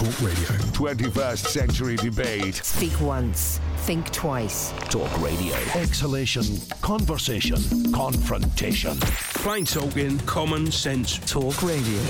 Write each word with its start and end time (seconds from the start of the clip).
Talk 0.00 0.22
Radio. 0.22 0.48
21st 0.72 1.46
century 1.48 1.96
debate. 1.96 2.54
Speak 2.64 2.98
once, 3.02 3.60
think 3.80 4.10
twice. 4.12 4.72
Talk 4.88 5.20
Radio. 5.20 5.54
Exhalation. 5.74 6.42
Conversation. 6.80 7.58
Confrontation. 7.92 8.96
Plain 9.34 9.66
talking, 9.66 10.18
common 10.20 10.72
sense. 10.72 11.18
Talk 11.30 11.62
Radio. 11.62 12.00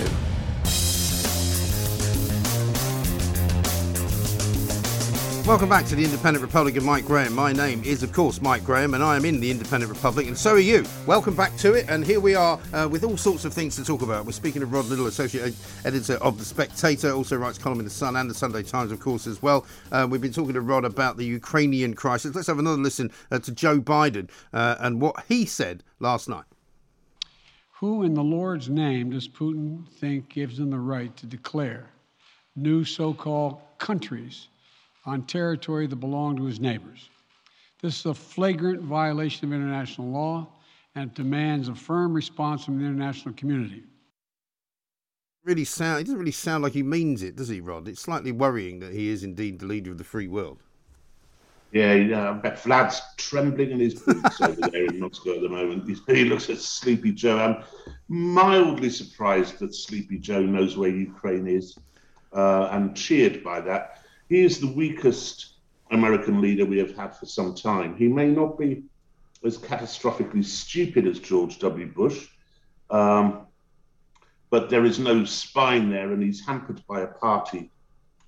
Welcome 5.50 5.68
back 5.68 5.86
to 5.86 5.96
the 5.96 6.04
Independent 6.04 6.44
Republic 6.44 6.76
of 6.76 6.84
Mike 6.84 7.04
Graham. 7.04 7.34
My 7.34 7.52
name 7.52 7.82
is, 7.82 8.04
of 8.04 8.12
course, 8.12 8.40
Mike 8.40 8.62
Graham, 8.62 8.94
and 8.94 9.02
I 9.02 9.16
am 9.16 9.24
in 9.24 9.40
the 9.40 9.50
Independent 9.50 9.90
Republic, 9.90 10.28
and 10.28 10.38
so 10.38 10.52
are 10.52 10.60
you. 10.60 10.84
Welcome 11.06 11.34
back 11.34 11.56
to 11.56 11.74
it, 11.74 11.86
and 11.88 12.06
here 12.06 12.20
we 12.20 12.36
are 12.36 12.60
uh, 12.72 12.88
with 12.88 13.02
all 13.02 13.16
sorts 13.16 13.44
of 13.44 13.52
things 13.52 13.74
to 13.74 13.84
talk 13.84 14.02
about. 14.02 14.24
We're 14.24 14.30
speaking 14.30 14.60
to 14.60 14.66
Rod 14.66 14.84
Liddle, 14.84 15.08
Associate 15.08 15.52
Editor 15.84 16.14
of 16.22 16.38
The 16.38 16.44
Spectator, 16.44 17.10
also 17.10 17.36
writes 17.36 17.58
column 17.58 17.80
in 17.80 17.84
The 17.84 17.90
Sun 17.90 18.14
and 18.14 18.30
The 18.30 18.34
Sunday 18.34 18.62
Times, 18.62 18.92
of 18.92 19.00
course, 19.00 19.26
as 19.26 19.42
well. 19.42 19.66
Uh, 19.90 20.06
we've 20.08 20.20
been 20.20 20.32
talking 20.32 20.54
to 20.54 20.60
Rod 20.60 20.84
about 20.84 21.16
the 21.16 21.24
Ukrainian 21.24 21.94
crisis. 21.94 22.32
Let's 22.32 22.46
have 22.46 22.60
another 22.60 22.80
listen 22.80 23.10
uh, 23.32 23.40
to 23.40 23.50
Joe 23.50 23.80
Biden 23.80 24.30
uh, 24.52 24.76
and 24.78 25.00
what 25.00 25.24
he 25.26 25.46
said 25.46 25.82
last 25.98 26.28
night. 26.28 26.44
Who 27.80 28.04
in 28.04 28.14
the 28.14 28.22
Lord's 28.22 28.68
name 28.68 29.10
does 29.10 29.26
Putin 29.26 29.88
think 29.98 30.28
gives 30.28 30.60
him 30.60 30.70
the 30.70 30.78
right 30.78 31.14
to 31.16 31.26
declare 31.26 31.90
new 32.54 32.84
so 32.84 33.12
called 33.12 33.58
countries? 33.78 34.46
On 35.06 35.22
territory 35.24 35.86
that 35.86 35.96
belonged 35.96 36.38
to 36.38 36.44
his 36.44 36.60
neighbors. 36.60 37.08
This 37.82 38.00
is 38.00 38.06
a 38.06 38.14
flagrant 38.14 38.82
violation 38.82 39.48
of 39.48 39.54
international 39.54 40.08
law 40.08 40.48
and 40.94 41.10
it 41.10 41.14
demands 41.14 41.68
a 41.68 41.74
firm 41.74 42.12
response 42.12 42.64
from 42.64 42.78
the 42.78 42.84
international 42.84 43.34
community. 43.34 43.84
Really 45.44 45.64
sound. 45.64 45.98
He 45.98 46.04
doesn't 46.04 46.18
really 46.18 46.30
sound 46.32 46.62
like 46.62 46.74
he 46.74 46.82
means 46.82 47.22
it, 47.22 47.36
does 47.36 47.48
he, 47.48 47.60
Rod? 47.60 47.88
It's 47.88 48.02
slightly 48.02 48.32
worrying 48.32 48.80
that 48.80 48.92
he 48.92 49.08
is 49.08 49.24
indeed 49.24 49.58
the 49.58 49.66
leader 49.66 49.90
of 49.90 49.98
the 49.98 50.04
free 50.04 50.28
world. 50.28 50.58
Yeah, 51.72 51.94
yeah 51.94 52.30
I 52.30 52.32
bet 52.34 52.62
Vlad's 52.62 53.00
trembling 53.16 53.70
in 53.70 53.80
his 53.80 53.94
boots 53.94 54.40
over 54.40 54.60
there 54.70 54.86
in 54.86 55.00
Moscow 55.00 55.36
at 55.36 55.40
the 55.40 55.48
moment. 55.48 55.88
He 56.08 56.24
looks 56.24 56.50
at 56.50 56.58
Sleepy 56.58 57.12
Joe. 57.12 57.38
I'm 57.38 57.64
mildly 58.08 58.90
surprised 58.90 59.58
that 59.60 59.74
Sleepy 59.74 60.18
Joe 60.18 60.42
knows 60.42 60.76
where 60.76 60.90
Ukraine 60.90 61.46
is 61.46 61.78
uh, 62.32 62.68
and 62.72 62.96
cheered 62.96 63.42
by 63.42 63.60
that. 63.62 63.99
He 64.30 64.42
is 64.42 64.60
the 64.60 64.72
weakest 64.72 65.54
American 65.90 66.40
leader 66.40 66.64
we 66.64 66.78
have 66.78 66.96
had 66.96 67.16
for 67.16 67.26
some 67.26 67.54
time. 67.54 67.96
He 67.96 68.06
may 68.06 68.28
not 68.28 68.56
be 68.56 68.84
as 69.44 69.58
catastrophically 69.58 70.44
stupid 70.44 71.06
as 71.06 71.18
George 71.18 71.58
W. 71.58 71.86
Bush, 71.86 72.28
um, 72.90 73.46
but 74.48 74.70
there 74.70 74.84
is 74.84 75.00
no 75.00 75.24
spine 75.24 75.90
there, 75.90 76.12
and 76.12 76.22
he's 76.22 76.46
hampered 76.46 76.80
by 76.86 77.00
a 77.00 77.08
party 77.08 77.70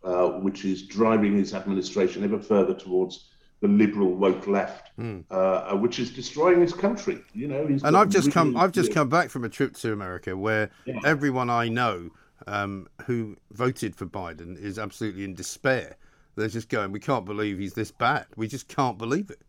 uh, 0.03 0.29
which 0.41 0.65
is 0.65 0.83
driving 0.83 1.37
his 1.37 1.55
administration 1.55 2.25
ever 2.25 2.41
further 2.41 2.75
towards 2.75 3.29
the 3.61 3.69
liberal 3.69 4.13
woke 4.13 4.49
left, 4.49 4.91
mm. 4.99 5.23
uh, 5.31 5.77
which 5.77 6.01
is 6.01 6.11
destroying 6.11 6.61
his 6.61 6.73
country. 6.73 7.23
You 7.33 7.47
know, 7.47 7.65
and 7.65 7.97
I've 7.97 8.09
just 8.09 8.27
really 8.27 8.33
come. 8.33 8.57
I've 8.57 8.73
just 8.73 8.93
come 8.93 9.09
back 9.09 9.31
from 9.31 9.45
a 9.45 9.49
trip 9.49 9.75
to 9.77 9.93
America 9.93 10.37
where 10.37 10.71
yeah. 10.85 10.99
everyone 11.05 11.49
I 11.49 11.69
know 11.69 12.11
um, 12.47 12.89
who 13.07 13.37
voted 13.53 13.95
for 13.95 14.07
Biden 14.07 14.59
is 14.59 14.79
absolutely 14.79 15.25
in 15.25 15.35
despair. 15.35 15.97
They're 16.37 16.49
just 16.49 16.69
going, 16.69 16.93
we 16.93 17.01
can't 17.01 17.25
believe 17.25 17.59
he's 17.59 17.75
this 17.75 17.91
bad. 17.91 18.27
We 18.37 18.49
just 18.49 18.69
can't 18.69 18.99
believe 18.99 19.31
it. 19.31 19.43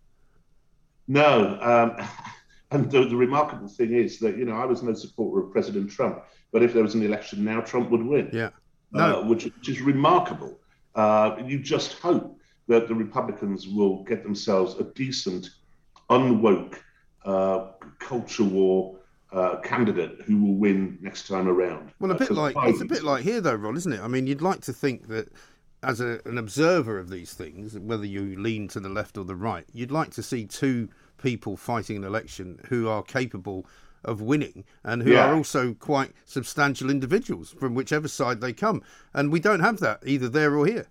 No. 1.08 1.60
Um, 1.62 2.08
and 2.72 2.92
the, 2.92 3.06
the, 3.06 3.16
remarkable 3.16 3.68
thing 3.68 3.94
is 3.94 4.20
that, 4.20 4.38
you 4.38 4.46
know, 4.46 4.56
I 4.56 4.66
was 4.66 4.84
no 4.84 4.94
supporter 4.94 5.46
of 5.46 5.52
President 5.52 5.90
Trump, 5.90 6.24
but 6.52 6.64
if 6.64 6.74
there 6.74 6.84
was 6.84 6.96
an 6.96 7.04
election 7.04 7.44
now, 7.44 7.62
Trump 7.62 7.90
would 7.92 8.04
win. 8.04 8.30
Yeah. 8.34 8.50
No. 8.92 9.22
Uh, 9.22 9.28
which, 9.28 9.46
which, 9.46 9.70
is 9.70 9.82
remarkable. 9.82 10.60
Uh, 10.96 11.38
you 11.46 11.60
just 11.60 11.94
hope 12.00 12.38
that 12.68 12.88
the 12.88 12.96
Republicans 12.96 13.68
will 13.68 14.04
get 14.04 14.24
themselves 14.24 14.80
a 14.80 14.84
decent, 14.84 15.50
unwoke 16.10 16.78
uh, 17.26 17.72
culture 18.00 18.44
war 18.44 19.00
uh, 19.34 19.58
candidate 19.58 20.22
who 20.26 20.44
will 20.44 20.56
win 20.56 20.98
next 21.02 21.28
time 21.28 21.48
around. 21.48 21.92
Well, 22.00 22.12
a 22.12 22.16
bit 22.16 22.32
like 22.32 22.56
it's 22.60 22.82
a 22.82 22.86
bit 22.86 23.04
like 23.04 23.24
here, 23.24 23.42
though, 23.42 23.56
Ron, 23.56 23.76
isn't 23.78 23.94
it? 23.94 24.02
I 24.02 24.08
mean, 24.08 24.28
you'd 24.28 24.42
like 24.42 24.62
to 24.62 24.74
think 24.74 25.08
that 25.08 25.30
as 25.82 26.00
a, 26.00 26.20
an 26.26 26.38
observer 26.38 26.98
of 26.98 27.10
these 27.10 27.34
things, 27.34 27.78
whether 27.78 28.06
you 28.06 28.40
lean 28.40 28.68
to 28.70 28.80
the 28.80 28.90
left 28.90 29.18
or 29.18 29.26
the 29.26 29.36
right, 29.36 29.66
you'd 29.74 29.92
like 29.92 30.12
to 30.12 30.24
see 30.24 30.46
two 30.46 30.88
people 31.18 31.58
fighting 31.58 31.98
an 31.98 32.04
election 32.04 32.60
who 32.70 32.88
are 32.88 33.04
capable 33.04 33.66
of 34.06 34.22
winning 34.22 34.66
and 34.84 35.02
who 35.02 35.14
yeah. 35.14 35.26
are 35.26 35.36
also 35.36 35.74
quite 35.74 36.12
substantial 36.26 36.90
individuals 36.90 37.52
from 37.52 37.74
whichever 37.74 38.08
side 38.08 38.42
they 38.42 38.54
come. 38.54 38.82
And 39.14 39.32
we 39.32 39.40
don't 39.40 39.62
have 39.62 39.80
that 39.80 40.00
either 40.06 40.30
there 40.30 40.56
or 40.56 40.66
here. 40.66 40.88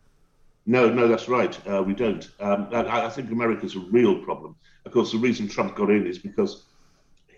No, 0.65 0.89
no, 0.89 1.09
that's 1.09 1.29
right. 1.29 1.59
Uh, 1.69 1.83
we 1.83 1.93
don't. 1.93 2.29
Um, 2.41 2.69
I, 2.73 3.07
I 3.07 3.11
think 3.11 3.31
America's 3.31 3.75
a 3.75 3.81
real 3.81 4.23
problem. 4.23 4.57
Of 4.85 4.93
course, 4.93 5.13
the 5.13 5.19
reason 5.19 5.49
Trump 5.49 5.75
got 5.75 5.91
in 5.91 6.07
is 6.07 6.19
because 6.19 6.65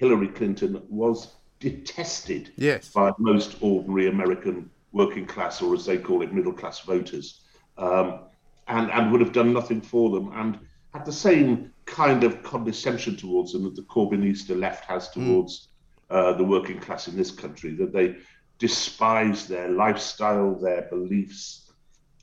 Hillary 0.04 0.28
Clinton 0.28 0.82
was 0.90 1.32
detested 1.60 2.52
yes. 2.56 2.90
by 2.90 3.10
most 3.18 3.56
ordinary 3.62 4.08
American 4.08 4.68
working 4.92 5.24
class, 5.24 5.62
or 5.62 5.72
as 5.72 5.86
they 5.86 5.96
call 5.96 6.20
it, 6.20 6.30
middle 6.30 6.52
class 6.52 6.80
voters, 6.80 7.40
um, 7.78 8.20
and, 8.68 8.90
and 8.90 9.10
would 9.10 9.22
have 9.22 9.32
done 9.32 9.54
nothing 9.54 9.80
for 9.80 10.10
them, 10.10 10.30
and 10.34 10.58
had 10.92 11.06
the 11.06 11.12
same 11.12 11.72
kind 11.86 12.22
of 12.22 12.42
condescension 12.42 13.16
towards 13.16 13.52
them 13.52 13.64
that 13.64 13.74
the 13.74 13.82
Corbynista 13.82 14.54
left 14.54 14.84
has 14.84 15.08
hmm. 15.08 15.26
towards 15.26 15.68
mm. 16.10 16.14
uh, 16.14 16.34
the 16.34 16.44
working 16.44 16.78
class 16.78 17.08
in 17.08 17.16
this 17.16 17.30
country, 17.30 17.74
that 17.74 17.94
they 17.94 18.16
despise 18.58 19.48
their 19.48 19.70
lifestyle, 19.70 20.54
their 20.54 20.82
beliefs, 20.82 21.72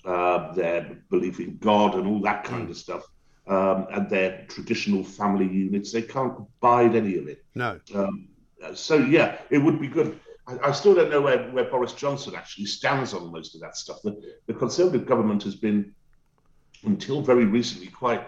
uh, 0.06 0.54
their 0.54 1.00
belief 1.10 1.40
in 1.40 1.58
God, 1.58 1.96
and 1.96 2.06
all 2.06 2.22
that 2.22 2.44
kind 2.44 2.68
mm. 2.68 2.72
of 2.72 2.78
stuff 2.78 3.08
um, 3.52 3.86
and 3.92 4.10
their 4.10 4.46
traditional 4.48 5.04
family 5.04 5.46
units. 5.46 5.92
They 5.92 6.02
can't 6.02 6.34
abide 6.38 6.96
any 6.96 7.18
of 7.18 7.28
it. 7.28 7.44
No. 7.54 7.80
Um, 7.94 8.30
so 8.74 8.96
yeah, 8.96 9.40
it 9.50 9.58
would 9.58 9.80
be 9.80 9.88
good. 9.88 10.18
I, 10.48 10.70
I, 10.70 10.72
still 10.72 10.96
don't 10.96 11.10
know 11.10 11.20
where, 11.20 11.52
where 11.52 11.66
Boris 11.66 11.92
Johnson 11.92 12.34
actually 12.34 12.66
stands 12.66 13.14
on 13.14 13.30
most 13.30 13.54
of 13.54 13.62
that 13.62 13.76
stuff. 13.76 14.02
The, 14.04 14.22
the 14.48 14.54
Conservative 14.54 15.06
government 15.06 15.44
has 15.44 15.56
been, 15.56 15.94
until 16.84 17.22
very 17.22 17.46
recently, 17.46 17.88
quite 17.88 18.26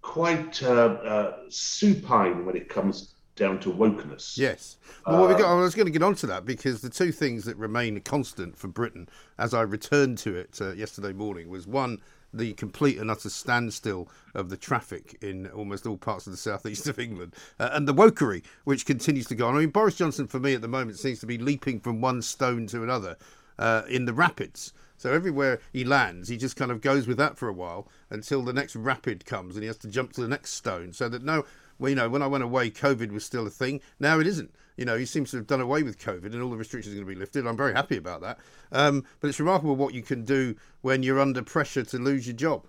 quite 0.00 0.62
uh, 0.62 0.70
uh, 0.70 1.36
supine 1.48 2.46
when 2.46 2.56
it 2.56 2.68
comes 2.68 3.14
down 3.34 3.58
to 3.60 3.70
wokeness. 3.70 4.38
Yes. 4.38 4.76
Well, 5.06 5.24
uh, 5.24 5.36
got, 5.36 5.50
I 5.50 5.60
was 5.60 5.74
going 5.74 5.86
to 5.86 5.92
get 5.92 6.02
onto 6.02 6.26
that 6.28 6.44
because 6.44 6.80
the 6.80 6.88
two 6.88 7.10
things 7.10 7.44
that 7.44 7.56
remain 7.56 8.00
constant 8.00 8.56
for 8.56 8.68
Britain, 8.68 9.08
as 9.38 9.54
I 9.54 9.62
returned 9.62 10.18
to 10.18 10.36
it 10.36 10.58
uh, 10.60 10.72
yesterday 10.72 11.12
morning, 11.12 11.48
was 11.48 11.66
one 11.66 11.98
the 12.32 12.52
complete 12.54 12.98
and 12.98 13.10
utter 13.10 13.30
standstill 13.30 14.08
of 14.34 14.50
the 14.50 14.56
traffic 14.56 15.16
in 15.20 15.48
almost 15.48 15.86
all 15.86 15.96
parts 15.96 16.26
of 16.26 16.32
the 16.32 16.36
southeast 16.36 16.86
of 16.86 16.98
England, 16.98 17.34
uh, 17.58 17.70
and 17.72 17.86
the 17.88 17.94
wokery 17.94 18.42
which 18.64 18.86
continues 18.86 19.26
to 19.26 19.34
go 19.34 19.48
on. 19.48 19.56
I 19.56 19.60
mean, 19.60 19.70
Boris 19.70 19.96
Johnson 19.96 20.26
for 20.26 20.40
me 20.40 20.54
at 20.54 20.60
the 20.60 20.68
moment 20.68 20.98
seems 20.98 21.20
to 21.20 21.26
be 21.26 21.38
leaping 21.38 21.80
from 21.80 22.00
one 22.00 22.22
stone 22.22 22.66
to 22.68 22.82
another 22.82 23.16
uh, 23.58 23.82
in 23.88 24.04
the 24.04 24.14
rapids. 24.14 24.72
So 24.96 25.12
everywhere 25.12 25.60
he 25.72 25.82
lands, 25.82 26.28
he 26.28 26.36
just 26.36 26.56
kind 26.56 26.70
of 26.70 26.82
goes 26.82 27.06
with 27.06 27.16
that 27.16 27.38
for 27.38 27.48
a 27.48 27.54
while 27.54 27.88
until 28.10 28.42
the 28.42 28.52
next 28.52 28.76
rapid 28.76 29.24
comes, 29.24 29.56
and 29.56 29.62
he 29.62 29.66
has 29.66 29.78
to 29.78 29.88
jump 29.88 30.12
to 30.12 30.20
the 30.20 30.28
next 30.28 30.50
stone. 30.50 30.92
So 30.92 31.08
that 31.08 31.22
no, 31.22 31.46
well, 31.78 31.88
you 31.88 31.96
know, 31.96 32.10
when 32.10 32.22
I 32.22 32.26
went 32.26 32.44
away, 32.44 32.70
COVID 32.70 33.10
was 33.10 33.24
still 33.24 33.46
a 33.46 33.50
thing. 33.50 33.80
Now 33.98 34.20
it 34.20 34.26
isn't 34.26 34.54
you 34.76 34.84
know, 34.84 34.96
he 34.96 35.04
seems 35.04 35.30
to 35.30 35.36
have 35.36 35.46
done 35.46 35.60
away 35.60 35.82
with 35.82 35.98
COVID 35.98 36.26
and 36.26 36.42
all 36.42 36.50
the 36.50 36.56
restrictions 36.56 36.94
are 36.94 36.96
going 36.96 37.08
to 37.08 37.14
be 37.14 37.18
lifted. 37.18 37.46
I'm 37.46 37.56
very 37.56 37.72
happy 37.72 37.96
about 37.96 38.20
that. 38.22 38.38
Um, 38.72 39.04
but 39.20 39.28
it's 39.28 39.40
remarkable 39.40 39.76
what 39.76 39.94
you 39.94 40.02
can 40.02 40.24
do 40.24 40.56
when 40.82 41.02
you're 41.02 41.20
under 41.20 41.42
pressure 41.42 41.82
to 41.82 41.98
lose 41.98 42.26
your 42.26 42.36
job. 42.36 42.66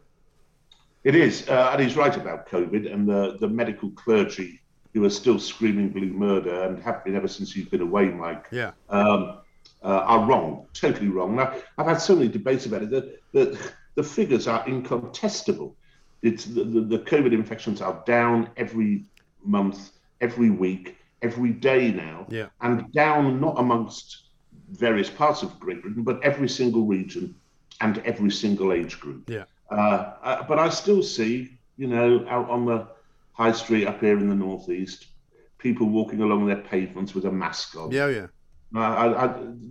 It 1.03 1.15
is, 1.15 1.47
uh, 1.49 1.69
and 1.73 1.81
he's 1.81 1.95
right 1.95 2.15
about 2.15 2.47
COVID 2.47 2.91
and 2.91 3.07
the, 3.07 3.37
the 3.39 3.47
medical 3.47 3.89
clergy 3.91 4.61
who 4.93 5.03
are 5.05 5.09
still 5.09 5.39
screaming 5.39 5.89
blue 5.89 6.11
murder 6.11 6.63
and 6.63 6.81
have 6.83 7.03
been 7.03 7.15
ever 7.15 7.27
since 7.27 7.55
you've 7.55 7.71
been 7.71 7.81
away, 7.81 8.05
Mike. 8.05 8.47
Yeah. 8.51 8.71
Um, 8.89 9.37
uh, 9.83 9.87
are 9.87 10.27
wrong, 10.27 10.67
totally 10.73 11.07
wrong. 11.07 11.35
Now, 11.35 11.55
I've 11.77 11.87
had 11.87 12.01
so 12.01 12.15
many 12.15 12.27
debates 12.27 12.67
about 12.67 12.83
it. 12.83 12.89
that, 12.91 13.19
the, 13.31 13.71
the 13.95 14.03
figures 14.03 14.47
are 14.47 14.63
incontestable. 14.67 15.75
It's 16.21 16.45
the, 16.45 16.63
the, 16.63 16.81
the 16.81 16.99
COVID 16.99 17.33
infections 17.33 17.81
are 17.81 18.03
down 18.05 18.49
every 18.57 19.05
month, 19.43 19.91
every 20.19 20.51
week 20.51 20.97
every 21.21 21.51
day 21.51 21.91
now, 21.91 22.25
yeah. 22.29 22.47
and 22.61 22.91
down 22.91 23.39
not 23.39 23.59
amongst 23.59 24.23
various 24.71 25.09
parts 25.09 25.43
of 25.43 25.59
Great 25.59 25.81
Britain, 25.81 26.03
but 26.03 26.23
every 26.23 26.49
single 26.49 26.85
region 26.85 27.35
and 27.81 27.99
every 27.99 28.31
single 28.31 28.73
age 28.73 28.99
group. 28.99 29.29
Yeah. 29.29 29.43
Uh, 29.69 30.13
uh, 30.23 30.43
but 30.43 30.59
I 30.59 30.69
still 30.69 31.03
see, 31.03 31.57
you 31.77 31.87
know, 31.87 32.25
out 32.27 32.49
on 32.49 32.65
the 32.65 32.87
high 33.33 33.51
street 33.51 33.85
up 33.87 33.99
here 33.99 34.17
in 34.17 34.29
the 34.29 34.35
northeast, 34.35 35.07
people 35.57 35.87
walking 35.87 36.21
along 36.21 36.45
their 36.45 36.57
pavements 36.57 37.13
with 37.13 37.25
a 37.25 37.31
mask 37.31 37.75
on. 37.75 37.91
Yeah, 37.91 38.07
yeah. 38.07 38.27
I, 38.73 39.25
I, 39.25 39.27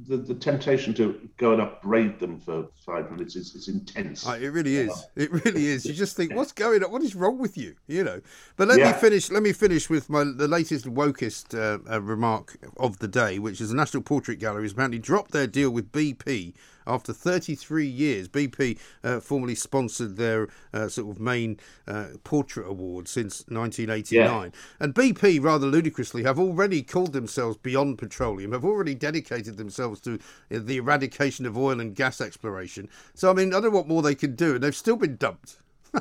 the, 0.09 0.19
the 0.19 0.35
temptation 0.35 0.93
to 0.95 1.29
go 1.39 1.53
and 1.53 1.63
upbraid 1.63 2.19
them 2.19 2.39
for 2.39 2.69
five 2.85 3.11
minutes 3.11 3.35
is, 3.35 3.55
is 3.55 3.69
intense. 3.69 4.27
Oh, 4.27 4.33
it 4.33 4.49
really 4.49 4.77
is. 4.77 5.07
It 5.17 5.33
really 5.45 5.67
is. 5.67 5.87
You 5.87 5.95
just 5.95 6.17
think, 6.17 6.35
what's 6.35 6.53
going 6.53 6.85
on? 6.85 6.93
What 6.93 7.03
is 7.03 7.15
wrong 7.15 7.39
with 7.39 7.57
you? 7.57 7.77
You 7.87 8.05
know. 8.05 8.21
But 8.57 8.69
let 8.69 8.79
yeah. 8.79 8.93
me 8.93 8.99
finish. 8.99 9.31
Let 9.31 9.43
me 9.43 9.53
finish 9.53 9.89
with 9.89 10.11
my 10.11 10.25
the 10.25 10.49
latest 10.49 10.85
wokest 10.87 11.59
uh, 11.59 11.79
uh, 11.91 12.03
remark 12.03 12.59
of 12.77 12.99
the 12.99 13.09
day, 13.09 13.39
which 13.39 13.61
is 13.61 13.71
the 13.71 13.77
National 13.77 14.03
Portrait 14.03 14.39
Gallery 14.39 14.65
has 14.65 14.73
apparently 14.73 14.99
dropped 14.99 15.31
their 15.31 15.47
deal 15.47 15.71
with 15.71 15.93
BP 15.93 16.53
after 16.91 17.13
33 17.13 17.87
years. 17.87 18.29
BP 18.29 18.79
uh, 19.05 19.21
formally 19.21 19.55
sponsored 19.55 20.17
their 20.17 20.49
uh, 20.75 20.89
sort 20.89 21.17
of 21.17 21.21
main 21.21 21.59
uh, 21.87 22.09
portrait 22.25 22.67
award 22.67 23.09
since 23.09 23.41
1989. 23.49 24.53
And 24.81 24.95
BP, 24.95 25.43
rather 25.43 25.67
ludicrously, 25.67 26.23
have 26.25 26.39
already 26.39 26.83
called 26.83 27.13
themselves 27.13 27.57
Beyond 27.57 27.99
Petroleum, 27.99 28.53
have 28.53 28.65
already 28.65 28.95
dedicated 28.95 29.57
themselves 29.57 30.01
to 30.03 30.15
uh, 30.15 30.59
the 30.61 30.79
eradication 30.79 31.47
of 31.47 31.57
oil 31.57 31.81
and 31.81 31.95
gas 31.95 32.21
exploration. 32.21 32.89
So, 33.15 33.31
I 33.31 33.35
mean, 33.35 33.49
I 33.49 33.61
don't 33.61 33.65
know 33.65 33.71
what 33.71 33.89
more 33.89 34.03
they 34.03 34.15
can 34.15 34.35
do, 34.35 34.55
and 34.55 34.63
they've 34.63 34.75
still 34.75 34.97
been 34.97 35.17
dumped. 35.17 35.59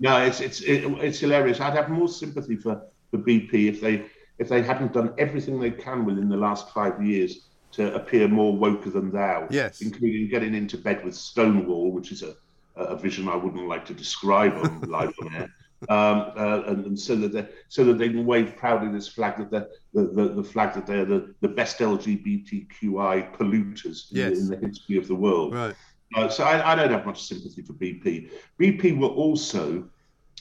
No, 0.00 0.16
it's 0.22 0.40
it's 0.40 0.62
it, 0.62 0.84
it's 0.98 1.20
hilarious. 1.20 1.60
I'd 1.60 1.74
have 1.74 1.90
more 1.90 2.08
sympathy 2.08 2.56
for, 2.56 2.82
for 3.10 3.18
BP 3.18 3.68
if 3.68 3.80
they 3.82 4.06
if 4.38 4.48
they 4.48 4.62
hadn't 4.62 4.94
done 4.94 5.12
everything 5.18 5.60
they 5.60 5.70
can 5.70 6.06
within 6.06 6.30
the 6.30 6.38
last 6.38 6.70
five 6.70 7.04
years 7.04 7.49
to 7.72 7.94
appear 7.94 8.28
more 8.28 8.52
woker 8.56 8.92
than 8.92 9.10
thou. 9.10 9.46
Yes. 9.50 9.80
including 9.80 10.28
getting 10.28 10.54
into 10.54 10.76
bed 10.76 11.04
with 11.04 11.14
Stonewall, 11.14 11.92
which 11.92 12.12
is 12.12 12.22
a 12.22 12.34
a 12.76 12.96
vision 12.96 13.28
I 13.28 13.36
wouldn't 13.36 13.68
like 13.68 13.84
to 13.86 13.94
describe 13.94 14.54
on 14.54 14.80
live 14.88 15.12
on 15.20 15.34
air. 15.34 15.54
Um, 15.88 16.32
uh, 16.36 16.62
and, 16.66 16.86
and 16.86 17.00
so 17.00 17.16
that 17.16 17.32
they 17.32 17.48
so 17.68 17.84
that 17.84 17.96
they 17.98 18.08
can 18.08 18.26
wave 18.26 18.56
proudly 18.56 18.92
this 18.92 19.08
flag 19.08 19.38
that 19.38 19.50
they're 19.50 19.68
the, 19.94 20.02
the, 20.12 20.28
the 20.34 20.44
flag 20.44 20.74
that 20.74 20.86
they're 20.86 21.06
the, 21.06 21.34
the 21.40 21.48
best 21.48 21.78
LGBTQI 21.78 23.34
polluters 23.34 24.06
Yes. 24.10 24.38
in, 24.38 24.48
the 24.48 24.56
history 24.56 24.98
of 24.98 25.08
the 25.08 25.14
world. 25.14 25.54
Right. 25.54 25.74
Uh, 26.14 26.28
so 26.28 26.44
I, 26.44 26.72
I 26.72 26.74
don't 26.74 26.90
have 26.90 27.06
much 27.06 27.22
sympathy 27.22 27.62
for 27.62 27.72
BP. 27.74 28.30
BP 28.60 28.98
were 28.98 29.08
also 29.08 29.88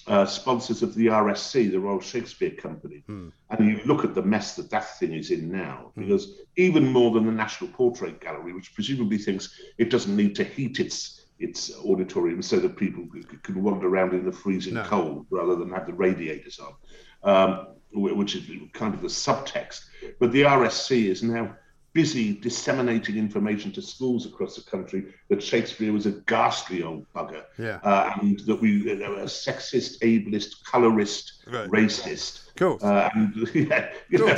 uh, 0.09 0.25
sponsors 0.25 0.81
of 0.81 0.95
the 0.95 1.05
RSC, 1.07 1.71
the 1.71 1.79
Royal 1.79 2.01
Shakespeare 2.01 2.51
Company, 2.51 3.03
and 3.07 3.59
you 3.59 3.79
look 3.85 4.03
at 4.03 4.15
the 4.15 4.21
mess 4.23 4.55
that 4.55 4.69
that 4.71 4.97
thing 4.99 5.13
is 5.13 5.29
in 5.31 5.51
now. 5.51 5.91
Because 5.95 6.39
even 6.57 6.91
more 6.91 7.11
than 7.11 7.25
the 7.25 7.31
National 7.31 7.69
Portrait 7.71 8.19
Gallery, 8.19 8.51
which 8.53 8.73
presumably 8.73 9.17
thinks 9.19 9.49
it 9.77 9.89
doesn't 9.89 10.15
need 10.15 10.35
to 10.35 10.43
heat 10.43 10.79
its 10.79 11.15
its 11.39 11.71
auditorium 11.85 12.41
so 12.41 12.59
that 12.59 12.75
people 12.75 13.07
can 13.43 13.63
wander 13.63 13.87
around 13.87 14.13
in 14.13 14.25
the 14.25 14.31
freezing 14.31 14.73
No. 14.73 14.83
cold 14.83 15.25
rather 15.29 15.55
than 15.55 15.69
have 15.71 15.85
the 15.87 15.93
radiators 15.93 16.59
on, 16.59 16.73
um, 17.23 17.67
which 17.93 18.35
is 18.35 18.43
kind 18.73 18.93
of 18.93 19.01
the 19.01 19.07
subtext. 19.07 19.85
But 20.19 20.33
the 20.33 20.41
RSC 20.41 21.05
is 21.05 21.23
now 21.23 21.55
busy 21.93 22.33
disseminating 22.33 23.17
information 23.17 23.71
to 23.71 23.81
schools 23.81 24.25
across 24.25 24.55
the 24.55 24.69
country 24.69 25.13
that 25.29 25.41
Shakespeare 25.41 25.91
was 25.91 26.05
a 26.05 26.11
ghastly 26.11 26.83
old 26.83 27.05
bugger, 27.13 27.43
Yeah. 27.57 27.79
uh, 27.83 28.13
and 28.21 28.39
that 28.41 28.61
we 28.61 28.83
know, 28.83 29.15
a 29.15 29.23
sexist, 29.25 29.99
ableist, 30.01 30.63
colorist, 30.65 31.43
Right. 31.47 31.69
racist. 31.69 32.49
Cool. 32.55 32.77
Uh, 32.81 33.09
and 33.13 33.49
yeah, 33.53 33.91
know, 34.11 34.35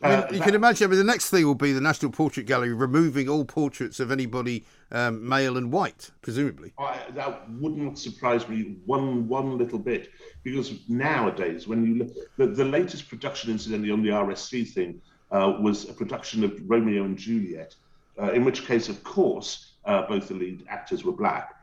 I 0.00 0.08
mean, 0.10 0.18
uh, 0.20 0.28
you 0.32 0.40
can 0.40 0.54
imagine. 0.54 0.86
I 0.86 0.90
mean, 0.90 0.98
the 0.98 1.04
next 1.04 1.28
thing 1.30 1.44
will 1.44 1.56
be 1.56 1.72
the 1.72 1.80
National 1.80 2.12
Portrait 2.12 2.46
Gallery 2.46 2.72
removing 2.72 3.28
all 3.28 3.44
portraits 3.44 3.98
of 3.98 4.12
anybody 4.12 4.64
um, 4.92 5.28
male 5.28 5.56
and 5.56 5.72
white, 5.72 6.10
presumably. 6.22 6.72
I, 6.78 7.00
that 7.14 7.50
would 7.50 7.76
not 7.76 7.98
surprise 7.98 8.48
me 8.48 8.76
one 8.86 9.26
one 9.26 9.58
little 9.58 9.78
bit 9.78 10.10
because 10.44 10.72
nowadays, 10.88 11.66
when 11.66 11.84
you 11.84 11.94
look, 12.04 12.14
the, 12.36 12.46
the 12.46 12.64
latest 12.64 13.08
production, 13.08 13.50
incidentally, 13.50 13.90
on 13.90 14.02
the 14.02 14.10
RSC 14.10 14.68
thing 14.72 15.00
uh, 15.30 15.56
was 15.60 15.88
a 15.88 15.92
production 15.92 16.44
of 16.44 16.52
Romeo 16.68 17.04
and 17.04 17.16
Juliet, 17.16 17.74
uh, 18.20 18.32
in 18.32 18.44
which 18.44 18.66
case, 18.66 18.88
of 18.88 19.02
course, 19.04 19.72
uh, 19.84 20.02
both 20.06 20.28
the 20.28 20.34
lead 20.34 20.64
actors 20.68 21.04
were 21.04 21.12
black, 21.12 21.54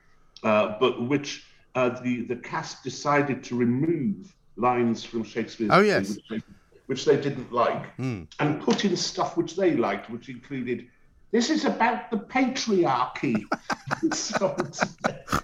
uh, 0.44 0.75
but 0.79 1.01
which 1.07 1.45
uh, 1.75 1.89
the 2.01 2.21
the 2.23 2.35
cast 2.38 2.83
decided 2.83 3.44
to 3.44 3.56
remove 3.56 4.33
lines 4.56 5.03
from 5.03 5.23
Shakespeare's 5.23 5.71
Oh, 5.73 5.81
yes. 5.81 6.09
which 6.09 6.23
they, 6.29 6.41
which 6.85 7.06
they 7.06 7.17
didn't 7.19 7.51
like, 7.51 7.85
and 8.39 8.62
put 8.62 8.85
in 8.85 8.95
stuff 8.95 9.35
which 9.38 9.56
they 9.56 9.75
liked, 9.75 10.09
which 10.09 10.29
included. 10.29 10.88
This 11.31 11.50
is 11.50 11.65
about 11.65 12.12
the 12.12 12.17
patriarchy. 12.17 13.44
so, 14.13 14.56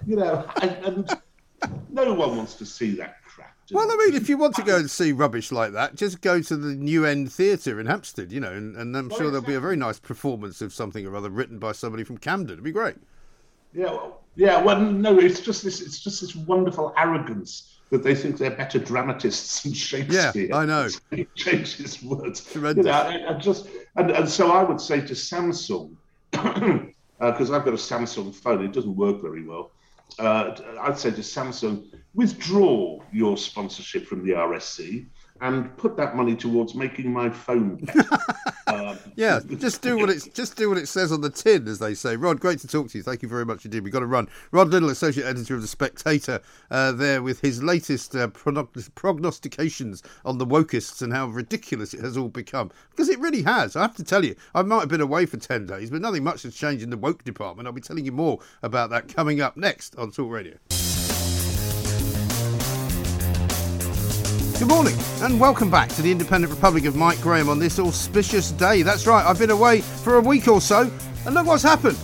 you 0.08 0.16
know, 0.16 0.48
and, 0.62 0.72
and 0.86 1.22
no 1.90 2.14
one 2.14 2.38
wants 2.38 2.54
to 2.56 2.66
see 2.66 2.92
that 2.96 3.22
crap. 3.24 3.58
Well. 3.72 3.92
I 3.92 3.96
mean, 4.06 4.16
if 4.16 4.30
you 4.30 4.38
want 4.38 4.56
to 4.56 4.64
go 4.64 4.78
and 4.78 4.90
see 4.90 5.12
rubbish 5.12 5.52
like 5.52 5.74
that, 5.74 5.96
just 5.96 6.22
go 6.22 6.42
to 6.42 6.58
the 6.58 6.76
New 6.76 7.06
End 7.06 7.32
Theatre 7.32 7.80
in 7.80 7.86
Hampstead, 7.86 8.32
you 8.32 8.40
know, 8.40 8.52
and, 8.52 8.76
and 8.76 8.96
I'm 8.96 9.10
sure 9.10 9.32
there'll 9.32 9.42
be 9.42 9.56
a 9.56 9.60
very 9.60 9.76
nice 9.76 10.00
performance 10.00 10.62
of 10.62 10.74
something 10.74 11.06
or 11.06 11.16
other 11.16 11.30
written 11.30 11.60
by 11.60 11.72
somebody 11.72 12.04
from 12.04 12.18
Camden. 12.18 12.54
It'd 12.54 12.64
be 12.64 12.72
great. 12.72 12.96
Yeah, 13.74 13.86
well, 13.86 14.22
yeah. 14.36 14.62
Well, 14.62 14.80
no, 14.80 15.18
it's 15.18 15.40
just 15.40 15.64
this. 15.64 15.82
It's 15.82 16.00
just 16.00 16.22
this 16.22 16.36
wonderful 16.36 16.94
arrogance 16.98 17.80
that 17.90 18.04
they 18.04 18.16
think 18.16 18.38
they're 18.38 18.52
better 18.52 18.80
dramatists 18.80 19.64
than 19.64 19.74
Shakespeare. 19.74 20.48
Yeah, 20.48 20.56
I 20.56 20.66
know. 20.66 20.88
His 21.36 22.04
words. 22.04 22.44
Tremendous. 22.52 22.86
You 22.86 22.92
know, 22.92 22.98
I, 22.98 23.30
I 23.30 23.34
just 23.38 23.68
and, 23.96 24.12
and 24.12 24.28
so 24.28 24.52
I 24.52 24.64
would 24.64 24.82
say 24.82 25.02
to 25.02 25.14
Samsung, 25.14 25.96
uh, 26.34 26.82
because 27.20 27.52
I've 27.52 27.66
got 27.66 27.74
a 27.74 27.78
Samsung 27.78 28.34
phone, 28.34 28.64
it 28.64 28.74
doesn't 28.74 28.96
work 28.96 29.22
very 29.22 29.46
well. 29.46 29.72
Uh, 30.20 30.56
I'd 30.82 30.98
say 30.98 31.12
to 31.12 31.22
Samsung, 31.22 31.88
withdraw 32.14 33.00
your 33.12 33.38
sponsorship 33.38 34.06
from 34.06 34.26
the 34.26 34.34
RSC 34.34 35.08
and 35.42 35.76
put 35.78 35.98
that 35.98 36.16
money 36.16 36.36
towards 36.36 36.76
making 36.76 37.12
my 37.12 37.30
phone 37.30 37.76
better. 37.76 38.18
um, 38.68 38.98
Yeah, 39.16 39.40
just 39.58 39.82
do 39.82 39.98
what 39.98 40.10
it's 40.10 40.28
just 40.30 40.56
do 40.56 40.70
what 40.70 40.78
it 40.78 40.88
says 40.88 41.12
on 41.12 41.22
the 41.22 41.30
tin, 41.30 41.68
as 41.68 41.80
they 41.80 41.94
say. 41.94 42.16
Rod, 42.16 42.40
great 42.40 42.60
to 42.60 42.68
talk 42.68 42.90
to 42.90 42.98
you. 42.98 43.04
Thank 43.04 43.22
you 43.22 43.28
very 43.28 43.46
much 43.46 43.66
indeed. 43.66 43.82
We've 43.82 43.94
got 43.94 44.00
to 44.00 44.06
run. 44.06 44.30
Rod 44.52 44.70
Liddle, 44.70 44.90
associate 44.90 45.26
editor 45.26 45.56
of 45.56 45.62
the 45.62 45.68
Spectator, 45.68 46.42
uh, 46.70 46.92
there 46.94 47.22
with 47.22 47.42
his 47.42 47.62
latest 47.62 48.16
uh, 48.16 48.28
prognostications 48.28 50.04
on 50.24 50.38
the 50.38 50.46
wokists 50.46 51.02
and 51.02 51.12
how 51.12 51.28
ridiculous 51.28 51.94
it 51.94 52.02
has 52.02 52.18
all 52.18 52.30
become. 52.30 52.72
Because 52.92 53.10
it 53.10 53.20
really 53.20 53.44
has. 53.44 53.76
I 53.76 53.82
have 53.82 53.96
to 53.96 54.04
tell 54.04 54.24
you, 54.24 54.36
I 54.56 54.62
might 54.62 54.80
have 54.82 54.90
been 54.90 55.02
away 55.02 55.26
for 55.26 55.38
ten 55.38 55.66
days, 55.66 55.90
but 55.90 56.02
nothing 56.02 56.24
much 56.24 56.44
has 56.44 56.56
changed 56.56 56.84
in 56.84 56.90
the 56.90 56.98
woke 56.98 57.24
department. 57.24 57.68
I'll 57.68 57.74
be 57.74 57.82
telling 57.82 58.06
you 58.06 58.12
more 58.12 58.40
about 58.64 58.90
that 58.92 59.14
coming 59.14 59.42
up 59.42 59.58
next 59.58 59.96
on 59.98 60.12
Talk 60.12 60.32
Radio. 60.32 60.58
Good 64.62 64.70
morning 64.70 64.98
and 65.22 65.40
welcome 65.40 65.72
back 65.72 65.90
to 65.90 66.04
the 66.04 66.12
Independent 66.12 66.54
Republic 66.54 66.86
of 66.86 66.96
Mike 66.96 67.20
Graham 67.20 67.50
on 67.50 67.58
this 67.58 67.80
auspicious 67.80 68.52
day. 68.52 68.84
That's 68.84 69.08
right, 69.08 69.26
I've 69.26 69.40
been 69.40 69.50
away 69.50 69.82
for 69.82 70.18
a 70.18 70.22
week 70.22 70.48
or 70.48 70.62
so 70.62 70.82
and 71.26 71.34
look 71.34 71.48
what's 71.48 71.64
happened. 71.64 71.98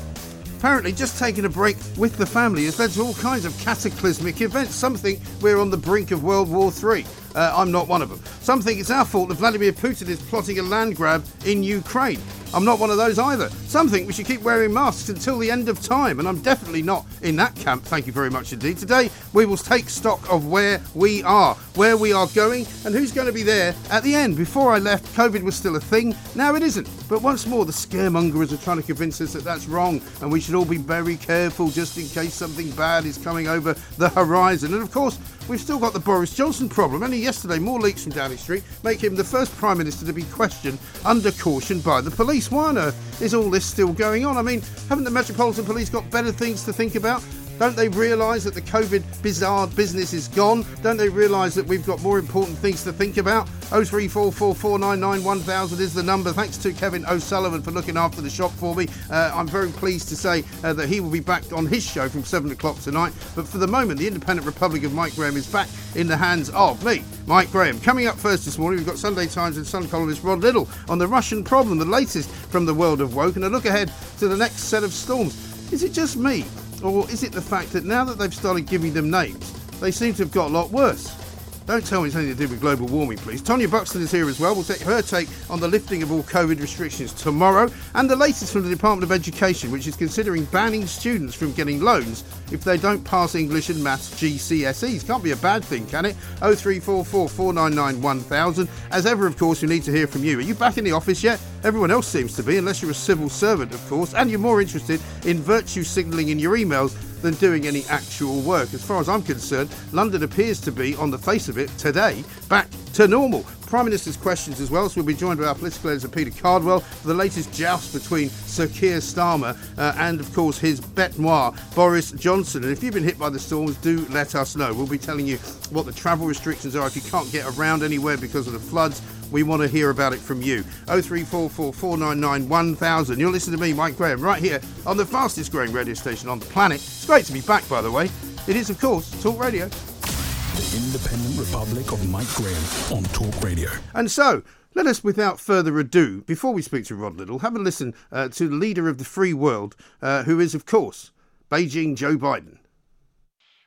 Apparently, 0.58 0.92
just 0.92 1.20
taking 1.20 1.46
a 1.46 1.50
break 1.50 1.78
with 1.98 2.18
the 2.18 2.26
family 2.26 2.66
has 2.66 2.80
led 2.80 2.90
to 2.94 3.04
all 3.04 3.14
kinds 3.14 3.46
of 3.46 3.56
cataclysmic 3.60 4.42
events. 4.42 4.74
something 4.74 5.22
we're 5.40 5.60
on 5.60 5.70
the 5.70 5.78
brink 5.78 6.10
of 6.10 6.24
World 6.24 6.50
War 6.50 6.72
III. 6.72 7.06
Uh, 7.38 7.54
I'm 7.56 7.72
not 7.72 7.88
one 7.88 8.02
of 8.02 8.10
them. 8.10 8.20
Some 8.42 8.62
think 8.62 8.80
it's 8.80 8.90
our 8.90 9.06
fault 9.06 9.30
that 9.30 9.36
Vladimir 9.36 9.72
Putin 9.72 10.10
is 10.10 10.20
plotting 10.20 10.58
a 10.58 10.64
land 10.64 10.96
grab 10.96 11.24
in 11.46 11.62
Ukraine. 11.62 12.20
I'm 12.54 12.66
not 12.66 12.80
one 12.80 12.90
of 12.90 12.98
those 12.98 13.20
either. 13.20 13.50
Some 13.68 13.90
think 13.90 14.08
we 14.08 14.14
should 14.14 14.26
keep 14.26 14.42
wearing 14.42 14.74
masks 14.74 15.10
until 15.10 15.38
the 15.38 15.52
end 15.52 15.70
of 15.70 15.80
time, 15.82 16.18
and 16.18 16.28
I'm 16.28 16.42
definitely 16.42 16.82
not 16.82 17.06
in 17.22 17.36
that 17.36 17.54
camp. 17.56 17.84
Thank 17.84 18.08
you 18.08 18.14
very 18.14 18.32
much 18.32 18.54
indeed. 18.54 18.78
Today, 18.78 19.12
we 19.34 19.46
will 19.46 19.58
take 19.58 19.90
stock 19.90 20.28
of 20.32 20.48
where 20.48 20.82
we 20.96 21.22
are, 21.24 21.56
where 21.76 21.98
we 21.98 22.12
are 22.14 22.26
going, 22.28 22.66
and 22.86 22.96
who's 22.96 23.12
going 23.12 23.28
to 23.28 23.34
be 23.34 23.44
there 23.44 23.76
at 23.92 24.02
the 24.02 24.16
end. 24.16 24.36
Before 24.38 24.72
I 24.72 24.80
left, 24.80 25.06
COVID 25.16 25.44
was 25.44 25.56
still 25.56 25.76
a 25.76 25.80
thing. 25.80 26.16
Now 26.36 26.56
it 26.56 26.64
isn't. 26.64 26.90
But 27.10 27.22
once 27.22 27.46
more, 27.46 27.66
the 27.66 27.72
scaremongers 27.72 28.52
are 28.52 28.64
trying 28.64 28.78
to 28.78 28.84
convince 28.84 29.22
us 29.22 29.34
that 29.34 29.44
that's 29.44 29.68
wrong, 29.68 30.02
and 30.22 30.32
we 30.32 30.40
should 30.40 30.56
all 30.56 30.66
be 30.66 30.78
very 30.78 31.18
careful 31.18 31.70
just 31.70 31.98
in 31.98 32.08
case 32.08 32.34
something 32.34 32.72
bad 32.72 33.06
is 33.06 33.18
coming 33.18 33.48
over 33.48 33.76
the 33.98 34.10
horizon. 34.10 34.74
And 34.74 34.82
of 34.82 34.92
course, 34.92 35.20
we've 35.48 35.60
still 35.60 35.80
got 35.80 35.94
the 35.94 36.00
Boris 36.00 36.36
Johnson 36.36 36.70
problem. 36.70 37.04
Only 37.04 37.18
yesterday, 37.18 37.60
more 37.60 37.80
leaks 37.80 38.04
from 38.04 38.12
Downing 38.12 38.38
Street 38.38 38.64
make 38.84 39.04
him 39.04 39.16
the 39.16 39.24
first 39.24 39.56
Prime 39.58 39.78
Minister 39.78 40.06
to 40.06 40.14
be 40.14 40.24
questioned 40.24 40.80
under 41.06 41.32
caution 41.32 41.80
by 41.80 42.02
the 42.02 42.12
police. 42.12 42.52
Why 42.52 42.70
on 42.70 42.78
earth 42.78 43.22
is 43.22 43.34
all 43.34 43.50
this 43.50 43.66
still 43.66 43.94
going 43.94 44.26
on? 44.26 44.38
I 44.38 44.42
mean, 44.42 44.62
haven't 44.90 45.04
the 45.04 45.12
Metropolitan 45.12 45.66
Police 45.66 45.90
got 45.90 46.10
better 46.10 46.32
things 46.32 46.64
to 46.66 46.74
think 46.74 46.96
about? 46.96 47.24
Don't 47.60 47.76
they 47.76 47.90
realise 47.90 48.44
that 48.44 48.54
the 48.54 48.62
COVID 48.62 49.24
bizarre 49.24 49.66
business 49.68 50.14
is 50.14 50.28
gone? 50.28 50.64
Don't 50.84 50.98
they 50.98 51.10
realise 51.10 51.56
that 51.56 51.66
we've 51.66 51.84
got 51.86 52.04
more 52.04 52.20
important 52.20 52.56
things 52.60 52.84
to 52.84 52.94
think 52.94 53.18
about? 53.18 53.48
03444991000 53.72 55.80
is 55.80 55.96
the 55.96 56.04
number. 56.04 56.32
Thanks 56.32 56.58
to 56.58 56.72
Kevin 56.72 57.04
O'Sullivan 57.08 57.64
for 57.64 57.72
looking 57.72 57.98
after 57.98 58.22
the 58.22 58.30
shop 58.30 58.52
for 58.52 58.76
me. 58.76 58.88
Uh, 59.10 59.32
I'm 59.34 59.48
very 59.48 59.70
pleased 59.70 60.08
to 60.10 60.16
say 60.16 60.44
uh, 60.64 60.74
that 60.74 60.88
he 60.88 61.00
will 61.00 61.10
be 61.10 61.20
back 61.20 61.52
on 61.52 61.66
his 61.66 61.84
show 61.84 62.08
from 62.08 62.24
7 62.24 62.52
o'clock 62.52 62.80
tonight. 62.80 63.12
But 63.36 63.48
for 63.48 63.58
the 63.58 63.68
moment, 63.68 64.00
the 64.00 64.08
Independent 64.08 64.46
Republic 64.46 64.84
of 64.84 64.94
Mike 64.94 65.16
Graham 65.16 65.36
is 65.36 65.48
back 65.48 65.68
in 65.96 66.06
the 66.06 66.16
hands 66.16 66.52
of 66.52 66.86
me, 66.86 67.04
Mike 67.26 67.52
Graham. 67.52 67.82
Coming 67.82 68.06
up 68.06 68.18
first 68.18 68.46
this 68.46 68.60
morning, 68.60 68.78
we've 68.78 68.88
got 68.88 69.00
Sunday 69.00 69.26
Times 69.26 69.58
and 69.58 69.66
Sun 69.66 69.90
columnist 69.90 70.24
Rod 70.24 70.42
Liddle 70.42 70.70
on 70.90 71.00
the 71.00 71.08
Russian 71.08 71.44
problem, 71.44 71.80
the 71.80 71.86
latest 71.86 72.30
from 72.30 72.68
the 72.68 72.74
world 72.74 73.02
of 73.02 73.16
woke, 73.16 73.36
and 73.36 73.46
a 73.46 73.50
look 73.50 73.66
ahead 73.66 73.92
to 74.20 74.28
the 74.28 74.38
next 74.38 74.66
set 74.66 74.84
of 74.84 74.94
storms. 74.94 75.74
Is 75.74 75.82
it 75.82 75.92
just 75.92 76.18
me? 76.18 76.46
Or 76.84 77.10
is 77.10 77.24
it 77.24 77.32
the 77.32 77.42
fact 77.42 77.72
that 77.74 77.86
now 77.86 78.04
that 78.06 78.18
they've 78.18 78.34
started 78.34 78.68
giving 78.68 78.94
them 78.94 79.10
names, 79.10 79.52
they 79.80 79.92
seem 79.92 80.14
to 80.16 80.24
have 80.24 80.32
got 80.32 80.50
a 80.50 80.54
lot 80.54 80.72
worse? 80.72 81.27
Don't 81.68 81.86
tell 81.86 82.02
me 82.02 82.08
it's 82.08 82.16
anything 82.16 82.38
to 82.38 82.48
do 82.48 82.50
with 82.50 82.62
global 82.62 82.88
warming, 82.88 83.18
please. 83.18 83.42
Tonia 83.42 83.70
Buxton 83.70 84.02
is 84.02 84.10
here 84.10 84.30
as 84.30 84.40
well. 84.40 84.56
We'll 84.56 84.64
take 84.64 84.80
her 84.84 85.02
take 85.02 85.28
on 85.50 85.60
the 85.60 85.68
lifting 85.68 86.02
of 86.02 86.14
all 86.14 86.24
COVID 86.24 86.62
restrictions 86.62 87.12
tomorrow. 87.12 87.70
And 87.94 88.10
the 88.10 88.16
latest 88.16 88.54
from 88.54 88.64
the 88.64 88.70
Department 88.70 89.04
of 89.04 89.12
Education, 89.12 89.70
which 89.70 89.86
is 89.86 89.98
considering 89.98 90.46
banning 90.46 90.88
students 90.88 91.36
from 91.36 91.52
getting 91.52 91.82
loans 91.82 92.24
if 92.54 92.64
they 92.64 92.78
don't 92.78 93.04
pass 93.04 93.36
English 93.36 93.68
and 93.68 93.84
Maths 93.84 94.12
GCSEs. 94.12 95.06
Can't 95.06 95.22
be 95.22 95.32
a 95.32 95.36
bad 95.36 95.62
thing, 95.62 95.86
can 95.88 96.06
it? 96.06 96.16
0344 96.40 97.28
499 97.28 98.02
1000. 98.02 98.70
As 98.92 99.06
ever, 99.06 99.28
of 99.28 99.38
course, 99.38 99.62
we 99.62 99.68
need 99.68 99.84
to 99.84 99.92
hear 99.92 100.08
from 100.08 100.24
you. 100.24 100.38
Are 100.38 100.42
you 100.42 100.56
back 100.56 100.78
in 100.78 100.86
the 100.86 100.94
office 100.94 101.22
yet? 101.22 101.38
Everyone 101.66 101.92
else 101.92 102.08
seems 102.08 102.34
to 102.38 102.44
be, 102.44 102.56
unless 102.56 102.82
you're 102.82 102.92
a 102.92 102.94
civil 102.94 103.28
servant, 103.28 103.74
of 103.74 103.90
course, 103.90 104.14
and 104.14 104.30
you're 104.30 104.40
more 104.40 104.62
interested 104.62 105.02
in 105.26 105.42
virtue 105.42 105.84
signalling 105.84 106.30
in 106.30 106.40
your 106.40 106.56
emails 106.56 106.96
than 107.22 107.34
doing 107.36 107.68
any 107.68 107.84
actual 107.86 108.42
work. 108.42 108.74
As 108.74 108.84
far 108.84 109.00
as 109.00 109.10
I'm 109.10 109.22
concerned, 109.22 109.70
London 109.92 110.24
appears 110.24 110.60
to 110.62 110.72
be, 110.72 110.96
on 110.96 111.12
the 111.12 111.18
face 111.18 111.50
of 111.50 111.58
it, 111.58 111.70
today, 111.78 112.24
back 112.50 112.68
to 112.94 113.08
normal. 113.08 113.46
Prime 113.68 113.84
Minister's 113.84 114.16
questions 114.16 114.62
as 114.62 114.72
well, 114.72 114.88
so 114.88 115.02
we'll 115.02 115.08
be 115.08 115.14
joined 115.14 115.40
by 115.40 115.46
our 115.46 115.54
political 115.56 115.90
editor 115.90 116.08
Peter 116.08 116.32
Cardwell 116.32 116.80
for 116.80 117.08
the 117.10 117.14
latest 117.14 117.54
joust 117.54 117.94
between 117.94 118.30
Sir 118.30 118.68
Keir 118.68 119.00
Starmer 119.00 119.58
uh, 119.78 119.94
and, 119.98 120.22
of 120.22 120.34
course, 120.34 120.58
his 120.58 120.80
bête 120.80 121.20
noir, 121.20 121.54
Boris 121.76 122.12
Johnson. 122.14 122.64
And 122.64 122.72
if 122.72 122.82
you've 122.82 122.94
been 122.94 123.04
hit 123.04 123.20
by 123.20 123.30
the 123.30 123.40
storms, 123.40 123.76
do 123.78 124.06
let 124.10 124.36
us 124.36 124.56
know. 124.56 124.74
We'll 124.74 124.88
be 124.88 124.98
telling 124.98 125.28
you 125.28 125.38
what 125.70 125.86
the 125.86 125.92
travel 125.92 126.28
restrictions 126.28 126.78
are 126.78 126.88
if 126.88 126.96
you 126.96 127.02
can't 127.02 127.30
get 127.30 127.46
around 127.58 127.84
anywhere 127.84 128.18
because 128.18 128.48
of 128.48 128.54
the 128.54 128.60
floods. 128.60 129.02
We 129.32 129.44
want 129.44 129.62
to 129.62 129.68
hear 129.68 129.90
about 129.90 130.14
it 130.14 130.20
from 130.20 130.42
you. 130.42 130.64
0344 130.86 131.74
499 131.74 132.50
1000. 132.50 133.20
You're 133.20 133.32
listening 133.32 133.58
to 133.58 133.62
me, 133.62 133.74
Mike 133.74 133.98
Graham, 133.98 134.22
right 134.22 134.42
here 134.42 134.62
on 134.86 134.98
the 134.98 135.06
fastest 135.06 135.52
growing 135.52 135.72
radio 135.72 135.94
station 135.94 136.30
on 136.30 136.40
the 136.40 136.46
planet. 136.46 136.78
It's 136.78 137.06
great 137.06 137.26
to 137.26 137.34
be 137.34 137.42
back, 137.42 137.68
by 137.68 137.82
the 137.82 137.92
way. 137.92 138.10
It 138.48 138.56
is, 138.56 138.70
of 138.70 138.80
course, 138.80 139.22
Talk 139.22 139.40
Radio. 139.40 139.68
The 139.68 140.78
Independent 140.78 141.38
Republic 141.38 141.92
of 141.92 142.10
Mike 142.10 142.34
Graham 142.36 142.64
on 142.92 143.04
Talk 143.06 143.44
Radio. 143.44 143.70
And 143.94 144.10
so, 144.10 144.44
let 144.74 144.86
us, 144.88 145.04
without 145.04 145.40
further 145.40 145.78
ado, 145.80 146.22
before 146.22 146.54
we 146.54 146.62
speak 146.62 146.86
to 146.86 146.96
Rod 146.96 147.18
Liddle, 147.18 147.40
have 147.40 147.56
a 147.56 147.60
listen 147.60 147.94
uh, 148.12 148.30
to 148.30 148.48
the 148.48 148.56
leader 148.56 148.88
of 148.88 148.98
the 148.98 149.04
free 149.06 149.34
world, 149.34 149.76
uh, 150.02 150.24
who 150.24 150.40
is, 150.40 150.56
of 150.56 150.66
course, 150.66 151.12
Beijing 151.52 151.96
Joe 151.96 152.18
Biden. 152.18 152.60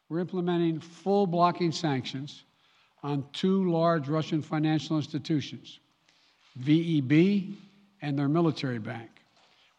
We're 0.09 0.21
implementing 0.21 0.81
full 0.81 1.27
blocking 1.27 1.73
sanctions 1.73 2.45
on 3.03 3.25
two 3.33 3.71
large 3.71 4.09
Russian 4.09 4.43
financial 4.43 4.97
institutions, 4.97 5.81
VEB 6.61 7.55
and 8.03 8.19
their 8.19 8.29
military 8.29 8.79
bank. 8.79 9.11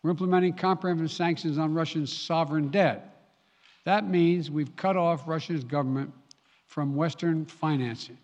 We're 0.04 0.12
implementing 0.12 0.54
comprehensive 0.54 1.12
sanctions 1.12 1.58
on 1.58 1.74
Russian 1.74 2.08
sovereign 2.08 2.70
debt. 2.70 3.24
That 3.84 4.10
means 4.10 4.50
we've 4.50 4.76
cut 4.76 4.98
off 4.98 5.28
Russia's 5.28 5.64
government 5.64 6.12
from 6.68 6.96
Western 6.96 7.46
financing. 7.46 8.18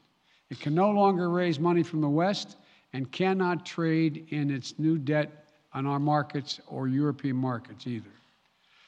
It 0.50 0.60
can 0.60 0.74
no 0.74 0.90
longer 0.90 1.30
raise 1.30 1.60
money 1.60 1.84
from 1.84 2.02
the 2.02 2.10
West 2.10 2.58
and 2.94 3.12
cannot 3.12 3.66
trade 3.66 4.28
in 4.30 4.50
its 4.50 4.80
new 4.80 4.98
debt 4.98 5.46
on 5.74 5.86
our 5.86 6.00
markets 6.00 6.60
or 6.68 6.88
European 6.88 7.36
markets 7.36 7.86
either. 7.86 8.10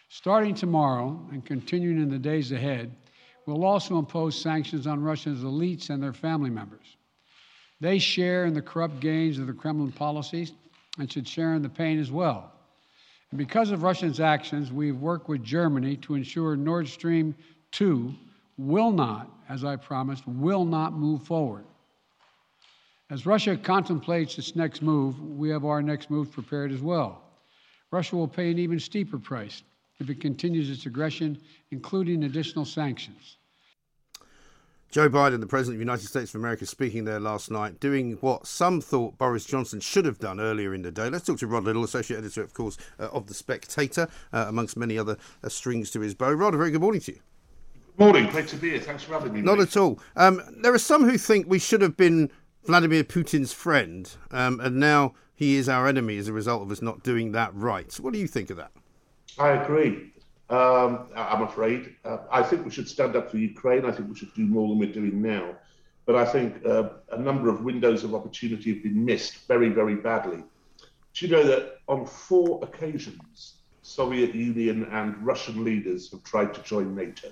Starting 0.10 0.56
tomorrow 0.56 1.20
and 1.32 1.46
continuing 1.46 2.02
in 2.02 2.10
the 2.10 2.18
days 2.18 2.52
ahead, 2.52 2.92
we'll 3.50 3.66
also 3.66 3.98
impose 3.98 4.40
sanctions 4.40 4.88
on 4.88 5.02
Russia's 5.02 5.40
elites 5.40 5.90
and 5.90 6.02
their 6.02 6.14
family 6.14 6.50
members. 6.50 6.98
They 7.82 8.00
share 8.00 8.46
in 8.46 8.54
the 8.54 8.62
corrupt 8.62 9.00
gains 9.00 9.40
of 9.40 9.48
the 9.48 9.54
Kremlin 9.54 9.92
policies 9.92 10.54
and 10.98 11.12
should 11.12 11.28
share 11.28 11.54
in 11.54 11.62
the 11.62 11.70
pain 11.70 12.00
as 12.00 12.12
well. 12.12 12.52
And 13.32 13.38
because 13.38 13.72
of 13.72 13.84
Russia's 13.84 14.20
actions, 14.20 14.72
we've 14.72 15.00
worked 15.00 15.30
with 15.30 15.44
Germany 15.44 15.96
to 15.98 16.16
ensure 16.16 16.56
Nord 16.56 16.88
Stream 16.88 17.36
2 17.72 18.14
will 18.58 18.92
not, 18.92 19.30
as 19.48 19.64
I 19.64 19.76
promised, 19.78 20.28
will 20.28 20.66
not 20.66 20.94
move 20.94 21.24
forward. 21.24 21.64
As 23.10 23.26
Russia 23.26 23.58
contemplates 23.58 24.38
its 24.38 24.56
next 24.56 24.82
move, 24.82 25.20
we 25.22 25.50
have 25.50 25.66
our 25.66 25.82
next 25.82 26.10
move 26.12 26.32
prepared 26.32 26.72
as 26.72 26.82
well. 26.82 27.24
Russia 27.92 28.16
will 28.16 28.28
pay 28.28 28.52
an 28.52 28.60
even 28.60 28.80
steeper 28.80 29.18
price 29.18 29.64
if 30.00 30.10
it 30.10 30.22
continues 30.22 30.70
its 30.70 30.86
aggression, 30.86 31.40
including 31.72 32.24
additional 32.24 32.66
sanctions. 32.66 33.38
Joe 34.92 35.08
Biden, 35.08 35.40
the 35.40 35.46
President 35.46 35.76
of 35.76 35.80
the 35.80 35.86
United 35.86 36.08
States 36.08 36.34
of 36.34 36.42
America, 36.42 36.66
speaking 36.66 37.06
there 37.06 37.20
last 37.20 37.52
night, 37.52 37.80
doing 37.80 38.14
what 38.22 38.48
some 38.48 38.82
thought 38.82 39.20
Boris 39.20 39.46
Johnson 39.46 39.80
should 39.80 40.06
have 40.06 40.18
done 40.18 40.40
earlier 40.40 40.74
in 40.74 40.82
the 40.82 40.90
day. 40.90 41.12
Let's 41.12 41.26
talk 41.26 41.38
to 41.40 41.48
Rod 41.48 41.66
Liddle, 41.66 41.84
Associate 41.84 42.18
Editor, 42.18 42.42
of 42.42 42.56
course, 42.56 42.76
uh, 43.00 43.04
of 43.10 43.28
The 43.28 43.36
Spectator, 43.36 44.08
uh, 44.34 44.46
amongst 44.48 44.78
many 44.78 44.98
other 44.98 45.18
uh, 45.44 45.50
strings 45.50 45.92
to 45.92 46.00
his 46.00 46.16
bow. 46.16 46.32
Rod, 46.32 46.56
a 46.56 46.58
very 46.58 46.72
good 46.72 46.82
morning 46.82 47.02
to 47.02 47.12
you. 47.12 47.20
Good 47.98 48.04
morning, 48.04 48.32
great 48.32 48.48
to 48.48 48.56
be 48.56 48.72
here. 48.72 48.80
Thanks 48.80 49.04
for 49.04 49.14
having 49.14 49.32
me. 49.32 49.42
Not 49.42 49.60
mate. 49.60 49.68
at 49.68 49.78
all. 49.78 50.00
Um, 50.16 50.42
there 50.58 50.74
are 50.74 50.80
some 50.80 51.08
who 51.08 51.20
think 51.20 51.48
we 51.48 51.60
should 51.60 51.84
have 51.84 51.96
been 51.96 52.32
Vladimir 52.64 53.04
Putin's 53.04 53.54
friend, 53.54 54.10
um, 54.32 54.60
and 54.60 54.80
now 54.80 55.14
he 55.36 55.56
is 55.56 55.70
our 55.70 55.88
enemy 55.88 56.18
as 56.18 56.28
a 56.28 56.34
result 56.34 56.64
of 56.64 56.72
us 56.72 56.82
not 56.82 57.04
doing 57.04 57.32
that 57.34 57.54
right. 57.54 57.94
What 58.00 58.12
do 58.12 58.20
you 58.20 58.28
think 58.28 58.50
of 58.50 58.58
that? 58.58 58.72
I 59.38 59.50
agree. 59.50 60.14
Um, 60.50 61.08
I'm 61.16 61.44
afraid. 61.44 61.96
Uh, 62.04 62.20
I 62.32 62.42
think 62.42 62.66
we 62.66 62.72
should 62.72 62.88
stand 62.88 63.16
up 63.16 63.30
for 63.30 63.38
Ukraine. 63.38 63.86
I 63.86 63.92
think 63.92 64.10
we 64.10 64.16
should 64.16 64.34
do 64.34 64.46
more 64.46 64.68
than 64.68 64.80
we're 64.80 64.92
doing 64.92 65.22
now. 65.22 65.56
But 66.06 66.16
I 66.16 66.26
think 66.26 66.66
uh, 66.66 66.90
a 67.12 67.20
number 67.20 67.50
of 67.50 67.64
windows 67.64 68.04
of 68.04 68.16
opportunity 68.16 68.74
have 68.74 68.82
been 68.82 69.06
missed 69.06 69.48
very, 69.48 69.70
very 69.70 69.96
badly. 69.96 70.44
Do 71.14 71.26
you 71.26 71.32
know 71.32 71.44
that 71.44 71.78
on 71.88 72.06
four 72.06 72.64
occasions, 72.64 73.58
Soviet 73.84 74.34
Union 74.34 74.86
and 74.92 75.16
Russian 75.24 75.64
leaders 75.64 76.10
have 76.12 76.24
tried 76.24 76.54
to 76.56 76.64
join 76.64 76.96
NATO? 76.96 77.30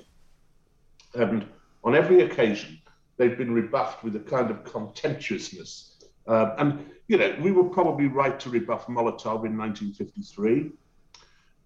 And 1.15 1.47
on 1.83 1.95
every 1.95 2.21
occasion, 2.21 2.79
they've 3.17 3.38
been 3.38 3.51
rebuffed 3.51 4.03
with 4.03 4.15
a 4.15 4.19
kind 4.19 4.51
of 4.51 4.63
contemptuousness. 4.63 5.95
Uh, 6.27 6.53
and, 6.59 6.86
you 7.07 7.17
know, 7.17 7.36
we 7.41 7.51
were 7.51 7.63
probably 7.63 8.05
right 8.05 8.39
to 8.39 8.50
rebuff 8.51 8.86
Molotov 8.86 9.45
in 9.45 9.57
1953. 9.57 10.71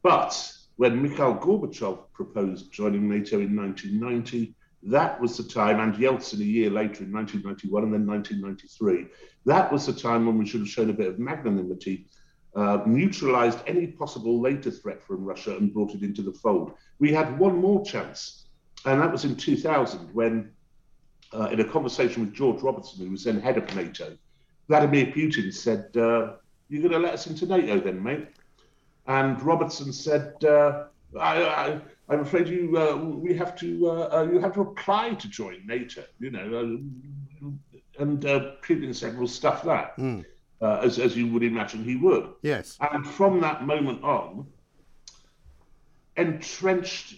But 0.02 0.54
when 0.78 1.02
Mikhail 1.02 1.36
Gorbachev 1.36 2.00
proposed 2.14 2.72
joining 2.72 3.10
NATO 3.10 3.40
in 3.40 3.56
1990, 3.56 4.56
that 4.84 5.20
was 5.22 5.38
the 5.38 5.44
time, 5.44 5.80
and 5.80 5.94
Yeltsin 5.96 6.40
a 6.40 6.44
year 6.44 6.70
later 6.70 7.04
in 7.04 7.12
1991 7.12 7.84
and 7.84 7.94
then 7.94 8.08
1993, 8.08 9.08
that 9.46 9.72
was 9.72 9.86
the 9.86 9.94
time 9.94 10.26
when 10.26 10.38
we 10.38 10.46
should 10.46 10.62
have 10.62 10.70
shown 10.70 10.90
a 10.90 10.94
bit 10.94 11.08
of 11.08 11.20
magnanimity, 11.20 12.08
uh, 12.56 12.80
neutralized 12.86 13.60
any 13.68 13.88
possible 13.88 14.42
later 14.42 14.72
threat 14.72 15.02
from 15.04 15.24
Russia 15.24 15.56
and 15.56 15.74
brought 15.74 15.94
it 15.94 16.02
into 16.02 16.22
the 16.22 16.34
fold. 16.34 16.74
We 17.00 17.14
had 17.14 17.38
one 17.38 17.58
more 17.58 17.86
chance, 17.86 18.48
and 18.86 19.00
that 19.02 19.12
was 19.12 19.24
in 19.24 19.36
2000 19.36 20.14
when, 20.14 20.52
uh, 21.34 21.50
in 21.52 21.60
a 21.60 21.66
conversation 21.66 22.26
with 22.26 22.34
George 22.34 22.62
Robertson, 22.62 23.06
who 23.06 23.12
was 23.12 23.24
then 23.24 23.40
head 23.40 23.58
of 23.58 23.74
NATO, 23.76 24.18
Vladimir 24.68 25.08
Putin 25.08 25.54
said, 25.54 25.96
uh, 25.96 26.34
You're 26.70 26.82
going 26.82 26.92
to 26.92 27.00
let 27.00 27.14
us 27.14 27.28
into 27.28 27.46
NATO 27.46 27.80
then, 27.80 28.02
mate? 28.02 28.28
And 29.08 29.42
Robertson 29.42 29.92
said, 29.92 30.44
uh, 30.44 30.86
I, 31.20 31.44
I, 31.44 31.82
I'm 32.10 32.22
afraid 32.22 32.48
you 32.48 32.78
uh, 32.78 32.96
we 32.96 33.34
have 33.34 33.56
to 33.58 33.90
uh, 33.90 34.10
uh, 34.14 34.30
you 34.32 34.40
have 34.40 34.54
to 34.54 34.62
apply 34.62 35.16
to 35.16 35.28
join 35.28 35.66
NATO. 35.66 36.04
You 36.20 36.32
know, 36.32 36.80
uh, 37.42 38.02
and 38.02 38.26
uh, 38.26 38.52
Putin 38.62 38.94
said, 38.94 39.18
"Well, 39.18 39.28
stuff 39.28 39.64
that," 39.64 39.94
uh, 40.62 40.80
as 40.84 41.00
as 41.00 41.16
you 41.16 41.28
would 41.28 41.44
imagine 41.44 41.84
he 41.84 41.96
would. 41.96 42.30
Yes. 42.42 42.78
And 42.80 43.06
from 43.06 43.42
that 43.42 43.66
moment 43.66 44.04
on, 44.04 44.48
entrenched, 46.18 47.16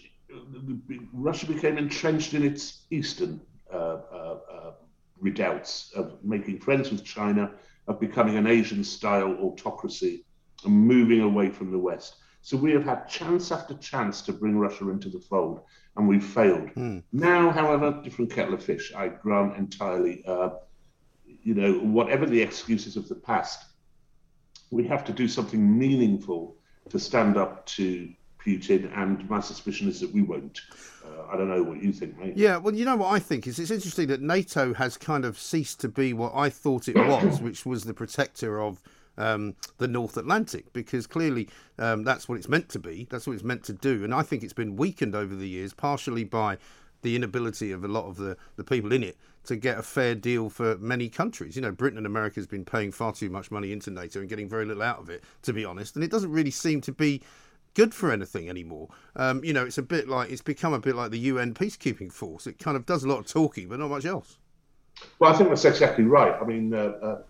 Russia 1.12 1.46
became 1.46 1.78
entrenched 1.78 2.34
in 2.34 2.44
its 2.44 2.82
eastern 2.90 3.40
uh, 3.72 3.76
uh, 3.76 4.38
uh, 4.52 4.72
redoubts 5.20 5.92
of 5.94 6.22
making 6.22 6.60
friends 6.60 6.90
with 6.90 7.04
China, 7.04 7.50
of 7.86 8.00
becoming 8.00 8.36
an 8.36 8.46
Asian-style 8.46 9.36
autocracy, 9.40 10.24
and 10.64 10.74
moving 10.74 11.20
away 11.20 11.50
from 11.50 11.70
the 11.70 11.78
West. 11.78 12.16
So 12.42 12.56
we 12.56 12.72
have 12.72 12.84
had 12.84 13.08
chance 13.08 13.50
after 13.50 13.74
chance 13.74 14.20
to 14.22 14.32
bring 14.32 14.58
Russia 14.58 14.90
into 14.90 15.08
the 15.08 15.18
fold, 15.18 15.62
and 15.96 16.06
we've 16.06 16.24
failed. 16.24 16.70
Now, 17.12 17.50
however, 17.50 18.00
different 18.04 18.30
kettle 18.30 18.54
of 18.54 18.62
fish. 18.62 18.92
I 18.94 19.08
grant 19.08 19.56
entirely. 19.56 20.22
Uh, 20.26 20.50
you 21.42 21.54
know, 21.54 21.74
whatever 21.78 22.26
the 22.26 22.40
excuses 22.40 22.96
of 22.96 23.08
the 23.08 23.14
past, 23.14 23.64
we 24.70 24.84
have 24.84 25.04
to 25.04 25.12
do 25.12 25.28
something 25.28 25.78
meaningful 25.78 26.56
to 26.90 26.98
stand 26.98 27.36
up 27.36 27.64
to 27.66 28.12
Putin, 28.44 28.90
and 28.96 29.28
my 29.30 29.40
suspicion 29.40 29.88
is 29.88 30.00
that 30.00 30.12
we 30.12 30.22
won't. 30.22 30.60
Uh, 31.04 31.32
I 31.32 31.36
don't 31.36 31.48
know 31.48 31.62
what 31.62 31.82
you 31.82 31.92
think, 31.92 32.18
mate. 32.18 32.36
Yeah, 32.36 32.58
well, 32.58 32.74
you 32.74 32.84
know 32.84 32.96
what 32.96 33.12
I 33.12 33.18
think 33.18 33.46
is 33.46 33.58
it's 33.58 33.70
interesting 33.70 34.08
that 34.08 34.20
NATO 34.20 34.74
has 34.74 34.96
kind 34.96 35.24
of 35.24 35.38
ceased 35.38 35.80
to 35.80 35.88
be 35.88 36.12
what 36.12 36.32
I 36.34 36.50
thought 36.50 36.88
it 36.88 36.96
was, 36.96 37.40
which 37.42 37.64
was 37.64 37.84
the 37.84 37.94
protector 37.94 38.60
of 38.60 38.82
um, 39.18 39.54
the 39.78 39.88
North 39.88 40.16
Atlantic, 40.16 40.72
because 40.72 41.06
clearly 41.06 41.48
um, 41.78 42.04
that's 42.04 42.28
what 42.28 42.38
it's 42.38 42.48
meant 42.48 42.68
to 42.70 42.78
be. 42.78 43.06
That's 43.10 43.26
what 43.26 43.34
it's 43.34 43.44
meant 43.44 43.64
to 43.64 43.72
do, 43.72 44.04
and 44.04 44.14
I 44.14 44.22
think 44.22 44.42
it's 44.42 44.52
been 44.52 44.76
weakened 44.76 45.14
over 45.14 45.34
the 45.34 45.48
years, 45.48 45.72
partially 45.72 46.24
by 46.24 46.58
the 47.02 47.14
inability 47.14 47.70
of 47.70 47.84
a 47.84 47.88
lot 47.88 48.06
of 48.06 48.16
the, 48.16 48.36
the 48.56 48.64
people 48.64 48.90
in 48.90 49.02
it 49.02 49.16
to 49.44 49.56
get 49.56 49.78
a 49.78 49.82
fair 49.82 50.14
deal 50.14 50.48
for 50.48 50.76
many 50.78 51.08
countries. 51.08 51.54
You 51.54 51.62
know, 51.62 51.70
Britain 51.70 51.98
and 51.98 52.06
America 52.06 52.36
has 52.36 52.46
been 52.46 52.64
paying 52.64 52.90
far 52.90 53.12
too 53.12 53.28
much 53.28 53.50
money 53.50 53.72
into 53.72 53.90
NATO 53.90 54.20
and 54.20 54.28
getting 54.28 54.48
very 54.48 54.64
little 54.64 54.82
out 54.82 54.98
of 54.98 55.10
it, 55.10 55.22
to 55.42 55.52
be 55.52 55.64
honest, 55.64 55.94
and 55.94 56.04
it 56.04 56.10
doesn't 56.10 56.32
really 56.32 56.50
seem 56.50 56.80
to 56.80 56.92
be 56.92 57.20
good 57.74 57.92
for 57.92 58.10
anything 58.10 58.48
anymore. 58.48 58.88
Um, 59.16 59.44
you 59.44 59.52
know, 59.52 59.64
it's 59.64 59.78
a 59.78 59.82
bit 59.82 60.08
like 60.08 60.30
it's 60.30 60.42
become 60.42 60.72
a 60.72 60.78
bit 60.78 60.96
like 60.96 61.10
the 61.10 61.18
UN 61.18 61.54
peacekeeping 61.54 62.10
force. 62.12 62.46
It 62.46 62.58
kind 62.58 62.76
of 62.76 62.86
does 62.86 63.04
a 63.04 63.08
lot 63.08 63.18
of 63.18 63.26
talking, 63.26 63.68
but 63.68 63.78
not 63.78 63.90
much 63.90 64.06
else. 64.06 64.38
Well, 65.18 65.32
I 65.32 65.36
think 65.36 65.48
that's 65.48 65.64
exactly 65.64 66.04
right. 66.04 66.34
I 66.40 66.44
mean, 66.44 66.72
uh, 66.72 66.94
uh, 67.02 67.22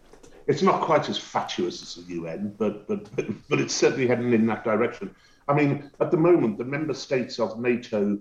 it's 0.46 0.62
not 0.62 0.82
quite 0.82 1.08
as 1.08 1.18
fatuous 1.18 1.82
as 1.82 2.04
the 2.04 2.14
UN, 2.14 2.54
but, 2.58 2.86
but 2.86 3.14
but 3.16 3.26
but 3.48 3.60
it's 3.60 3.74
certainly 3.74 4.06
heading 4.06 4.32
in 4.32 4.46
that 4.46 4.64
direction. 4.64 5.14
I 5.48 5.54
mean, 5.54 5.90
at 6.00 6.10
the 6.10 6.16
moment, 6.16 6.58
the 6.58 6.64
member 6.64 6.94
states 6.94 7.38
of 7.38 7.60
NATO 7.60 8.18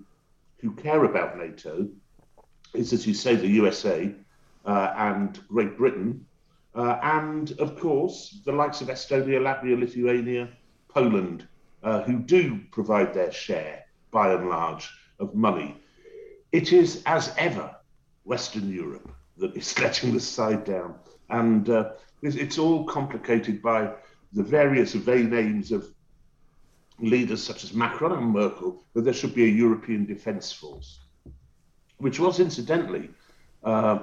who 0.58 0.72
care 0.72 1.04
about 1.04 1.38
NATO 1.38 1.88
is, 2.74 2.92
as 2.92 3.06
you 3.06 3.14
say, 3.14 3.36
the 3.36 3.48
USA 3.48 4.14
uh, 4.64 4.94
and 4.96 5.40
Great 5.48 5.76
Britain, 5.76 6.24
uh, 6.74 6.98
and 7.02 7.52
of 7.60 7.78
course 7.78 8.40
the 8.44 8.52
likes 8.52 8.80
of 8.80 8.88
Estonia, 8.88 9.40
Latvia, 9.40 9.78
Lithuania, 9.78 10.48
Poland, 10.88 11.46
uh, 11.82 12.02
who 12.02 12.18
do 12.18 12.60
provide 12.70 13.12
their 13.12 13.32
share 13.32 13.84
by 14.10 14.32
and 14.32 14.48
large 14.48 14.90
of 15.18 15.34
money. 15.34 15.76
It 16.52 16.72
is, 16.72 17.02
as 17.04 17.34
ever, 17.36 17.74
Western 18.24 18.72
Europe 18.72 19.10
that 19.36 19.56
is 19.56 19.78
letting 19.84 20.12
the 20.12 20.20
side 20.20 20.64
down. 20.64 20.94
And 21.30 21.68
uh, 21.68 21.92
it's, 22.24 22.36
it's, 22.36 22.58
all 22.58 22.84
complicated 22.84 23.60
by 23.62 23.92
the 24.32 24.42
various 24.42 24.94
vain 24.94 25.32
aims 25.34 25.70
of 25.72 25.88
leaders 26.98 27.42
such 27.42 27.64
as 27.64 27.74
Macron 27.74 28.12
and 28.12 28.32
Merkel 28.32 28.84
that 28.94 29.02
there 29.02 29.12
should 29.12 29.34
be 29.34 29.44
a 29.44 29.48
European 29.48 30.06
defence 30.06 30.52
force, 30.52 31.00
which 31.98 32.18
was 32.18 32.40
incidentally 32.40 33.10
uh, 33.62 33.98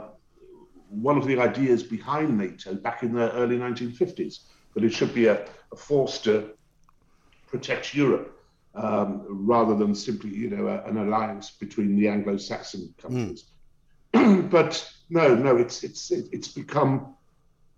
one 0.90 1.18
of 1.18 1.26
the 1.26 1.40
ideas 1.40 1.84
behind 1.84 2.38
NATO 2.38 2.76
back 2.76 3.04
in 3.04 3.14
the 3.14 3.32
early 3.34 3.58
1950s, 3.58 4.40
that 4.76 4.84
it 4.84 4.94
should 4.94 5.14
be 5.14 5.28
a, 5.28 5.48
a 5.72 5.76
force 5.76 6.20
to 6.20 6.52
protect 7.48 7.94
Europe. 7.94 8.38
Um, 8.74 9.26
rather 9.28 9.76
than 9.76 9.94
simply, 9.94 10.30
you 10.30 10.50
know, 10.50 10.68
a, 10.68 10.82
an 10.90 10.98
alliance 10.98 11.52
between 11.52 11.98
the 11.98 12.08
Anglo-Saxon 12.08 12.94
countries. 12.98 13.44
Mm. 14.14 14.50
but 14.50 14.90
no, 15.10 15.36
no, 15.36 15.58
it's 15.58 15.84
it's 15.84 16.10
it's 16.10 16.48
become 16.48 17.14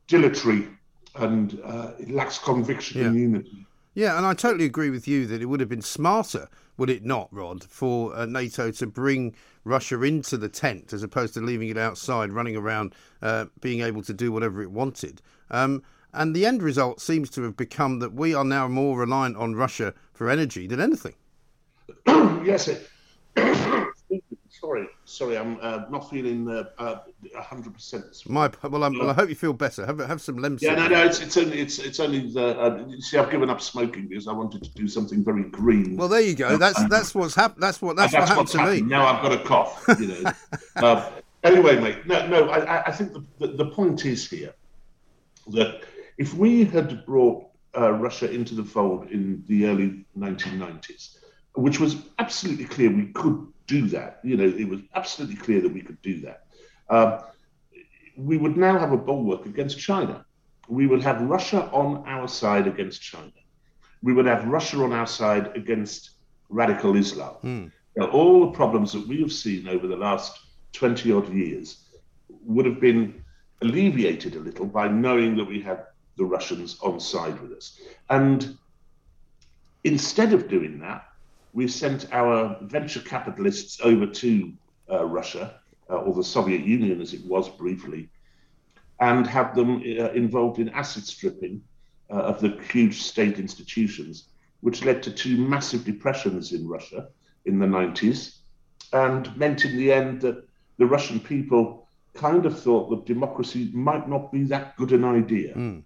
dilatory 0.08 0.68
and 1.16 1.60
uh, 1.64 1.92
it 2.00 2.10
lacks 2.10 2.40
conviction 2.40 3.02
yeah. 3.02 3.08
and 3.08 3.16
unity. 3.16 3.66
Yeah, 3.96 4.18
and 4.18 4.26
I 4.26 4.34
totally 4.34 4.66
agree 4.66 4.90
with 4.90 5.08
you 5.08 5.28
that 5.28 5.42
it 5.42 5.46
would 5.46 5.60
have 5.60 5.70
been 5.70 5.84
smarter, 5.84 6.50
would 6.78 6.90
it 6.90 7.06
not, 7.06 7.28
Rod, 7.32 7.64
for 7.64 8.16
uh, 8.16 8.26
NATO 8.26 8.72
to 8.72 8.88
bring 8.88 9.36
Russia 9.64 10.02
into 10.02 10.36
the 10.38 10.50
tent 10.50 10.94
as 10.94 11.04
opposed 11.04 11.36
to 11.36 11.42
leaving 11.42 11.70
it 11.70 11.78
outside, 11.78 12.32
running 12.32 12.56
around, 12.56 12.96
uh, 13.22 13.46
being 13.62 13.82
able 13.82 14.02
to 14.04 14.14
do 14.14 14.32
whatever 14.32 14.64
it 14.64 14.72
wanted. 14.72 15.22
Um, 15.52 15.84
and 16.12 16.36
the 16.36 16.46
end 16.46 16.64
result 16.64 17.02
seems 17.02 17.30
to 17.32 17.44
have 17.44 17.56
become 17.56 18.00
that 18.00 18.14
we 18.14 18.34
are 18.34 18.44
now 18.44 18.68
more 18.68 18.98
reliant 18.98 19.38
on 19.38 19.56
Russia 19.56 19.94
for 20.14 20.30
energy 20.30 20.66
than 20.66 20.80
anything. 20.80 21.14
yes, 22.08 22.68
it, 22.68 22.90
sorry, 24.64 24.88
sorry, 25.04 25.38
I'm 25.38 25.60
uh, 25.62 25.84
not 25.90 26.10
feeling 26.10 26.50
uh, 26.50 26.64
uh, 26.78 27.00
hundred 27.36 27.74
percent. 27.74 28.06
My 28.28 28.50
well, 28.62 28.80
well, 28.80 29.10
i 29.10 29.14
hope 29.14 29.28
you 29.28 29.36
feel 29.36 29.52
better. 29.52 29.86
Have 29.86 30.00
have 30.00 30.22
some 30.22 30.38
Lemsip. 30.38 30.62
Yeah, 30.62 30.76
no, 30.76 30.88
no, 30.88 31.04
it's 31.04 31.20
it's 31.20 31.36
only 31.36 31.60
it's 31.60 31.80
it's 31.80 32.00
only 32.00 32.32
the. 32.32 32.58
Uh, 32.58 32.86
see, 33.00 33.18
I've 33.18 33.30
given 33.30 33.50
up 33.50 33.60
smoking 33.62 34.08
because 34.08 34.28
I 34.28 34.34
wanted 34.34 34.64
to 34.64 34.70
do 34.72 34.88
something 34.88 35.24
very 35.24 35.44
green. 35.44 35.98
Well, 35.98 36.08
there 36.08 36.22
you 36.22 36.36
go. 36.36 36.58
That's 36.58 36.82
that's 36.88 37.14
what's 37.14 37.36
happened. 37.36 37.62
That's 37.62 37.82
what 37.82 37.98
that's, 37.98 38.14
that's 38.14 38.22
what 38.22 38.30
happened 38.30 38.48
to 38.50 38.58
happened. 38.60 38.82
me. 38.84 38.90
Now 38.90 39.06
I've 39.06 39.22
got 39.22 39.34
a 39.34 39.44
cough. 39.44 39.86
You 40.00 40.08
know. 40.08 40.32
uh, 40.78 41.12
anyway, 41.44 41.80
mate. 41.80 42.08
No, 42.08 42.26
no. 42.28 42.50
I, 42.50 42.88
I 42.88 42.92
think 42.92 43.14
the, 43.14 43.24
the, 43.40 43.48
the 43.64 43.66
point 43.66 44.06
is 44.06 44.30
here 44.30 44.54
that 45.48 45.82
if 46.18 46.34
we 46.34 46.64
had 46.64 47.06
brought 47.06 47.50
uh, 47.78 47.92
Russia 47.92 48.32
into 48.32 48.56
the 48.56 48.64
fold 48.64 49.12
in 49.12 49.44
the 49.48 49.66
early 49.66 50.06
1990s, 50.18 51.18
which 51.56 51.80
was 51.80 51.98
absolutely 52.18 52.66
clear 52.66 52.90
we 52.90 53.08
could 53.08 53.53
do 53.68 53.88
that. 53.88 54.20
You 54.24 54.38
know, 54.38 54.46
it 54.46 54.68
was 54.68 54.80
absolutely 54.96 55.38
clear 55.38 55.62
that 55.62 55.74
we 55.74 55.82
could 55.82 56.02
do 56.02 56.22
that. 56.22 56.46
Um, 56.90 57.20
we 58.18 58.38
would 58.38 58.58
now 58.58 58.78
have 58.78 58.92
a 58.92 58.98
bulwark 58.98 59.46
against 59.46 59.80
China. 59.80 60.26
We 60.68 60.88
would 60.88 61.02
have 61.02 61.22
Russia 61.22 61.70
on 61.72 62.04
our 62.08 62.28
side 62.28 62.68
against 62.68 63.02
China. 63.02 63.32
We 64.02 64.14
would 64.14 64.26
have 64.26 64.46
Russia 64.46 64.84
on 64.84 64.94
our 64.94 65.08
side 65.08 65.56
against 65.56 66.12
radical 66.50 66.96
Islam. 66.96 67.36
Mm. 67.44 67.72
Now, 67.96 68.08
all 68.10 68.46
the 68.46 68.52
problems 68.52 68.92
that 68.94 69.08
we 69.08 69.22
have 69.22 69.32
seen 69.32 69.68
over 69.68 69.88
the 69.88 69.96
last 69.96 70.40
20 70.74 71.12
odd 71.12 71.34
years 71.34 71.90
would 72.46 72.66
have 72.66 72.80
been 72.80 73.24
alleviated 73.62 74.36
a 74.36 74.40
little 74.40 74.66
by 74.66 74.88
knowing 74.88 75.38
that 75.38 75.46
we 75.46 75.62
had 75.62 75.86
the 76.18 76.26
Russians 76.26 76.78
on 76.82 77.00
side 77.00 77.40
with 77.42 77.52
us. 77.54 77.80
And 78.10 78.58
instead 79.84 80.34
of 80.34 80.48
doing 80.48 80.80
that, 80.80 81.06
we 81.54 81.68
sent 81.68 82.12
our 82.12 82.58
venture 82.62 83.00
capitalists 83.00 83.80
over 83.84 84.08
to 84.08 84.52
uh, 84.92 85.06
Russia, 85.06 85.60
uh, 85.90 85.98
or 85.98 86.14
the 86.14 86.24
Soviet 86.24 86.62
Union 86.62 87.00
as 87.02 87.14
it 87.14 87.24
was 87.26 87.48
briefly, 87.50 88.10
and 89.00 89.28
had 89.28 89.54
them 89.54 89.78
uh, 89.78 90.12
involved 90.12 90.60
in 90.60 90.70
asset 90.70 91.04
stripping 91.04 91.62
uh, 92.10 92.16
of 92.16 92.42
the 92.42 92.60
huge 92.72 93.02
state 93.02 93.40
institutions, 93.40 94.30
which 94.62 94.84
led 94.84 95.04
to 95.04 95.12
two 95.12 95.38
massive 95.38 95.86
depressions 95.86 96.52
in 96.54 96.68
Russia 96.68 97.10
in 97.46 97.60
the 97.60 97.66
90s, 97.66 98.38
and 98.92 99.36
meant 99.38 99.66
in 99.66 99.78
the 99.78 99.92
end 99.92 100.22
that 100.22 100.48
the 100.78 100.86
Russian 100.86 101.20
people 101.20 101.88
kind 102.14 102.46
of 102.46 102.60
thought 102.60 102.90
that 102.90 103.06
democracy 103.06 103.70
might 103.74 104.08
not 104.08 104.32
be 104.32 104.44
that 104.44 104.76
good 104.78 104.92
an 104.92 105.04
idea. 105.04 105.54
Mm. 105.56 105.84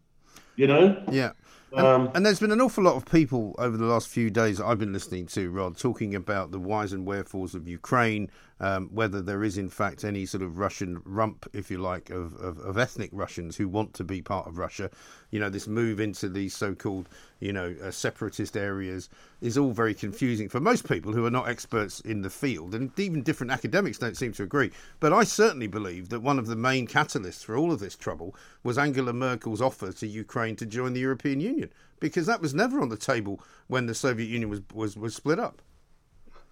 You 0.56 0.68
know? 0.68 1.04
Yeah. 1.12 1.32
And, 1.72 1.86
um, 1.86 2.12
and, 2.16 2.26
there's 2.26 2.40
been 2.40 2.52
an 2.52 2.62
awful 2.62 2.86
lot 2.86 2.96
of 2.96 3.06
people 3.06 3.54
over 3.60 3.76
the 3.76 3.86
last 3.86 4.08
few 4.08 4.30
days 4.30 4.62
I've 4.62 4.80
been 4.80 4.94
listening 4.94 5.26
to, 5.28 5.50
Rod, 5.50 5.78
talking 5.78 6.16
about 6.16 6.52
the 6.52 6.60
whys 6.60 6.94
and 6.94 7.06
wherefores 7.06 7.56
of 7.56 7.68
Ukraine, 7.68 8.32
um, 8.60 8.90
whether 8.94 9.22
there 9.22 9.44
is 9.44 9.58
in 9.58 9.70
fact 9.70 10.04
any 10.04 10.26
sort 10.26 10.42
of 10.42 10.58
Russian 10.58 11.02
rump, 11.06 11.46
if 11.54 11.70
you 11.70 11.78
like, 11.78 12.10
of, 12.10 12.36
of, 12.36 12.58
of, 12.60 12.78
ethnic 12.78 13.10
Russians 13.14 13.56
who 13.56 13.68
want 13.68 13.94
to 13.96 14.04
be 14.04 14.22
part 14.22 14.48
of 14.48 14.58
Russia. 14.58 14.90
You 15.30 15.40
know, 15.40 15.50
this 15.50 15.68
move 15.68 16.00
into 16.00 16.30
these 16.30 16.56
so-called, 16.56 17.10
you 17.40 17.54
know, 17.54 17.76
uh, 17.84 17.92
separatist 17.92 18.58
areas 18.58 19.10
is 19.42 19.58
all 19.58 19.72
very 19.72 19.94
confusing 19.94 20.50
for 20.50 20.60
most 20.60 20.88
people 20.88 21.14
who 21.14 21.26
are 21.26 21.32
not 21.32 21.48
experts 21.48 22.00
in 22.00 22.22
the 22.22 22.30
field, 22.30 22.74
and 22.74 22.98
even 22.98 23.22
different 23.22 23.52
academics 23.52 24.00
don't 24.00 24.18
seem 24.18 24.32
to 24.34 24.44
agree. 24.44 24.72
But 25.00 25.14
I 25.14 25.24
certainly 25.24 25.68
believe 25.68 26.10
that 26.10 26.22
one 26.22 26.40
of 26.40 26.48
the 26.48 26.56
main 26.56 26.88
catalysts 26.88 27.44
for 27.44 27.56
all 27.56 27.72
of 27.72 27.80
this 27.80 27.96
trouble 27.96 28.36
was 28.64 28.78
Angela 28.78 29.14
Merkel's 29.14 29.62
offer 29.62 29.92
to 29.92 30.08
Ukraine 30.08 30.56
to 30.56 30.66
join 30.66 30.94
the 30.94 31.02
European 31.02 31.37
Union, 31.40 31.72
because 32.00 32.26
that 32.26 32.42
was 32.42 32.54
never 32.54 32.82
on 32.82 32.90
the 32.90 32.98
table 32.98 33.42
when 33.68 33.86
the 33.86 33.96
Soviet 33.96 34.28
Union 34.28 34.50
was 34.50 34.62
was, 34.74 34.98
was 34.98 35.16
split 35.16 35.40
up. 35.40 35.62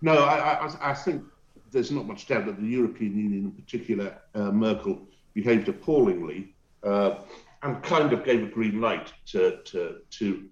No, 0.01 0.23
I, 0.23 0.65
I, 0.65 0.91
I 0.91 0.93
think 0.93 1.23
there's 1.71 1.91
not 1.91 2.05
much 2.05 2.27
doubt 2.27 2.45
that 2.45 2.59
the 2.59 2.67
European 2.67 3.17
Union, 3.17 3.45
in 3.45 3.51
particular, 3.51 4.17
uh, 4.33 4.51
Merkel, 4.51 5.07
behaved 5.33 5.67
appallingly 5.67 6.53
uh, 6.83 7.15
and 7.63 7.81
kind 7.83 8.13
of 8.13 8.23
gave 8.23 8.43
a 8.43 8.47
green 8.47 8.79
light 8.79 9.11
to, 9.27 9.57
to, 9.63 9.97
to 10.11 10.45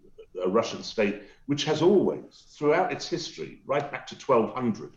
a 0.44 0.50
Russian 0.50 0.84
state, 0.84 1.24
which 1.46 1.64
has 1.64 1.82
always, 1.82 2.46
throughout 2.50 2.92
its 2.92 3.08
history, 3.08 3.62
right 3.66 3.92
back 3.92 4.08
to 4.08 4.16
1200, 4.16 4.92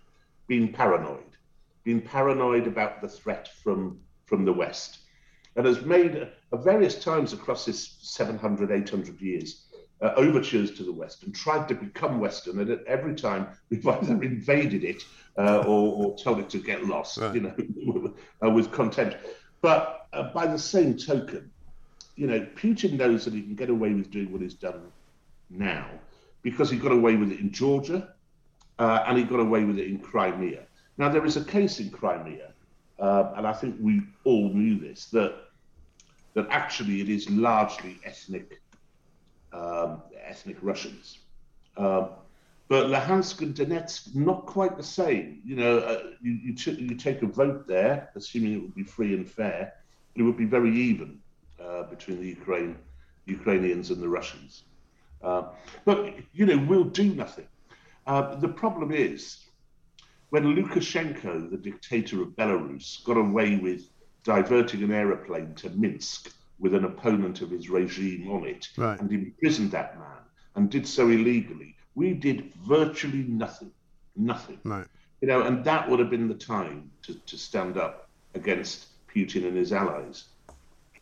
been 0.48 0.72
paranoid, 0.72 1.36
been 1.84 2.00
paranoid 2.00 2.66
about 2.66 3.00
the 3.00 3.08
threat 3.08 3.48
from, 3.62 3.98
from 4.24 4.44
the 4.44 4.52
West, 4.52 5.00
and 5.56 5.66
has 5.66 5.82
made 5.82 6.28
uh, 6.52 6.56
various 6.56 7.02
times 7.02 7.32
across 7.32 7.64
this 7.64 7.96
700, 8.00 8.70
800 8.70 9.20
years 9.20 9.66
uh, 10.02 10.12
overtures 10.16 10.72
to 10.72 10.82
the 10.82 10.92
West 10.92 11.22
and 11.22 11.34
tried 11.34 11.68
to 11.68 11.74
become 11.74 12.20
Western, 12.20 12.60
and 12.60 12.70
at 12.70 12.84
every 12.86 13.14
time 13.14 13.48
we've 13.70 13.86
either 13.88 14.22
invaded 14.22 14.84
it 14.84 15.02
uh, 15.38 15.58
or, 15.60 16.06
or, 16.06 16.18
told 16.18 16.38
it 16.38 16.48
to 16.50 16.58
get 16.58 16.84
lost, 16.84 17.18
right. 17.18 17.34
you 17.34 17.40
know, 17.40 18.14
uh, 18.44 18.50
with 18.50 18.72
contempt. 18.72 19.16
But 19.60 20.06
uh, 20.12 20.32
by 20.32 20.46
the 20.46 20.58
same 20.58 20.96
token, 20.96 21.50
you 22.14 22.26
know, 22.26 22.40
Putin 22.56 22.92
knows 22.92 23.24
that 23.24 23.34
he 23.34 23.42
can 23.42 23.54
get 23.54 23.68
away 23.68 23.92
with 23.92 24.10
doing 24.10 24.32
what 24.32 24.40
he's 24.40 24.54
done 24.54 24.80
now 25.50 25.88
because 26.42 26.70
he 26.70 26.78
got 26.78 26.92
away 26.92 27.16
with 27.16 27.30
it 27.30 27.40
in 27.40 27.52
Georgia 27.52 28.14
uh, 28.78 29.04
and 29.06 29.18
he 29.18 29.24
got 29.24 29.40
away 29.40 29.64
with 29.64 29.78
it 29.78 29.88
in 29.88 29.98
Crimea. 29.98 30.62
Now 30.98 31.08
there 31.08 31.24
is 31.24 31.36
a 31.36 31.44
case 31.44 31.80
in 31.80 31.90
Crimea, 31.90 32.52
uh, 32.98 33.32
and 33.36 33.46
I 33.46 33.52
think 33.52 33.76
we 33.80 34.02
all 34.24 34.48
knew 34.48 34.78
this 34.78 35.06
that 35.06 35.34
that 36.36 36.46
actually 36.50 37.00
it 37.00 37.08
is 37.08 37.28
largely 37.30 37.98
ethnic 38.04 38.60
um, 39.54 40.02
ethnic 40.22 40.58
Russians. 40.60 41.18
Um, 41.78 42.10
but 42.68 42.88
Luhansk 42.88 43.40
and 43.40 43.54
Donetsk, 43.54 44.14
not 44.14 44.44
quite 44.44 44.76
the 44.76 44.82
same. 44.82 45.40
You 45.44 45.56
know, 45.56 45.78
uh, 45.78 46.02
you, 46.20 46.32
you, 46.32 46.54
t- 46.54 46.72
you, 46.72 46.94
take 46.94 47.22
a 47.22 47.26
vote 47.26 47.66
there, 47.66 48.10
assuming 48.16 48.52
it 48.52 48.60
would 48.60 48.74
be 48.74 48.82
free 48.82 49.14
and 49.14 49.28
fair, 49.28 49.72
it 50.14 50.22
would 50.22 50.36
be 50.36 50.44
very 50.44 50.76
even 50.76 51.20
uh, 51.62 51.84
between 51.84 52.20
the 52.20 52.26
Ukraine, 52.26 52.76
Ukrainians 53.24 53.90
and 53.90 54.02
the 54.02 54.08
Russians. 54.08 54.64
Uh, 55.22 55.44
but, 55.84 56.14
you 56.34 56.44
know, 56.44 56.58
we'll 56.68 56.84
do 56.84 57.14
nothing. 57.14 57.46
Uh, 58.06 58.34
the 58.34 58.48
problem 58.48 58.90
is, 58.92 59.38
when 60.30 60.44
Lukashenko, 60.54 61.50
the 61.50 61.56
dictator 61.56 62.20
of 62.20 62.28
Belarus, 62.30 63.02
got 63.04 63.16
away 63.16 63.56
with 63.56 63.88
diverting 64.26 64.82
an 64.82 64.92
aeroplane 64.92 65.54
to 65.54 65.70
Minsk 65.70 66.32
with 66.58 66.74
an 66.74 66.84
opponent 66.84 67.42
of 67.42 67.50
his 67.50 67.70
regime 67.70 68.28
on 68.28 68.44
it 68.44 68.68
right. 68.76 68.98
and 68.98 69.10
imprisoned 69.12 69.70
that 69.70 69.96
man 69.98 70.18
and 70.56 70.68
did 70.68 70.86
so 70.86 71.08
illegally. 71.08 71.76
We 71.94 72.12
did 72.12 72.52
virtually 72.66 73.22
nothing, 73.28 73.70
nothing. 74.16 74.58
Right. 74.64 74.86
You 75.20 75.28
know, 75.28 75.42
and 75.42 75.64
that 75.64 75.88
would 75.88 76.00
have 76.00 76.10
been 76.10 76.26
the 76.26 76.34
time 76.34 76.90
to, 77.02 77.14
to 77.14 77.38
stand 77.38 77.78
up 77.78 78.08
against 78.34 78.86
Putin 79.14 79.46
and 79.46 79.56
his 79.56 79.72
allies. 79.72 80.24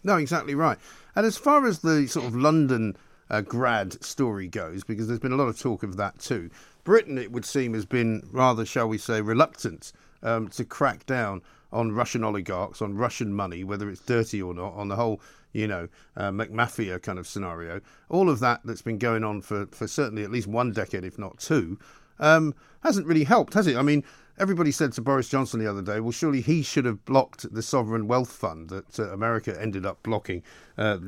No, 0.02 0.18
exactly 0.18 0.54
right. 0.54 0.78
And 1.16 1.24
as 1.24 1.38
far 1.38 1.66
as 1.66 1.78
the 1.78 2.06
sort 2.06 2.26
of 2.26 2.36
London 2.36 2.94
uh, 3.30 3.40
grad 3.40 4.04
story 4.04 4.48
goes, 4.48 4.84
because 4.84 5.08
there's 5.08 5.18
been 5.18 5.32
a 5.32 5.36
lot 5.36 5.48
of 5.48 5.58
talk 5.58 5.82
of 5.82 5.96
that 5.96 6.18
too, 6.18 6.50
Britain, 6.84 7.16
it 7.16 7.32
would 7.32 7.46
seem, 7.46 7.72
has 7.72 7.86
been 7.86 8.28
rather, 8.30 8.66
shall 8.66 8.86
we 8.86 8.98
say, 8.98 9.22
reluctant 9.22 9.92
um, 10.22 10.48
to 10.48 10.64
crack 10.64 11.06
down 11.06 11.40
on 11.74 11.92
Russian 11.92 12.24
oligarchs, 12.24 12.80
on 12.80 12.96
Russian 12.96 13.34
money, 13.34 13.64
whether 13.64 13.90
it's 13.90 14.00
dirty 14.00 14.40
or 14.40 14.54
not, 14.54 14.74
on 14.74 14.88
the 14.88 14.96
whole, 14.96 15.20
you 15.52 15.66
know, 15.66 15.88
uh, 16.16 16.30
McMafia 16.30 17.02
kind 17.02 17.18
of 17.18 17.26
scenario. 17.26 17.80
All 18.08 18.30
of 18.30 18.38
that 18.40 18.60
that's 18.64 18.82
been 18.82 18.98
going 18.98 19.24
on 19.24 19.42
for, 19.42 19.66
for 19.66 19.88
certainly 19.88 20.22
at 20.22 20.30
least 20.30 20.46
one 20.46 20.72
decade, 20.72 21.04
if 21.04 21.18
not 21.18 21.38
two, 21.38 21.78
um, 22.20 22.54
hasn't 22.82 23.06
really 23.06 23.24
helped, 23.24 23.54
has 23.54 23.66
it? 23.66 23.76
I 23.76 23.82
mean, 23.82 24.04
everybody 24.38 24.70
said 24.70 24.92
to 24.92 25.02
Boris 25.02 25.28
Johnson 25.28 25.60
the 25.60 25.68
other 25.68 25.82
day, 25.82 26.00
well, 26.00 26.12
surely 26.12 26.40
he 26.40 26.62
should 26.62 26.84
have 26.84 27.04
blocked 27.04 27.52
the 27.52 27.62
sovereign 27.62 28.06
wealth 28.06 28.32
fund 28.32 28.68
that 28.70 28.98
uh, 28.98 29.10
America 29.12 29.60
ended 29.60 29.84
up 29.84 30.02
blocking 30.02 30.42
uh, 30.78 30.98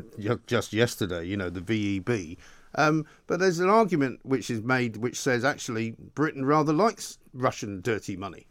just 0.47 0.73
yesterday, 0.73 1.25
you 1.25 1.37
know, 1.37 1.49
the 1.49 1.61
VEB. 1.61 2.37
Um, 2.75 3.07
but 3.27 3.41
there's 3.41 3.61
an 3.61 3.71
argument 3.71 4.21
which 4.25 4.51
is 4.51 4.63
made 4.63 4.99
which 4.99 5.19
says 5.19 5.45
actually 5.45 5.93
Britain 6.15 6.45
rather 6.45 6.73
likes 6.73 7.19
Russian 7.33 7.81
dirty 7.81 8.17
money. 8.17 8.47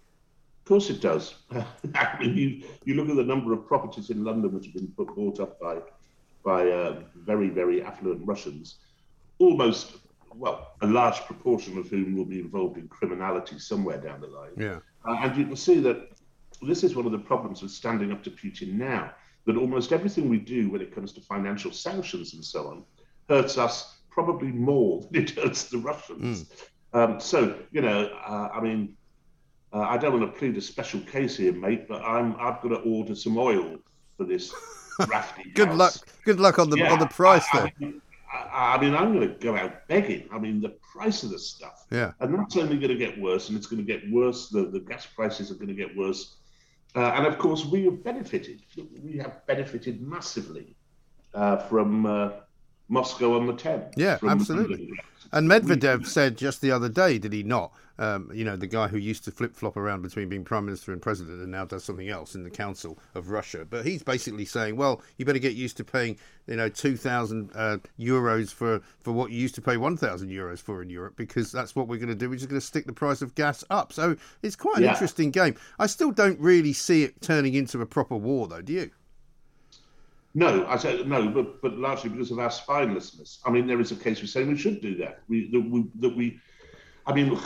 Of 0.66 0.70
course 0.70 0.90
it 0.90 1.00
does. 1.00 1.36
I 1.96 2.18
mean, 2.20 2.36
you, 2.36 2.64
you 2.86 2.96
look 2.96 3.08
at 3.08 3.16
the 3.16 3.24
number 3.24 3.54
of 3.54 3.68
properties 3.68 4.10
in 4.10 4.24
London 4.24 4.52
which 4.52 4.66
have 4.66 4.74
been 4.74 4.92
bought 4.98 5.40
up 5.40 5.60
by 5.60 5.78
by 6.44 6.68
uh, 6.70 7.02
very, 7.16 7.50
very 7.50 7.84
affluent 7.84 8.26
Russians, 8.26 8.80
almost 9.38 9.98
well, 10.34 10.74
a 10.82 10.88
large 10.88 11.20
proportion 11.22 11.78
of 11.78 11.88
whom 11.88 12.16
will 12.18 12.26
be 12.26 12.40
involved 12.40 12.78
in 12.78 12.88
criminality 12.88 13.60
somewhere 13.60 14.00
down 14.00 14.22
the 14.22 14.28
line. 14.28 14.52
Yeah. 14.58 14.80
Uh, 15.08 15.18
and 15.22 15.38
you 15.38 15.46
can 15.46 15.56
see 15.56 15.80
that 15.82 16.10
this 16.64 16.84
is 16.84 16.96
one 16.96 17.06
of 17.06 17.12
the 17.12 17.20
problems 17.20 17.62
with 17.62 17.72
standing 17.72 18.12
up 18.12 18.24
to 18.24 18.32
Putin 18.32 18.74
now, 18.74 19.12
that 19.46 19.58
almost 19.58 19.92
everything 19.92 20.30
we 20.30 20.40
do 20.40 20.72
when 20.72 20.82
it 20.82 20.94
comes 20.94 21.14
to 21.14 21.22
financial 21.22 21.72
sanctions 21.72 22.34
and 22.34 22.44
so 22.44 22.68
on 22.68 22.84
hurts 23.30 23.60
us 23.60 23.98
probably 24.10 24.52
more 24.52 25.02
than 25.12 25.24
it 25.24 25.30
hurts 25.32 25.66
the 25.66 25.78
Russians. 25.78 26.46
Mm. 26.94 27.04
Um, 27.04 27.20
so, 27.20 27.56
you 27.72 27.82
know, 27.82 28.08
uh, 28.26 28.50
I 28.52 28.62
mean, 28.62 28.96
uh, 29.76 29.82
I 29.82 29.98
don't 29.98 30.18
want 30.18 30.34
to 30.34 30.40
plead 30.40 30.56
a 30.56 30.62
special 30.62 31.02
case 31.02 31.36
here, 31.36 31.52
mate, 31.52 31.88
but 31.90 32.02
I'm 32.02 32.34
I've 32.40 32.62
got 32.62 32.70
to 32.70 32.78
order 32.78 33.14
some 33.14 33.38
oil 33.38 33.78
for 34.16 34.24
this 34.24 34.54
rafty. 35.08 35.52
good 35.54 35.68
house. 35.68 35.78
luck. 35.78 35.94
Good 36.24 36.40
luck 36.40 36.60
on 36.60 36.70
the 36.70 36.78
yeah, 36.78 36.94
on 36.94 37.00
the 37.00 37.08
price 37.08 37.46
I, 37.52 37.60
there. 37.60 37.66
I 37.68 37.84
mean, 37.84 38.02
I, 38.54 38.78
mean, 38.80 38.96
I'm 38.96 39.14
going 39.14 39.28
to 39.28 39.36
go 39.36 39.58
out 39.58 39.86
begging. 39.90 40.30
I 40.32 40.40
mean, 40.40 40.62
the 40.62 40.78
price 40.94 41.24
of 41.24 41.32
the 41.32 41.40
stuff. 41.40 41.86
Yeah. 41.92 42.14
And 42.22 42.34
that's 42.40 42.56
only 42.56 42.78
going 42.78 42.90
to 42.90 42.96
get 42.96 43.20
worse, 43.20 43.50
and 43.50 43.58
it's 43.58 43.68
going 43.68 43.86
to 43.86 43.94
get 43.94 44.10
worse. 44.10 44.48
The, 44.48 44.64
the 44.64 44.80
gas 44.80 45.06
prices 45.06 45.52
are 45.52 45.56
going 45.56 45.68
to 45.68 45.74
get 45.74 45.96
worse. 45.98 46.38
Uh, 46.96 47.12
and 47.16 47.26
of 47.26 47.38
course, 47.38 47.66
we 47.66 47.84
have 47.84 48.02
benefited. 48.02 48.62
We 49.04 49.18
have 49.18 49.46
benefited 49.46 50.02
massively 50.02 50.78
uh, 51.34 51.58
from 51.58 52.06
uh, 52.06 52.30
Moscow 52.88 53.36
on 53.36 53.46
the 53.46 53.54
Thames. 53.54 53.94
Yeah, 53.98 54.20
absolutely. 54.26 54.94
And 55.34 55.50
Medvedev 55.50 56.08
said 56.08 56.38
just 56.38 56.62
the 56.62 56.72
other 56.72 56.88
day, 56.88 57.18
did 57.18 57.34
he 57.34 57.44
not? 57.44 57.74
Um, 57.98 58.30
you 58.34 58.44
know, 58.44 58.56
the 58.58 58.68
guy 58.68 58.88
who 58.88 58.98
used 58.98 59.24
to 59.26 59.32
flip 59.32 59.56
flop 59.56 59.78
around 59.78 60.02
between 60.02 60.28
being 60.28 60.44
prime 60.44 60.66
minister 60.66 60.92
and 60.92 61.02
president 61.02 61.42
and 61.42 61.52
now 61.52 61.66
does 61.66 61.84
something 61.84 62.10
else 62.10 62.36
in 62.36 62.44
the 62.44 62.50
council 62.50 62.98
of 63.14 63.30
Russia. 63.30 63.66
But 63.70 63.86
he's 63.86 64.04
basically 64.04 64.46
saying, 64.46 64.76
well, 64.76 65.02
you 65.18 65.26
better 65.26 65.40
get 65.40 65.54
used 65.54 65.78
to 65.78 65.84
paying, 65.84 66.18
you 66.48 66.58
know, 66.58 66.68
2,000 66.68 67.52
uh, 67.56 67.78
euros 68.00 68.52
for, 68.52 68.82
for 69.00 69.14
what 69.14 69.32
you 69.32 69.40
used 69.40 69.56
to 69.56 69.62
pay 69.62 69.78
1,000 69.78 70.30
euros 70.30 70.60
for 70.60 70.82
in 70.82 70.90
Europe 70.90 71.16
because 71.16 71.52
that's 71.52 71.76
what 71.76 71.88
we're 71.88 72.00
going 72.00 72.10
to 72.10 72.16
do. 72.16 72.30
We're 72.30 72.36
just 72.36 72.50
going 72.50 72.60
to 72.60 72.66
stick 72.66 72.86
the 72.86 72.94
price 72.94 73.22
of 73.22 73.34
gas 73.36 73.64
up. 73.70 73.94
So 73.94 74.18
it's 74.42 74.56
quite 74.56 74.78
an 74.78 74.84
yeah. 74.84 74.92
interesting 74.92 75.32
game. 75.32 75.56
I 75.80 75.88
still 75.88 76.12
don't 76.12 76.40
really 76.40 76.74
see 76.74 77.04
it 77.04 77.22
turning 77.22 77.54
into 77.54 77.82
a 77.82 77.86
proper 77.86 78.18
war, 78.18 78.48
though, 78.48 78.62
do 78.62 78.74
you? 78.74 78.92
No, 80.38 80.68
I 80.68 80.76
said 80.76 81.08
no, 81.08 81.30
but 81.30 81.62
but 81.62 81.78
largely 81.78 82.10
because 82.10 82.30
of 82.30 82.40
our 82.40 82.50
spinelessness. 82.50 83.40
I 83.46 83.52
mean, 83.52 83.68
there 83.68 83.80
is 83.80 83.94
a 83.94 83.96
case 83.96 84.20
for 84.20 84.28
saying 84.28 84.50
we 84.50 84.58
should 84.58 84.82
do 84.82 84.98
that. 84.98 85.22
We 85.30 85.50
that 85.52 85.62
we, 85.62 85.86
that 86.02 86.14
we 86.14 86.42
I 87.08 87.14
mean, 87.14 87.40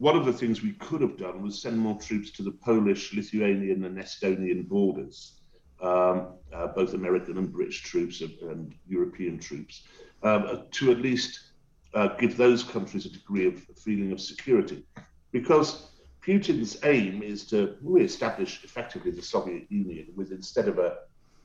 one 0.00 0.16
of 0.16 0.24
the 0.24 0.32
things 0.32 0.62
we 0.62 0.72
could 0.72 1.02
have 1.02 1.18
done 1.18 1.42
was 1.42 1.60
send 1.60 1.78
more 1.78 2.00
troops 2.00 2.30
to 2.30 2.42
the 2.42 2.50
Polish, 2.50 3.12
Lithuanian, 3.12 3.84
and 3.84 3.98
Estonian 3.98 4.66
borders, 4.66 5.42
um, 5.82 6.38
uh, 6.54 6.68
both 6.68 6.94
American 6.94 7.36
and 7.36 7.52
British 7.52 7.82
troops 7.82 8.22
and, 8.22 8.32
and 8.50 8.74
European 8.88 9.38
troops, 9.38 9.82
um, 10.22 10.62
to 10.70 10.90
at 10.90 11.02
least 11.02 11.52
uh, 11.92 12.08
give 12.16 12.38
those 12.38 12.62
countries 12.62 13.04
a 13.04 13.10
degree 13.10 13.46
of 13.46 13.62
feeling 13.84 14.10
of 14.10 14.22
security. 14.22 14.86
Because 15.32 15.90
Putin's 16.26 16.78
aim 16.82 17.22
is 17.22 17.44
to 17.48 17.76
re 17.82 18.02
establish 18.02 18.64
effectively 18.64 19.10
the 19.10 19.20
Soviet 19.22 19.70
Union 19.70 20.06
with 20.16 20.32
instead 20.32 20.66
of 20.66 20.78
a, 20.78 20.96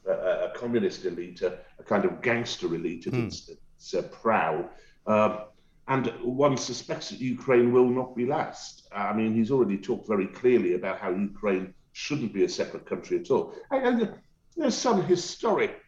a, 0.07 0.11
a 0.45 0.51
communist 0.55 1.03
elite, 1.03 1.41
a, 1.41 1.59
a, 1.77 1.83
kind 1.83 2.05
of 2.05 2.21
gangster 2.21 2.73
elite 2.73 3.03
mm. 3.03 3.27
its, 3.27 3.49
its 3.49 3.93
uh, 3.93 4.03
prow. 4.03 4.69
Um, 5.07 5.39
and 5.87 6.07
one 6.23 6.57
suspects 6.57 7.09
that 7.09 7.19
Ukraine 7.19 7.71
will 7.71 7.89
not 7.89 8.15
be 8.15 8.25
last. 8.25 8.87
I 8.91 9.13
mean, 9.13 9.33
he's 9.33 9.51
already 9.51 9.77
talked 9.77 10.07
very 10.07 10.27
clearly 10.27 10.73
about 10.73 10.99
how 10.99 11.11
Ukraine 11.11 11.73
shouldn't 11.93 12.33
be 12.33 12.43
a 12.43 12.49
separate 12.49 12.85
country 12.85 13.19
at 13.19 13.29
all. 13.29 13.53
And 13.71 14.13
there's 14.57 14.75
some 14.75 15.03
historic, 15.03 15.79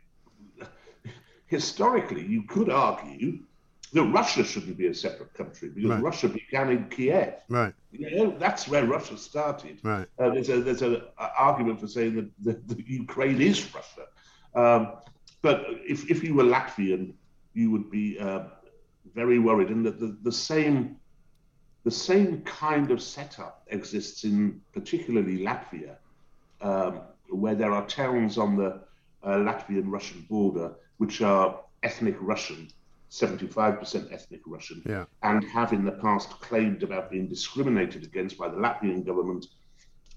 historically, 1.47 2.25
you 2.25 2.43
could 2.43 2.69
argue 2.69 3.39
that 3.93 4.03
Russia 4.03 4.43
shouldn't 4.43 4.77
be 4.77 4.88
a 4.88 4.93
separate 4.93 5.33
country 5.33 5.69
because 5.69 5.89
right. 5.89 6.03
Russia 6.03 6.29
began 6.29 6.69
in 6.69 6.89
Kiev. 6.89 7.36
Right. 7.49 7.73
You 7.91 8.15
know, 8.15 8.38
that's 8.38 8.67
where 8.67 8.86
Russia 8.86 9.17
started. 9.17 9.79
Right. 9.83 10.07
Uh, 10.19 10.29
there's 10.29 10.49
a 10.49 10.62
there's 10.62 10.81
an 10.81 11.01
argument 11.17 11.79
for 11.79 11.88
saying 11.88 12.15
that, 12.15 12.29
that, 12.43 12.67
that 12.67 12.88
Ukraine 12.88 13.41
is 13.41 13.73
Russia. 13.73 14.05
Um, 14.53 14.97
but 15.41 15.65
if, 15.88 16.10
if 16.12 16.23
you 16.23 16.33
were 16.33 16.43
Latvian, 16.43 17.13
you 17.53 17.71
would 17.71 17.89
be 17.89 18.19
uh, 18.19 18.43
very 19.13 19.39
worried, 19.39 19.70
and 19.70 19.86
that 19.86 20.00
the, 20.00 20.17
the 20.24 20.32
same 20.32 20.98
the 21.84 21.91
same 21.91 22.41
kind 22.41 22.91
of 22.91 23.02
setup 23.02 23.65
exists 23.67 24.26
in 24.26 24.60
particularly 24.74 25.38
Latvia, 25.39 25.96
um, 26.60 27.00
where 27.30 27.56
there 27.56 27.72
are 27.72 27.86
towns 27.88 28.38
on 28.38 28.58
the 28.58 28.82
uh, 29.24 29.38
Latvian-Russian 29.38 30.26
border 30.30 30.76
which 30.98 31.22
are 31.22 31.62
ethnic 31.84 32.17
Russian, 32.20 32.67
75% 33.10 34.12
ethnic 34.12 34.41
Russian, 34.46 34.82
yeah. 34.86 35.06
and 35.24 35.43
have 35.46 35.74
in 35.74 35.86
the 35.86 35.91
past 35.93 36.30
claimed 36.41 36.84
about 36.84 37.10
being 37.10 37.28
discriminated 37.28 38.04
against 38.04 38.38
by 38.38 38.50
the 38.50 38.58
Latvian 38.58 39.06
government. 39.06 39.46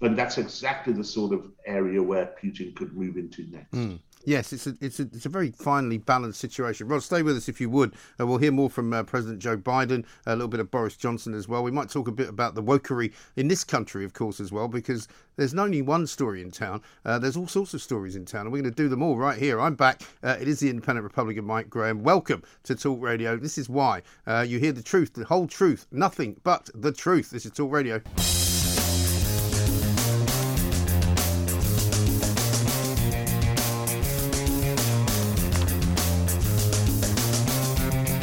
And 0.01 0.17
that's 0.17 0.37
exactly 0.39 0.93
the 0.93 1.03
sort 1.03 1.31
of 1.31 1.51
area 1.65 2.01
where 2.01 2.33
Putin 2.43 2.75
could 2.75 2.97
move 2.97 3.17
into 3.17 3.45
next. 3.49 3.71
Mm. 3.71 3.99
Yes, 4.25 4.53
it's 4.53 4.67
a, 4.67 4.75
it's 4.81 4.99
a, 4.99 5.03
it's 5.03 5.25
a 5.25 5.29
very 5.29 5.51
finely 5.51 5.97
balanced 5.97 6.39
situation. 6.39 6.87
Rod, 6.87 7.03
stay 7.03 7.23
with 7.23 7.35
us 7.35 7.49
if 7.49 7.59
you 7.59 7.69
would. 7.69 7.95
Uh, 8.19 8.27
we'll 8.27 8.37
hear 8.37 8.51
more 8.51 8.69
from 8.69 8.93
uh, 8.93 9.03
President 9.03 9.39
Joe 9.39 9.57
Biden, 9.57 10.05
a 10.25 10.35
little 10.35 10.47
bit 10.47 10.59
of 10.59 10.69
Boris 10.69 10.95
Johnson 10.95 11.33
as 11.33 11.47
well. 11.47 11.63
We 11.63 11.71
might 11.71 11.89
talk 11.89 12.07
a 12.07 12.11
bit 12.11 12.29
about 12.29 12.55
the 12.55 12.63
wokery 12.63 13.13
in 13.35 13.47
this 13.47 13.63
country, 13.63 14.05
of 14.05 14.13
course, 14.13 14.39
as 14.39 14.51
well, 14.51 14.67
because 14.67 15.07
there's 15.37 15.53
not 15.53 15.65
only 15.65 15.81
one 15.81 16.05
story 16.05 16.41
in 16.41 16.51
town, 16.51 16.81
uh, 17.05 17.17
there's 17.17 17.37
all 17.37 17.47
sorts 17.47 17.73
of 17.73 17.81
stories 17.81 18.15
in 18.15 18.25
town, 18.25 18.41
and 18.41 18.51
we're 18.51 18.61
going 18.61 18.73
to 18.73 18.83
do 18.83 18.89
them 18.89 19.01
all 19.01 19.17
right 19.17 19.39
here. 19.39 19.59
I'm 19.59 19.75
back. 19.75 20.01
Uh, 20.21 20.37
it 20.39 20.47
is 20.47 20.59
the 20.59 20.69
Independent 20.69 21.03
Republican 21.03 21.45
Mike 21.45 21.69
Graham. 21.69 22.03
Welcome 22.03 22.43
to 22.63 22.75
Talk 22.75 23.01
Radio. 23.01 23.37
This 23.37 23.57
is 23.57 23.69
why 23.69 24.03
uh, 24.27 24.45
you 24.47 24.59
hear 24.59 24.71
the 24.71 24.83
truth, 24.83 25.13
the 25.13 25.25
whole 25.25 25.47
truth, 25.47 25.87
nothing 25.91 26.39
but 26.43 26.69
the 26.75 26.91
truth. 26.91 27.31
This 27.31 27.45
is 27.45 27.51
Talk 27.51 27.71
Radio. 27.71 28.01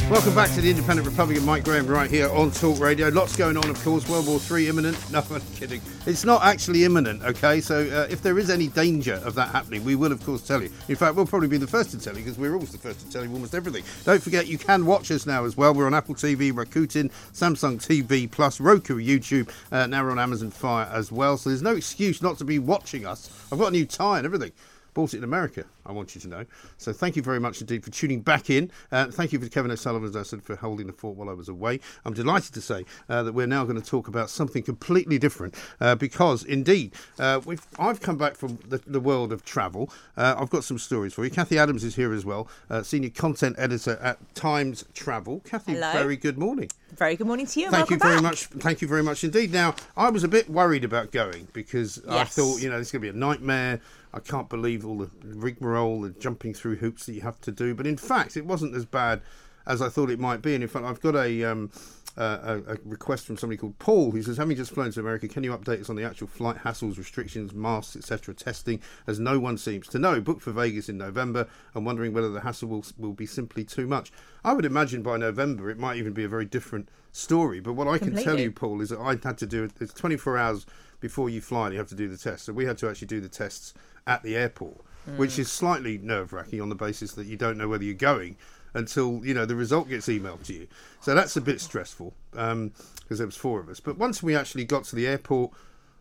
Welcome 0.09 0.33
back 0.33 0.49
to 0.55 0.61
the 0.61 0.71
Independent 0.71 1.07
Republican, 1.07 1.45
Mike 1.45 1.63
Graham, 1.63 1.85
right 1.85 2.09
here 2.09 2.29
on 2.31 2.49
Talk 2.49 2.79
Radio. 2.79 3.09
Lots 3.09 3.35
going 3.35 3.55
on, 3.57 3.69
of 3.69 3.79
course. 3.83 4.09
World 4.09 4.25
War 4.25 4.39
Three 4.39 4.67
imminent. 4.67 4.97
No, 5.11 5.23
I'm 5.29 5.41
kidding. 5.55 5.81
It's 6.07 6.25
not 6.25 6.43
actually 6.43 6.83
imminent, 6.83 7.21
okay? 7.21 7.61
So 7.61 7.81
uh, 7.81 8.07
if 8.11 8.23
there 8.23 8.39
is 8.39 8.49
any 8.49 8.69
danger 8.69 9.21
of 9.23 9.35
that 9.35 9.49
happening, 9.49 9.83
we 9.83 9.93
will, 9.95 10.11
of 10.11 10.25
course, 10.25 10.45
tell 10.45 10.63
you. 10.63 10.71
In 10.87 10.95
fact, 10.95 11.15
we'll 11.15 11.27
probably 11.27 11.47
be 11.47 11.57
the 11.57 11.67
first 11.67 11.91
to 11.91 11.99
tell 11.99 12.17
you 12.17 12.23
because 12.23 12.39
we're 12.39 12.53
always 12.53 12.71
the 12.71 12.79
first 12.79 13.01
to 13.01 13.11
tell 13.11 13.23
you 13.23 13.31
almost 13.31 13.53
everything. 13.53 13.83
Don't 14.03 14.21
forget, 14.21 14.47
you 14.47 14.57
can 14.57 14.87
watch 14.87 15.11
us 15.11 15.27
now 15.27 15.45
as 15.45 15.55
well. 15.55 15.75
We're 15.75 15.85
on 15.85 15.93
Apple 15.93 16.15
TV, 16.15 16.51
Rakuten, 16.51 17.11
Samsung 17.33 17.77
TV 17.77 18.29
Plus, 18.29 18.59
Roku, 18.59 18.97
YouTube. 18.97 19.49
Uh, 19.71 19.85
now 19.85 20.03
we're 20.03 20.11
on 20.11 20.19
Amazon 20.19 20.49
Fire 20.49 20.89
as 20.91 21.11
well. 21.11 21.37
So 21.37 21.51
there's 21.51 21.61
no 21.61 21.75
excuse 21.75 22.19
not 22.23 22.39
to 22.39 22.45
be 22.45 22.57
watching 22.57 23.05
us. 23.05 23.29
I've 23.51 23.59
got 23.59 23.67
a 23.67 23.71
new 23.71 23.85
tie 23.85 24.17
and 24.17 24.25
everything. 24.25 24.53
Bought 24.93 25.13
it 25.13 25.17
in 25.17 25.23
America. 25.23 25.65
I 25.85 25.91
want 25.91 26.13
you 26.13 26.21
to 26.21 26.27
know. 26.27 26.45
So 26.77 26.93
thank 26.93 27.15
you 27.15 27.21
very 27.21 27.39
much 27.39 27.61
indeed 27.61 27.83
for 27.83 27.89
tuning 27.89 28.21
back 28.21 28.49
in. 28.49 28.71
Uh, 28.91 29.07
thank 29.07 29.33
you 29.33 29.39
for 29.39 29.47
Kevin 29.49 29.71
O'Sullivan, 29.71 30.07
as 30.07 30.15
I 30.15 30.23
said, 30.23 30.43
for 30.43 30.55
holding 30.55 30.87
the 30.87 30.93
fort 30.93 31.17
while 31.17 31.29
I 31.29 31.33
was 31.33 31.49
away. 31.49 31.79
I'm 32.05 32.13
delighted 32.13 32.53
to 32.53 32.61
say 32.61 32.85
uh, 33.09 33.23
that 33.23 33.33
we're 33.33 33.47
now 33.47 33.63
going 33.63 33.81
to 33.81 33.87
talk 33.87 34.07
about 34.07 34.29
something 34.29 34.61
completely 34.61 35.17
different 35.17 35.55
uh, 35.81 35.95
because, 35.95 36.43
indeed, 36.43 36.93
uh, 37.17 37.41
we've 37.45 37.65
I've 37.79 38.01
come 38.01 38.17
back 38.17 38.35
from 38.35 38.59
the, 38.67 38.77
the 38.85 38.99
world 38.99 39.33
of 39.33 39.43
travel. 39.43 39.89
Uh, 40.15 40.35
I've 40.37 40.49
got 40.49 40.63
some 40.63 40.77
stories 40.77 41.13
for 41.13 41.23
you. 41.23 41.31
Kathy 41.31 41.57
Adams 41.57 41.83
is 41.83 41.95
here 41.95 42.13
as 42.13 42.25
well, 42.25 42.47
uh, 42.69 42.83
senior 42.83 43.09
content 43.09 43.55
editor 43.57 43.97
at 44.01 44.35
Times 44.35 44.85
Travel. 44.93 45.41
Kathy, 45.41 45.73
Hello. 45.73 45.91
very 45.93 46.17
good 46.17 46.37
morning. 46.37 46.69
Very 46.95 47.15
good 47.15 47.27
morning 47.27 47.45
to 47.45 47.59
you. 47.59 47.69
Thank 47.69 47.89
you 47.89 47.97
very 47.97 48.15
back. 48.15 48.23
much. 48.23 48.45
Thank 48.45 48.81
you 48.81 48.87
very 48.87 49.03
much 49.03 49.23
indeed. 49.23 49.51
Now, 49.51 49.75
I 49.95 50.09
was 50.09 50.23
a 50.23 50.27
bit 50.27 50.49
worried 50.49 50.83
about 50.83 51.11
going 51.11 51.47
because 51.53 52.03
I 52.07 52.23
thought, 52.23 52.61
you 52.61 52.69
know, 52.69 52.79
it's 52.79 52.91
going 52.91 53.01
to 53.01 53.11
be 53.11 53.15
a 53.15 53.19
nightmare. 53.19 53.79
I 54.13 54.19
can't 54.19 54.49
believe 54.49 54.85
all 54.85 54.97
the 54.97 55.09
rigmarole, 55.23 56.01
the 56.01 56.09
jumping 56.09 56.53
through 56.53 56.77
hoops 56.77 57.05
that 57.05 57.13
you 57.13 57.21
have 57.21 57.39
to 57.41 57.51
do. 57.51 57.75
But 57.75 57.87
in 57.87 57.97
fact, 57.97 58.37
it 58.37 58.45
wasn't 58.45 58.75
as 58.75 58.85
bad 58.85 59.21
as 59.67 59.81
I 59.81 59.89
thought 59.89 60.09
it 60.09 60.19
might 60.19 60.41
be. 60.41 60.55
And 60.55 60.63
in 60.63 60.69
fact, 60.69 60.85
I've 60.85 61.01
got 61.01 61.15
a. 61.15 61.43
Um, 61.43 61.71
uh, 62.17 62.59
a, 62.67 62.73
a 62.73 62.77
request 62.83 63.25
from 63.25 63.37
somebody 63.37 63.55
called 63.55 63.79
Paul 63.79 64.11
who 64.11 64.21
says, 64.21 64.35
having 64.35 64.57
just 64.57 64.73
flown 64.73 64.91
to 64.91 64.99
America, 64.99 65.27
can 65.27 65.43
you 65.43 65.55
update 65.55 65.79
us 65.79 65.89
on 65.89 65.95
the 65.95 66.03
actual 66.03 66.27
flight 66.27 66.57
hassles, 66.57 66.97
restrictions, 66.97 67.53
masks, 67.53 67.95
etc., 67.95 68.33
testing, 68.33 68.81
as 69.07 69.19
no 69.19 69.39
one 69.39 69.57
seems 69.57 69.87
to 69.87 69.99
know. 69.99 70.19
Booked 70.19 70.41
for 70.41 70.51
Vegas 70.51 70.89
in 70.89 70.97
November 70.97 71.47
and 71.73 71.85
wondering 71.85 72.11
whether 72.11 72.29
the 72.29 72.41
hassle 72.41 72.67
will, 72.67 72.85
will 72.97 73.13
be 73.13 73.25
simply 73.25 73.63
too 73.63 73.87
much. 73.87 74.11
I 74.43 74.51
would 74.53 74.65
imagine 74.65 75.01
by 75.01 75.15
November 75.15 75.69
it 75.69 75.79
might 75.79 75.97
even 75.97 76.11
be 76.11 76.25
a 76.25 76.29
very 76.29 76.45
different 76.45 76.89
story. 77.11 77.59
But 77.61 77.73
what 77.73 77.87
I 77.87 77.97
can 77.97 78.15
tell 78.15 78.39
you, 78.39 78.51
Paul, 78.51 78.81
is 78.81 78.89
that 78.89 78.99
I 78.99 79.17
had 79.23 79.37
to 79.37 79.47
do 79.47 79.63
it. 79.63 79.71
It's 79.79 79.93
24 79.93 80.37
hours 80.37 80.65
before 80.99 81.29
you 81.29 81.41
fly, 81.41 81.67
and 81.67 81.73
you 81.73 81.79
have 81.79 81.89
to 81.89 81.95
do 81.95 82.09
the 82.09 82.17
test. 82.17 82.45
So 82.45 82.53
we 82.53 82.65
had 82.65 82.77
to 82.79 82.89
actually 82.89 83.07
do 83.07 83.21
the 83.21 83.29
tests 83.29 83.73
at 84.07 84.23
the 84.23 84.35
airport, 84.35 84.77
which 85.17 85.39
is 85.39 85.51
slightly 85.51 85.97
nerve 85.97 86.33
wracking 86.33 86.61
on 86.61 86.69
the 86.69 86.75
basis 86.75 87.13
that 87.13 87.27
you 87.27 87.37
don't 87.37 87.57
know 87.57 87.67
whether 87.67 87.83
you're 87.83 87.93
going 87.93 88.37
until 88.73 89.21
you 89.25 89.33
know 89.33 89.45
the 89.45 89.55
result 89.55 89.89
gets 89.89 90.07
emailed 90.07 90.43
to 90.45 90.53
you. 90.53 90.67
So 91.01 91.15
that's 91.15 91.35
a 91.35 91.41
bit 91.41 91.61
stressful 91.61 92.13
um, 92.35 92.71
because 93.01 93.17
there 93.17 93.27
was 93.27 93.35
four 93.35 93.59
of 93.59 93.69
us. 93.69 93.79
But 93.79 93.97
once 93.97 94.21
we 94.21 94.35
actually 94.35 94.65
got 94.65 94.83
to 94.85 94.95
the 94.95 95.07
airport, 95.07 95.51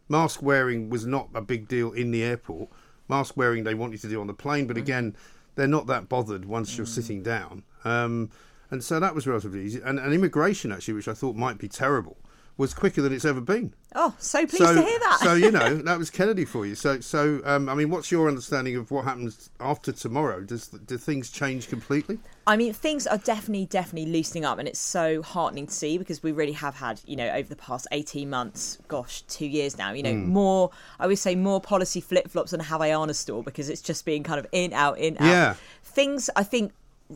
mask 0.08 0.42
wearing 0.42 0.90
was 0.90 1.06
not 1.06 1.28
a 1.34 1.40
big 1.40 1.68
deal 1.68 1.92
in 1.92 2.10
the 2.10 2.22
airport. 2.22 2.68
Mask 3.08 3.36
wearing 3.36 3.64
they 3.64 3.74
want 3.74 3.92
you 3.92 3.98
to 3.98 4.08
do 4.08 4.20
on 4.20 4.26
the 4.26 4.34
plane, 4.34 4.66
but 4.66 4.76
mm. 4.76 4.80
again, 4.80 5.16
they're 5.54 5.66
not 5.66 5.86
that 5.86 6.08
bothered 6.08 6.44
once 6.44 6.76
you're 6.76 6.86
mm. 6.86 6.90
sitting 6.90 7.22
down. 7.22 7.62
Um, 7.84 8.30
and 8.70 8.84
so 8.84 9.00
that 9.00 9.14
was 9.14 9.26
relatively 9.26 9.64
easy. 9.64 9.80
And, 9.82 9.98
and 9.98 10.12
immigration, 10.12 10.72
actually, 10.72 10.94
which 10.94 11.08
I 11.08 11.14
thought 11.14 11.36
might 11.36 11.56
be 11.56 11.68
terrible, 11.68 12.18
was 12.58 12.74
quicker 12.74 13.00
than 13.00 13.12
it's 13.12 13.24
ever 13.24 13.40
been. 13.40 13.72
Oh, 13.94 14.14
so 14.18 14.40
pleased 14.40 14.64
so, 14.64 14.74
to 14.74 14.82
hear 14.82 14.98
that. 14.98 15.18
so 15.22 15.34
you 15.34 15.50
know 15.50 15.76
that 15.84 15.96
was 15.96 16.10
Kennedy 16.10 16.44
for 16.44 16.66
you. 16.66 16.74
So, 16.74 17.00
so 17.00 17.40
um, 17.44 17.68
I 17.68 17.74
mean, 17.74 17.88
what's 17.88 18.10
your 18.12 18.28
understanding 18.28 18.76
of 18.76 18.90
what 18.90 19.04
happens 19.04 19.48
after 19.60 19.92
tomorrow? 19.92 20.40
Does 20.42 20.68
do 20.68 20.98
things 20.98 21.30
change 21.30 21.68
completely? 21.68 22.18
I 22.46 22.56
mean, 22.56 22.72
things 22.72 23.06
are 23.06 23.16
definitely, 23.18 23.66
definitely 23.66 24.10
loosening 24.10 24.44
up, 24.44 24.58
and 24.58 24.66
it's 24.68 24.80
so 24.80 25.22
heartening 25.22 25.68
to 25.68 25.72
see 25.72 25.96
because 25.98 26.22
we 26.22 26.32
really 26.32 26.52
have 26.52 26.74
had, 26.74 27.00
you 27.06 27.16
know, 27.16 27.28
over 27.30 27.48
the 27.48 27.56
past 27.56 27.86
18 27.92 28.28
months, 28.28 28.78
gosh, 28.88 29.22
two 29.22 29.46
years 29.46 29.78
now, 29.78 29.92
you 29.92 30.02
know, 30.02 30.12
Hmm. 30.12 30.28
more, 30.28 30.70
I 30.98 31.06
would 31.06 31.18
say, 31.18 31.34
more 31.36 31.60
policy 31.60 32.00
flip 32.00 32.28
flops 32.28 32.50
than 32.50 32.60
a 32.60 32.64
Havaiana 32.64 33.14
store 33.14 33.42
because 33.42 33.68
it's 33.68 33.82
just 33.82 34.04
being 34.04 34.22
kind 34.22 34.38
of 34.40 34.46
in, 34.52 34.72
out, 34.72 34.98
in, 34.98 35.16
out. 35.18 35.24
Yeah. 35.26 35.54
Things, 35.84 36.28
I 36.36 36.42
think, 36.42 36.72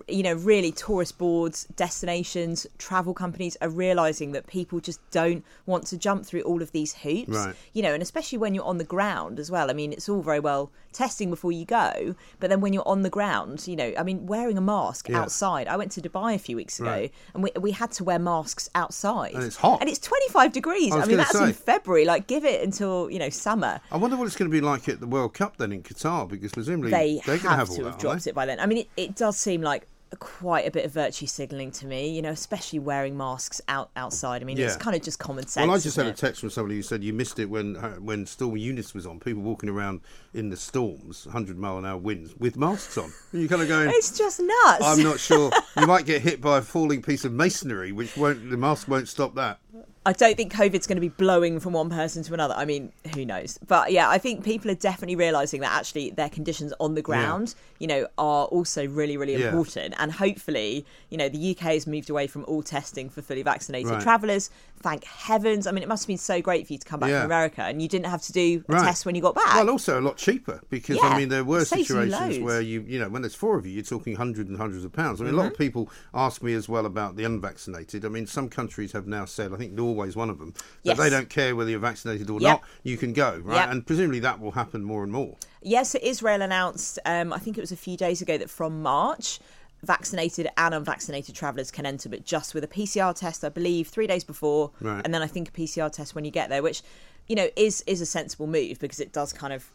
you 0.08 0.22
know, 0.22 0.32
really 0.34 0.72
tourist 0.72 1.18
boards, 1.18 1.66
destinations, 1.76 2.66
travel 2.78 3.14
companies 3.14 3.56
are 3.60 3.68
realizing 3.68 4.32
that 4.32 4.46
people 4.46 4.80
just 4.80 4.98
don't 5.10 5.44
want 5.66 5.86
to 5.86 5.96
jump 5.98 6.24
through 6.24 6.40
all 6.42 6.62
of 6.62 6.72
these 6.72 6.94
hoops. 6.94 7.28
Right. 7.28 7.54
You 7.74 7.82
know, 7.82 7.92
and 7.92 8.02
especially 8.02 8.38
when 8.38 8.54
you're 8.54 8.64
on 8.64 8.78
the 8.78 8.84
ground 8.84 9.38
as 9.38 9.50
well. 9.50 9.70
I 9.70 9.74
mean, 9.74 9.92
it's 9.92 10.08
all 10.08 10.22
very 10.22 10.40
well 10.40 10.70
testing 10.92 11.30
before 11.30 11.52
you 11.52 11.64
go, 11.64 12.14
but 12.40 12.50
then 12.50 12.60
when 12.60 12.72
you're 12.74 12.86
on 12.86 13.02
the 13.02 13.08
ground, 13.10 13.66
you 13.66 13.76
know, 13.76 13.92
I 13.96 14.02
mean, 14.02 14.26
wearing 14.26 14.58
a 14.58 14.60
mask 14.60 15.08
Yeah. 15.08 15.20
outside. 15.20 15.66
I 15.68 15.76
went 15.76 15.92
to 15.92 16.00
Dubai 16.02 16.34
a 16.34 16.38
few 16.38 16.56
weeks 16.56 16.78
ago 16.80 16.90
Right. 16.90 17.12
and 17.34 17.42
we, 17.42 17.50
we 17.60 17.70
had 17.72 17.92
to 17.92 18.04
wear 18.04 18.18
masks 18.18 18.68
outside. 18.74 19.34
And 19.34 19.42
it's 19.44 19.56
hot. 19.56 19.80
And 19.80 19.88
it's 19.88 19.98
25 19.98 20.52
degrees. 20.52 20.92
I 20.92 21.00
I, 21.00 21.06
mean, 21.06 21.16
that's 21.18 21.32
say. 21.38 21.44
in 21.44 21.52
February. 21.52 22.04
Like, 22.04 22.26
give 22.26 22.44
it 22.44 22.62
until, 22.62 23.10
you 23.10 23.18
know, 23.18 23.30
summer. 23.30 23.80
I 23.90 23.96
wonder 23.96 24.16
what 24.16 24.26
it's 24.26 24.36
going 24.36 24.50
to 24.50 24.54
be 24.54 24.60
like 24.60 24.88
at 24.88 25.00
the 25.00 25.06
World 25.06 25.34
Cup 25.34 25.56
then 25.58 25.72
in 25.72 25.82
Qatar 25.82 26.28
because 26.28 26.52
presumably 26.52 26.90
They 26.90 27.20
they're 27.24 27.36
have, 27.36 27.42
going 27.42 27.52
to 27.52 27.56
have 27.58 27.70
all 27.70 27.76
to 27.76 27.82
that. 27.84 27.90
have 27.92 28.00
dropped 28.00 28.26
it 28.26 28.34
by 28.34 28.44
then. 28.46 28.60
I 28.60 28.66
mean, 28.66 28.78
it, 28.78 28.88
it 28.96 29.16
does 29.16 29.36
seem 29.38 29.62
like 29.62 29.81
quite 30.18 30.66
a 30.66 30.70
bit 30.70 30.84
of 30.84 30.92
virtue 30.92 31.26
signalling 31.26 31.70
to 31.72 31.86
me, 31.86 32.08
you 32.08 32.22
know, 32.22 32.30
especially 32.30 32.78
wearing 32.78 33.16
masks 33.16 33.60
out 33.68 33.90
outside. 33.96 34.42
I 34.42 34.44
mean, 34.44 34.58
it's 34.58 34.76
kind 34.76 34.96
of 34.96 35.02
just 35.02 35.18
common 35.18 35.46
sense. 35.46 35.66
Well, 35.66 35.76
I 35.76 35.80
just 35.80 35.96
had 35.96 36.06
a 36.06 36.12
text 36.12 36.40
from 36.40 36.50
somebody 36.50 36.76
who 36.76 36.82
said 36.82 37.02
you 37.02 37.12
missed 37.12 37.38
it 37.38 37.46
when 37.46 37.76
uh, 37.76 37.94
when 37.96 38.26
Storm 38.26 38.56
Eunice 38.56 38.94
was 38.94 39.06
on. 39.06 39.20
People 39.20 39.42
walking 39.42 39.68
around 39.68 40.00
in 40.34 40.50
the 40.50 40.56
storms, 40.56 41.26
100 41.26 41.58
mile 41.58 41.78
an 41.78 41.86
hour 41.86 41.98
winds, 41.98 42.34
with 42.36 42.56
masks 42.56 42.98
on. 42.98 43.12
And 43.32 43.40
you're 43.40 43.48
kind 43.48 43.62
of 43.62 43.68
going. 43.68 43.90
It's 43.90 44.16
just 44.16 44.40
nuts. 44.40 44.84
I'm 44.84 45.02
not 45.02 45.18
sure. 45.20 45.50
You 45.78 45.86
might 45.86 46.04
get 46.06 46.22
hit 46.22 46.40
by 46.40 46.58
a 46.58 46.62
falling 46.62 47.02
piece 47.02 47.24
of 47.24 47.32
masonry, 47.32 47.92
which 47.92 48.16
won't 48.16 48.50
the 48.50 48.56
mask 48.56 48.88
won't 48.88 49.08
stop 49.08 49.34
that. 49.36 49.58
I 50.04 50.12
don't 50.12 50.36
think 50.36 50.52
COVID's 50.52 50.88
going 50.88 50.96
to 50.96 51.00
be 51.00 51.10
blowing 51.10 51.60
from 51.60 51.74
one 51.74 51.88
person 51.88 52.24
to 52.24 52.34
another. 52.34 52.54
I 52.54 52.64
mean, 52.64 52.92
who 53.14 53.24
knows? 53.24 53.58
But 53.68 53.92
yeah, 53.92 54.08
I 54.08 54.18
think 54.18 54.44
people 54.44 54.68
are 54.68 54.74
definitely 54.74 55.14
realizing 55.14 55.60
that 55.60 55.70
actually 55.70 56.10
their 56.10 56.28
conditions 56.28 56.72
on 56.80 56.96
the 56.96 57.02
ground, 57.02 57.54
you 57.78 57.86
know, 57.86 58.08
are 58.18 58.46
also 58.46 58.84
really, 58.88 59.16
really 59.16 59.34
Yeah. 59.36 59.46
important. 59.50 59.94
And 59.98 60.10
hopefully, 60.10 60.84
you 61.08 61.16
know, 61.18 61.28
the 61.28 61.38
UK 61.38 61.74
has 61.74 61.86
moved 61.86 62.10
away 62.10 62.26
from 62.26 62.44
all 62.48 62.64
testing 62.64 63.10
for 63.10 63.22
fully 63.22 63.42
vaccinated 63.44 63.92
Right. 63.92 64.02
travellers. 64.02 64.50
Thank 64.82 65.04
heavens. 65.04 65.66
I 65.66 65.70
mean, 65.72 65.82
it 65.82 65.88
must 65.88 66.02
have 66.04 66.08
been 66.08 66.18
so 66.18 66.40
great 66.42 66.66
for 66.66 66.72
you 66.72 66.78
to 66.78 66.86
come 66.86 67.00
back 67.00 67.10
Yeah. 67.10 67.20
from 67.20 67.26
America 67.26 67.62
and 67.62 67.80
you 67.80 67.88
didn't 67.88 68.06
have 68.06 68.22
to 68.22 68.32
do 68.32 68.64
a 68.68 68.72
Right. 68.72 68.84
test 68.84 69.06
when 69.06 69.14
you 69.14 69.22
got 69.22 69.34
back. 69.34 69.54
Well, 69.54 69.70
also 69.70 69.98
a 69.98 70.02
lot 70.02 70.16
cheaper 70.16 70.60
because 70.70 70.98
I 71.02 71.16
mean 71.16 71.28
there 71.28 71.44
were 71.44 71.64
situations 71.64 72.38
where 72.40 72.60
you 72.60 72.84
you 72.86 72.98
know 72.98 73.08
when 73.08 73.22
there's 73.22 73.34
four 73.34 73.58
of 73.58 73.64
you, 73.66 73.72
you're 73.72 73.84
talking 73.84 74.16
hundreds 74.16 74.48
and 74.50 74.58
hundreds 74.58 74.84
of 74.84 74.92
pounds. 74.92 75.20
I 75.20 75.24
mean, 75.24 75.34
a 75.34 75.36
lot 75.36 75.44
Mm-hmm. 75.44 75.52
of 75.52 75.58
people 75.58 75.90
ask 76.14 76.42
me 76.42 76.54
as 76.54 76.68
well 76.68 76.86
about 76.86 77.16
the 77.16 77.24
unvaccinated. 77.24 78.04
I 78.04 78.08
mean, 78.08 78.26
some 78.26 78.48
countries 78.48 78.92
have 78.92 79.06
now 79.06 79.24
said, 79.24 79.52
I 79.52 79.56
think 79.56 79.72
Norway's 79.72 80.16
one 80.16 80.30
of 80.30 80.38
them, 80.38 80.52
that 80.54 80.62
Yes. 80.82 80.98
they 80.98 81.10
don't 81.10 81.28
care 81.30 81.54
whether 81.56 81.70
you're 81.70 81.78
vaccinated 81.80 82.28
or 82.30 82.40
Yep. 82.40 82.50
not. 82.50 82.62
You 82.82 82.96
can 82.96 83.12
go, 83.12 83.40
right? 83.44 83.56
Yep. 83.56 83.70
And 83.70 83.86
presumably 83.86 84.20
that 84.20 84.40
will 84.40 84.52
happen 84.52 84.82
more 84.84 85.02
and 85.02 85.12
more. 85.12 85.36
Yes, 85.62 85.90
so 85.90 85.98
Israel 86.02 86.42
announced, 86.42 86.98
um, 87.04 87.32
I 87.32 87.38
think 87.38 87.56
it 87.56 87.60
was 87.60 87.70
a 87.72 87.76
few 87.76 87.96
days 87.96 88.20
ago, 88.20 88.36
that 88.36 88.50
from 88.50 88.82
March, 88.82 89.38
vaccinated 89.82 90.48
and 90.56 90.74
unvaccinated 90.74 91.34
travellers 91.34 91.70
can 91.70 91.84
enter, 91.86 92.08
but 92.08 92.24
just 92.24 92.54
with 92.54 92.62
a 92.64 92.68
PCR 92.68 93.14
test, 93.14 93.44
I 93.44 93.48
believe, 93.48 93.88
three 93.88 94.06
days 94.06 94.24
before, 94.24 94.70
Right. 94.80 95.02
and 95.04 95.12
then 95.12 95.22
I 95.22 95.26
think 95.26 95.48
a 95.48 95.52
PCR 95.52 95.90
test 95.90 96.14
when 96.14 96.24
you 96.24 96.30
get 96.30 96.48
there, 96.48 96.62
which 96.62 96.82
you 97.28 97.36
know 97.36 97.48
is 97.56 97.82
is 97.86 98.00
a 98.00 98.06
sensible 98.06 98.46
move 98.48 98.80
because 98.80 98.98
it 98.98 99.12
does 99.12 99.32
kind 99.32 99.52
of 99.52 99.70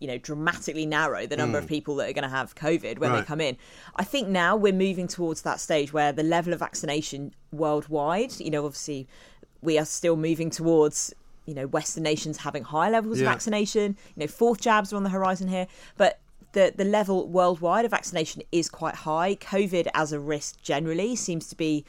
you 0.00 0.06
know 0.06 0.18
dramatically 0.18 0.84
narrow 0.84 1.26
the 1.26 1.36
number 1.36 1.56
of 1.56 1.64
mm. 1.64 1.68
people 1.68 1.94
that 1.96 2.08
are 2.10 2.12
going 2.12 2.28
to 2.28 2.36
have 2.36 2.54
COVID 2.54 2.98
when. 2.98 3.10
Right. 3.10 3.20
they 3.20 3.24
come 3.26 3.40
in. 3.40 3.56
I 3.96 4.04
think 4.04 4.28
now 4.28 4.56
we're 4.56 4.72
moving 4.72 5.08
towards 5.08 5.42
that 5.42 5.60
stage 5.60 5.92
where 5.92 6.12
the 6.12 6.22
level 6.22 6.52
of 6.52 6.58
vaccination 6.58 7.32
worldwide, 7.52 8.38
you 8.40 8.50
know, 8.50 8.64
obviously 8.64 9.06
we 9.62 9.78
are 9.78 9.84
still 9.84 10.16
moving 10.16 10.50
towards 10.50 11.14
you 11.46 11.54
know 11.54 11.66
Western 11.66 12.02
nations 12.02 12.38
having 12.38 12.64
high 12.64 12.90
levels 12.90 13.18
Yeah. 13.20 13.26
of 13.26 13.32
vaccination. 13.32 13.96
You 14.16 14.20
know, 14.22 14.26
fourth 14.26 14.60
jabs 14.60 14.92
are 14.92 14.96
on 14.96 15.02
the 15.02 15.10
horizon 15.10 15.48
here, 15.48 15.66
but 15.96 16.18
the 16.52 16.72
the 16.76 16.84
level 16.84 17.28
worldwide 17.28 17.84
of 17.84 17.90
vaccination 17.90 18.42
is 18.52 18.68
quite 18.68 18.94
high. 18.94 19.36
COVID 19.36 19.88
as 19.94 20.12
a 20.12 20.20
risk 20.20 20.60
generally 20.62 21.16
seems 21.16 21.48
to 21.48 21.56
be 21.56 21.84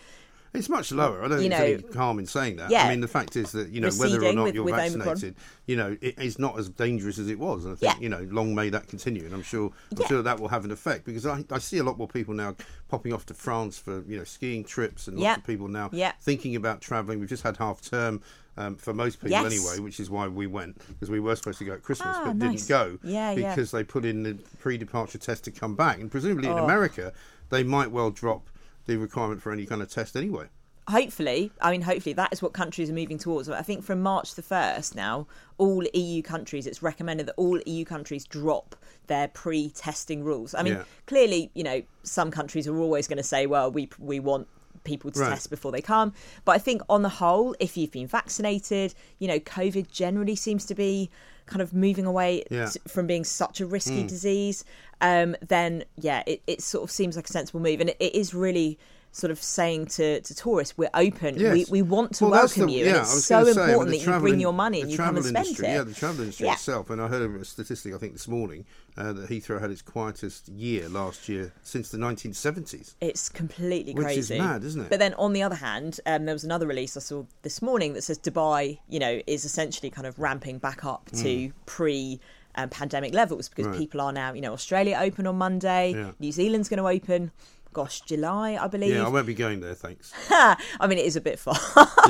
It's 0.54 0.68
much 0.70 0.92
lower. 0.92 1.24
I 1.24 1.30
don't 1.30 1.40
think 1.40 1.52
know, 1.52 1.58
there's 1.60 1.84
any 1.84 1.94
harm 1.94 2.20
in 2.20 2.26
saying 2.26 2.58
that. 2.58 2.70
yeah. 2.70 2.84
I 2.86 2.90
mean, 2.90 3.00
the 3.00 3.08
fact 3.08 3.36
is 3.38 3.54
that 3.54 3.70
you 3.70 3.80
know 3.80 3.90
whether 3.92 4.22
or 4.24 4.34
not 4.34 4.44
with- 4.44 4.56
you're 4.56 4.64
with 4.66 4.74
Omicron. 4.74 5.00
vaccinated, 5.00 5.36
you 5.66 5.78
know, 5.78 5.96
it 6.02 6.20
is 6.20 6.38
not 6.40 6.60
as 6.60 6.68
dangerous 6.70 7.18
as 7.18 7.30
it 7.30 7.40
was. 7.40 7.64
And 7.66 7.74
I 7.74 7.76
think 7.78 7.94
Yeah. 7.96 8.00
you 8.02 8.10
know, 8.10 8.28
long 8.30 8.54
may 8.54 8.70
that 8.70 8.88
continue. 8.88 9.24
And 9.26 9.34
I'm 9.34 9.44
sure, 9.44 9.72
I'm 9.92 9.98
Yeah. 10.02 10.08
sure 10.08 10.22
that 10.22 10.40
will 10.42 10.50
have 10.50 10.66
an 10.66 10.72
effect 10.72 11.06
because 11.06 11.26
I, 11.26 11.46
I 11.50 11.60
see 11.60 11.78
a 11.78 11.84
lot 11.84 11.98
more 11.98 12.08
people 12.10 12.34
now 12.34 12.56
popping 12.90 13.14
off 13.14 13.26
to 13.28 13.34
France 13.34 13.78
for 13.78 14.04
you 14.08 14.18
know 14.18 14.26
skiing 14.26 14.64
trips, 14.66 15.08
and 15.08 15.18
lots 15.18 15.24
Yeah. 15.24 15.36
of 15.38 15.46
people 15.46 15.70
now 15.70 15.90
thinking 16.22 16.56
about 16.58 16.82
travelling. 16.82 17.20
We've 17.22 17.30
just 17.30 17.44
had 17.44 17.56
half 17.58 17.82
term. 17.82 18.22
Um, 18.58 18.76
for 18.76 18.94
most 18.94 19.16
people, 19.22 19.30
Yes. 19.32 19.46
anyway, 19.46 19.80
which 19.80 20.00
is 20.00 20.10
why 20.10 20.28
we 20.28 20.46
went 20.46 20.78
because 20.90 21.10
we 21.10 21.22
were 21.22 21.36
supposed 21.38 21.58
to 21.60 21.66
go 21.66 21.74
at 21.74 21.84
Christmas 21.84 22.16
Ah, 22.20 22.24
but 22.26 22.36
nice. 22.36 22.66
didn't 22.66 22.68
go 22.68 22.98
Yeah, 23.02 23.32
yeah. 23.32 23.50
because 23.50 23.72
they 23.72 23.84
put 23.84 24.04
in 24.04 24.24
the 24.24 24.34
pre-departure 24.60 25.18
test 25.18 25.46
to 25.46 25.52
come 25.52 25.76
back, 25.76 26.00
and 26.00 26.12
presumably 26.12 26.50
in 26.50 26.58
Oh. 26.60 26.64
America 26.66 27.14
they 27.50 27.64
might 27.64 27.92
well 27.92 28.12
drop 28.12 28.50
the 28.88 28.98
requirement 28.98 29.42
for 29.42 29.52
any 29.54 29.66
kind 29.66 29.82
of 29.82 29.90
test 29.90 30.16
anyway. 30.18 30.48
hopefully, 30.90 31.52
I 31.62 31.72
mean, 31.72 31.84
hopefully 31.84 32.12
that 32.14 32.34
is 32.34 32.42
what 32.42 32.52
countries 32.52 32.90
are 32.90 32.94
moving 32.94 33.18
towards. 33.18 33.48
I 33.48 33.62
think 33.62 33.84
from 33.86 34.02
March 34.02 34.36
the 34.36 34.42
1st 34.42 34.96
now, 34.96 35.28
all 35.58 35.86
EU 35.94 36.22
countries, 36.22 36.68
it's 36.68 36.82
recommended 36.84 37.28
that 37.28 37.36
all 37.38 37.62
EU 37.66 37.86
countries 37.86 38.26
drop 38.26 38.76
their 39.08 39.30
pre-testing 39.30 40.24
rules. 40.24 40.54
I 40.54 40.64
mean, 40.64 40.74
Yeah. 40.74 40.84
clearly, 41.06 41.52
you 41.54 41.64
know, 41.64 41.84
some 42.04 42.32
countries 42.32 42.68
are 42.68 42.76
always 42.78 43.08
going 43.08 43.18
to 43.18 43.24
say, 43.24 43.46
well, 43.46 43.72
we 43.72 43.90
we 44.00 44.20
want 44.20 44.48
people 44.84 45.12
to 45.12 45.20
Right. 45.20 45.30
test 45.30 45.50
before 45.50 45.72
they 45.72 45.82
come. 45.82 46.14
But 46.46 46.54
I 46.54 46.58
think 46.58 46.82
on 46.90 47.02
the 47.02 47.10
whole, 47.10 47.56
if 47.60 47.78
you've 47.78 47.92
been 47.92 48.08
vaccinated, 48.08 48.94
you 49.20 49.28
know, 49.28 49.40
COVID 49.40 49.92
generally 49.92 50.36
seems 50.36 50.66
to 50.66 50.76
be 50.76 51.10
kind 51.46 51.62
of 51.62 51.74
moving 51.74 52.06
away 52.06 52.44
Yeah. 52.50 52.70
from 52.88 53.08
being 53.08 53.24
such 53.26 53.60
a 53.60 53.66
risky 53.66 54.04
disease, 54.04 54.64
um, 55.02 55.36
then 55.46 55.84
yeah, 55.98 56.24
it, 56.26 56.42
it 56.48 56.62
sort 56.62 56.84
of 56.84 56.92
seems 56.92 57.16
like 57.16 57.26
a 57.28 57.32
sensible 57.32 57.60
move. 57.60 57.82
And 57.82 57.90
it, 57.90 57.98
it 58.00 58.16
is 58.16 58.34
really 58.34 58.80
sort 59.14 59.30
of 59.32 59.42
saying 59.42 59.88
to, 59.88 60.22
to 60.22 60.34
tourists, 60.36 60.78
"We're 60.78 60.90
open. 60.94 61.36
Yes. 61.38 61.54
We, 61.70 61.82
we 61.82 61.82
want 61.82 62.14
to 62.16 62.24
Well, 62.26 62.32
welcome 62.32 62.68
the- 62.68 62.74
you, 62.74 62.86
yeah, 62.86 62.92
and 62.92 62.98
it's 63.02 63.26
so 63.26 63.44
say, 63.44 63.52
important 63.52 63.90
that 63.92 63.98
you 64.06 64.20
bring 64.20 64.36
in- 64.36 64.40
your 64.40 64.54
money 64.54 64.82
and 64.82 64.90
you 64.90 64.96
come 64.98 65.16
and 65.18 65.24
travel 65.26 65.30
spend 65.30 65.46
industry, 65.48 65.68
it." 65.68 65.72
Yeah, 65.74 65.84
the 65.84 65.94
travel 65.94 66.22
industry 66.22 66.46
Yeah. 66.48 66.54
itself. 66.54 66.90
And 66.90 67.02
I 67.02 67.08
heard 67.08 67.42
a 67.42 67.44
statistic, 67.46 67.94
I 67.94 67.98
think, 67.98 68.14
this 68.14 68.28
morning 68.28 68.66
uh, 68.98 69.12
that 69.14 69.30
Heathrow 69.30 69.60
had 69.60 69.70
its 69.72 69.82
quietest 69.82 70.48
year 70.50 70.88
last 70.90 71.28
year 71.28 71.54
since 71.62 71.90
the 71.90 71.98
1970s. 71.98 72.96
It's 73.02 73.30
completely 73.30 73.94
crazy. 73.94 74.08
Which 74.08 74.18
is 74.18 74.30
mad, 74.32 74.64
isn't 74.64 74.82
it? 74.82 74.90
But 74.90 75.00
then 75.00 75.14
on 75.16 75.34
the 75.34 75.44
other 75.44 75.56
hand, 75.56 76.00
um, 76.06 76.26
there 76.26 76.36
was 76.36 76.44
another 76.44 76.68
release 76.68 76.96
I 76.96 77.02
saw 77.02 77.24
this 77.42 77.62
morning 77.62 77.94
that 77.94 78.04
says 78.04 78.18
Dubai, 78.18 78.80
you 78.90 79.00
know, 79.00 79.22
is 79.28 79.46
essentially 79.46 79.90
kind 79.90 80.08
of 80.08 80.18
ramping 80.20 80.58
back 80.58 80.86
up 80.86 81.10
to 81.18 81.52
pre. 81.66 82.20
Um, 82.54 82.68
pandemic 82.68 83.14
levels 83.14 83.48
because 83.48 83.66
Mm. 83.68 83.70
Right. 83.70 83.80
people 83.80 84.02
are 84.02 84.12
now, 84.12 84.34
you 84.34 84.42
know, 84.42 84.52
Australia 84.52 85.00
open 85.02 85.26
on 85.26 85.38
Monday, 85.38 85.94
Yeah. 85.94 86.12
New 86.20 86.34
Zealand's 86.34 86.68
going 86.68 86.80
to 86.80 86.86
open, 86.90 87.32
gosh, 87.74 88.02
July, 88.02 88.58
I 88.62 88.68
believe. 88.68 88.94
Yeah, 88.96 89.06
I 89.06 89.10
won't 89.10 89.26
be 89.28 89.34
going 89.34 89.60
there, 89.62 89.74
thanks. 89.74 90.12
I 90.30 90.58
mean, 90.88 90.98
it 90.98 91.06
is 91.06 91.16
a 91.16 91.22
bit 91.22 91.40
far. 91.40 91.56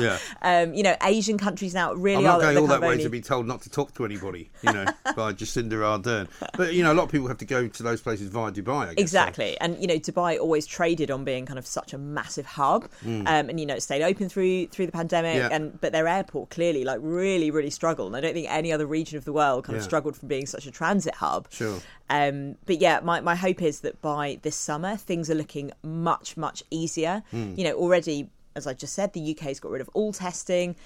Yeah. 0.00 0.18
um, 0.42 0.74
you 0.74 0.82
know, 0.82 0.96
Asian 1.04 1.38
countries 1.38 1.74
now 1.74 1.92
really 1.94 2.24
I'm 2.26 2.30
are 2.30 2.38
not 2.38 2.40
going 2.42 2.56
all 2.58 2.66
that 2.68 2.80
way 2.80 2.98
to 3.02 3.08
be 3.08 3.20
told 3.20 3.46
not 3.46 3.62
to 3.62 3.70
talk 3.70 3.94
to 3.94 4.04
anybody, 4.04 4.50
you 4.62 4.72
know, 4.72 4.84
by 5.16 5.32
Jacinda 5.32 5.72
Ardern. 5.72 6.28
But, 6.56 6.74
you 6.74 6.82
know, 6.82 6.92
a 6.92 6.94
lot 6.94 7.04
of 7.04 7.10
people 7.10 7.28
have 7.28 7.38
to 7.38 7.44
go 7.44 7.68
to 7.68 7.82
those 7.82 8.00
places 8.00 8.28
via 8.28 8.50
Dubai, 8.52 8.88
I 8.88 8.94
guess. 8.94 8.96
so- 8.96 9.02
Exactly, 9.02 9.58
and 9.60 9.78
you 9.80 9.86
know 9.86 9.94
Dubai 9.96 10.38
always 10.38 10.66
traded 10.66 11.10
on 11.10 11.24
being 11.24 11.44
kind 11.46 11.58
of 11.58 11.66
such 11.66 11.92
a 11.92 11.98
massive 11.98 12.46
hub, 12.46 12.88
um, 13.04 13.26
and 13.26 13.60
you 13.60 13.66
know 13.66 13.74
it 13.74 13.82
stayed 13.82 14.02
open 14.02 14.28
through 14.28 14.66
through 14.68 14.86
the 14.86 14.92
pandemic, 14.92 15.36
Mm. 15.36 15.36
Yeah. 15.36 15.48
and 15.52 15.80
but 15.80 15.92
their 15.92 16.08
airport 16.08 16.50
clearly 16.50 16.82
like 16.84 16.98
really 17.02 17.50
really 17.50 17.70
struggled. 17.70 18.08
And 18.08 18.16
I 18.16 18.20
don't 18.20 18.34
think 18.34 18.48
any 18.50 18.72
other 18.72 18.86
region 18.86 19.16
of 19.18 19.24
the 19.24 19.32
world 19.32 19.64
kind 19.64 19.76
of 19.76 19.84
struggled 19.84 20.16
from 20.16 20.28
being 20.28 20.46
such 20.46 20.66
a 20.66 20.70
transit 20.70 21.14
hub. 21.16 21.46
Sure. 21.50 21.78
Um, 22.10 22.56
but 22.66 22.80
yeah, 22.80 23.00
my, 23.02 23.20
my 23.20 23.34
hope 23.34 23.62
is 23.62 23.80
that 23.80 24.02
by 24.02 24.38
this 24.42 24.56
summer 24.56 24.96
things 24.96 25.30
are 25.30 25.34
looking 25.34 25.51
much 25.82 26.36
much 26.36 26.62
easier. 26.70 27.22
Hmm. 27.30 27.54
You 27.56 27.64
know 27.64 27.74
already, 27.74 28.28
as 28.56 28.66
I 28.66 28.74
just 28.74 28.94
said, 28.94 29.12
the 29.12 29.20
UK's 29.32 29.60
got 29.60 29.70
rid 29.70 29.80
of 29.80 29.90
all 29.94 30.12
testing. 30.12 30.76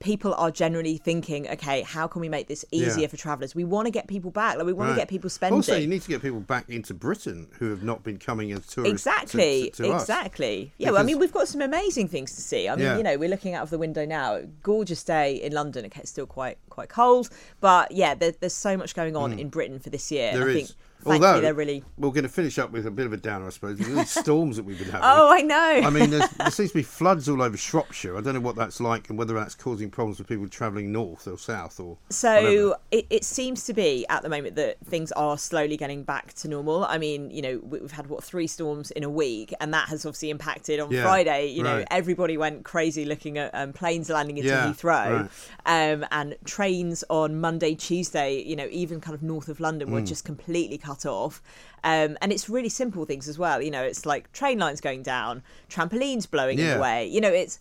People 0.00 0.34
are 0.34 0.50
generally 0.50 0.96
thinking, 0.96 1.48
okay, 1.48 1.82
how 1.82 2.08
can 2.08 2.20
we 2.20 2.28
make 2.28 2.48
this 2.48 2.64
easier 2.72 3.02
Yeah. 3.02 3.06
for 3.06 3.16
travellers? 3.16 3.54
We 3.54 3.62
want 3.62 3.86
to 3.86 3.92
get 3.92 4.08
people 4.08 4.32
back, 4.32 4.56
like 4.56 4.66
we 4.66 4.72
want 4.72 4.88
Right. 4.88 4.94
to 4.96 5.00
get 5.02 5.08
people 5.08 5.30
spending. 5.30 5.58
Also, 5.58 5.76
you 5.76 5.86
need 5.86 6.02
to 6.02 6.08
get 6.08 6.20
people 6.20 6.40
back 6.40 6.68
into 6.68 6.92
Britain 6.92 7.46
who 7.60 7.70
have 7.70 7.84
not 7.84 8.02
been 8.02 8.18
coming 8.18 8.50
as 8.50 8.66
tourists. 8.66 8.92
Exactly, 8.92 9.70
to, 9.74 9.84
to 9.84 9.92
us. 9.92 10.02
exactly. 10.02 10.72
Yeah, 10.76 10.90
well, 10.90 11.00
I 11.00 11.04
mean, 11.04 11.20
we've 11.20 11.30
got 11.32 11.46
some 11.46 11.60
amazing 11.60 12.08
things 12.08 12.34
to 12.34 12.40
see. 12.40 12.68
I 12.68 12.74
mean, 12.74 12.84
Yeah. 12.84 12.96
you 12.96 13.04
know, 13.04 13.16
we're 13.16 13.28
looking 13.28 13.54
out 13.54 13.62
of 13.62 13.70
the 13.70 13.78
window 13.78 14.04
now. 14.04 14.40
Gorgeous 14.64 15.04
day 15.04 15.36
in 15.36 15.52
London. 15.52 15.84
It's 15.84 16.10
still 16.10 16.26
quite 16.26 16.58
quite 16.68 16.88
cold, 16.88 17.28
but 17.60 17.92
yeah, 17.92 18.16
there, 18.16 18.32
there's 18.40 18.54
so 18.54 18.76
much 18.76 18.96
going 18.96 19.14
on 19.14 19.38
in 19.38 19.50
Britain 19.50 19.78
for 19.78 19.90
this 19.90 20.10
year. 20.10 20.32
There 20.32 20.48
I 20.48 20.50
is. 20.52 20.54
think, 20.68 20.70
Although 21.06 21.40
they're 21.40 21.54
really. 21.54 21.82
we're 21.98 22.10
going 22.10 22.22
to 22.22 22.28
finish 22.28 22.58
up 22.58 22.70
with 22.72 22.86
a 22.86 22.90
bit 22.90 23.06
of 23.06 23.12
a 23.12 23.16
downer, 23.16 23.46
I 23.46 23.50
suppose. 23.50 23.78
These 23.78 24.10
storms 24.10 24.56
that 24.56 24.64
we've 24.64 24.78
been 24.78 24.88
having. 24.90 25.00
Oh, 25.04 25.30
I 25.32 25.40
know. 25.42 25.56
I 25.86 25.90
mean, 25.90 26.10
there 26.10 26.50
seems 26.50 26.70
to 26.70 26.78
be 26.78 26.82
floods 26.82 27.28
all 27.28 27.42
over 27.42 27.56
Shropshire. 27.56 28.16
I 28.16 28.20
don't 28.20 28.34
know 28.34 28.40
what 28.40 28.56
that's 28.56 28.80
like 28.80 29.08
and 29.10 29.18
whether 29.18 29.34
that's 29.34 29.54
causing 29.54 29.90
problems 29.90 30.18
for 30.18 30.24
people 30.24 30.48
travelling 30.48 30.92
north 30.92 31.26
or 31.26 31.38
south 31.38 31.80
or. 31.80 31.98
So 32.10 32.76
it, 32.90 33.06
it 33.10 33.24
seems 33.24 33.64
to 33.64 33.72
be 33.72 34.06
at 34.08 34.22
the 34.22 34.28
moment 34.28 34.54
that 34.56 34.78
things 34.84 35.12
are 35.12 35.36
slowly 35.38 35.76
getting 35.76 36.02
back 36.04 36.32
to 36.34 36.48
normal. 36.48 36.84
I 36.84 36.98
mean, 36.98 37.30
you 37.30 37.42
know, 37.42 37.60
we- 37.62 37.80
we've 37.80 37.90
had 37.92 38.06
what 38.06 38.22
three 38.22 38.46
storms 38.46 38.90
in 38.92 39.02
a 39.04 39.10
week, 39.10 39.52
and 39.60 39.72
that 39.74 39.88
has 39.88 40.04
obviously 40.06 40.30
impacted 40.30 40.78
on 40.80 40.90
Yeah, 40.90 41.02
Friday. 41.02 41.46
You 41.48 41.62
know, 41.64 41.78
right. 41.78 41.88
everybody 41.90 42.36
went 42.36 42.64
crazy 42.64 43.04
looking 43.04 43.38
at 43.38 43.50
um, 43.54 43.72
planes 43.72 44.08
landing 44.08 44.36
into 44.38 44.48
Yeah, 44.50 44.66
Heathrow, 44.72 45.28
um, 45.66 46.06
and 46.10 46.36
trains 46.44 47.02
on 47.10 47.40
Monday, 47.40 47.74
Tuesday. 47.74 48.40
You 48.42 48.56
know, 48.56 48.68
even 48.70 49.00
kind 49.00 49.14
of 49.14 49.22
north 49.22 49.48
of 49.48 49.58
London 49.60 49.88
Mm. 49.88 49.92
were 49.92 50.00
just 50.02 50.24
completely 50.24 50.78
cut 50.78 50.91
off. 51.06 51.42
Um, 51.84 52.16
and 52.22 52.32
it's 52.32 52.48
really 52.48 52.68
simple 52.68 53.04
things 53.04 53.28
as 53.28 53.38
well. 53.38 53.60
You 53.60 53.70
know, 53.70 53.82
it's 53.82 54.06
like 54.06 54.30
train 54.32 54.58
lines 54.58 54.80
going 54.80 55.02
down, 55.02 55.42
trampolines 55.68 56.30
blowing 56.30 56.58
in 56.58 56.64
Yeah. 56.66 56.74
the 56.74 56.80
way. 56.80 57.06
You 57.08 57.20
know, 57.20 57.32
it's 57.32 57.58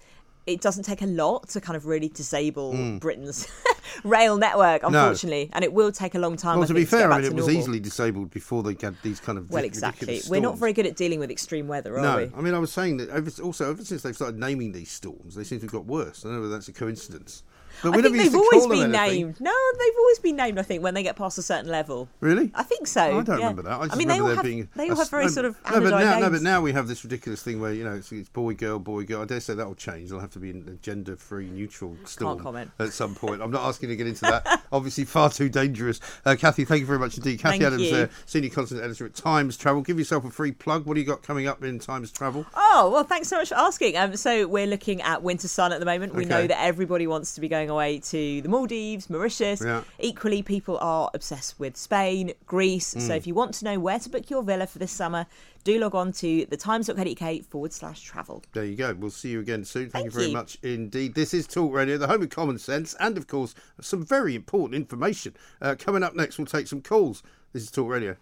it 0.48 0.60
doesn't 0.60 0.84
take 0.84 1.04
a 1.04 1.08
lot 1.08 1.48
to 1.48 1.62
kind 1.62 1.78
of 1.78 1.86
really 1.86 2.10
disable 2.10 2.74
Mm. 2.74 3.00
Britain's 3.00 3.48
rail 4.04 4.38
network, 4.38 4.82
unfortunately, 4.82 5.52
and 5.54 5.64
it 5.64 5.72
will 5.72 5.92
take 5.92 6.16
a 6.16 6.20
long 6.20 6.36
time. 6.36 6.56
Well, 6.58 6.64
I 6.64 6.68
to 6.68 6.74
be 6.74 6.84
fair, 6.86 7.10
get 7.10 7.12
I 7.12 7.18
mean, 7.18 7.26
it 7.26 7.34
was 7.36 7.46
normal. 7.46 7.62
easily 7.62 7.80
disabled 7.80 8.32
before 8.32 8.64
they 8.64 8.76
had 8.82 8.96
these 9.04 9.20
kind 9.20 9.38
of 9.38 9.52
Well, 9.52 9.64
exactly. 9.64 10.20
We're 10.28 10.42
not 10.42 10.58
very 10.58 10.74
good 10.74 10.88
at 10.88 10.96
dealing 10.96 11.20
with 11.20 11.30
extreme 11.30 11.68
weather, 11.68 11.96
are 11.96 12.02
No, 12.02 12.18
we? 12.18 12.32
I 12.36 12.42
mean, 12.42 12.56
I 12.56 12.60
was 12.60 12.72
saying 12.72 12.98
that 12.98 13.40
also 13.40 13.70
ever 13.70 13.86
since 13.86 14.02
they've 14.02 14.16
started 14.16 14.40
naming 14.40 14.72
these 14.72 14.90
storms, 14.92 15.36
they 15.36 15.44
seem 15.44 15.60
to 15.60 15.66
have 15.66 15.72
got 15.72 15.86
worse. 15.86 16.26
I 16.26 16.30
don't 16.30 16.38
know 16.38 16.42
whether 16.42 16.54
that's 16.54 16.68
a 16.68 16.74
coincidence. 16.74 17.44
But 17.84 17.98
I 17.98 18.02
think 18.02 18.18
they've 18.18 18.36
always 18.36 18.68
been 18.68 18.92
named. 18.92 19.40
No, 19.40 19.54
they've 19.80 19.98
always 19.98 20.20
been 20.20 20.36
named. 20.36 20.60
I 20.60 20.62
think 20.62 20.84
when 20.84 20.94
they 20.94 21.04
get 21.04 21.16
past 21.16 21.38
a 21.38 21.42
certain 21.42 21.70
level. 21.70 22.08
Really? 22.20 22.52
I 22.54 22.64
think 22.64 22.88
so. 22.88 23.02
I 23.02 23.24
don't 23.24 23.28
yeah. 23.28 23.36
remember 23.36 23.64
that. 23.64 23.80
I, 23.80 23.86
just 23.86 23.98
mean, 23.98 24.08
they 24.08 24.20
all 24.20 24.28
have 24.28 24.44
being 24.44 24.70
they 24.76 24.90
all 24.90 24.96
have 24.96 25.10
very 25.10 25.26
no, 25.26 25.32
sort 25.32 25.46
of 25.46 25.58
no, 25.66 25.82
but 25.82 25.90
now, 25.90 26.20
no, 26.20 26.30
but 26.30 26.42
now 26.42 26.62
we 26.62 26.72
have 26.74 26.88
this 26.88 27.04
ridiculous 27.04 27.42
thing 27.42 27.60
where 27.60 27.74
you 27.74 27.84
know 27.84 27.94
it's, 27.94 28.12
it's 28.12 28.30
boy, 28.30 28.54
girl, 28.54 28.80
boy, 28.80 29.04
girl. 29.04 29.22
I 29.22 29.26
dare 29.26 29.40
say 29.40 29.56
that 29.56 29.66
will 29.66 29.76
change. 29.76 30.10
There'll 30.10 30.22
have 30.22 30.32
to 30.32 30.40
be 30.40 30.52
a 30.52 30.54
gender-free, 30.54 31.50
neutral 31.50 31.98
storm 32.06 32.40
comment. 32.40 32.72
at 32.80 32.94
some 32.94 33.16
point. 33.16 33.42
I'm 33.42 33.52
not 33.52 33.68
asking 33.68 33.90
to 33.90 33.96
get 33.96 34.08
into 34.08 34.22
that. 34.22 34.64
Obviously, 34.72 35.06
far 35.06 35.30
too 35.30 35.50
dangerous. 35.50 36.00
Uh, 36.26 36.36
Kathy, 36.38 36.66
thank 36.66 36.82
you 36.82 36.86
very 36.86 37.00
much 37.00 37.18
indeed. 37.18 37.40
Kathy 37.40 37.60
Thank 37.60 37.74
Adams, 37.74 37.92
uh, 37.92 38.08
senior 38.26 38.50
content 38.50 38.82
editor 38.82 39.06
at 39.06 39.16
Times 39.16 39.58
Travel. 39.58 39.82
Give 39.82 39.98
yourself 39.98 40.26
a 40.26 40.30
free 40.30 40.52
plug. 40.52 40.86
What 40.86 40.96
do 40.96 41.00
you 41.00 41.08
got 41.08 41.24
coming 41.24 41.48
up 41.48 41.64
in 41.64 41.80
Times 41.80 42.12
Travel? 42.12 42.46
Oh 42.56 42.90
well, 42.94 43.04
thanks 43.04 43.28
so 43.28 43.38
much 43.38 43.50
for 43.50 43.56
asking. 43.56 43.98
Um, 43.98 44.16
so 44.16 44.48
we're 44.48 44.68
looking 44.68 45.02
at 45.02 45.24
winter 45.24 45.48
sun 45.48 45.74
at 45.74 45.80
the 45.80 45.86
moment. 45.86 46.14
We 46.14 46.26
know 46.26 46.46
that 46.46 46.62
everybody 46.62 47.08
wants 47.08 47.36
to 47.36 47.42
be 47.42 47.48
going 47.48 47.71
away 47.72 48.00
to 48.00 48.42
the 48.42 48.48
Maldives, 48.48 49.10
Mauritius. 49.10 49.62
Yeah. 49.64 49.84
Equally, 50.00 50.44
people 50.44 50.78
are 50.80 51.10
obsessed 51.14 51.60
with 51.60 51.76
Spain, 51.76 52.34
Greece. 52.46 52.94
Mm. 52.94 53.02
So 53.02 53.16
if 53.16 53.26
you 53.26 53.34
want 53.34 53.56
to 53.56 53.66
know 53.66 53.80
where 53.80 53.98
to 53.98 54.10
book 54.10 54.30
your 54.30 54.44
villa 54.44 54.68
for 54.68 54.78
this 54.78 54.92
summer, 54.92 55.26
do 55.64 55.80
log 55.80 55.96
on 55.96 56.12
to 56.14 56.46
thetimes.co.uk 56.46 57.46
forward 57.46 57.74
slash 57.74 58.02
travel. 58.02 58.44
There 58.54 58.66
you 58.66 58.76
go. 58.76 58.94
We'll 58.94 59.10
see 59.10 59.30
you 59.30 59.40
again 59.40 59.66
soon. 59.66 59.90
Thank, 59.90 60.06
you 60.06 60.12
very 60.12 60.28
you. 60.28 60.34
much 60.34 60.58
indeed. 60.64 61.16
This 61.16 61.34
is 61.34 61.48
Talk 61.48 61.74
Radio, 61.74 61.98
the 61.98 62.08
home 62.08 62.22
of 62.22 62.30
common 62.30 62.60
sense, 62.60 62.96
and 63.00 63.18
of 63.18 63.28
course, 63.28 63.56
some 63.80 64.06
very 64.06 64.36
important 64.36 64.76
information. 64.76 65.36
Uh, 65.62 65.76
coming 65.78 66.04
up 66.04 66.16
next, 66.16 66.38
we'll 66.38 66.46
take 66.46 66.68
some 66.68 66.82
calls. 66.82 67.24
This 67.54 67.64
is 67.64 67.72
Talk 67.72 67.90
Radio. 67.90 68.16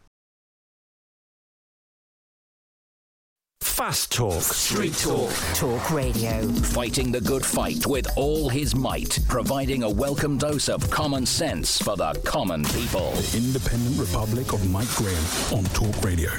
Fast 3.79 4.11
Talk. 4.11 4.41
Street 4.41 4.93
Talk. 4.97 5.31
Talk 5.53 5.89
Radio. 5.89 6.45
Fighting 6.51 7.13
the 7.13 7.21
good 7.21 7.45
fight 7.45 7.87
with 7.87 8.09
all 8.17 8.49
his 8.49 8.75
might, 8.75 9.17
providing 9.29 9.83
a 9.83 9.89
welcome 9.89 10.37
dose 10.37 10.67
of 10.67 10.91
common 10.91 11.25
sense 11.25 11.81
for 11.81 11.95
the 11.95 12.11
common 12.25 12.65
people. 12.65 13.13
Independent 13.33 13.97
Republic 13.97 14.51
of 14.51 14.69
Mike 14.69 14.93
Graham 14.97 15.23
on 15.53 15.63
Talk 15.71 16.03
Radio. 16.03 16.29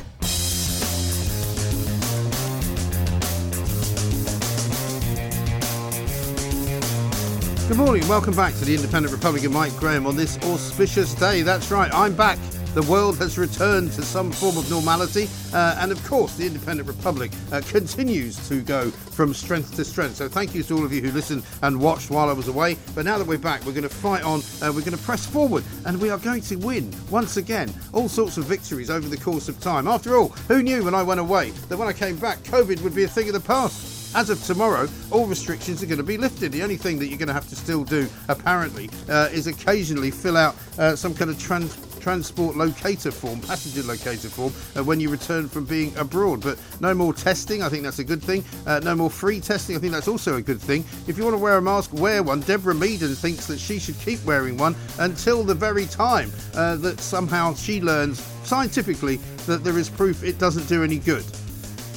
Good 7.68 7.78
morning. 7.78 8.06
Welcome 8.06 8.36
back 8.36 8.52
to 8.56 8.66
the 8.66 8.74
Independent 8.74 9.14
Republic 9.14 9.44
of 9.44 9.52
Mike 9.52 9.74
Graham 9.78 10.06
on 10.06 10.14
this 10.14 10.36
auspicious 10.42 11.14
day. 11.14 11.40
That's 11.40 11.70
right, 11.70 11.90
I'm 11.94 12.14
back. 12.14 12.38
The 12.72 12.82
world 12.82 13.18
has 13.18 13.36
returned 13.36 13.90
to 13.94 14.02
some 14.02 14.30
form 14.30 14.56
of 14.56 14.70
normality, 14.70 15.28
uh, 15.52 15.76
and 15.80 15.90
of 15.90 16.02
course, 16.06 16.36
the 16.36 16.46
Independent 16.46 16.88
Republic 16.88 17.32
uh, 17.50 17.62
continues 17.68 18.48
to 18.48 18.62
go 18.62 18.90
from 18.92 19.34
strength 19.34 19.74
to 19.74 19.84
strength. 19.84 20.14
So, 20.14 20.28
thank 20.28 20.54
you 20.54 20.62
to 20.62 20.76
all 20.76 20.84
of 20.84 20.92
you 20.92 21.00
who 21.00 21.10
listened 21.10 21.42
and 21.62 21.80
watched 21.80 22.12
while 22.12 22.28
I 22.28 22.32
was 22.32 22.46
away. 22.46 22.76
But 22.94 23.06
now 23.06 23.18
that 23.18 23.26
we're 23.26 23.38
back, 23.38 23.66
we're 23.66 23.72
going 23.72 23.82
to 23.82 23.88
fight 23.88 24.22
on, 24.22 24.38
uh, 24.62 24.72
we're 24.72 24.84
going 24.84 24.96
to 24.96 25.02
press 25.02 25.26
forward, 25.26 25.64
and 25.84 26.00
we 26.00 26.10
are 26.10 26.18
going 26.18 26.42
to 26.42 26.56
win 26.56 26.94
once 27.10 27.38
again 27.38 27.74
all 27.92 28.08
sorts 28.08 28.36
of 28.36 28.44
victories 28.44 28.88
over 28.88 29.08
the 29.08 29.16
course 29.16 29.48
of 29.48 29.58
time. 29.58 29.88
After 29.88 30.16
all, 30.16 30.28
who 30.46 30.62
knew 30.62 30.84
when 30.84 30.94
I 30.94 31.02
went 31.02 31.18
away 31.18 31.50
that 31.50 31.76
when 31.76 31.88
I 31.88 31.92
came 31.92 32.18
back, 32.18 32.38
COVID 32.44 32.82
would 32.82 32.94
be 32.94 33.02
a 33.02 33.08
thing 33.08 33.26
of 33.26 33.34
the 33.34 33.40
past? 33.40 34.14
As 34.14 34.28
of 34.28 34.42
tomorrow, 34.44 34.88
all 35.12 35.26
restrictions 35.26 35.82
are 35.82 35.86
going 35.86 35.98
to 35.98 36.04
be 36.04 36.18
lifted. 36.18 36.50
The 36.50 36.64
only 36.64 36.76
thing 36.76 36.98
that 36.98 37.06
you're 37.06 37.18
going 37.18 37.28
to 37.28 37.34
have 37.34 37.48
to 37.48 37.56
still 37.56 37.84
do, 37.84 38.08
apparently, 38.28 38.90
uh, 39.08 39.28
is 39.32 39.46
occasionally 39.46 40.10
fill 40.10 40.36
out 40.36 40.56
uh, 40.78 40.96
some 40.96 41.14
kind 41.14 41.30
of 41.30 41.38
trans- 41.38 41.76
transport 42.00 42.56
locator 42.56 43.10
form, 43.10 43.40
passenger 43.40 43.82
locator 43.82 44.28
form, 44.28 44.52
uh, 44.76 44.82
when 44.82 45.00
you 45.00 45.10
return 45.10 45.48
from 45.48 45.64
being 45.64 45.96
abroad. 45.96 46.40
But 46.40 46.58
no 46.80 46.94
more 46.94 47.12
testing. 47.12 47.62
I 47.62 47.68
think 47.68 47.84
that's 47.84 47.98
a 47.98 48.04
good 48.04 48.22
thing. 48.22 48.44
Uh, 48.66 48.80
no 48.80 48.94
more 48.94 49.10
free 49.10 49.40
testing. 49.40 49.76
I 49.76 49.78
think 49.78 49.92
that's 49.92 50.08
also 50.08 50.36
a 50.36 50.42
good 50.42 50.60
thing. 50.60 50.84
If 51.06 51.16
you 51.18 51.24
want 51.24 51.34
to 51.34 51.38
wear 51.38 51.58
a 51.58 51.62
mask, 51.62 51.92
wear 51.92 52.22
one. 52.22 52.40
Deborah 52.40 52.74
Meaden 52.74 53.16
thinks 53.16 53.46
that 53.46 53.58
she 53.58 53.78
should 53.78 53.98
keep 54.00 54.22
wearing 54.24 54.56
one 54.56 54.74
until 54.98 55.44
the 55.44 55.54
very 55.54 55.86
time 55.86 56.32
uh, 56.54 56.76
that 56.76 57.00
somehow 57.00 57.54
she 57.54 57.80
learns 57.80 58.20
scientifically 58.44 59.16
that 59.46 59.62
there 59.62 59.78
is 59.78 59.88
proof 59.88 60.24
it 60.24 60.38
doesn't 60.38 60.66
do 60.68 60.82
any 60.82 60.98
good. 60.98 61.24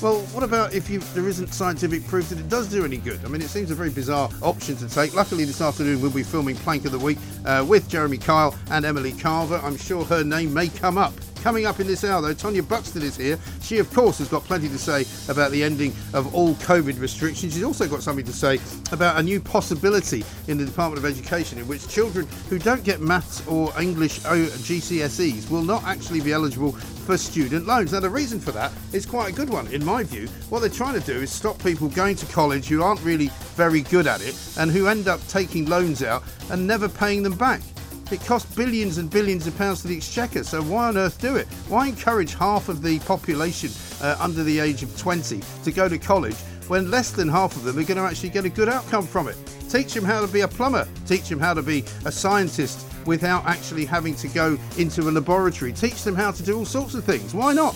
Well, 0.03 0.19
what 0.33 0.43
about 0.43 0.73
if 0.73 0.89
you, 0.89 0.99
there 0.99 1.29
isn't 1.29 1.53
scientific 1.53 2.05
proof 2.07 2.27
that 2.27 2.37
it 2.37 2.49
does 2.49 2.67
do 2.67 2.83
any 2.83 2.97
good? 2.97 3.23
I 3.23 3.29
mean, 3.29 3.41
it 3.41 3.47
seems 3.47 3.71
a 3.71 3.75
very 3.75 3.89
bizarre 3.89 4.29
option 4.41 4.75
to 4.75 4.89
take. 4.89 5.15
Luckily, 5.15 5.45
this 5.45 5.61
afternoon 5.61 6.01
we'll 6.01 6.11
be 6.11 6.23
filming 6.23 6.57
Plank 6.57 6.83
of 6.83 6.91
the 6.91 6.99
Week 6.99 7.17
uh, 7.45 7.63
with 7.65 7.87
Jeremy 7.87 8.17
Kyle 8.17 8.53
and 8.69 8.83
Emily 8.83 9.13
Carver. 9.13 9.61
I'm 9.63 9.77
sure 9.77 10.03
her 10.03 10.21
name 10.21 10.53
may 10.53 10.67
come 10.67 10.97
up 10.97 11.13
Coming 11.43 11.65
up 11.65 11.81
in 11.81 11.87
this 11.87 12.05
hour, 12.05 12.21
though, 12.21 12.33
Tonia 12.33 12.65
Buxton 12.65 13.01
is 13.01 13.17
here. 13.17 13.37
She, 13.61 13.77
of 13.79 13.93
course, 13.93 14.19
has 14.19 14.29
got 14.29 14.45
plenty 14.45 14.69
to 14.69 14.77
say 14.77 15.05
about 15.29 15.51
the 15.51 15.61
ending 15.61 15.93
of 16.13 16.33
all 16.33 16.55
COVID 16.55 17.01
restrictions. 17.01 17.53
She's 17.53 17.65
also 17.65 17.85
got 17.85 18.01
something 18.01 18.23
to 18.23 18.31
say 18.31 18.59
about 18.93 19.19
a 19.19 19.23
new 19.23 19.41
possibility 19.41 20.23
in 20.47 20.57
the 20.57 20.63
Department 20.63 21.03
of 21.03 21.11
Education 21.11 21.57
in 21.57 21.67
which 21.67 21.85
children 21.89 22.29
who 22.49 22.57
don't 22.59 22.85
get 22.85 23.01
maths 23.01 23.45
or 23.45 23.73
English 23.77 24.21
GCSEs 24.21 25.49
will 25.49 25.63
not 25.63 25.83
actually 25.83 26.21
be 26.21 26.31
eligible 26.31 26.71
for 26.71 27.17
student 27.17 27.67
loans. 27.67 27.91
Now, 27.91 27.99
the 27.99 28.09
reason 28.09 28.39
for 28.39 28.51
that 28.51 28.71
is 28.93 29.05
quite 29.05 29.33
a 29.33 29.35
good 29.35 29.49
one, 29.49 29.67
in 29.67 29.83
my 29.83 30.03
view. 30.03 30.29
What 30.47 30.61
they're 30.61 30.69
trying 30.69 30.97
to 30.97 31.05
do 31.05 31.19
is 31.19 31.29
stop 31.29 31.61
people 31.61 31.89
going 31.89 32.15
to 32.15 32.25
college 32.27 32.69
who 32.69 32.81
aren't 32.81 33.03
really 33.03 33.27
very 33.55 33.81
good 33.81 34.07
at 34.07 34.21
it 34.21 34.39
and 34.57 34.71
who 34.71 34.87
end 34.87 35.09
up 35.09 35.19
taking 35.27 35.65
loans 35.65 36.03
out 36.03 36.23
and 36.51 36.65
never 36.65 36.87
paying 36.87 37.21
them 37.21 37.35
back. 37.35 37.59
It 38.11 38.23
costs 38.25 38.53
billions 38.55 38.97
and 38.97 39.09
billions 39.09 39.47
of 39.47 39.57
pounds 39.57 39.81
to 39.81 39.87
the 39.87 39.97
exchequer, 39.97 40.43
so 40.43 40.61
why 40.61 40.89
on 40.89 40.97
earth 40.97 41.19
do 41.19 41.35
it? 41.35 41.47
Why 41.67 41.87
encourage 41.87 42.35
half 42.35 42.69
of 42.69 42.81
the 42.81 42.99
population 42.99 43.71
uh, 44.01 44.17
under 44.19 44.43
the 44.43 44.59
age 44.59 44.83
of 44.83 44.95
20 44.97 45.41
to 45.63 45.71
go 45.71 45.87
to 45.89 45.97
college 45.97 46.35
when 46.67 46.91
less 46.91 47.11
than 47.11 47.27
half 47.27 47.55
of 47.55 47.63
them 47.63 47.77
are 47.77 47.83
going 47.83 47.97
to 47.97 48.03
actually 48.03 48.29
get 48.29 48.45
a 48.45 48.49
good 48.49 48.69
outcome 48.69 49.07
from 49.07 49.27
it? 49.27 49.37
Teach 49.69 49.93
them 49.93 50.03
how 50.03 50.21
to 50.21 50.27
be 50.27 50.41
a 50.41 50.47
plumber, 50.47 50.87
teach 51.07 51.29
them 51.29 51.39
how 51.39 51.53
to 51.53 51.63
be 51.63 51.83
a 52.05 52.11
scientist 52.11 52.85
without 53.05 53.45
actually 53.45 53.85
having 53.85 54.15
to 54.15 54.27
go 54.27 54.57
into 54.77 55.01
a 55.09 55.11
laboratory, 55.11 55.73
teach 55.73 56.03
them 56.03 56.15
how 56.15 56.31
to 56.31 56.43
do 56.43 56.57
all 56.57 56.65
sorts 56.65 56.93
of 56.93 57.03
things. 57.03 57.33
Why 57.33 57.53
not? 57.53 57.75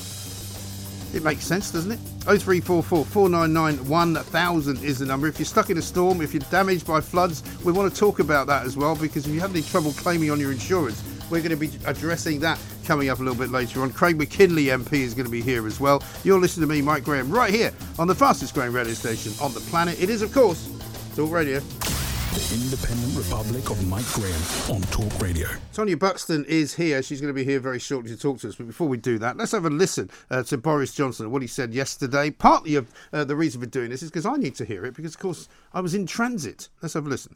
It 1.13 1.23
makes 1.23 1.45
sense, 1.45 1.71
doesn't 1.71 1.91
it? 1.91 1.99
0344 2.25 3.05
499 3.05 3.87
1000 3.87 4.83
is 4.83 4.99
the 4.99 5.05
number. 5.05 5.27
If 5.27 5.39
you're 5.39 5.45
stuck 5.45 5.69
in 5.69 5.77
a 5.77 5.81
storm, 5.81 6.21
if 6.21 6.33
you're 6.33 6.41
damaged 6.51 6.85
by 6.85 7.01
floods, 7.01 7.43
we 7.63 7.71
want 7.71 7.91
to 7.91 7.99
talk 7.99 8.19
about 8.19 8.47
that 8.47 8.65
as 8.65 8.75
well 8.75 8.95
because 8.95 9.25
if 9.25 9.33
you 9.33 9.39
have 9.39 9.51
any 9.51 9.63
trouble 9.63 9.93
claiming 9.93 10.31
on 10.31 10.39
your 10.39 10.51
insurance, 10.51 11.01
we're 11.29 11.39
going 11.39 11.51
to 11.51 11.57
be 11.57 11.71
addressing 11.85 12.39
that 12.41 12.59
coming 12.85 13.09
up 13.09 13.19
a 13.19 13.23
little 13.23 13.37
bit 13.37 13.51
later 13.51 13.81
on. 13.81 13.91
Craig 13.91 14.17
Mackinlay 14.17 14.65
MP 14.65 14.93
is 14.93 15.13
going 15.13 15.25
to 15.25 15.31
be 15.31 15.41
here 15.41 15.67
as 15.67 15.79
well. 15.79 16.03
You're 16.23 16.39
listening 16.39 16.67
to 16.67 16.73
me, 16.73 16.81
Mike 16.81 17.03
Graham, 17.03 17.29
right 17.31 17.53
here 17.53 17.73
on 17.99 18.07
the 18.07 18.15
fastest 18.15 18.53
growing 18.53 18.73
radio 18.73 18.93
station 18.93 19.33
on 19.41 19.53
the 19.53 19.59
planet. 19.61 20.01
It 20.01 20.09
is, 20.09 20.21
of 20.21 20.33
course, 20.33 20.69
Talk 21.15 21.31
Radio. 21.31 21.61
The 22.37 22.53
Independent 22.53 23.17
Republic 23.17 23.71
of 23.71 23.87
Mike 23.87 24.05
Graham 24.13 24.39
on 24.69 24.81
Talk 24.91 25.19
Radio. 25.19 25.47
Tonia 25.73 25.97
Buxton 25.97 26.45
is 26.45 26.75
here. 26.75 27.01
She's 27.01 27.19
going 27.19 27.33
to 27.33 27.35
be 27.35 27.43
here 27.43 27.59
very 27.59 27.79
shortly 27.79 28.11
to 28.11 28.17
talk 28.17 28.37
to 28.41 28.49
us. 28.49 28.53
But 28.53 28.67
before 28.67 28.87
we 28.87 28.97
do 28.97 29.17
that, 29.17 29.37
let's 29.37 29.53
have 29.53 29.65
a 29.65 29.71
listen 29.71 30.11
uh, 30.29 30.43
to 30.43 30.57
Boris 30.59 30.93
Johnson 30.93 31.25
and 31.25 31.33
what 31.33 31.41
he 31.41 31.47
said 31.47 31.73
yesterday. 31.73 32.29
Partly 32.29 32.75
of 32.75 32.93
uh, 33.11 33.23
the 33.23 33.35
reason 33.35 33.59
for 33.59 33.65
doing 33.65 33.89
this 33.89 34.03
is 34.03 34.11
because 34.11 34.27
I 34.27 34.35
need 34.35 34.53
to 34.57 34.65
hear 34.65 34.85
it 34.85 34.93
because, 34.93 35.15
of 35.15 35.19
course, 35.19 35.49
I 35.73 35.81
was 35.81 35.95
in 35.95 36.05
transit. 36.05 36.69
Let's 36.79 36.93
have 36.93 37.07
a 37.07 37.09
listen. 37.09 37.35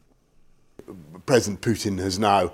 President 1.26 1.62
Putin 1.62 1.98
has 1.98 2.20
now 2.20 2.52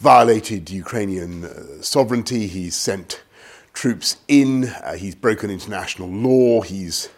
violated 0.00 0.68
Ukrainian 0.68 1.46
uh, 1.46 1.80
sovereignty. 1.80 2.46
He's 2.46 2.76
sent 2.76 3.22
troops 3.72 4.18
in. 4.28 4.66
Uh, 4.66 4.96
he's 4.96 5.14
broken 5.14 5.48
international 5.48 6.10
law. 6.10 6.60
He's 6.60 7.08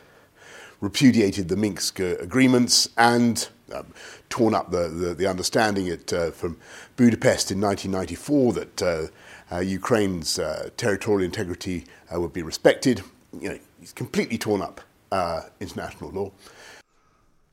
repudiated 0.80 1.48
the 1.48 1.56
Minsk 1.56 1.98
uh, 1.98 2.14
agreements 2.20 2.90
and 2.96 3.48
um, 3.74 3.86
torn 4.32 4.54
up 4.54 4.70
the, 4.70 4.88
the, 4.88 5.14
the 5.14 5.26
understanding 5.26 5.90
at, 5.90 6.10
uh, 6.10 6.30
from 6.30 6.56
Budapest 6.96 7.50
in 7.50 7.60
1994 7.60 8.52
that 8.54 8.82
uh, 8.82 9.06
uh, 9.54 9.58
Ukraine's 9.60 10.38
uh, 10.38 10.70
territorial 10.78 11.22
integrity 11.22 11.84
uh, 12.12 12.18
would 12.18 12.32
be 12.32 12.42
respected. 12.42 13.02
You 13.38 13.50
know, 13.50 13.58
he's 13.78 13.92
completely 13.92 14.38
torn 14.38 14.62
up 14.62 14.80
international 15.60 16.10
law. 16.10 16.32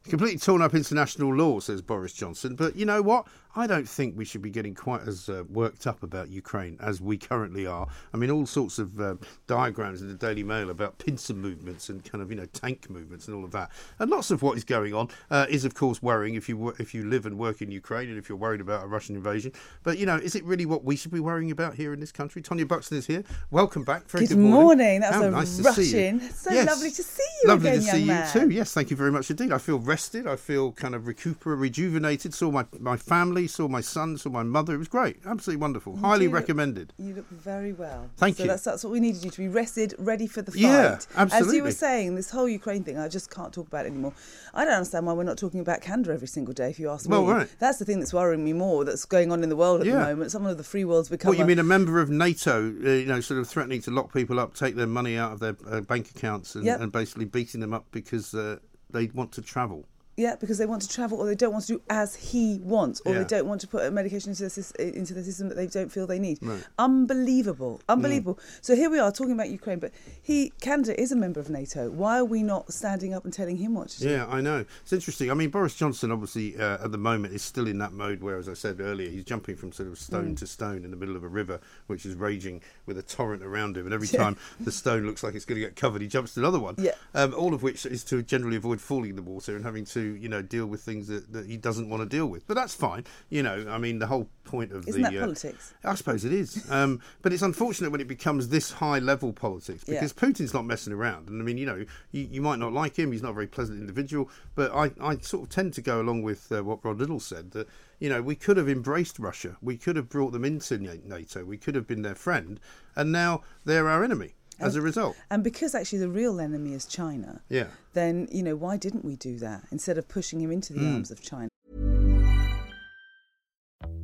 Completely 0.08 0.40
torn 0.40 0.62
up 0.62 0.74
international 0.74 1.36
law, 1.36 1.60
says 1.60 1.82
Boris 1.82 2.14
Johnson. 2.14 2.56
But 2.56 2.78
you 2.78 2.86
know 2.86 3.02
what? 3.02 3.28
I 3.60 3.68
don't 3.68 3.88
think 3.88 4.18
we 4.18 4.24
should 4.24 4.42
be 4.42 4.50
getting 4.50 4.74
quite 4.74 5.02
as 5.02 5.28
uh, 5.28 5.44
worked 5.50 5.86
up 5.86 6.02
about 6.02 6.30
Ukraine 6.30 6.78
as 6.80 7.02
we 7.02 7.18
currently 7.18 7.68
are. 7.68 7.88
I 8.14 8.18
mean, 8.18 8.32
all 8.32 8.46
sorts 8.46 8.80
of 8.80 8.98
uh, 9.02 9.16
diagrams 9.48 10.02
in 10.02 10.08
the 10.08 10.14
Daily 10.14 10.44
Mail 10.44 10.70
about 10.70 10.98
pincer 10.98 11.34
movements 11.34 11.90
and 11.90 12.02
kind 12.10 12.22
of 12.22 12.32
you 12.32 12.38
know 12.38 12.46
tank 12.46 12.90
movements 12.90 13.28
and 13.28 13.36
all 13.36 13.44
of 13.44 13.52
that. 13.52 13.70
And 14.00 14.10
lots 14.10 14.32
of 14.32 14.42
what 14.42 14.56
is 14.56 14.64
going 14.64 14.94
on 14.94 15.10
uh, 15.30 15.46
is, 15.50 15.66
of 15.66 15.74
course, 15.74 16.02
worrying 16.02 16.36
if 16.36 16.48
you 16.48 16.70
if 16.80 16.94
you 16.94 17.04
live 17.04 17.26
and 17.26 17.38
work 17.38 17.62
in 17.62 17.70
Ukraine 17.70 18.08
and 18.08 18.18
if 18.18 18.30
you're 18.30 18.38
worried 18.38 18.62
about 18.62 18.86
a 18.86 18.88
Russian 18.88 19.18
invasion. 19.18 19.52
But 19.84 19.98
you 19.98 20.06
know, 20.06 20.16
is 20.16 20.36
it 20.36 20.44
really 20.46 20.66
what 20.66 20.86
we 20.86 20.96
should 20.96 21.12
be 21.12 21.20
worrying 21.20 21.52
about 21.52 21.76
here 21.76 21.92
in 21.94 22.00
this 22.00 22.14
country? 22.14 22.42
Tonia 22.42 22.66
Buxton 22.66 22.98
is 22.98 23.08
here. 23.08 23.26
Welcome 23.52 23.84
back. 23.84 24.08
Very 24.10 24.26
good, 24.26 24.36
good 24.36 24.42
morning. 24.42 24.62
morning. 24.64 25.00
That 25.02 25.12
was 25.12 25.22
How 25.22 25.28
a 25.28 25.32
nice 25.32 25.58
to 25.58 25.74
see 25.84 26.10
you. 26.12 26.20
So 26.34 26.54
Yes. 26.54 26.68
lovely 26.68 26.92
to 26.92 27.04
see 27.04 27.24
you 27.44 27.50
Lovely 27.50 27.70
again, 27.72 27.82
to 27.82 27.88
see 27.88 28.06
man. 28.06 28.26
you 28.34 28.42
too. 28.42 28.50
Yes, 28.50 28.74
thank 28.74 28.90
you 28.90 28.96
very 28.96 29.12
much 29.12 29.30
indeed. 29.30 29.52
I 29.52 29.58
feel 29.58 29.80
rested. 29.80 30.28
I 30.28 30.38
feel 30.38 30.72
kind 30.72 30.96
of 30.96 31.08
recuperated, 31.08 31.60
rejuvenated. 31.60 32.34
Saw 32.34 32.52
my, 32.52 32.66
my 32.80 32.96
family, 32.96 33.49
saw 33.50 33.68
my 33.68 33.82
son, 33.82 34.18
saw 34.18 34.30
my 34.30 34.44
mother. 34.44 34.74
It 34.74 34.78
was 34.78 34.88
great. 34.88 35.18
Absolutely 35.26 35.60
wonderful. 35.60 35.94
You 35.96 36.00
Highly 36.00 36.26
do 36.28 36.32
look- 36.32 36.40
recommended. 36.42 36.94
You 36.98 37.16
look 37.16 37.30
very 37.30 37.74
well. 37.74 38.10
Thank 38.18 38.38
so 38.38 38.44
you. 38.44 38.50
That's, 38.50 38.64
that's 38.64 38.84
what 38.84 38.94
we 38.94 39.00
needed 39.00 39.24
you 39.26 39.32
to 39.32 39.38
be 39.38 39.48
rested, 39.48 39.94
ready 40.00 40.28
for 40.28 40.42
the 40.42 40.52
fight. 40.52 40.62
Yeah, 40.62 41.00
absolutely. 41.18 41.48
As 41.50 41.54
you 41.56 41.64
were 41.64 41.72
saying, 41.72 42.16
this 42.16 42.30
whole 42.30 42.48
Ukraine 42.48 42.84
thing, 42.84 42.98
I 42.98 43.08
just 43.10 43.30
can't 43.30 43.52
talk 43.54 43.68
about 43.68 43.86
anymore. 43.86 44.14
I 44.54 44.64
don't 44.66 44.74
understand 44.76 45.06
why 45.06 45.14
we're 45.14 45.24
not 45.24 45.38
talking 45.38 45.60
about 45.60 45.82
Canada 45.82 46.14
every 46.14 46.28
single 46.28 46.54
day, 46.54 46.70
if 46.70 46.80
you 46.80 46.90
ask 46.90 47.10
Well, 47.10 47.26
me. 47.26 47.32
right. 47.32 47.50
That's 47.60 47.78
the 47.80 47.86
thing 47.86 48.00
that's 48.00 48.14
worrying 48.14 48.44
me 48.46 48.54
more 48.54 48.86
that's 48.86 49.06
going 49.06 49.32
on 49.32 49.44
in 49.44 49.50
the 49.50 49.56
world 49.56 49.82
at 49.82 49.88
Yeah. 49.88 49.94
the 50.00 50.06
moment. 50.06 50.32
Some 50.32 50.46
of 50.46 50.58
the 50.58 50.64
free 50.64 50.86
world's 50.86 51.10
become. 51.10 51.30
What 51.30 51.38
you 51.38 51.44
a- 51.44 51.48
mean, 51.48 51.60
a 51.60 51.64
member 51.64 52.00
of 52.00 52.10
NATO, 52.10 52.68
uh, 52.70 52.90
you 52.90 53.06
know, 53.06 53.20
sort 53.22 53.40
of 53.40 53.48
threatening 53.48 53.82
to 53.84 53.92
lock 53.92 54.14
people 54.14 54.40
up, 54.40 54.54
take 54.56 54.76
their 54.76 54.88
money 54.88 55.18
out 55.18 55.34
of 55.34 55.40
their 55.40 55.56
uh, 55.70 55.82
bank 55.82 56.10
accounts, 56.12 56.56
and, 56.56 56.66
Yep. 56.66 56.82
and 56.82 56.92
basically 56.92 57.26
beating 57.26 57.62
them 57.62 57.74
up 57.74 57.86
because 57.92 58.34
uh, 58.34 58.58
they 58.92 59.08
want 59.14 59.32
to 59.34 59.42
travel. 59.42 59.86
Yeah, 60.20 60.36
because 60.36 60.58
they 60.58 60.66
want 60.66 60.82
to 60.82 60.90
travel 60.90 61.18
or 61.18 61.26
they 61.26 61.34
don't 61.36 61.54
want 61.54 61.66
to 61.68 61.74
do 61.76 61.82
as 61.90 62.14
he 62.14 62.60
wants 62.62 63.02
or 63.06 63.14
Yeah. 63.14 63.20
they 63.20 63.26
don't 63.36 63.48
want 63.48 63.62
to 63.62 63.68
put 63.68 63.86
a 63.86 63.90
medication 63.90 64.32
into 64.32 64.44
the, 64.44 64.92
into 65.02 65.14
the 65.14 65.24
system 65.24 65.48
that 65.48 65.56
they 65.56 65.68
don't 65.68 65.90
feel 65.90 66.06
they 66.06 66.20
need. 66.20 66.40
Right. 66.42 66.62
Unbelievable. 66.78 67.80
Unbelievable. 67.88 68.38
So 68.62 68.76
here 68.76 68.90
we 68.90 69.00
are 69.00 69.12
talking 69.12 69.32
about 69.32 69.50
Ukraine, 69.50 69.80
but 69.80 69.92
he 70.22 70.52
Canada 70.62 71.00
is 71.00 71.12
a 71.12 71.16
member 71.16 71.40
of 71.40 71.50
NATO. 71.50 71.90
Why 71.90 72.20
are 72.20 72.26
we 72.26 72.44
not 72.44 72.74
standing 72.74 73.14
up 73.14 73.24
and 73.24 73.34
telling 73.34 73.58
him 73.58 73.74
what 73.74 73.88
to 73.90 74.00
do? 74.02 74.10
Yeah, 74.10 74.28
I 74.28 74.42
know. 74.42 74.66
It's 74.84 74.92
interesting. 74.92 75.32
I 75.32 75.34
mean, 75.34 75.50
Boris 75.50 75.74
Johnson, 75.76 76.12
obviously, 76.12 76.58
uh, 76.58 76.84
at 76.84 76.92
the 76.92 76.98
moment, 76.98 77.34
is 77.34 77.42
still 77.42 77.68
in 77.68 77.78
that 77.80 77.94
mode 77.94 78.22
where, 78.22 78.38
as 78.38 78.50
I 78.50 78.54
said 78.54 78.82
earlier, 78.82 79.10
he's 79.10 79.24
jumping 79.24 79.56
from 79.56 79.72
sort 79.72 79.88
of 79.90 79.98
stone 79.98 80.34
Mm. 80.36 80.38
to 80.40 80.48
stone 80.48 80.84
in 80.84 80.92
the 80.92 80.98
middle 80.98 81.16
of 81.16 81.24
a 81.24 81.28
river, 81.30 81.60
which 81.88 82.06
is 82.06 82.16
raging 82.16 82.62
with 82.86 82.98
a 82.98 83.04
torrent 83.04 83.42
around 83.44 83.78
him. 83.78 83.86
And 83.86 83.94
every 83.94 84.08
time 84.24 84.36
the 84.60 84.72
stone 84.72 85.06
looks 85.06 85.24
like 85.24 85.34
it's 85.36 85.46
going 85.46 85.60
to 85.62 85.66
get 85.66 85.76
covered, 85.78 86.02
he 86.02 86.08
jumps 86.08 86.34
to 86.34 86.42
another 86.42 86.60
one. 86.60 86.76
Yeah. 86.78 86.92
Um, 87.16 87.34
all 87.34 87.54
of 87.54 87.64
which 87.64 87.86
is 87.86 88.04
to 88.06 88.22
generally 88.22 88.58
avoid 88.58 88.82
falling 88.82 89.12
in 89.12 89.16
the 89.16 89.22
water 89.22 89.56
and 89.56 89.64
having 89.64 89.86
to, 89.86 90.09
you 90.14 90.30
know, 90.30 90.42
deal 90.42 90.66
with 90.66 90.82
things 90.82 91.08
that, 91.08 91.32
that 91.34 91.46
he 91.46 91.58
doesn't 91.58 91.90
want 91.90 92.02
to 92.04 92.10
deal 92.10 92.28
with. 92.28 92.48
But 92.48 92.56
that's 92.56 92.74
fine. 92.74 93.06
You 93.30 93.44
know, 93.44 93.66
I 93.70 93.78
mean, 93.78 94.00
the 94.00 94.08
whole 94.08 94.30
point 94.44 94.72
of 94.72 94.88
Isn't 94.88 95.02
the. 95.02 95.10
that 95.10 95.18
uh, 95.18 95.22
politics? 95.22 95.74
I 95.84 95.96
suppose 95.96 96.26
it 96.26 96.34
is. 96.34 96.66
Um, 96.80 97.02
but 97.24 97.34
it's 97.34 97.42
unfortunate 97.42 97.92
when 97.92 98.00
it 98.00 98.08
becomes 98.08 98.50
this 98.50 98.72
high 98.74 99.00
level 99.00 99.34
politics 99.34 99.84
Yeah. 99.88 99.96
because 99.96 100.14
Putin's 100.14 100.54
not 100.54 100.66
messing 100.66 100.94
around. 100.94 101.28
And 101.28 101.42
I 101.42 101.46
mean, 101.46 101.58
you 101.58 101.66
know, 101.66 101.84
you, 102.12 102.28
you 102.32 102.42
might 102.42 102.60
not 102.60 102.74
like 102.74 102.98
him, 102.98 103.12
he's 103.12 103.24
not 103.24 103.32
a 103.32 103.34
very 103.34 103.48
pleasant 103.48 103.80
individual, 103.80 104.30
but 104.56 104.72
I, 104.72 104.92
I 105.02 105.18
sort 105.18 105.44
of 105.44 105.50
tend 105.50 105.74
to 105.74 105.82
go 105.82 106.00
along 106.00 106.22
with 106.22 106.52
uh, 106.52 106.64
what 106.64 106.86
Rod 106.86 107.00
Liddle 107.00 107.20
said 107.20 107.52
that, 107.52 107.68
you 108.00 108.08
know, 108.08 108.22
we 108.22 108.36
could 108.36 108.58
have 108.58 108.70
embraced 108.70 109.18
Russia, 109.20 109.58
we 109.62 109.78
could 109.78 109.96
have 109.96 110.10
brought 110.10 110.32
them 110.32 110.46
into 110.46 110.78
NATO, 110.78 111.44
we 111.44 111.58
could 111.58 111.76
have 111.76 111.88
been 111.88 112.04
their 112.04 112.16
friend, 112.16 112.60
and 112.96 113.12
now 113.12 113.42
they're 113.66 113.90
our 113.90 114.04
enemy 114.04 114.36
as 114.62 114.76
a 114.76 114.82
result. 114.82 115.16
And 115.30 115.44
because 115.44 115.74
actually 115.76 116.00
the 116.00 116.10
real 116.10 116.40
enemy 116.40 116.74
is 116.74 116.86
China, 116.86 117.42
Yeah. 117.50 117.68
then, 117.94 118.28
you 118.32 118.44
know, 118.44 118.56
why 118.56 118.78
didn't 118.78 119.06
we 119.06 119.16
do 119.16 119.38
that 119.40 119.64
instead 119.72 119.98
of 119.98 120.08
pushing 120.08 120.40
him 120.42 120.52
into 120.52 120.74
the 120.74 120.80
Mm. 120.82 120.94
arms 120.96 121.12
of 121.12 121.22
China? 121.22 121.50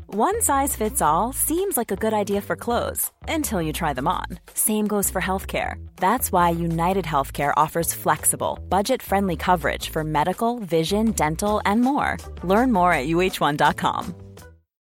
One 0.08 0.42
size 0.42 0.76
fits 0.78 1.02
all 1.02 1.34
seems 1.34 1.76
like 1.76 1.92
a 1.92 1.98
good 1.98 2.14
idea 2.14 2.40
for 2.42 2.56
clothes 2.56 3.12
until 3.28 3.62
you 3.62 3.74
try 3.74 3.92
them 3.92 4.08
on. 4.08 4.26
Same 4.54 4.88
goes 4.88 5.10
for 5.10 5.22
healthcare. 5.22 5.76
That's 5.98 6.32
why 6.32 6.52
United 6.52 7.04
Healthcare 7.06 7.54
offers 7.58 7.94
flexible, 7.94 8.58
budget 8.70 9.02
friendly 9.02 9.36
coverage 9.36 9.90
for 9.90 10.06
medical, 10.06 10.60
vision, 10.60 11.12
dental, 11.12 11.62
and 11.66 11.82
more. 11.82 12.16
Learn 12.44 12.72
more 12.72 12.94
at 12.94 13.08
uhc.com. 13.08 14.16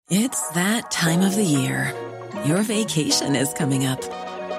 It's 0.10 0.50
that 0.50 0.92
time 0.92 1.22
of 1.22 1.36
the 1.38 1.46
year. 1.46 1.94
Your 2.46 2.62
vacation 2.64 3.36
is 3.38 3.54
coming 3.54 3.86
up. 3.86 4.02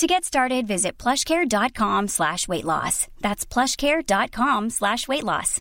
To 0.00 0.06
get 0.06 0.24
started, 0.24 0.66
visit 0.66 0.96
plushcare.com 0.96 2.08
slash 2.08 2.48
weight 2.48 2.64
loss. 2.64 3.06
That's 3.20 3.44
plushcare.com 3.44 4.70
slash 4.70 5.06
weight 5.06 5.24
loss. 5.24 5.60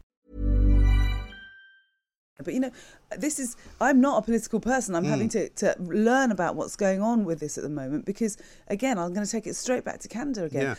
But 2.42 2.54
you 2.54 2.62
know, 2.62 2.72
this 3.18 3.38
is 3.38 3.58
I'm 3.82 4.00
not 4.00 4.20
a 4.20 4.22
political 4.22 4.62
person. 4.62 4.96
I'm 4.96 5.04
Mm. 5.04 5.10
having 5.10 5.30
to, 5.30 5.50
to 5.50 5.76
learn 5.80 6.32
about 6.32 6.56
what's 6.56 6.78
going 6.78 7.02
on 7.02 7.26
with 7.26 7.42
this 7.42 7.58
at 7.58 7.66
the 7.66 7.70
moment 7.70 8.06
because 8.06 8.38
again, 8.70 8.98
I'm 8.98 9.14
going 9.14 9.26
to 9.26 9.32
take 9.32 9.46
it 9.46 9.58
straight 9.58 9.84
back 9.84 10.00
to 10.00 10.08
Canada 10.08 10.46
again. 10.46 10.62
Yeah. 10.62 10.76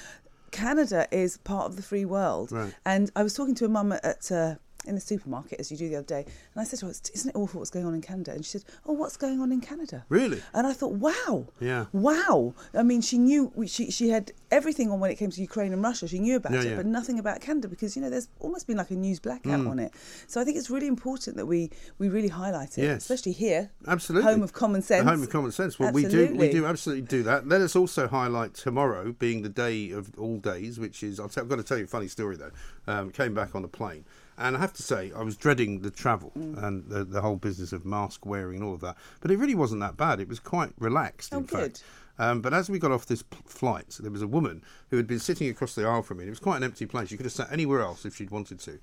Canada 0.53 1.07
is 1.11 1.37
part 1.37 1.67
of 1.67 1.77
the 1.77 1.83
free 1.83 2.07
world, 2.07 2.51
Right. 2.53 2.75
and 2.87 3.11
I 3.15 3.23
was 3.23 3.35
talking 3.35 3.55
to 3.57 3.67
a 3.67 3.69
mum 3.69 3.93
at. 3.93 4.03
at 4.05 4.33
uh, 4.33 4.55
in 4.87 4.95
the 4.95 5.01
supermarket, 5.01 5.61
as 5.61 5.71
you 5.71 5.77
do 5.77 5.89
the 5.89 5.97
other 5.97 6.07
day, 6.07 6.25
and 6.25 6.61
I 6.61 6.65
said 6.65 6.79
to 6.81 6.87
her, 6.87 6.93
"Isn't 7.15 7.31
it 7.31 7.37
awful 7.37 7.61
what's 7.61 7.71
going 7.71 7.85
on 7.87 7.95
in 7.95 8.01
Canada?" 8.01 8.33
And 8.33 8.45
she 8.45 8.53
said, 8.53 8.65
"Oh, 8.87 8.93
what's 8.93 9.17
going 9.17 9.41
on 9.41 9.53
in 9.53 9.61
Canada?" 9.61 10.05
Really? 10.09 10.43
And 10.55 10.67
I 10.67 10.73
thought, 10.73 10.93
"Wow, 10.93 11.49
Yeah. 11.61 11.87
wow!" 11.93 12.55
I 12.75 12.83
mean, 12.83 13.01
she 13.03 13.19
knew 13.19 13.53
she 13.67 13.91
she 13.91 14.09
had 14.09 14.33
everything 14.51 14.91
on 14.91 14.99
when 14.99 15.11
it 15.11 15.17
came 15.17 15.31
to 15.31 15.41
Ukraine 15.41 15.73
and 15.73 15.83
Russia. 15.83 16.09
She 16.09 16.19
knew 16.19 16.37
about 16.37 16.53
Yeah, 16.53 16.61
it, 16.63 16.67
yeah. 16.71 16.77
but 16.77 16.87
nothing 16.87 17.19
about 17.19 17.41
Canada 17.41 17.69
because 17.69 17.95
you 17.95 18.03
know 18.03 18.11
there's 18.11 18.29
almost 18.41 18.67
been 18.67 18.79
like 18.79 18.91
a 18.91 18.97
news 18.97 19.21
blackout 19.21 19.61
Mm. 19.61 19.71
on 19.71 19.79
it. 19.79 19.93
So 20.27 20.41
I 20.41 20.45
think 20.45 20.57
it's 20.57 20.71
really 20.71 20.87
important 20.87 21.37
that 21.37 21.47
we 21.47 21.71
we 21.99 22.09
really 22.09 22.29
highlight 22.29 22.79
it, 22.79 22.83
Yes. 22.85 23.03
especially 23.03 23.33
here, 23.33 23.71
Absolutely. 23.87 24.31
home 24.33 24.43
of 24.43 24.53
common 24.53 24.83
sense. 24.83 25.05
The 25.05 25.11
home 25.11 25.23
of 25.23 25.31
common 25.31 25.53
sense. 25.53 25.79
Well, 25.79 25.93
we 25.93 26.03
do 26.05 26.09
we 26.19 26.23
Absolutely. 26.25 26.51
do 26.53 26.67
absolutely 26.67 27.03
do 27.03 27.23
that. 27.25 27.47
Let 27.47 27.61
us 27.61 27.77
also 27.77 28.09
highlight 28.09 28.55
tomorrow 28.55 29.13
being 29.13 29.43
the 29.43 29.49
day 29.51 29.91
of 29.91 30.19
all 30.19 30.39
days, 30.39 30.81
which 30.81 31.03
is 31.03 31.21
I've 31.21 31.35
got 31.35 31.57
to 31.57 31.63
tell 31.63 31.79
you 31.79 31.85
a 31.85 31.87
funny 31.87 32.09
story 32.09 32.37
though. 32.37 32.51
Um, 32.87 33.11
came 33.11 33.35
back 33.35 33.55
on 33.55 33.63
a 33.63 33.69
plane, 33.69 34.05
and 34.41 34.57
I 34.57 34.61
have 34.61 34.73
to 34.75 34.83
say 34.83 35.13
I 35.15 35.23
was 35.23 35.37
dreading 35.37 35.83
the 35.83 35.91
travel 35.91 36.33
Mm. 36.37 36.63
and 36.65 36.89
the, 36.89 37.05
the 37.05 37.21
whole 37.21 37.37
business 37.37 37.73
of 37.73 37.85
mask 37.85 38.27
wearing 38.27 38.57
and 38.57 38.65
all 38.65 38.75
of 38.75 38.81
that, 38.81 38.97
but 39.21 39.31
it 39.31 39.37
really 39.39 39.55
wasn't 39.55 39.81
that 39.83 39.97
bad. 39.97 40.19
It 40.21 40.29
was 40.29 40.41
quite 40.41 40.73
relaxed, 40.79 41.33
Oh, 41.35 41.39
in 41.39 41.45
good. 41.45 41.59
fact. 41.79 41.85
Um, 42.19 42.41
but 42.43 42.53
as 42.53 42.69
we 42.69 42.79
got 42.79 42.91
off 42.93 43.07
this 43.07 43.23
p- 43.23 43.39
flight, 43.47 43.97
there 44.01 44.11
was 44.11 44.21
a 44.23 44.27
woman 44.27 44.63
who 44.91 44.97
had 44.99 45.07
been 45.07 45.19
sitting 45.21 45.49
across 45.49 45.75
the 45.75 45.87
aisle 45.87 46.03
from 46.03 46.19
me. 46.19 46.25
And 46.25 46.29
it 46.29 46.33
was 46.33 46.39
quite 46.41 46.59
an 46.59 46.65
empty 46.65 46.85
plane. 46.85 47.07
She 47.07 47.17
could 47.17 47.25
have 47.25 47.33
sat 47.33 47.51
anywhere 47.51 47.81
else 47.81 48.05
if 48.05 48.15
she'd 48.17 48.31
wanted 48.31 48.59
to. 48.61 48.79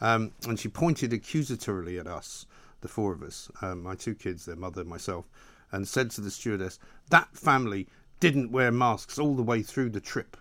Um, 0.00 0.32
and 0.46 0.58
she 0.58 0.68
pointed 0.68 1.10
accusatorily 1.10 1.98
at 2.00 2.06
us, 2.06 2.46
the 2.80 2.88
four 2.88 3.12
of 3.12 3.22
us, 3.22 3.50
um, 3.60 3.82
my 3.82 3.94
two 3.94 4.14
kids, 4.14 4.46
their 4.46 4.56
mother, 4.56 4.84
myself, 4.84 5.26
and 5.72 5.86
said 5.86 6.10
to 6.12 6.20
the 6.22 6.30
stewardess, 6.30 6.78
"That 7.10 7.28
family 7.36 7.88
didn't 8.20 8.52
wear 8.52 8.70
masks 8.72 9.18
all 9.18 9.34
the 9.36 9.42
way 9.42 9.62
through 9.62 9.90
the 9.90 10.00
trip." 10.00 10.36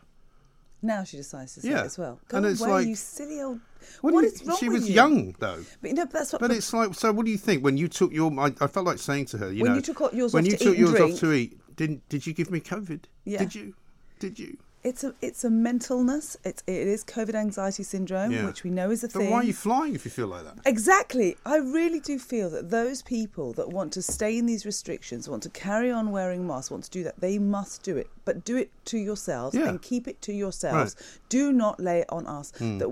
Now 0.82 1.04
she 1.04 1.18
decides 1.18 1.56
to 1.56 1.62
say 1.62 1.70
Yeah. 1.70 1.82
it 1.82 1.86
as 1.88 1.98
well. 1.98 2.20
Go 2.28 2.38
And 2.38 2.46
it's 2.46 2.62
away, 2.62 2.70
like- 2.72 2.88
you 2.88 2.96
silly 2.96 3.42
old. 3.42 3.60
What 4.02 4.14
what 4.14 4.26
is 4.26 4.42
you- 4.42 4.48
wrong 4.48 4.58
she 4.58 4.70
was 4.70 4.88
you? 4.88 4.96
young 4.96 5.36
though. 5.40 5.64
But 5.82 5.90
you 5.90 5.96
know, 5.96 6.06
that's 6.06 6.34
what. 6.34 6.40
But 6.42 6.52
it's 6.52 6.72
like, 6.74 6.94
so 6.94 7.12
what 7.12 7.26
do 7.26 7.32
you 7.32 7.38
think 7.38 7.64
when 7.64 7.78
you 7.78 7.88
took 7.88 8.12
your? 8.12 8.32
I, 8.40 8.54
I 8.62 8.68
felt 8.68 8.86
like 8.86 9.00
saying 9.00 9.26
to 9.28 9.38
her, 9.40 9.52
you 9.52 9.64
When 9.64 9.72
know, 9.72 9.76
you 9.78 9.82
took 9.82 10.14
yours 10.14 10.34
when 10.34 10.44
off 10.46 10.52
you 10.52 10.58
to 10.58 10.64
took 10.64 10.74
eat 10.76 10.80
yours 10.80 10.92
drink- 10.92 11.14
off 11.14 11.20
to 11.22 11.32
eat, 11.34 11.76
didn't 11.76 12.08
did 12.10 12.28
you 12.28 12.34
give 12.34 12.52
me 12.52 12.60
COVID? 12.60 13.02
Yeah. 13.26 13.40
Did 13.40 13.56
you? 13.56 13.74
Did 14.20 14.38
you? 14.40 14.58
It's 14.88 15.04
a 15.04 15.14
it's 15.22 15.44
a 15.44 15.50
mentalness. 15.50 16.38
It's 16.46 16.64
it 16.66 16.88
is 16.96 17.04
COVID 17.04 17.36
anxiety 17.36 17.84
syndrome, 17.84 18.32
Yeah. 18.32 18.46
which 18.46 18.64
we 18.64 18.70
know 18.70 18.90
is 18.90 19.04
a 19.04 19.08
But 19.10 19.20
thing. 19.20 19.30
why 19.32 19.40
are 19.40 19.44
you 19.44 19.54
flying 19.54 19.94
if 19.96 20.06
you 20.06 20.12
feel 20.12 20.28
like 20.28 20.46
that? 20.46 20.56
Exactly. 20.66 21.36
I 21.46 21.58
really 21.58 22.00
do 22.00 22.18
feel 22.18 22.50
that 22.52 22.70
those 22.70 23.02
people 23.02 23.52
that 23.54 23.68
want 23.70 23.92
to 23.94 24.02
stay 24.02 24.38
in 24.38 24.46
these 24.46 24.66
restrictions, 24.66 25.28
want 25.28 25.44
to 25.44 25.50
carry 25.50 25.92
on 25.92 26.12
wearing 26.12 26.48
masks, 26.48 26.72
want 26.72 26.86
to 26.86 26.90
do 26.90 27.04
that, 27.04 27.20
they 27.20 27.38
must 27.38 27.84
do 27.84 27.98
it. 27.98 28.08
But 28.24 28.46
do 28.46 28.56
it 28.56 28.70
to 28.86 28.98
yourselves 28.98 29.56
Yeah. 29.56 29.68
and 29.70 29.82
keep 29.82 30.08
it 30.08 30.22
to 30.24 30.32
yourselves. 30.34 30.96
Right. 30.98 31.20
Do 31.30 31.52
not 31.52 31.80
lay 31.80 32.00
it 32.00 32.10
on 32.10 32.26
us. 32.26 32.54
Mm. 32.60 32.80
That 32.80 32.90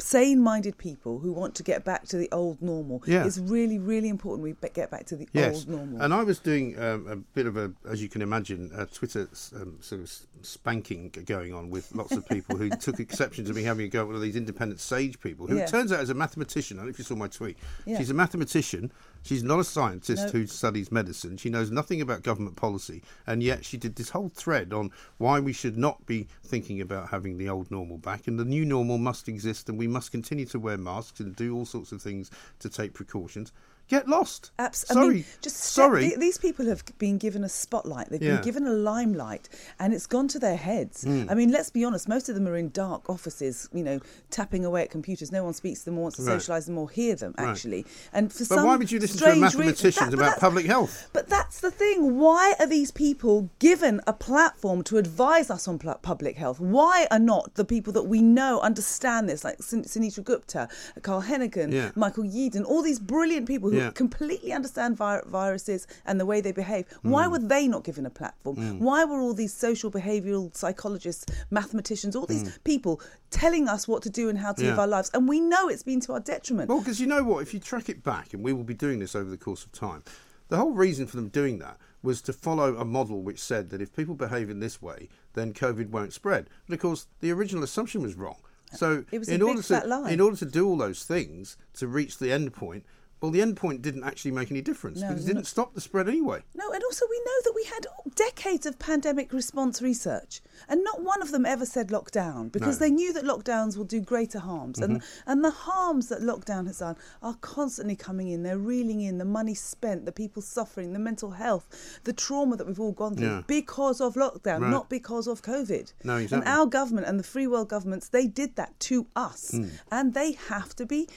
sane 0.00 0.40
minded 0.42 0.76
people 0.76 1.18
who 1.20 1.32
want 1.32 1.54
to 1.54 1.62
get 1.62 1.84
back 1.84 2.04
to 2.08 2.16
the 2.16 2.28
old 2.32 2.60
normal. 2.60 3.02
Yeah. 3.06 3.24
It's 3.24 3.38
really, 3.38 3.78
really 3.78 4.08
important 4.08 4.42
we 4.42 4.54
get 4.74 4.90
back 4.90 5.06
to 5.06 5.16
the 5.16 5.28
Yes, 5.32 5.54
old 5.56 5.68
normal. 5.68 6.02
and 6.02 6.12
I 6.12 6.22
was 6.24 6.38
doing 6.40 6.78
um, 6.78 7.06
a 7.08 7.16
bit 7.16 7.46
of 7.46 7.56
a, 7.56 7.72
as 7.88 8.02
you 8.02 8.08
can 8.08 8.20
imagine, 8.22 8.70
a 8.74 8.86
Twitter 8.86 9.28
um, 9.54 9.76
sort 9.80 10.00
of 10.00 10.12
spanking 10.42 11.10
going 11.26 11.52
on 11.54 11.70
with 11.70 11.94
lots 11.94 12.12
of 12.12 12.26
people 12.28 12.56
who 12.56 12.70
took 12.70 12.98
exception 13.06 13.44
to 13.44 13.52
me 13.52 13.62
having 13.62 13.86
a 13.86 13.88
go 13.88 14.00
at 14.00 14.06
one 14.06 14.16
of 14.16 14.22
these 14.22 14.36
independent 14.36 14.80
sage 14.80 15.20
people. 15.20 15.46
Who 15.46 15.56
Yeah. 15.56 15.64
it 15.64 15.68
turns 15.68 15.92
out 15.92 16.00
is 16.00 16.10
a 16.10 16.14
mathematician. 16.14 16.78
I 16.78 16.80
don't 16.80 16.86
know 16.86 16.90
if 16.90 16.98
you 16.98 17.04
saw 17.04 17.14
my 17.16 17.28
tweet. 17.28 17.56
Yeah. 17.86 17.98
She's 17.98 18.10
a 18.10 18.14
mathematician. 18.14 18.90
She's 19.22 19.42
not 19.42 19.60
a 19.60 19.64
scientist 19.64 20.26
No. 20.26 20.30
who 20.30 20.46
studies 20.46 20.90
medicine. 20.90 21.36
She 21.36 21.50
knows 21.50 21.70
nothing 21.70 22.00
about 22.00 22.22
government 22.22 22.56
policy, 22.56 23.02
and 23.26 23.42
yet 23.42 23.64
she 23.64 23.76
did 23.76 23.96
this 23.96 24.10
whole 24.10 24.28
thread 24.28 24.72
on 24.72 24.90
why 25.18 25.40
we 25.40 25.52
should 25.52 25.76
not 25.76 26.06
be 26.06 26.28
thinking 26.42 26.80
about 26.80 27.10
having 27.10 27.36
the 27.36 27.48
old 27.48 27.70
normal 27.70 27.98
back, 27.98 28.26
and 28.26 28.38
the 28.38 28.44
new 28.44 28.64
normal 28.64 28.98
must 28.98 29.28
exist, 29.28 29.68
and 29.68 29.78
we 29.78 29.86
must 29.86 30.12
continue 30.12 30.46
to 30.46 30.58
wear 30.58 30.78
masks 30.78 31.20
and 31.20 31.36
do 31.36 31.54
all 31.54 31.66
sorts 31.66 31.92
of 31.92 32.00
things 32.00 32.30
to 32.60 32.68
take 32.68 32.94
precautions. 32.94 33.52
Get 33.88 34.06
lost. 34.06 34.50
Sorry, 34.72 35.06
I 35.06 35.08
mean, 35.08 35.24
just 35.40 35.56
sorry. 35.56 36.08
th- 36.08 36.18
these 36.18 36.36
people 36.36 36.66
have 36.66 36.82
been 36.98 37.16
given 37.16 37.42
a 37.42 37.48
spotlight. 37.48 38.10
They've 38.10 38.22
Yeah. 38.22 38.34
been 38.34 38.44
given 38.44 38.66
a 38.66 38.72
limelight, 38.72 39.48
and 39.78 39.94
it's 39.94 40.06
gone 40.06 40.28
to 40.28 40.38
their 40.38 40.56
heads. 40.56 41.04
Mm. 41.04 41.30
I 41.30 41.34
mean, 41.34 41.50
let's 41.50 41.70
be 41.70 41.84
honest. 41.84 42.06
Most 42.06 42.28
of 42.28 42.34
them 42.34 42.46
are 42.46 42.56
in 42.56 42.68
dark 42.70 43.08
offices, 43.08 43.66
you 43.72 43.82
know, 43.82 44.00
tapping 44.30 44.64
away 44.64 44.82
at 44.82 44.90
computers. 44.90 45.32
No 45.32 45.42
one 45.42 45.54
speaks 45.54 45.80
to 45.80 45.84
them 45.86 45.98
or 45.98 46.02
wants 46.02 46.18
to 46.18 46.22
Right. 46.22 46.38
socialise 46.38 46.66
them 46.66 46.76
or 46.76 46.90
hear 46.90 47.14
them. 47.14 47.34
Right. 47.38 47.48
Actually, 47.48 47.86
and 48.12 48.30
for 48.30 48.40
But 48.40 48.46
some 48.48 48.66
why 48.66 48.76
would 48.76 48.92
you 48.92 48.98
listen 49.00 49.18
to 49.20 49.32
a 49.32 49.36
mathematician 49.36 50.10
that- 50.10 50.14
about 50.14 50.38
public 50.38 50.66
health? 50.66 51.08
But 51.14 51.28
that's 51.30 51.60
the 51.60 51.70
thing. 51.70 52.18
Why 52.18 52.54
are 52.60 52.66
these 52.66 52.90
people 52.90 53.48
given 53.58 54.02
a 54.06 54.12
platform 54.12 54.82
to 54.84 54.98
advise 54.98 55.48
us 55.50 55.66
on 55.66 55.78
pl- 55.78 55.94
public 56.02 56.36
health? 56.36 56.60
Why 56.60 57.06
are 57.10 57.18
not 57.18 57.54
the 57.54 57.64
people 57.64 57.94
that 57.94 58.02
we 58.04 58.20
know 58.20 58.60
understand 58.60 59.30
this, 59.30 59.44
like 59.44 59.58
Sunetra 59.60 60.22
Gupta, 60.22 60.68
Carl 61.02 61.22
Heneghan, 61.22 61.72
Yeah. 61.72 61.90
Michael 61.96 62.24
Yeadon, 62.24 62.64
all 62.66 62.82
these 62.82 62.98
brilliant 62.98 63.46
people 63.46 63.70
who 63.70 63.77
Yeah. 63.78 63.90
completely 63.90 64.52
understand 64.52 64.96
vi- 64.96 65.22
viruses 65.26 65.86
and 66.04 66.18
the 66.20 66.26
way 66.26 66.40
they 66.40 66.52
behave? 66.52 66.86
Why 67.02 67.26
Mm. 67.26 67.30
were 67.32 67.38
they 67.38 67.68
not 67.68 67.84
given 67.84 68.04
a 68.06 68.10
platform? 68.10 68.56
Mm. 68.56 68.78
Why 68.80 69.04
were 69.04 69.18
all 69.20 69.34
these 69.34 69.54
social 69.54 69.90
behavioural 69.90 70.54
psychologists, 70.56 71.24
mathematicians, 71.50 72.14
all 72.16 72.26
these 72.26 72.44
Mm. 72.44 72.64
people 72.64 73.00
telling 73.30 73.68
us 73.68 73.86
what 73.88 74.02
to 74.02 74.10
do 74.10 74.28
and 74.28 74.38
how 74.38 74.52
to 74.52 74.62
live 74.62 74.78
our 74.78 74.86
lives? 74.86 75.10
And 75.14 75.28
we 75.28 75.40
know 75.40 75.68
it's 75.68 75.82
been 75.82 76.00
to 76.00 76.12
our 76.12 76.20
detriment. 76.20 76.68
Well, 76.68 76.78
because 76.80 77.00
you 77.00 77.06
know 77.06 77.22
what? 77.22 77.42
If 77.42 77.54
you 77.54 77.60
track 77.60 77.88
it 77.88 78.02
back, 78.02 78.32
and 78.34 78.42
we 78.42 78.52
will 78.52 78.64
be 78.64 78.74
doing 78.74 78.98
this 78.98 79.14
over 79.14 79.30
the 79.30 79.36
course 79.38 79.64
of 79.64 79.72
time, 79.72 80.02
the 80.48 80.56
whole 80.56 80.72
reason 80.72 81.06
for 81.06 81.16
them 81.16 81.28
doing 81.28 81.58
that 81.58 81.78
was 82.02 82.22
to 82.22 82.32
follow 82.32 82.76
a 82.76 82.84
model 82.84 83.22
which 83.22 83.40
said 83.40 83.70
that 83.70 83.82
if 83.82 83.94
people 83.94 84.14
behave 84.14 84.48
in 84.48 84.60
this 84.60 84.80
way, 84.80 85.08
then 85.34 85.52
COVID 85.52 85.90
won't 85.90 86.12
spread. 86.12 86.48
But 86.66 86.74
of 86.74 86.80
course, 86.80 87.06
the 87.20 87.30
original 87.32 87.62
assumption 87.64 88.02
was 88.02 88.14
wrong. 88.14 88.36
So, 88.74 89.04
It 89.10 89.18
was 89.18 89.28
in 89.28 89.40
order 89.42 89.62
to 89.62 90.06
in 90.08 90.20
order 90.20 90.36
to 90.36 90.44
do 90.44 90.66
all 90.68 90.76
those 90.76 91.02
things 91.04 91.56
to 91.74 91.88
reach 91.88 92.18
the 92.18 92.30
end 92.30 92.52
point, 92.52 92.84
well, 93.20 93.30
the 93.30 93.42
end 93.42 93.56
point 93.56 93.82
didn't 93.82 94.04
actually 94.04 94.30
make 94.30 94.50
any 94.50 94.60
difference 94.60 95.00
No, 95.00 95.08
because 95.08 95.24
it 95.24 95.28
didn't 95.34 95.46
stop 95.46 95.74
the 95.74 95.80
spread 95.80 96.08
anyway. 96.08 96.42
No, 96.54 96.70
and 96.70 96.82
also 96.84 97.04
we 97.10 97.18
know 97.18 97.38
that 97.44 97.52
we 97.54 97.64
had 97.64 97.86
decades 98.14 98.64
of 98.66 98.78
pandemic 98.78 99.32
response 99.32 99.82
research, 99.82 100.40
and 100.68 100.84
not 100.84 101.02
one 101.02 101.20
of 101.22 101.30
them 101.30 101.44
ever 101.44 101.66
said 101.66 101.88
lockdown 101.88 102.50
because 102.52 102.80
No. 102.80 102.86
they 102.86 102.90
knew 102.90 103.12
that 103.12 103.24
lockdowns 103.24 103.76
will 103.76 103.84
do 103.84 104.00
greater 104.00 104.38
harms, 104.38 104.78
and 104.78 105.00
Mhm. 105.00 105.04
and 105.26 105.44
the 105.44 105.50
harms 105.50 106.08
that 106.08 106.20
lockdown 106.22 106.66
has 106.66 106.78
done 106.78 106.96
are 107.22 107.34
constantly 107.40 107.96
coming 107.96 108.28
in. 108.28 108.42
They're 108.42 108.58
reeling 108.58 109.00
in 109.00 109.18
the 109.18 109.24
money 109.24 109.54
spent, 109.54 110.04
the 110.04 110.12
people 110.12 110.42
suffering, 110.42 110.92
the 110.92 110.98
mental 110.98 111.32
health, 111.32 111.68
the 112.04 112.12
trauma 112.12 112.56
that 112.56 112.66
we've 112.66 112.80
all 112.80 112.92
gone 112.92 113.16
through 113.16 113.26
Yeah. 113.26 113.42
because 113.46 114.00
of 114.00 114.14
lockdown, 114.14 114.60
Right. 114.62 114.70
not 114.70 114.88
because 114.88 115.26
of 115.26 115.42
COVID. 115.42 115.92
No, 116.04 116.16
And 116.30 116.44
our 116.44 116.66
government 116.66 117.06
and 117.06 117.18
the 117.18 117.24
free 117.24 117.46
world 117.46 117.68
governments, 117.68 118.08
they 118.08 118.26
did 118.26 118.56
that 118.56 118.78
to 118.80 119.06
us, 119.16 119.50
Mm. 119.52 119.70
and 119.90 120.14
they 120.14 120.32
have 120.32 120.74
to 120.76 120.86
be. 120.86 121.08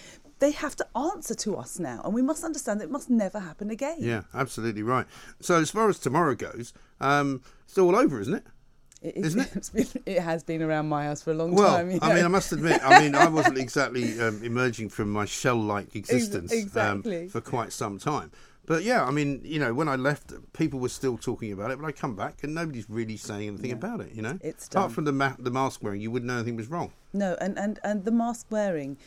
They 0.41 0.51
have 0.51 0.75
to 0.77 0.87
answer 0.97 1.35
to 1.35 1.55
us 1.55 1.79
now, 1.79 2.01
and 2.03 2.13
we 2.13 2.21
must 2.21 2.43
understand 2.43 2.81
that 2.81 2.85
it 2.85 2.91
must 2.91 3.09
never 3.09 3.39
happen 3.39 3.69
again. 3.69 3.97
Yeah, 3.99 4.23
absolutely 4.33 4.83
right. 4.83 5.05
So, 5.39 5.55
as 5.61 5.71
far 5.71 5.87
as 5.87 5.99
tomorrow 5.99 6.35
goes, 6.35 6.73
um, 6.99 7.41
it's 7.65 7.77
all 7.77 7.95
over, 7.95 8.19
isn't 8.19 8.33
it? 8.33 8.43
It, 9.03 9.17
Isn't 9.17 9.41
it? 9.41 9.69
Been, 9.73 10.03
it 10.05 10.19
has 10.21 10.43
been 10.43 10.61
around 10.61 10.87
my 10.87 11.05
house 11.05 11.23
for 11.23 11.31
a 11.31 11.33
long 11.33 11.55
Well, 11.55 11.75
time. 11.75 11.89
you 11.89 11.97
I 12.03 12.13
mean, 12.13 12.23
I 12.23 12.27
must 12.27 12.51
admit, 12.51 12.79
I 12.83 12.99
mean, 13.01 13.15
I 13.15 13.27
wasn't 13.27 13.57
exactly 13.65 14.19
um, 14.21 14.43
emerging 14.43 14.89
from 14.89 15.09
my 15.11 15.25
shell-like 15.25 15.95
existence 15.95 16.51
exactly. 16.51 17.23
um, 17.23 17.29
for 17.29 17.41
quite 17.41 17.71
some 17.73 17.97
time. 17.97 18.29
But 18.67 18.83
yeah, 18.83 19.03
I 19.03 19.09
mean, 19.09 19.41
you 19.43 19.57
know, 19.59 19.73
when 19.73 19.87
I 19.89 19.95
left, 19.95 20.33
people 20.53 20.79
were 20.79 20.89
still 20.89 21.17
talking 21.17 21.51
about 21.51 21.71
it, 21.71 21.79
but 21.79 21.87
I 21.87 21.91
come 21.91 22.15
back 22.15 22.43
and 22.43 22.53
nobody's 22.53 22.87
really 22.91 23.17
saying 23.17 23.47
anything 23.47 23.71
about 23.71 24.01
it. 24.01 24.11
You 24.13 24.21
know, 24.21 24.37
It's 24.41 24.67
apart 24.67 24.89
done. 24.89 24.93
from 24.93 25.05
the 25.05 25.11
ma- 25.13 25.35
the 25.39 25.49
mask 25.51 25.81
wearing, 25.81 25.99
you 26.01 26.11
wouldn't 26.11 26.27
know 26.27 26.35
anything 26.35 26.55
was 26.55 26.67
wrong. 26.67 26.91
No, 27.11 27.35
and, 27.41 27.57
and, 27.57 27.79
and 27.83 28.05
the 28.05 28.11
mask 28.11 28.45
wearing, 28.51 28.97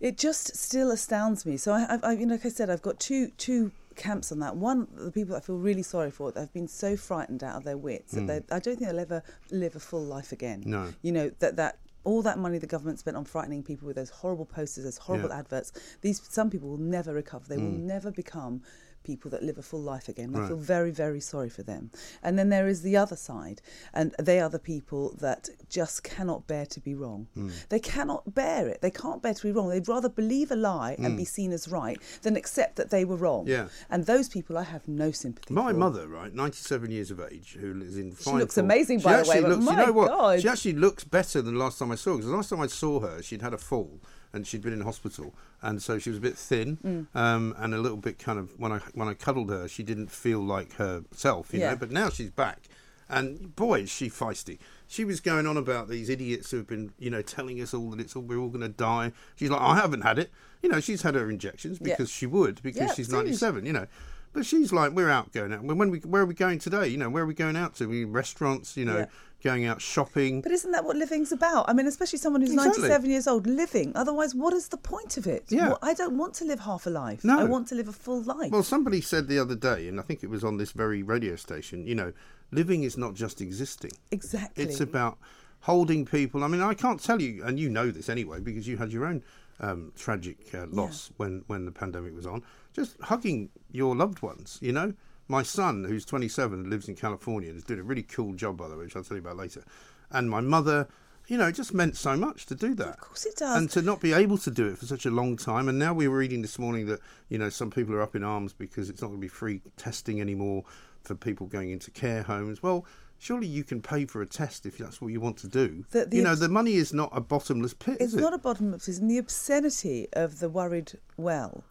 it 0.00 0.16
just 0.18 0.56
still 0.56 0.90
astounds 0.90 1.44
me. 1.46 1.56
So 1.56 1.72
I, 1.72 1.98
I, 2.02 2.12
you 2.12 2.26
know, 2.26 2.34
like 2.34 2.46
I 2.46 2.48
said, 2.48 2.70
I've 2.70 2.82
got 2.82 2.98
two 2.98 3.28
two 3.36 3.70
camps 3.96 4.32
on 4.32 4.38
that. 4.38 4.56
One, 4.56 4.86
the 4.94 5.12
people 5.12 5.36
I 5.36 5.40
feel 5.40 5.56
really 5.58 5.82
sorry 5.82 6.10
for, 6.10 6.32
that 6.32 6.40
have 6.40 6.52
been 6.54 6.68
so 6.68 6.96
frightened 6.96 7.42
out 7.44 7.56
of 7.56 7.64
their 7.64 7.76
wits 7.76 8.12
that 8.12 8.22
Mm. 8.22 8.26
they, 8.26 8.36
I 8.56 8.58
don't 8.60 8.76
think 8.76 8.80
they'll 8.88 8.98
ever 8.98 9.22
live 9.50 9.76
a 9.76 9.80
full 9.80 10.02
life 10.02 10.32
again. 10.32 10.62
No. 10.66 10.92
You 11.02 11.12
know 11.12 11.30
that 11.40 11.56
that. 11.56 11.78
All 12.02 12.22
that 12.22 12.38
money 12.38 12.56
the 12.56 12.66
government 12.66 12.98
spent 12.98 13.14
on 13.14 13.26
frightening 13.26 13.62
people 13.62 13.86
with 13.86 13.96
those 13.96 14.08
horrible 14.08 14.46
posters, 14.46 14.84
those 14.84 14.96
horrible 14.96 15.28
Yeah. 15.28 15.40
adverts. 15.40 15.70
These 16.00 16.22
some 16.30 16.48
people 16.48 16.70
will 16.70 16.78
never 16.78 17.12
recover. 17.12 17.44
They 17.46 17.58
will 17.58 17.72
Mm. 17.72 17.80
never 17.80 18.10
become 18.10 18.62
people 19.02 19.30
that 19.30 19.42
live 19.42 19.58
a 19.58 19.62
full 19.62 19.80
life 19.80 20.08
again. 20.08 20.34
I 20.36 20.46
feel 20.48 20.56
very, 20.56 20.90
very 20.90 21.20
sorry 21.20 21.48
for 21.48 21.62
them. 21.62 21.90
And 22.22 22.38
then 22.38 22.48
there 22.48 22.68
is 22.68 22.82
the 22.82 22.96
other 22.96 23.16
side, 23.16 23.62
and 23.94 24.14
they 24.18 24.40
are 24.40 24.48
the 24.50 24.58
people 24.58 25.14
that 25.20 25.48
just 25.68 26.02
cannot 26.04 26.46
bear 26.46 26.66
to 26.66 26.80
be 26.80 26.94
wrong. 26.94 27.26
Mm. 27.36 27.50
They 27.68 27.80
cannot 27.80 28.34
bear 28.34 28.68
it. 28.68 28.80
They 28.82 28.90
can't 28.90 29.22
bear 29.22 29.34
to 29.34 29.42
be 29.42 29.52
wrong. 29.52 29.68
They'd 29.68 29.88
rather 29.88 30.08
believe 30.08 30.50
a 30.50 30.56
lie 30.56 30.96
and 30.98 31.14
Mm. 31.14 31.16
be 31.16 31.24
seen 31.24 31.52
as 31.52 31.68
right 31.68 31.98
than 32.22 32.36
accept 32.36 32.76
that 32.76 32.90
they 32.90 33.04
were 33.04 33.16
wrong. 33.16 33.46
Yeah. 33.46 33.68
And 33.88 34.06
those 34.06 34.28
people 34.28 34.56
I 34.58 34.62
have 34.64 34.86
no 34.86 35.10
sympathy 35.10 35.52
My 35.54 35.72
for. 35.72 35.78
mother, 35.78 36.06
right, 36.08 36.34
97 36.34 36.90
years 36.90 37.10
of 37.10 37.20
age, 37.20 37.56
who 37.60 37.72
lives 37.74 37.96
in 37.96 38.14
She 38.16 38.30
looks 38.32 38.54
form. 38.54 38.66
amazing, 38.66 38.98
She 39.00 39.04
by 39.04 39.22
the 39.22 39.28
way, 39.28 39.40
looks, 39.40 39.64
my 39.64 39.72
you 39.80 39.86
know 39.86 39.92
what? 39.92 40.08
God. 40.08 40.40
She 40.42 40.48
actually 40.48 40.74
looks 40.74 41.04
better 41.04 41.40
than 41.42 41.54
the 41.54 41.60
last 41.60 41.78
time 41.78 41.90
I 41.90 41.94
saw 41.96 42.10
her. 42.12 42.16
Because 42.16 42.30
the 42.30 42.36
last 42.36 42.50
time 42.50 42.60
I 42.60 42.66
saw 42.66 43.00
her, 43.00 43.22
she'd 43.22 43.42
had 43.42 43.54
a 43.54 43.58
fall 43.58 44.00
and 44.32 44.46
she'd 44.46 44.62
been 44.62 44.72
in 44.72 44.82
hospital, 44.82 45.34
and 45.62 45.82
so 45.82 45.98
she 45.98 46.10
was 46.10 46.18
a 46.18 46.22
bit 46.22 46.36
thin 46.38 46.78
Mm. 46.84 47.06
um, 47.16 47.54
and 47.58 47.74
a 47.74 47.78
little 47.78 47.96
bit 47.98 48.18
kind 48.18 48.38
of. 48.38 48.58
When 48.58 48.72
I 48.72 48.78
when 48.94 49.08
I 49.08 49.14
cuddled 49.14 49.50
her, 49.50 49.66
she 49.68 49.82
didn't 49.82 50.10
feel 50.10 50.40
like 50.40 50.74
herself, 50.74 51.52
you 51.52 51.60
Yeah. 51.60 51.70
know. 51.70 51.76
But 51.76 51.90
now 51.90 52.10
she's 52.10 52.30
back, 52.30 52.60
and 53.08 53.54
boy, 53.56 53.80
is 53.82 53.90
she 53.90 54.08
feisty. 54.08 54.58
She 54.86 55.04
was 55.04 55.20
going 55.20 55.46
on 55.46 55.56
about 55.56 55.88
these 55.88 56.08
idiots 56.08 56.50
who've 56.50 56.66
been, 56.66 56.92
you 56.98 57.10
know, 57.10 57.22
telling 57.22 57.60
us 57.60 57.72
all 57.74 57.90
that 57.90 58.00
it's 58.00 58.16
all 58.16 58.22
we're 58.22 58.38
all 58.38 58.48
going 58.48 58.60
to 58.62 58.68
die. 58.68 59.12
She's 59.36 59.50
like, 59.50 59.60
I 59.60 59.76
haven't 59.76 60.00
had 60.02 60.18
it. 60.18 60.30
You 60.62 60.68
know, 60.68 60.80
she's 60.80 61.02
had 61.02 61.14
her 61.14 61.30
injections 61.30 61.78
Yeah. 61.80 61.94
because 61.94 62.10
she 62.10 62.26
would 62.26 62.60
because 62.62 62.80
Yeah, 62.88 62.94
she's 62.94 63.08
97. 63.10 63.64
You 63.66 63.72
know. 63.72 63.86
But 64.32 64.46
she's 64.46 64.72
like, 64.72 64.92
we're 64.92 65.10
out 65.10 65.32
going 65.32 65.52
out. 65.52 65.62
When 65.64 65.76
when 65.78 65.90
we, 65.90 65.98
where 66.00 66.22
are 66.22 66.26
we 66.26 66.34
going 66.34 66.58
today? 66.58 66.86
You 66.88 66.96
know, 66.98 67.10
where 67.10 67.24
are 67.24 67.26
we 67.26 67.34
going 67.34 67.56
out 67.56 67.74
to? 67.76 67.88
We 67.88 68.04
restaurants, 68.04 68.76
you 68.76 68.84
know, 68.84 68.98
Yeah. 68.98 69.06
going 69.42 69.64
out 69.64 69.80
shopping. 69.80 70.40
But 70.40 70.52
isn't 70.52 70.70
that 70.70 70.84
what 70.84 70.96
living's 70.96 71.32
about? 71.32 71.68
I 71.68 71.72
mean, 71.72 71.86
especially 71.88 72.18
someone 72.20 72.40
who's 72.42 72.52
Exactly. 72.52 72.82
97 72.82 73.10
years 73.10 73.26
old 73.26 73.46
living. 73.48 73.90
Otherwise, 73.96 74.34
what 74.34 74.52
is 74.54 74.68
the 74.68 74.76
point 74.76 75.16
of 75.16 75.26
it? 75.26 75.46
Yeah. 75.48 75.68
Well, 75.70 75.78
I 75.82 75.94
don't 75.94 76.16
want 76.16 76.34
to 76.34 76.44
live 76.44 76.60
half 76.60 76.86
a 76.86 76.90
life. 76.90 77.24
No. 77.24 77.40
I 77.40 77.44
want 77.44 77.66
to 77.68 77.74
live 77.74 77.88
a 77.88 77.92
full 77.92 78.22
life. 78.22 78.52
Well, 78.52 78.62
somebody 78.62 79.00
said 79.00 79.26
the 79.26 79.38
other 79.40 79.56
day, 79.56 79.88
and 79.88 79.98
I 79.98 80.02
think 80.04 80.22
it 80.22 80.30
was 80.30 80.44
on 80.44 80.58
this 80.58 80.70
very 80.72 81.02
radio 81.02 81.34
station, 81.36 81.86
you 81.86 81.94
know, 81.96 82.12
living 82.52 82.84
is 82.84 82.96
not 82.96 83.14
just 83.14 83.40
existing. 83.40 83.92
exactly. 84.12 84.62
It's 84.64 84.80
about 84.80 85.18
holding 85.60 86.06
people. 86.06 86.44
I 86.44 86.48
mean, 86.48 86.60
I 86.60 86.74
can't 86.74 87.02
tell 87.02 87.20
you, 87.20 87.42
and 87.44 87.58
you 87.58 87.68
know 87.68 87.90
this 87.90 88.08
anyway, 88.08 88.40
because 88.40 88.68
you 88.68 88.76
had 88.76 88.92
your 88.92 89.04
own 89.06 89.22
um, 89.58 89.92
tragic 89.96 90.38
uh, 90.54 90.66
loss 90.70 91.10
when, 91.16 91.42
when 91.48 91.64
the 91.64 91.72
pandemic 91.72 92.14
was 92.14 92.26
on. 92.26 92.42
Just 92.80 92.98
hugging 93.02 93.50
your 93.70 93.94
loved 93.94 94.22
ones, 94.22 94.58
you 94.62 94.72
know? 94.72 94.94
My 95.28 95.42
son, 95.42 95.84
who's 95.84 96.06
27 96.06 96.70
lives 96.70 96.88
in 96.88 96.96
California, 96.96 97.50
and 97.50 97.58
is 97.58 97.64
doing 97.64 97.80
a 97.80 97.82
really 97.82 98.02
cool 98.02 98.32
job, 98.32 98.56
by 98.56 98.68
the 98.68 98.74
way, 98.76 98.84
which 98.84 98.96
I'll 98.96 99.04
tell 99.04 99.18
you 99.18 99.22
about 99.22 99.36
later. 99.36 99.62
And 100.10 100.30
my 100.30 100.40
mother, 100.40 100.88
you 101.28 101.36
know, 101.36 101.46
it 101.48 101.52
just 101.54 101.74
meant 101.74 101.94
so 101.98 102.16
much 102.16 102.46
to 102.46 102.54
do 102.54 102.74
that. 102.76 102.88
Of 102.94 103.00
course 103.00 103.26
it 103.26 103.36
does. 103.36 103.54
And 103.58 103.68
to 103.72 103.82
not 103.82 104.00
be 104.00 104.14
able 104.14 104.38
to 104.38 104.50
do 104.50 104.66
it 104.66 104.78
for 104.78 104.86
such 104.86 105.04
a 105.04 105.10
long 105.10 105.36
time. 105.36 105.68
And 105.68 105.78
now 105.78 105.92
we 105.92 106.08
were 106.08 106.16
reading 106.16 106.40
this 106.40 106.58
morning 106.58 106.86
that, 106.86 107.00
you 107.28 107.36
know, 107.36 107.50
some 107.50 107.70
people 107.70 107.94
are 107.94 108.00
up 108.00 108.16
in 108.16 108.24
arms 108.24 108.54
because 108.54 108.88
it's 108.88 109.02
not 109.02 109.08
going 109.08 109.20
to 109.20 109.24
be 109.24 109.28
free 109.28 109.60
testing 109.76 110.18
anymore 110.22 110.64
for 111.02 111.14
people 111.14 111.46
going 111.48 111.70
into 111.70 111.90
care 111.90 112.22
homes. 112.22 112.62
Well, 112.62 112.86
surely 113.18 113.46
you 113.46 113.62
can 113.62 113.82
pay 113.82 114.06
for 114.06 114.22
a 114.22 114.26
test 114.26 114.64
if 114.64 114.78
that's 114.78 115.02
what 115.02 115.12
you 115.12 115.20
want 115.20 115.36
to 115.36 115.48
do. 115.48 115.84
The- 115.90 116.06
the 116.06 116.16
you 116.16 116.22
know, 116.22 116.30
obs- 116.30 116.40
the 116.40 116.48
money 116.48 116.74
is 116.76 116.94
not 116.94 117.10
a 117.12 117.20
bottomless 117.20 117.74
pit, 117.74 117.98
It's 118.00 118.14
is 118.14 118.14
it? 118.14 118.20
not 118.22 118.32
a 118.34 118.38
bottomless 118.38 118.86
pit. 118.86 118.96
And 118.98 119.10
the 119.10 119.18
obscenity 119.18 120.08
of 120.14 120.40
the 120.40 120.48
worried 120.48 120.92
well. 121.18 121.62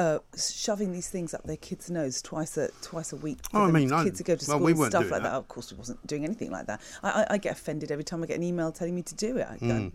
Uh, 0.00 0.18
shoving 0.34 0.92
these 0.92 1.10
things 1.10 1.34
up 1.34 1.42
their 1.44 1.58
kids' 1.58 1.90
nose 1.90 2.22
twice 2.22 2.56
a 2.56 2.68
twice 2.80 3.12
a 3.12 3.16
week. 3.16 3.38
Oh, 3.52 3.64
I 3.64 3.70
mean, 3.70 3.90
kids 3.90 4.16
to 4.16 4.24
go 4.24 4.34
to 4.34 4.44
well, 4.48 4.56
school 4.56 4.64
we 4.64 4.72
and 4.72 4.84
stuff 4.86 5.10
like 5.10 5.22
that. 5.22 5.28
that. 5.28 5.34
Of 5.34 5.48
course, 5.48 5.70
we 5.70 5.76
wasn't 5.76 6.06
doing 6.06 6.24
anything 6.24 6.50
like 6.50 6.66
that. 6.68 6.80
I, 7.02 7.10
I, 7.10 7.26
I 7.34 7.36
get 7.36 7.52
offended 7.52 7.90
every 7.90 8.04
time 8.04 8.22
I 8.22 8.26
get 8.26 8.36
an 8.38 8.42
email 8.42 8.72
telling 8.72 8.94
me 8.94 9.02
to 9.02 9.14
do 9.14 9.36
it. 9.36 9.46
I, 9.46 9.58
Mm. 9.58 9.92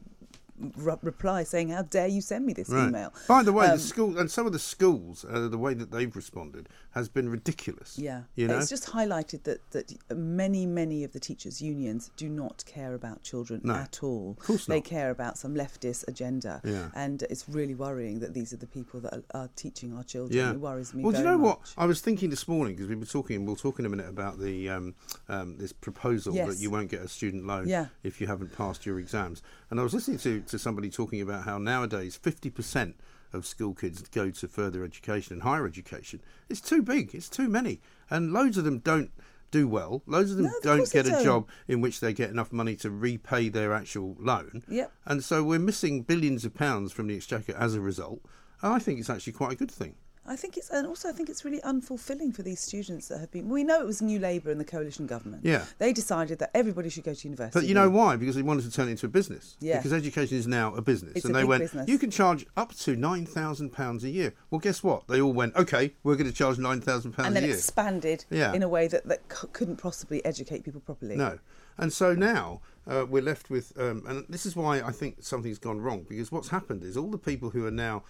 Re- 0.77 0.95
reply 1.01 1.43
saying, 1.43 1.69
"How 1.69 1.81
dare 1.81 2.07
you 2.07 2.21
send 2.21 2.45
me 2.45 2.53
this 2.53 2.69
Right. 2.69 2.87
email?" 2.87 3.13
By 3.27 3.43
the 3.43 3.51
way, 3.51 3.65
Um, 3.67 3.77
the 3.77 3.83
school 3.83 4.17
and 4.17 4.31
some 4.31 4.45
of 4.47 4.53
the 4.53 4.59
schools, 4.59 5.25
uh, 5.29 5.47
the 5.49 5.57
way 5.57 5.73
that 5.73 5.91
they've 5.91 6.15
responded 6.15 6.69
has 6.91 7.09
been 7.09 7.27
ridiculous. 7.27 7.99
Yeah, 7.99 8.23
you 8.35 8.47
know, 8.47 8.57
it's 8.59 8.69
just 8.69 8.85
highlighted 8.91 9.43
that 9.43 9.59
that 9.71 9.93
many 10.15 10.65
many 10.65 11.03
of 11.03 11.11
the 11.11 11.19
teachers' 11.19 11.61
unions 11.61 12.09
do 12.15 12.29
not 12.29 12.63
care 12.65 12.93
about 12.93 13.21
children 13.21 13.59
No, 13.65 13.73
at 13.73 14.01
all. 14.01 14.35
of 14.39 14.45
course 14.45 14.69
not. 14.69 14.75
They 14.75 14.81
care 14.81 15.11
about 15.11 15.37
some 15.37 15.55
leftist 15.55 16.07
agenda, 16.07 16.61
Yeah. 16.63 16.89
and 16.95 17.23
it's 17.23 17.49
really 17.49 17.75
worrying 17.75 18.19
that 18.19 18.33
these 18.33 18.53
are 18.53 18.57
the 18.57 18.67
people 18.67 19.01
that 19.01 19.13
are, 19.13 19.23
are 19.31 19.49
teaching 19.57 19.93
our 19.93 20.03
children. 20.03 20.37
Yeah. 20.37 20.51
It 20.51 20.59
worries 20.61 20.93
me. 20.93 21.03
Well, 21.03 21.11
do 21.11 21.17
you 21.19 21.23
know 21.25 21.37
what? 21.37 21.73
I 21.77 21.85
was 21.85 21.99
thinking 21.99 22.29
this 22.29 22.47
morning 22.47 22.75
because 22.75 22.87
we 22.87 22.95
were 22.95 23.05
talking. 23.05 23.45
We'll 23.45 23.57
talk 23.57 23.77
in 23.79 23.85
a 23.85 23.89
minute 23.89 24.07
about 24.07 24.39
the 24.39 24.69
um, 24.69 24.95
um, 25.27 25.57
this 25.57 25.73
proposal 25.73 26.33
that 26.33 26.59
you 26.59 26.69
won't 26.69 26.89
get 26.89 27.01
a 27.01 27.09
student 27.09 27.45
loan 27.45 27.67
Yeah. 27.67 27.87
if 28.03 28.21
you 28.21 28.27
haven't 28.27 28.53
passed 28.55 28.85
your 28.85 28.99
exams. 28.99 29.41
And 29.69 29.79
I 29.81 29.83
was 29.83 29.93
listening 29.93 30.19
to, 30.19 30.41
to 30.47 30.59
somebody 30.59 30.89
talking 30.89 31.21
about 31.21 31.43
how 31.45 31.57
nowadays 31.57 32.15
fifty 32.15 32.49
percent 32.49 32.95
of 33.33 33.45
school 33.45 33.73
kids 33.73 34.01
go 34.03 34.29
to 34.31 34.47
further 34.47 34.83
education 34.83 35.33
and 35.33 35.43
higher 35.43 35.65
education. 35.65 36.21
It's 36.49 36.61
too 36.61 36.81
big. 36.81 37.13
It's 37.13 37.29
too 37.29 37.49
many, 37.49 37.81
and 38.09 38.31
loads 38.33 38.57
of 38.57 38.63
them 38.63 38.79
don't 38.79 39.11
do 39.51 39.67
well. 39.67 40.01
Loads 40.05 40.31
of 40.31 40.37
them 40.37 40.47
No, 40.47 40.57
of 40.57 40.63
don't 40.63 40.91
get 40.91 41.05
a 41.07 41.11
don't. 41.11 41.23
job 41.23 41.47
in 41.67 41.79
which 41.81 41.99
they 41.99 42.13
get 42.13 42.29
enough 42.29 42.51
money 42.51 42.75
to 42.77 42.89
repay 42.89 43.49
their 43.49 43.73
actual 43.73 44.15
loan. 44.19 44.63
Yep. 44.67 44.91
And 45.05 45.23
so 45.23 45.43
we're 45.43 45.59
missing 45.59 46.01
billions 46.01 46.45
of 46.45 46.53
pounds 46.53 46.91
from 46.91 47.07
the 47.07 47.15
exchequer 47.15 47.55
as 47.57 47.75
a 47.75 47.81
result. 47.81 48.19
And 48.61 48.73
I 48.73 48.79
think 48.79 48.99
it's 48.99 49.09
actually 49.09 49.33
quite 49.33 49.53
a 49.53 49.55
good 49.55 49.71
thing. 49.71 49.95
I 50.27 50.35
think 50.35 50.57
it's, 50.57 50.69
and 50.71 50.87
also 50.87 51.07
I 51.09 51.11
think 51.11 51.29
it's 51.29 51.45
really 51.45 51.61
unfulfilling 51.61 52.35
for 52.35 52.41
these 52.41 52.59
students 52.59 53.07
that 53.09 53.19
have 53.19 53.31
been. 53.31 53.47
We 53.47 53.63
know 53.63 53.79
it 53.79 53.85
was 53.85 54.01
New 54.01 54.17
Labour 54.19 54.49
and 54.49 54.59
the 54.59 54.65
coalition 54.65 55.05
government. 55.05 55.45
Yeah. 55.45 55.65
They 55.77 55.93
decided 55.93 56.39
that 56.39 56.49
everybody 56.55 56.89
should 56.89 57.03
go 57.03 57.13
to 57.13 57.27
university. 57.27 57.59
But 57.59 57.67
you 57.67 57.75
know 57.75 57.89
why? 57.89 58.15
Because 58.15 58.35
they 58.35 58.41
wanted 58.41 58.63
to 58.63 58.71
turn 58.71 58.87
it 58.87 58.91
into 58.91 59.05
a 59.05 59.09
business. 59.09 59.55
Yeah. 59.59 59.77
Because 59.77 59.93
education 59.93 60.37
is 60.37 60.47
now 60.47 60.73
a 60.73 60.81
business. 60.81 61.13
It's 61.15 61.25
and 61.25 61.33
a 61.35 61.37
they 61.37 61.43
big 61.43 61.49
went, 61.49 61.61
business. 61.63 61.87
you 61.87 61.99
can 61.99 62.09
charge 62.09 62.45
up 62.57 62.73
to 62.75 62.95
£9,000 62.95 64.03
a 64.03 64.09
year. 64.09 64.33
Well, 64.49 64.59
guess 64.59 64.83
what? 64.83 65.07
They 65.07 65.21
all 65.21 65.33
went, 65.33 65.55
okay, 65.55 65.93
we're 66.03 66.15
going 66.15 66.29
to 66.29 66.35
charge 66.35 66.57
£9,000 66.57 66.83
a 66.85 67.21
year. 67.21 67.27
and 67.27 67.35
then 67.35 67.43
expanded 67.43 68.25
Yeah. 68.29 68.53
in 68.53 68.63
a 68.63 68.67
way 68.69 68.87
that, 68.87 69.05
that 69.07 69.21
c- 69.31 69.47
couldn't 69.53 69.77
possibly 69.77 70.23
educate 70.25 70.63
people 70.63 70.81
properly. 70.81 71.15
No. 71.15 71.39
And 71.77 71.91
so 71.91 72.13
now 72.13 72.61
uh, 72.87 73.05
we're 73.09 73.21
left 73.21 73.49
with, 73.49 73.73
um, 73.77 74.03
and 74.07 74.25
this 74.29 74.45
is 74.45 74.55
why 74.55 74.81
I 74.81 74.91
think 74.91 75.17
something's 75.19 75.59
gone 75.59 75.81
wrong, 75.81 76.05
because 76.07 76.31
what's 76.31 76.49
happened 76.49 76.83
is 76.83 76.95
all 76.95 77.11
the 77.11 77.17
people 77.17 77.49
who 77.49 77.65
are 77.65 77.71
now 77.71 78.03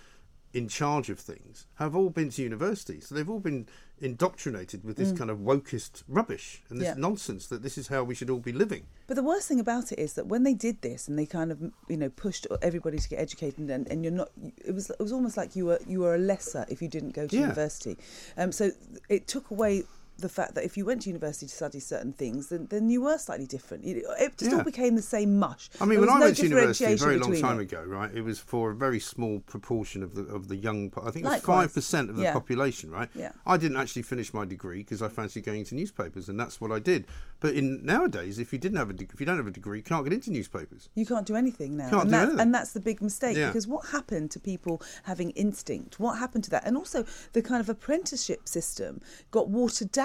in 0.55 0.67
charge 0.69 1.09
of 1.09 1.19
things 1.19 1.65
have 1.75 1.95
all 1.97 2.09
been 2.09 2.29
to 2.29 2.41
university. 2.41 2.99
So 3.01 3.13
they've 3.13 3.29
all 3.29 3.41
been 3.41 3.67
indoctrinated 3.99 4.83
with 4.85 4.95
this 4.97 5.11
Mm. 5.11 5.17
kind 5.17 5.29
of 5.29 5.39
wokist 5.39 6.03
rubbish 6.07 6.61
and 6.69 6.79
this 6.79 6.87
Yeah. 6.87 6.93
nonsense 6.97 7.47
that 7.47 7.61
this 7.61 7.77
is 7.77 7.87
how 7.87 8.03
we 8.03 8.15
should 8.15 8.29
all 8.29 8.39
be 8.39 8.53
living. 8.53 8.83
But 9.07 9.15
the 9.15 9.23
worst 9.23 9.47
thing 9.49 9.59
about 9.59 9.91
it 9.91 9.99
is 9.99 10.13
that 10.13 10.27
when 10.27 10.43
they 10.43 10.53
did 10.53 10.81
this 10.81 11.07
and 11.09 11.19
they 11.19 11.25
kind 11.25 11.51
of 11.51 11.57
you 11.89 11.97
know 11.97 12.09
pushed 12.09 12.47
everybody 12.61 12.97
to 12.99 13.09
get 13.09 13.19
educated 13.19 13.69
and, 13.69 13.85
and 13.91 14.03
you're 14.03 14.13
not 14.23 14.29
it 14.69 14.73
was 14.73 14.89
it 14.89 14.99
was 14.99 15.11
almost 15.11 15.35
like 15.37 15.55
you 15.57 15.65
were 15.65 15.79
you 15.85 15.99
were 15.99 16.15
a 16.15 16.23
lesser 16.31 16.65
if 16.69 16.81
you 16.81 16.87
didn't 16.87 17.11
go 17.13 17.27
to 17.27 17.35
Yeah. 17.35 17.41
university. 17.43 17.97
Um, 18.37 18.51
so 18.51 18.71
it 19.09 19.27
took 19.27 19.51
away 19.51 19.83
the 20.17 20.29
fact 20.29 20.55
that 20.55 20.63
if 20.63 20.77
you 20.77 20.85
went 20.85 21.01
to 21.01 21.09
university 21.09 21.45
to 21.45 21.53
study 21.53 21.79
certain 21.79 22.13
things, 22.13 22.47
then, 22.47 22.67
then 22.69 22.89
you 22.89 23.01
were 23.01 23.17
slightly 23.17 23.45
different. 23.45 23.83
It, 23.83 24.03
it 24.19 24.37
just 24.37 24.51
Yeah. 24.51 24.57
all 24.59 24.63
became 24.63 24.95
the 24.95 25.01
same 25.01 25.37
mush. 25.37 25.69
I 25.81 25.85
mean, 25.85 25.99
There 25.99 26.07
when 26.07 26.09
I 26.09 26.19
no 26.19 26.25
went 26.27 26.37
to 26.37 26.43
university 26.43 26.93
a 26.93 26.95
very 26.97 27.17
long 27.17 27.35
time 27.39 27.59
it. 27.59 27.63
ago, 27.63 27.83
right, 27.85 28.09
it 28.15 28.21
was 28.21 28.39
for 28.39 28.71
a 28.71 28.75
very 28.75 28.99
small 28.99 29.39
proportion 29.41 30.01
of 30.03 30.15
the 30.15 30.23
of 30.23 30.47
the 30.47 30.55
young. 30.55 30.91
I 31.03 31.11
think 31.11 31.25
it 31.25 31.29
was 31.29 31.41
five 31.41 31.73
percent 31.73 32.09
of 32.09 32.15
the 32.15 32.23
Yeah. 32.23 32.33
population, 32.33 32.91
right? 32.91 33.09
Yeah. 33.13 33.33
I 33.45 33.57
didn't 33.57 33.77
actually 33.77 34.03
finish 34.03 34.33
my 34.33 34.45
degree 34.45 34.79
because 34.83 35.01
I 35.01 35.09
fancied 35.09 35.43
going 35.45 35.59
into 35.59 35.75
newspapers, 35.75 36.29
and 36.29 36.39
that's 36.39 36.61
what 36.61 36.71
I 36.71 36.79
did. 36.79 37.05
But 37.41 37.53
in 37.55 37.85
nowadays, 37.85 38.39
if 38.39 38.53
you 38.53 38.59
didn't 38.59 38.77
have 38.77 38.89
a 38.89 38.93
de- 38.93 39.09
if 39.13 39.19
you 39.19 39.25
don't 39.25 39.37
have 39.37 39.47
a 39.47 39.51
degree, 39.51 39.79
you 39.79 39.83
can't 39.83 40.05
get 40.05 40.13
into 40.13 40.31
newspapers. 40.31 40.87
You 40.95 41.05
can't 41.05 41.25
do 41.27 41.35
anything 41.35 41.75
now. 41.75 41.89
Can't 41.89 42.01
and, 42.03 42.09
do 42.09 42.11
that, 42.11 42.21
anything. 42.23 42.39
and 42.39 42.53
that's 42.55 42.71
the 42.71 42.79
big 42.79 43.01
mistake 43.01 43.35
Yeah. 43.35 43.47
because 43.47 43.67
what 43.67 43.87
happened 43.87 44.31
to 44.31 44.39
people 44.39 44.81
having 45.03 45.31
instinct? 45.31 45.99
What 45.99 46.17
happened 46.19 46.45
to 46.45 46.49
that? 46.51 46.63
And 46.65 46.77
also 46.77 47.03
the 47.33 47.41
kind 47.41 47.59
of 47.59 47.67
apprenticeship 47.67 48.47
system 48.47 49.01
got 49.31 49.49
watered 49.49 49.91
down. 49.91 50.04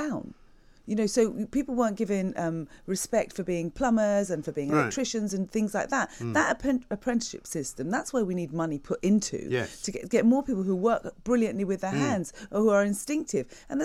You 0.86 0.96
know, 0.96 1.06
so 1.06 1.46
people 1.52 1.76
weren't 1.76 1.96
given 1.96 2.34
um, 2.36 2.66
respect 2.86 3.36
for 3.36 3.44
being 3.44 3.70
plumbers 3.70 4.28
and 4.28 4.44
for 4.44 4.50
being 4.50 4.70
Right. 4.70 4.80
electricians 4.80 5.32
and 5.32 5.48
things 5.48 5.72
like 5.72 5.88
that. 5.90 6.10
Mm. 6.18 6.34
That 6.34 6.58
appren- 6.58 6.82
apprenticeship 6.90 7.46
system, 7.46 7.90
that's 7.90 8.12
where 8.12 8.24
we 8.24 8.34
need 8.34 8.52
money 8.52 8.78
put 8.78 8.98
into 9.04 9.46
Yes. 9.48 9.82
to 9.82 9.92
get, 9.92 10.08
get 10.08 10.26
more 10.26 10.42
people 10.42 10.64
who 10.64 10.74
work 10.74 11.02
brilliantly 11.22 11.64
with 11.64 11.82
their 11.82 11.92
Mm. 11.92 11.98
hands 12.08 12.32
or 12.50 12.60
who 12.62 12.70
are 12.70 12.82
instinctive. 12.82 13.46
And 13.68 13.80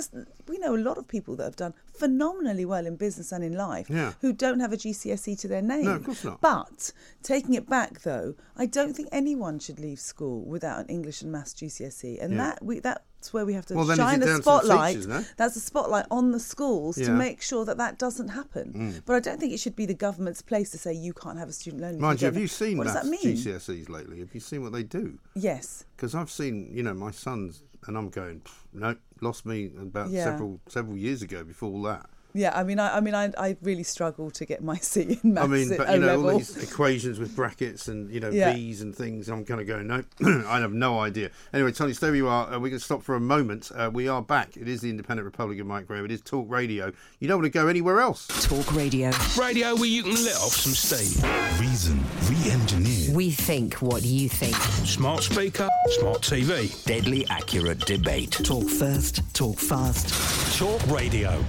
we 0.47 0.57
know 0.57 0.73
a 0.75 0.77
lot 0.89 0.97
of 0.97 1.07
people 1.07 1.35
that 1.35 1.43
have 1.43 1.55
done 1.57 1.75
phenomenally 1.93 2.65
well 2.65 2.87
in 2.87 2.95
business 2.95 3.31
and 3.31 3.43
in 3.43 3.53
life 3.53 3.87
Yeah. 3.87 4.13
who 4.21 4.33
don't 4.33 4.59
have 4.61 4.73
a 4.73 4.77
GCSE 4.77 5.35
to 5.35 5.47
their 5.47 5.61
name. 5.61 5.85
No, 5.85 5.95
of 5.97 6.05
course 6.05 6.23
not. 6.23 6.41
But 6.41 6.91
taking 7.21 7.53
it 7.53 7.69
back, 7.69 8.01
though, 8.01 8.33
I 8.55 8.65
don't 8.65 8.95
think 8.95 9.09
anyone 9.11 9.59
should 9.59 9.79
leave 9.79 9.99
school 9.99 10.43
without 10.43 10.79
an 10.79 10.87
English 10.87 11.21
and 11.21 11.31
Maths 11.31 11.53
GCSE, 11.53 12.17
and 12.19 12.31
Yeah. 12.33 12.37
that 12.37 12.65
we 12.65 12.79
that's 13.25 13.33
where 13.33 13.45
we 13.45 13.53
have 13.53 13.65
to 13.65 13.73
Well, 13.73 13.87
shine 13.95 14.21
a 14.21 14.37
spotlight. 14.41 14.93
teachers, 14.93 15.07
no? 15.07 15.25
That's 15.35 15.55
a 15.55 15.59
spotlight 15.59 16.05
on 16.11 16.31
the 16.31 16.39
schools 16.39 16.95
to 16.97 17.11
make 17.11 17.41
sure 17.41 17.65
that 17.65 17.77
that 17.77 17.97
doesn't 17.97 18.27
happen. 18.29 18.73
Mm. 18.73 19.01
But 19.05 19.15
I 19.15 19.19
don't 19.19 19.39
think 19.39 19.51
it 19.51 19.59
should 19.59 19.75
be 19.75 19.87
the 19.87 19.95
government's 19.95 20.43
place 20.43 20.69
to 20.71 20.77
say 20.77 20.93
you 20.93 21.11
can't 21.13 21.39
have 21.39 21.49
a 21.49 21.53
student 21.53 21.81
loan. 21.81 21.99
Mind 21.99 22.21
you, 22.21 22.25
have 22.25 22.37
you 22.37 22.47
seen 22.47 22.77
what 22.77 22.83
does 22.85 22.93
that 22.93 23.07
mean? 23.07 23.21
GCSEs 23.35 23.89
lately? 23.89 24.19
Have 24.19 24.33
you 24.35 24.39
seen 24.39 24.61
what 24.61 24.73
they 24.73 24.83
do? 24.83 25.17
Yes. 25.33 25.85
Because 25.95 26.13
I've 26.13 26.29
seen, 26.29 26.69
you 26.71 26.83
know, 26.83 26.93
my 26.93 27.09
sons, 27.11 27.63
and 27.87 27.97
I'm 27.97 28.09
going, 28.09 28.41
"Pff, 28.41 28.53
no, 28.73 28.95
lost 29.21 29.45
me 29.45 29.71
about 29.79 30.09
Yeah. 30.11 30.25
several 30.25 30.59
several 30.67 30.97
years 30.97 31.21
ago. 31.23 31.43
Before 31.43 31.71
all 31.71 31.81
that, 31.83 32.07
Yeah, 32.35 32.51
I 32.53 32.63
mean, 32.63 32.79
I, 32.79 32.97
I 32.97 32.99
mean, 32.99 33.15
I, 33.15 33.31
I 33.37 33.55
really 33.61 33.83
struggle 33.83 34.29
to 34.31 34.45
get 34.45 34.61
my 34.61 34.75
C 34.81 35.17
in 35.23 35.33
maths 35.33 35.45
I 35.45 35.47
mean, 35.47 35.71
at 35.71 35.77
but 35.77 35.89
you 35.93 35.99
know, 35.99 36.07
level. 36.07 36.31
all 36.31 36.37
these 36.37 36.57
equations 36.57 37.17
with 37.17 37.33
brackets 37.33 37.87
and 37.87 38.11
you 38.11 38.19
know 38.19 38.29
Yeah. 38.29 38.53
V's 38.53 38.81
and 38.81 38.93
things. 38.93 39.29
I'm 39.29 39.45
kind 39.45 39.61
of 39.61 39.67
going, 39.67 39.87
no, 39.87 40.03
I 40.47 40.59
have 40.59 40.73
no 40.73 40.99
idea. 40.99 41.29
Anyway, 41.53 41.71
Tony, 41.71 41.93
so 41.93 42.07
there 42.07 42.15
you 42.15 42.27
are. 42.27 42.47
Uh, 42.47 42.59
we're 42.59 42.69
going 42.69 42.73
to 42.73 42.79
stop 42.79 43.03
for 43.03 43.15
a 43.15 43.21
moment. 43.21 43.71
Uh, 43.73 43.89
we 43.91 44.09
are 44.09 44.21
back. 44.21 44.57
It 44.57 44.67
is 44.67 44.81
the 44.81 44.89
Independent 44.89 45.23
Republic 45.25 45.59
of 45.59 45.65
Mike 45.67 45.87
Graham. 45.87 46.03
It 46.03 46.11
is 46.11 46.21
Talk 46.21 46.47
Radio. 46.49 46.91
You 47.19 47.29
don't 47.29 47.37
want 47.41 47.51
to 47.51 47.57
go 47.57 47.67
anywhere 47.69 48.01
else. 48.01 48.27
Talk 48.45 48.75
Radio. 48.75 49.11
Radio 49.39 49.73
where 49.75 49.85
you 49.85 50.03
can 50.03 50.15
let 50.15 50.35
off 50.35 50.51
some 50.53 50.73
steam. 50.73 51.23
Reason 51.61 51.97
re-engineered. 52.29 53.15
We 53.15 53.31
think 53.31 53.75
what 53.75 54.03
you 54.03 54.27
think. 54.27 54.55
Smart 54.85 55.23
speaker, 55.23 55.69
smart 55.99 56.21
TV. 56.21 56.83
Deadly 56.83 57.25
accurate 57.29 57.79
debate. 57.85 58.31
Talk 58.31 58.67
first, 58.69 59.21
talk 59.33 59.57
fast. 59.57 60.57
Talk 60.59 60.85
Radio. 60.87 61.41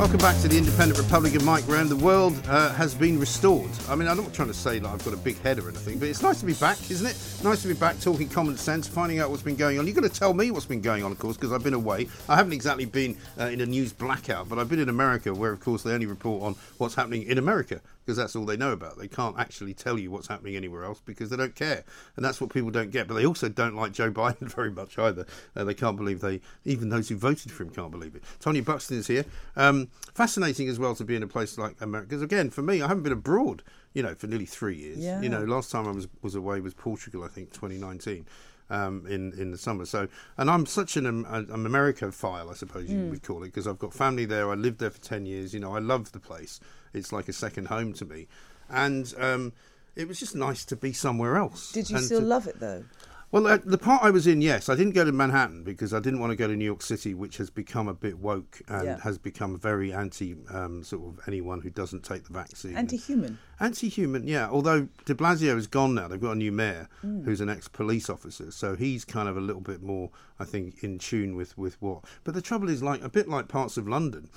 Welcome 0.00 0.16
back 0.16 0.40
to 0.40 0.48
the 0.48 0.56
Independent 0.56 0.98
Republic 0.98 1.34
of 1.34 1.44
Mike 1.44 1.66
Graham. 1.66 1.86
The 1.86 1.94
world 1.94 2.32
uh, 2.48 2.72
has 2.72 2.94
been 2.94 3.20
restored. 3.20 3.68
I 3.86 3.94
mean, 3.94 4.08
I'm 4.08 4.16
not 4.16 4.32
trying 4.32 4.48
to 4.48 4.54
say 4.54 4.78
that 4.78 4.88
I've 4.88 5.04
got 5.04 5.12
a 5.12 5.18
big 5.18 5.38
head 5.42 5.58
or 5.58 5.68
anything, 5.68 5.98
but 5.98 6.08
it's 6.08 6.22
nice 6.22 6.40
to 6.40 6.46
be 6.46 6.54
back, 6.54 6.78
isn't 6.90 7.06
it? 7.06 7.44
Nice 7.44 7.60
to 7.60 7.68
be 7.68 7.74
back 7.74 8.00
talking 8.00 8.26
common 8.26 8.56
sense, 8.56 8.88
finding 8.88 9.18
out 9.18 9.28
what's 9.28 9.42
been 9.42 9.56
going 9.56 9.78
on. 9.78 9.86
You've 9.86 9.96
got 9.96 10.04
to 10.04 10.08
tell 10.08 10.32
me 10.32 10.52
what's 10.52 10.64
been 10.64 10.80
going 10.80 11.04
on, 11.04 11.12
of 11.12 11.18
course, 11.18 11.36
because 11.36 11.52
I've 11.52 11.62
been 11.62 11.74
away. 11.74 12.08
I 12.30 12.36
haven't 12.36 12.54
exactly 12.54 12.86
been 12.86 13.14
uh, 13.38 13.48
in 13.48 13.60
a 13.60 13.66
news 13.66 13.92
blackout, 13.92 14.48
but 14.48 14.58
I've 14.58 14.70
been 14.70 14.78
in 14.78 14.88
America, 14.88 15.34
where, 15.34 15.52
of 15.52 15.60
course, 15.60 15.82
they 15.82 15.92
only 15.92 16.06
report 16.06 16.44
on 16.44 16.54
what's 16.78 16.94
happening 16.94 17.24
in 17.24 17.36
America, 17.36 17.82
because 18.10 18.16
that's 18.16 18.34
all 18.34 18.44
they 18.44 18.56
know 18.56 18.72
about. 18.72 18.98
They 18.98 19.06
can't 19.06 19.38
actually 19.38 19.72
tell 19.72 19.96
you 19.96 20.10
what's 20.10 20.26
happening 20.26 20.56
anywhere 20.56 20.82
else 20.84 21.00
because 21.04 21.30
they 21.30 21.36
don't 21.36 21.54
care. 21.54 21.84
And 22.16 22.24
that's 22.24 22.40
what 22.40 22.52
people 22.52 22.70
don't 22.70 22.90
get. 22.90 23.06
But 23.06 23.14
they 23.14 23.24
also 23.24 23.48
don't 23.48 23.76
like 23.76 23.92
Joe 23.92 24.10
Biden 24.20 24.52
very 24.52 24.72
much 24.72 24.98
either. 24.98 25.26
Uh, 25.54 25.62
they 25.62 25.74
can't 25.74 25.96
believe 25.96 26.20
they, 26.20 26.40
even 26.64 26.88
those 26.88 27.08
who 27.08 27.16
voted 27.16 27.52
for 27.52 27.62
him 27.62 27.70
can't 27.70 27.92
believe 27.92 28.16
it. 28.16 28.24
Tony 28.40 28.60
Buxton 28.60 28.98
is 28.98 29.06
here. 29.06 29.24
Um, 29.54 29.88
fascinating 30.12 30.68
as 30.68 30.80
well 30.80 30.96
to 30.96 31.04
be 31.04 31.14
in 31.14 31.22
a 31.22 31.28
place 31.28 31.56
like 31.56 31.80
America. 31.80 32.08
Because 32.08 32.22
again, 32.22 32.50
for 32.50 32.62
me, 32.62 32.82
I 32.82 32.88
haven't 32.88 33.04
been 33.04 33.12
abroad, 33.12 33.62
you 33.94 34.02
know, 34.02 34.16
for 34.16 34.26
nearly 34.26 34.44
three 34.46 34.74
years. 34.76 34.98
Yeah. 34.98 35.20
You 35.20 35.28
know, 35.28 35.44
last 35.44 35.70
time 35.70 35.86
I 35.86 35.92
was, 35.92 36.08
was 36.20 36.34
away 36.34 36.58
was 36.60 36.74
Portugal, 36.74 37.22
I 37.22 37.28
think, 37.28 37.52
2019. 37.52 38.26
Um, 38.72 39.04
in 39.08 39.32
in 39.32 39.50
the 39.50 39.58
summer, 39.58 39.84
so 39.84 40.06
and 40.38 40.48
I'm 40.48 40.64
such 40.64 40.96
an 40.96 41.04
um, 41.04 41.26
an 41.28 41.66
America 41.66 42.12
file, 42.12 42.48
I 42.50 42.54
suppose 42.54 42.88
you 42.88 42.98
Mm. 42.98 43.10
would 43.10 43.22
call 43.24 43.42
it, 43.42 43.46
because 43.46 43.66
I've 43.66 43.80
got 43.80 43.92
family 43.92 44.26
there. 44.26 44.48
I 44.48 44.54
lived 44.54 44.78
there 44.78 44.90
for 44.90 45.00
ten 45.00 45.26
years. 45.26 45.52
You 45.52 45.58
know, 45.58 45.74
I 45.74 45.80
love 45.80 46.12
the 46.12 46.20
place. 46.20 46.60
It's 46.92 47.12
like 47.12 47.28
a 47.28 47.32
second 47.32 47.66
home 47.68 47.92
to 47.94 48.04
me, 48.04 48.26
and 48.68 49.12
um, 49.18 49.52
it 49.96 50.08
was 50.08 50.18
just 50.18 50.34
nice 50.34 50.64
to 50.66 50.76
be 50.76 50.92
somewhere 50.92 51.36
else. 51.36 51.72
Did 51.72 51.90
you 51.90 51.96
and 51.96 52.04
still 52.04 52.20
to- 52.20 52.26
love 52.26 52.46
it 52.46 52.58
though? 52.60 52.84
well, 53.32 53.46
uh, 53.46 53.58
the 53.64 53.78
part 53.78 54.02
I 54.02 54.10
was 54.10 54.26
in, 54.26 54.40
yes, 54.42 54.68
I 54.68 54.74
didn't 54.74 54.94
go 54.94 55.04
to 55.04 55.12
Manhattan 55.12 55.62
because 55.62 55.94
I 55.94 56.00
didn't 56.00 56.18
want 56.18 56.32
to 56.32 56.36
go 56.36 56.48
to 56.48 56.56
New 56.56 56.64
York 56.64 56.82
City, 56.82 57.14
which 57.14 57.36
has 57.36 57.48
become 57.48 57.86
a 57.86 57.94
bit 57.94 58.18
woke 58.18 58.60
and 58.66 58.84
Yeah. 58.86 59.00
has 59.02 59.18
become 59.18 59.56
very 59.56 59.92
anti 59.92 60.34
um, 60.52 60.82
sort 60.82 61.02
of 61.06 61.20
anyone 61.28 61.60
who 61.60 61.70
doesn't 61.70 62.02
take 62.02 62.24
the 62.24 62.32
vaccine. 62.32 62.74
Anti-human. 62.76 63.38
Anti-human, 63.60 64.26
yeah. 64.26 64.48
Although 64.50 64.88
De 65.04 65.14
Blasio 65.14 65.56
is 65.56 65.68
gone 65.68 65.94
now, 65.94 66.08
they've 66.08 66.20
got 66.20 66.32
a 66.32 66.34
new 66.34 66.50
mayor 66.50 66.88
Mm. 67.04 67.24
who's 67.24 67.40
an 67.40 67.48
ex-police 67.48 68.10
officer, 68.10 68.50
so 68.50 68.74
he's 68.74 69.04
kind 69.04 69.28
of 69.28 69.36
a 69.36 69.40
little 69.40 69.62
bit 69.62 69.80
more, 69.80 70.10
I 70.40 70.44
think, 70.44 70.82
in 70.82 70.98
tune 70.98 71.36
with 71.36 71.56
with 71.56 71.80
what. 71.80 72.02
But 72.24 72.34
the 72.34 72.42
trouble 72.42 72.68
is, 72.68 72.82
like 72.82 73.00
a 73.04 73.08
bit 73.08 73.28
like 73.28 73.46
parts 73.46 73.76
of 73.76 73.86
London, 73.86 74.28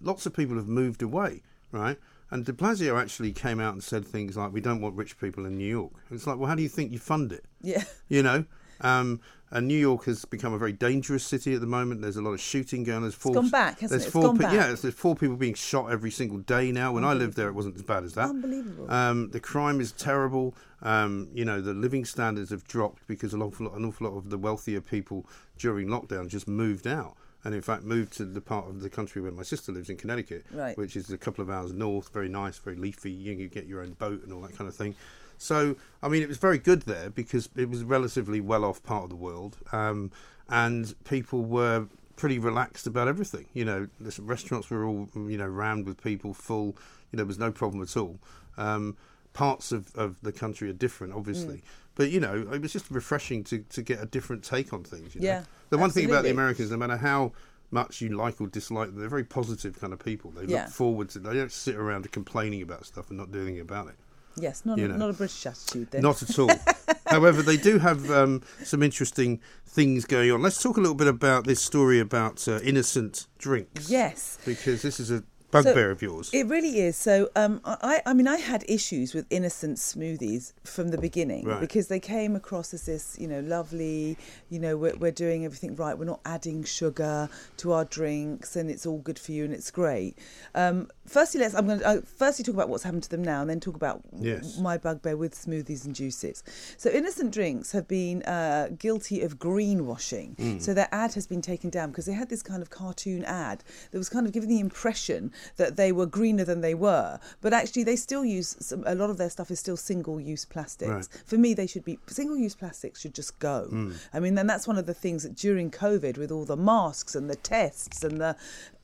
lots 0.00 0.24
of 0.24 0.32
people 0.32 0.56
have 0.56 0.68
moved 0.68 1.02
away, 1.02 1.42
right? 1.72 1.98
And 2.30 2.44
De 2.44 2.52
Blasio 2.52 3.00
actually 3.00 3.32
came 3.32 3.58
out 3.58 3.72
and 3.72 3.82
said 3.82 4.04
things 4.06 4.36
like, 4.36 4.52
"We 4.52 4.60
don't 4.60 4.80
want 4.80 4.96
rich 4.96 5.18
people 5.18 5.46
in 5.46 5.56
New 5.56 5.66
York." 5.68 5.92
It's 6.10 6.26
like, 6.26 6.38
well, 6.38 6.48
how 6.48 6.54
do 6.54 6.62
you 6.62 6.68
think 6.68 6.92
you 6.92 6.98
fund 6.98 7.32
it? 7.32 7.44
Yeah. 7.62 7.84
You 8.08 8.22
know. 8.22 8.44
Um, 8.80 9.20
and 9.50 9.66
New 9.66 9.78
York 9.78 10.04
has 10.04 10.24
become 10.24 10.52
a 10.52 10.58
very 10.58 10.72
dangerous 10.72 11.24
city 11.24 11.54
at 11.54 11.60
the 11.60 11.66
moment. 11.66 12.02
There's 12.02 12.16
a 12.16 12.22
lot 12.22 12.32
of 12.32 12.40
shooting 12.40 12.84
going. 12.84 13.02
There's 13.02 13.14
four. 13.14 13.32
gone 13.34 13.48
back, 13.48 13.80
hasn't 13.80 13.90
there's 13.90 14.02
it? 14.02 14.06
It's 14.06 14.12
four. 14.12 14.22
gone 14.24 14.36
pe- 14.38 14.44
back. 14.44 14.52
Yeah, 14.52 14.66
there's 14.74 14.94
four 14.94 15.16
people 15.16 15.36
being 15.36 15.54
shot 15.54 15.90
every 15.90 16.10
single 16.10 16.38
day 16.38 16.70
now. 16.70 16.92
When 16.92 17.04
I 17.04 17.14
lived 17.14 17.36
there, 17.36 17.48
it 17.48 17.54
wasn't 17.54 17.76
as 17.76 17.82
bad 17.82 18.04
as 18.04 18.14
that. 18.14 18.28
Unbelievable. 18.28 18.90
Um, 18.90 19.30
the 19.30 19.40
crime 19.40 19.80
is 19.80 19.92
terrible. 19.92 20.54
Um, 20.82 21.28
you 21.32 21.44
know, 21.44 21.60
the 21.60 21.72
living 21.72 22.04
standards 22.04 22.50
have 22.50 22.64
dropped 22.64 23.06
because 23.06 23.32
an 23.32 23.40
awful, 23.42 23.66
lot, 23.66 23.76
an 23.76 23.84
awful 23.84 24.08
lot 24.08 24.16
of 24.16 24.28
the 24.30 24.38
wealthier 24.38 24.80
people 24.80 25.26
during 25.58 25.88
lockdown 25.88 26.28
just 26.28 26.46
moved 26.46 26.86
out. 26.86 27.16
And 27.44 27.54
in 27.54 27.62
fact, 27.62 27.84
moved 27.84 28.14
to 28.14 28.24
the 28.24 28.40
part 28.40 28.68
of 28.68 28.80
the 28.80 28.90
country 28.90 29.22
where 29.22 29.30
my 29.30 29.44
sister 29.44 29.70
lives 29.72 29.88
in 29.88 29.96
Connecticut, 29.96 30.44
Right. 30.52 30.76
which 30.76 30.96
is 30.96 31.10
a 31.10 31.18
couple 31.18 31.42
of 31.42 31.48
hours 31.50 31.72
north. 31.72 32.12
Very 32.12 32.28
nice, 32.28 32.58
very 32.58 32.76
leafy. 32.76 33.10
You 33.12 33.36
can 33.36 33.48
get 33.48 33.66
your 33.66 33.80
own 33.80 33.92
boat 33.92 34.24
and 34.24 34.32
all 34.32 34.40
that 34.42 34.56
kind 34.56 34.68
of 34.68 34.74
thing. 34.74 34.96
So, 35.38 35.76
I 36.02 36.08
mean, 36.08 36.22
it 36.22 36.28
was 36.28 36.38
very 36.38 36.58
good 36.58 36.82
there 36.82 37.10
because 37.10 37.48
it 37.54 37.68
was 37.70 37.82
a 37.82 37.86
relatively 37.86 38.40
well 38.40 38.64
off 38.64 38.82
part 38.82 39.04
of 39.04 39.10
the 39.10 39.16
world. 39.16 39.56
Um, 39.70 40.10
and 40.48 40.94
people 41.04 41.44
were 41.44 41.86
pretty 42.16 42.40
relaxed 42.40 42.88
about 42.88 43.06
everything. 43.06 43.46
You 43.54 43.64
know, 43.64 43.88
the 44.00 44.20
restaurants 44.22 44.68
were 44.68 44.84
all, 44.84 45.08
you 45.14 45.38
know, 45.38 45.46
rammed 45.46 45.86
with 45.86 46.02
people, 46.02 46.34
full. 46.34 46.76
You 47.12 47.16
know, 47.16 47.18
there 47.18 47.26
was 47.26 47.38
no 47.38 47.52
problem 47.52 47.80
at 47.82 47.96
all. 47.96 48.18
Um, 48.56 48.96
parts 49.32 49.70
of, 49.70 49.94
of 49.94 50.20
the 50.22 50.32
country 50.32 50.68
are 50.68 50.72
different, 50.74 51.12
obviously. 51.14 51.58
Mm. 51.58 51.62
But, 51.98 52.10
you 52.10 52.20
know, 52.20 52.48
it 52.52 52.62
was 52.62 52.72
just 52.72 52.90
refreshing 52.90 53.44
to, 53.44 53.58
to 53.58 53.82
get 53.82 54.00
a 54.02 54.06
different 54.06 54.42
take 54.44 54.72
on 54.72 54.84
things. 54.84 55.14
You 55.14 55.20
know? 55.20 55.26
Yeah, 55.26 55.42
The 55.68 55.76
one 55.76 55.90
thing 55.90 56.06
about 56.06 56.22
the. 56.22 56.30
Americans, 56.30 56.70
no 56.70 56.78
matter 56.78 56.96
how 56.96 57.32
much 57.70 58.00
you 58.00 58.16
like 58.16 58.40
or 58.40 58.46
dislike 58.46 58.88
them, 58.88 59.00
they're 59.00 59.08
very 59.10 59.24
positive 59.24 59.78
kind 59.78 59.92
of 59.92 59.98
people. 59.98 60.30
They 60.30 60.44
Yeah. 60.46 60.62
look 60.62 60.70
forward 60.72 61.10
to 61.10 61.18
They 61.18 61.34
don't 61.34 61.52
sit 61.52 61.74
around 61.74 62.10
complaining 62.12 62.62
about 62.62 62.86
stuff 62.86 63.10
and 63.10 63.18
not 63.18 63.30
doing 63.30 63.48
anything 63.48 63.60
about 63.60 63.88
it. 63.88 63.96
Yes, 64.36 64.64
not 64.64 64.78
You 64.78 64.84
a, 64.84 64.88
know. 64.88 64.96
not 64.96 65.10
a 65.10 65.12
British 65.12 65.44
attitude 65.44 65.90
then. 65.90 66.02
Not 66.02 66.22
at 66.22 66.38
all. 66.38 66.50
However, 67.08 67.42
they 67.42 67.56
do 67.56 67.78
have 67.80 68.08
um, 68.10 68.42
some 68.62 68.82
interesting 68.82 69.40
things 69.66 70.04
going 70.04 70.30
on. 70.30 70.40
Let's 70.40 70.62
talk 70.62 70.76
a 70.76 70.80
little 70.80 70.94
bit 70.94 71.08
about 71.08 71.46
this 71.46 71.60
story 71.60 71.98
about 71.98 72.46
uh, 72.46 72.60
innocent 72.62 73.26
drinks. 73.38 73.90
Yes. 73.90 74.38
Because 74.46 74.82
this 74.82 75.00
is 75.00 75.10
a 75.10 75.24
bugbear 75.50 75.74
So, 75.74 75.90
of 75.90 76.02
yours. 76.02 76.30
It 76.32 76.46
really 76.46 76.80
is. 76.80 76.96
So, 76.96 77.30
um, 77.36 77.60
I, 77.64 78.02
I 78.04 78.12
mean, 78.14 78.28
I 78.28 78.36
had 78.36 78.64
issues 78.68 79.14
with 79.14 79.26
innocent 79.30 79.78
smoothies 79.78 80.52
from 80.64 80.88
the 80.88 80.98
beginning 80.98 81.44
Right. 81.46 81.60
because 81.60 81.88
they 81.88 82.00
came 82.00 82.36
across 82.36 82.74
as 82.74 82.84
this, 82.86 83.16
you 83.18 83.26
know, 83.28 83.40
lovely, 83.40 84.16
you 84.50 84.58
know, 84.58 84.76
we're, 84.76 84.96
we're 84.96 85.10
doing 85.10 85.44
everything 85.44 85.74
right. 85.76 85.96
We're 85.98 86.04
not 86.04 86.20
adding 86.24 86.64
sugar 86.64 87.28
to 87.58 87.72
our 87.72 87.84
drinks, 87.84 88.56
and 88.56 88.70
it's 88.70 88.84
all 88.86 88.98
good 88.98 89.18
for 89.18 89.32
you, 89.32 89.44
and 89.44 89.54
it's 89.54 89.70
great. 89.70 90.18
Um, 90.54 90.88
firstly, 91.08 91.40
let's. 91.40 91.54
I'm 91.54 91.66
going 91.66 91.80
to 91.80 91.86
uh, 91.86 92.00
firstly 92.02 92.44
talk 92.44 92.54
about 92.54 92.68
what's 92.68 92.84
happened 92.84 93.02
to 93.04 93.10
them 93.10 93.22
now, 93.22 93.40
and 93.40 93.50
then 93.50 93.60
talk 93.60 93.74
about 93.76 94.02
Yes. 94.20 94.58
my 94.58 94.78
bugbear 94.78 95.16
with 95.16 95.34
smoothies 95.34 95.84
and 95.84 95.94
juices. 95.94 96.42
So, 96.76 96.90
innocent 96.90 97.32
drinks 97.32 97.72
have 97.72 97.88
been 97.88 98.22
uh, 98.22 98.68
guilty 98.78 99.22
of 99.22 99.38
greenwashing. 99.38 100.36
Mm. 100.36 100.62
So 100.62 100.74
their 100.74 100.88
ad 100.92 101.14
has 101.14 101.26
been 101.26 101.42
taken 101.42 101.70
down 101.70 101.90
because 101.90 102.06
they 102.06 102.12
had 102.12 102.28
this 102.28 102.42
kind 102.42 102.62
of 102.62 102.70
cartoon 102.70 103.24
ad 103.24 103.64
that 103.90 103.98
was 103.98 104.08
kind 104.08 104.26
of 104.26 104.32
giving 104.32 104.48
the 104.48 104.60
impression 104.60 105.32
that 105.56 105.76
they 105.76 105.92
were 105.92 106.06
greener 106.06 106.44
than 106.44 106.60
they 106.60 106.74
were, 106.74 107.18
but 107.40 107.52
actually 107.52 107.84
they 107.84 107.96
still 107.96 108.24
use 108.24 108.56
some, 108.60 108.84
a 108.86 108.94
lot 108.94 109.10
of 109.10 109.18
their 109.18 109.30
stuff 109.30 109.50
is 109.50 109.58
still 109.58 109.76
single-use 109.76 110.44
plastics. 110.44 110.90
Right. 110.90 111.22
For 111.26 111.36
me, 111.38 111.54
they 111.54 111.66
should 111.66 111.84
be 111.84 111.98
single-use 112.06 112.54
plastics 112.54 113.00
should 113.00 113.14
just 113.14 113.38
go. 113.38 113.68
Mm. 113.70 113.96
I 114.12 114.20
mean, 114.20 114.34
then 114.34 114.46
that's 114.46 114.66
one 114.66 114.78
of 114.78 114.86
the 114.86 114.94
things 114.94 115.22
that 115.22 115.34
during 115.34 115.70
COVID, 115.70 116.18
with 116.18 116.30
all 116.30 116.44
the 116.44 116.56
masks 116.56 117.14
and 117.14 117.28
the 117.28 117.36
tests 117.36 118.04
and 118.04 118.20
the 118.20 118.36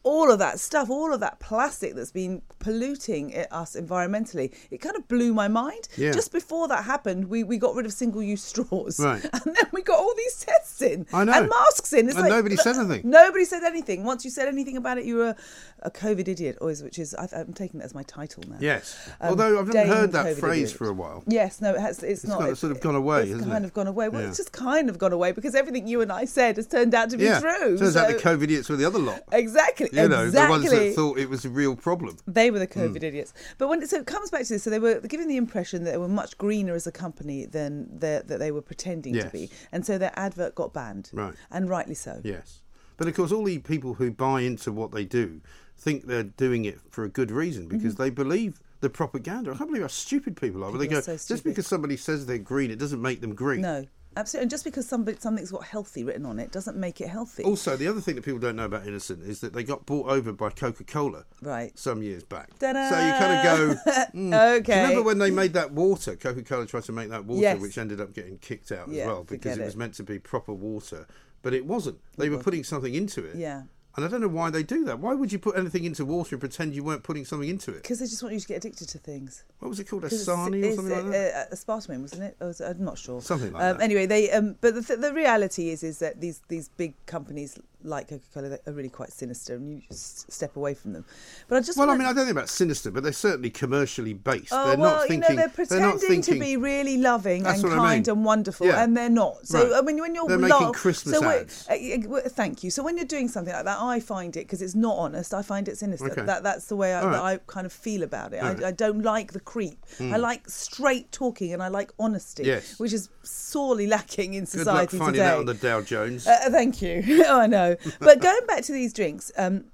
all 0.05 0.31
of 0.31 0.39
that 0.39 0.61
stuff, 0.61 0.91
all 0.91 1.13
of 1.13 1.21
that 1.21 1.41
plastic 1.41 1.95
that's 1.95 2.13
been 2.13 2.43
polluting 2.59 3.31
it, 3.31 3.49
us 3.51 3.75
environmentally, 3.75 4.55
it 4.71 4.79
kind 4.79 4.95
of 4.97 5.09
blew 5.09 5.33
my 5.35 5.49
mind. 5.49 5.89
Yeah. 5.97 6.13
Just 6.13 6.31
before 6.31 6.69
that 6.69 6.85
happened, 6.85 7.29
we, 7.29 7.43
we 7.43 7.57
got 7.57 7.75
rid 7.75 7.87
of 7.87 7.93
single 7.93 8.23
use 8.23 8.43
straws. 8.43 9.01
Right. 9.01 9.25
And 9.45 9.55
then 9.57 9.67
we 9.73 9.83
got 9.83 9.99
all 9.99 10.15
these 10.17 10.41
tests 10.41 10.81
in 10.83 11.07
I 11.13 11.25
know. 11.25 11.33
and 11.33 11.49
masks 11.49 11.93
in. 11.93 12.07
It's 12.07 12.17
And 12.17 12.25
like, 12.25 12.31
nobody 12.31 12.57
said 12.57 12.77
anything. 12.77 13.11
Nobody 13.11 13.45
said 13.45 13.63
anything. 13.65 14.05
Once 14.05 14.25
you 14.25 14.31
said 14.31 14.49
anything 14.49 14.77
about 14.77 14.97
it, 14.99 15.05
you 15.05 15.17
were 15.17 15.29
a, 15.31 15.37
a 15.83 15.91
COVID 15.91 16.29
idiot, 16.29 16.59
is, 16.63 16.83
which 16.83 16.99
is, 16.99 17.15
I, 17.15 17.29
I'm 17.37 17.53
taking 17.53 17.81
that 17.81 17.87
as 17.87 17.95
my 17.95 18.03
title 18.05 18.43
now. 18.49 18.57
Yes. 18.61 18.97
Um, 19.21 19.31
Although 19.31 19.59
I've 19.59 19.69
never 19.69 19.95
heard 19.95 20.13
that 20.13 20.27
COVID 20.27 20.39
phrase 20.41 20.63
idiot. 20.65 20.79
for 20.79 20.89
a 20.89 20.93
while. 20.93 21.23
Yes, 21.27 21.61
no, 21.61 21.75
it 21.75 21.81
has, 21.81 22.03
it's, 22.03 22.25
It's 22.25 22.27
not. 22.31 22.41
kind 22.41 22.53
of 22.53 22.59
sort 22.59 22.73
of 22.73 22.81
gone 22.81 22.95
away, 22.95 23.29
it's 23.31 23.41
kind 23.45 23.65
it? 23.65 23.69
of 23.69 23.75
gone 23.75 23.87
away. 23.87 24.09
Well, 24.09 24.23
Yeah. 24.23 24.29
it's 24.29 24.37
just 24.39 24.53
kind 24.53 24.89
of 24.89 24.99
gone 24.99 25.13
away 25.13 25.33
because 25.33 25.55
everything 25.55 25.87
you 25.89 26.01
and 26.01 26.11
I 26.13 26.25
said 26.27 26.57
has 26.57 26.67
turned 26.67 26.95
out 26.95 27.11
to 27.11 27.17
be 27.17 27.25
yeah. 27.25 27.41
true. 27.41 27.79
Turns 27.79 27.97
out 27.97 28.09
the 28.09 28.15
COVID 28.15 28.45
idiots 28.45 28.69
were 28.69 28.77
the 28.77 28.85
other 28.87 28.99
lot. 28.99 29.23
Exactly. 29.33 29.89
You 30.03 30.09
know, 30.09 30.31
the 30.31 30.49
ones 30.49 30.65
exactly. 30.65 30.89
that 30.91 30.95
thought 30.97 31.19
it 31.19 31.29
was 31.31 31.45
a 31.45 31.51
real 31.51 31.77
problem. 31.77 32.17
They 32.27 32.51
were 32.51 32.59
the 32.59 32.67
Mm. 32.67 32.91
COVID 32.93 33.03
idiots. 33.03 33.33
But 33.59 33.69
when 33.69 33.87
so 33.87 33.97
it 33.99 34.07
comes 34.07 34.31
back 34.31 34.43
to 34.45 34.49
this, 34.55 34.63
so 34.63 34.71
they 34.71 34.79
were 34.79 35.01
giving 35.01 35.29
the 35.29 35.37
impression 35.37 35.85
that 35.85 35.93
they 35.93 35.99
were 35.99 36.09
much 36.09 36.37
greener 36.39 36.75
as 36.75 36.87
a 36.87 36.93
company 36.93 37.47
than 37.47 37.89
that 38.01 38.27
they 38.29 38.51
were 38.51 38.63
pretending 38.63 39.15
Yes. 39.15 39.25
to 39.25 39.31
be, 39.31 39.51
and 39.73 39.85
so 39.87 39.99
their 39.99 40.13
advert 40.17 40.55
got 40.55 40.73
banned, 40.73 41.11
Right. 41.13 41.35
and 41.51 41.69
rightly 41.69 41.95
so. 41.95 42.21
Yes. 42.25 42.61
But 42.97 43.09
of 43.09 43.15
course, 43.15 43.33
all 43.33 43.45
the 43.45 43.59
people 43.59 43.95
who 43.95 44.11
buy 44.11 44.43
into 44.43 44.71
what 44.73 44.93
they 44.93 45.05
do 45.05 45.41
think 45.77 46.07
they're 46.07 46.23
doing 46.23 46.65
it 46.65 46.79
for 46.91 47.05
a 47.05 47.09
good 47.09 47.31
reason 47.31 47.67
because 47.67 47.95
Mm-hmm. 47.95 48.03
they 48.03 48.11
believe 48.11 48.61
the 48.81 48.89
propaganda. 48.91 49.51
I 49.53 49.57
can't 49.57 49.71
believe 49.71 49.83
how 49.83 49.89
stupid 49.89 50.37
people 50.37 50.63
are. 50.63 50.71
But 50.71 50.79
they 50.79 50.87
go, 50.87 51.01
so 51.01 51.17
just 51.17 51.43
because 51.43 51.67
somebody 51.67 51.97
says 51.97 52.27
they're 52.27 52.39
green, 52.39 52.71
it 52.71 52.79
doesn't 52.79 53.01
make 53.03 53.21
them 53.21 53.35
green. 53.35 53.63
No. 53.63 53.87
Absolutely. 54.17 54.43
And 54.45 54.51
just 54.51 54.65
because 54.65 54.89
somebody, 54.89 55.19
something's 55.21 55.51
got 55.51 55.65
healthy 55.65 56.05
written 56.05 56.25
on 56.27 56.39
it 56.39 56.53
doesn't 56.53 56.77
make 56.77 57.01
it 57.01 57.09
healthy. 57.09 57.43
Also, 57.45 57.77
the 57.77 57.89
other 57.89 58.01
thing 58.01 58.15
that 58.17 58.25
people 58.25 58.39
don't 58.41 58.57
know 58.57 58.65
about 58.65 58.87
Innocent 58.87 59.23
is 59.23 59.41
that 59.41 59.53
they 59.53 59.65
got 59.65 59.87
bought 59.87 60.09
over 60.09 60.33
by 60.33 60.51
Coca 60.51 60.85
Cola 60.85 61.25
Right. 61.43 61.77
some 61.79 62.03
years 62.03 62.23
back. 62.25 62.57
Ta-da! 62.59 62.89
So 62.91 62.97
you 62.97 63.13
kind 63.13 63.33
of 63.33 63.85
go. 63.85 63.91
mm. 64.15 64.59
Okay. 64.61 64.83
remember 64.83 65.03
when 65.03 65.19
they 65.19 65.31
made 65.31 65.53
that 65.55 65.73
water? 65.73 66.17
Coca 66.17 66.43
Cola 66.43 66.67
tried 66.67 66.85
to 66.85 66.93
make 66.93 67.09
that 67.11 67.25
water, 67.25 67.41
Yes. 67.43 67.61
which 67.61 67.79
ended 67.79 68.01
up 68.01 68.13
getting 68.15 68.39
kicked 68.39 68.71
out 68.73 68.89
Yeah, 68.89 69.03
as 69.03 69.07
well 69.09 69.25
because 69.25 69.53
forget 69.53 69.59
it 69.59 69.65
was 69.65 69.77
meant 69.77 69.95
to 69.95 70.03
be 70.03 70.19
proper 70.19 70.53
water, 70.53 71.07
but 71.43 71.53
it 71.55 71.67
wasn't. 71.67 71.99
They 72.17 72.29
were 72.29 72.39
putting 72.39 72.65
something 72.65 72.95
into 72.95 73.25
it. 73.25 73.37
Yeah. 73.37 73.63
And 73.97 74.05
I 74.05 74.09
don't 74.09 74.21
know 74.21 74.29
why 74.29 74.51
they 74.51 74.65
do 74.65 74.85
that. 74.87 74.99
Why 74.99 75.15
would 75.15 75.31
you 75.31 75.39
put 75.39 75.57
anything 75.57 75.85
into 75.85 76.05
water 76.05 76.35
and 76.35 76.41
pretend 76.41 76.75
you 76.75 76.83
weren't 76.83 77.05
putting 77.05 77.25
something 77.25 77.49
into 77.49 77.71
it? 77.71 77.83
Because 77.83 78.01
they 78.01 78.07
just 78.07 78.23
want 78.23 78.35
you 78.35 78.41
to 78.41 78.47
get 78.47 78.57
addicted 78.57 78.89
to 78.89 78.99
things. 78.99 79.45
What 79.61 79.69
was 79.69 79.79
it 79.79 79.85
called? 79.85 80.03
Asani 80.03 80.65
or 80.65 80.75
something 80.75 80.95
like 80.95 81.13
that? 81.13 81.49
Uh, 81.53 81.55
aspartame, 81.55 82.01
wasn't 82.01 82.25
it? 82.25 82.37
Was 82.41 82.61
it? 82.61 82.65
I'm 82.65 82.85
not 82.85 82.99
sure. 82.99 83.21
Something 83.21 83.53
like 83.53 83.63
um, 83.63 83.79
that. 83.79 83.85
Anyway, 83.85 84.07
they. 84.07 84.31
Um, 84.33 84.57
but 84.61 84.75
the, 84.75 84.83
th- 84.83 84.99
the 84.99 85.13
reality 85.13 85.71
is, 85.71 85.85
is 85.85 86.01
that 86.01 86.21
these 86.21 86.41
these 86.49 86.69
big 86.71 86.95
companies 87.07 87.59
like 87.85 88.09
Coca 88.09 88.25
Cola 88.33 88.59
are 88.67 88.73
really 88.73 88.89
quite 88.89 89.13
sinister, 89.13 89.55
and 89.55 89.69
you 89.71 89.83
just 89.89 90.33
step 90.33 90.57
away 90.57 90.75
from 90.75 90.93
them. 90.95 91.05
But 91.49 91.57
I 91.57 91.61
just. 91.61 91.79
well, 91.79 91.87
I 91.89 91.93
wanna- 91.93 91.99
mean, 92.01 92.09
I 92.09 92.13
don't 92.13 92.25
think 92.27 92.37
about 92.37 92.49
sinister, 92.49 92.91
but 92.91 93.03
they're 93.03 93.13
certainly 93.13 93.51
commercially 93.51 94.13
based. 94.15 94.49
Oh 94.53 94.69
they're 94.69 94.77
well, 94.77 94.97
not 94.97 95.03
you 95.03 95.09
thinking. 95.09 95.37
know 95.37 95.43
they're 95.43 95.49
pretending 95.51 95.89
not 95.91 96.01
thinking, 96.01 96.35
to 96.35 96.41
be 96.41 96.57
really 96.57 96.97
loving 96.97 97.47
and 97.47 97.63
what 97.63 97.73
I 97.73 97.77
kind 97.77 98.07
mean. 98.07 98.17
and 98.17 98.25
wonderful, 98.25 98.67
Yeah. 98.67 98.83
and 98.83 98.97
they're 98.97 99.09
not. 99.11 99.47
So 99.47 99.63
Right. 99.71 99.79
I 99.79 99.83
mean, 99.83 100.01
when 100.01 100.15
you're 100.15 100.27
They're 100.27 100.39
making 100.39 100.73
Christmas 100.73 101.19
so 101.19 101.25
ads. 101.29 101.69
uh, 101.69 102.21
thank 102.29 102.65
you. 102.65 102.71
So 102.71 102.83
when 102.83 102.97
you're 102.97 103.07
doing 103.07 103.29
something 103.29 103.53
like 103.55 103.65
that, 103.65 103.79
I 103.81 104.01
find 104.01 104.37
it 104.37 104.41
because 104.47 104.63
it's 104.63 104.75
not 104.75 104.97
honest. 104.97 105.35
I 105.35 105.43
find 105.43 105.69
it 105.69 105.77
sinister. 105.79 106.11
Okay. 106.11 106.23
That 106.23 106.43
that's 106.43 106.67
the 106.67 106.77
way 106.77 106.95
I, 106.95 107.05
right. 107.05 107.21
I 107.35 107.39
kind 107.47 107.67
of 107.67 107.73
feel 107.73 108.03
about 108.03 108.33
it. 108.33 108.39
All 108.43 108.49
right. 108.55 108.65
I, 108.65 108.69
I 108.69 108.71
don't 108.73 109.03
like 109.03 109.33
the 109.33 109.41
creep. 109.41 109.79
Mm. 109.99 110.13
I 110.13 110.17
like 110.17 110.49
straight 110.49 111.13
talking 111.13 111.53
and 111.53 111.63
I 111.63 111.69
like 111.69 111.93
honesty, 111.99 112.45
Yes. 112.45 112.79
which 112.79 112.93
is 112.93 113.09
sorely 113.23 113.87
lacking 113.87 114.35
in 114.35 114.45
Good 114.45 114.67
luck 114.67 114.91
society 114.91 114.99
finding 114.99 115.15
today. 115.15 115.25
that 115.27 115.39
on 115.39 115.47
the 115.47 115.55
Dow 115.55 115.81
Jones. 115.83 116.27
Uh, 116.27 116.49
thank 116.51 116.81
you. 116.83 117.03
oh, 117.27 117.41
I 117.41 117.47
know. 117.47 117.74
But 118.01 118.21
going 118.21 118.47
back 118.47 118.63
to 118.65 118.73
these 118.73 118.93
drinks, 118.93 119.31
um, 119.37 119.65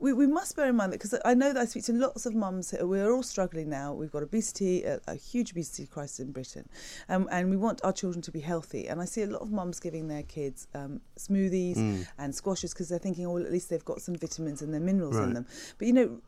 we, 0.00 0.12
we 0.12 0.28
must 0.28 0.54
bear 0.54 0.68
in 0.68 0.76
mind 0.76 0.92
that 0.92 0.98
because 1.00 1.18
I 1.24 1.34
know 1.34 1.52
that 1.52 1.60
I 1.60 1.64
speak 1.64 1.82
to 1.86 1.92
lots 1.92 2.24
of 2.24 2.32
mums. 2.32 2.70
who- 2.70 2.86
We're 2.86 3.10
all 3.12 3.24
struggling 3.24 3.68
now. 3.68 3.92
We've 3.94 4.12
got 4.12 4.22
obesity, 4.22 4.84
a, 4.84 5.00
a 5.08 5.16
huge 5.16 5.50
obesity 5.50 5.86
crisis 5.88 6.20
in 6.20 6.30
Britain, 6.30 6.68
um, 7.08 7.28
and 7.32 7.50
we 7.50 7.56
want 7.56 7.80
our 7.82 7.92
children 7.92 8.22
to 8.22 8.30
be 8.30 8.38
healthy. 8.38 8.86
And 8.88 9.00
I 9.00 9.06
see 9.06 9.22
a 9.22 9.26
lot 9.26 9.42
of 9.42 9.50
mums 9.50 9.80
giving 9.80 10.06
their 10.06 10.22
kids 10.22 10.68
um, 10.74 11.00
smoothies 11.18 11.76
Mm. 11.78 12.06
and 12.16 12.32
squashes 12.32 12.72
because 12.72 12.88
they're 12.88 13.00
thinking, 13.00 13.26
oh, 13.26 13.32
well, 13.32 13.44
at 13.44 13.50
least 13.50 13.70
they've 13.70 13.84
got 13.84 14.00
some 14.00 14.14
vitamins 14.14 14.62
and 14.62 14.72
their 14.72 14.80
minerals 14.80 15.16
in 15.16 15.32
them. 15.34 15.46
But 15.78 15.86
you 15.88 15.92
know, 15.94 16.20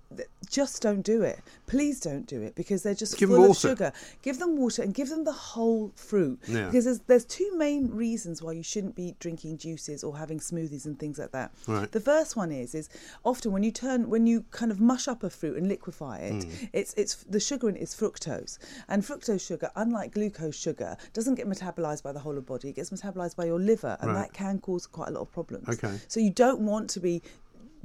just 0.49 0.83
don't 0.83 1.03
do 1.03 1.23
it. 1.23 1.39
Please 1.67 2.01
don't 2.01 2.27
do 2.27 2.43
it 2.43 2.57
because 2.57 2.83
they're 2.83 2.95
just 2.95 3.17
Give 3.17 3.29
full 3.29 3.51
of 3.53 3.57
sugar. 3.57 3.93
Give 4.23 4.39
them 4.39 4.57
water 4.57 4.83
and 4.83 4.93
give 4.93 5.09
them 5.09 5.23
the 5.23 5.33
whole 5.33 5.93
fruit 5.95 6.41
Yeah. 6.49 6.67
because 6.67 6.85
there's, 6.85 6.99
there's 7.01 7.25
two 7.25 7.53
main 7.57 7.89
reasons 7.91 8.43
why 8.43 8.53
you 8.53 8.63
shouldn't 8.65 8.97
be 8.97 9.15
drinking 9.21 9.59
juices 9.59 10.03
or 10.03 10.17
having 10.19 10.41
smoothies 10.41 10.87
and 10.87 10.99
things 10.99 11.19
like 11.19 11.31
that. 11.31 11.53
Right. 11.69 11.91
The 11.91 12.01
first 12.01 12.35
one 12.37 12.51
is 12.51 12.75
is 12.75 12.89
often 13.25 13.53
when 13.53 13.63
you 13.63 13.71
turn 13.71 14.09
when 14.11 14.27
you 14.27 14.45
kind 14.51 14.73
of 14.73 14.81
mush 14.81 15.07
up 15.07 15.23
a 15.23 15.31
fruit 15.31 15.57
and 15.57 15.69
liquefy 15.69 16.19
it, 16.19 16.33
Mm. 16.35 16.69
it's 16.73 16.93
it's 16.95 17.15
the 17.25 17.39
sugar 17.41 17.69
in 17.69 17.77
it 17.77 17.83
is 17.83 17.95
fructose, 17.95 18.59
and 18.89 19.03
fructose 19.05 19.47
sugar, 19.47 19.71
unlike 19.77 20.13
glucose 20.15 20.57
sugar, 20.57 20.97
doesn't 21.13 21.37
get 21.37 21.47
metabolized 21.49 22.03
by 22.03 22.11
the 22.13 22.19
whole 22.19 22.33
of 22.33 22.45
the 22.47 22.51
body. 22.53 22.71
It 22.71 22.77
gets 22.77 22.91
metabolized 22.91 23.37
by 23.37 23.45
your 23.45 23.61
liver, 23.61 23.97
and 24.01 24.11
Right. 24.11 24.23
that 24.23 24.33
can 24.33 24.59
cause 24.59 24.87
quite 24.87 25.09
a 25.09 25.13
lot 25.13 25.21
of 25.23 25.31
problems. 25.33 25.69
Okay. 25.69 25.99
So 26.09 26.19
you 26.19 26.31
don't 26.31 26.61
want 26.61 26.91
to 26.91 27.01
be 27.01 27.23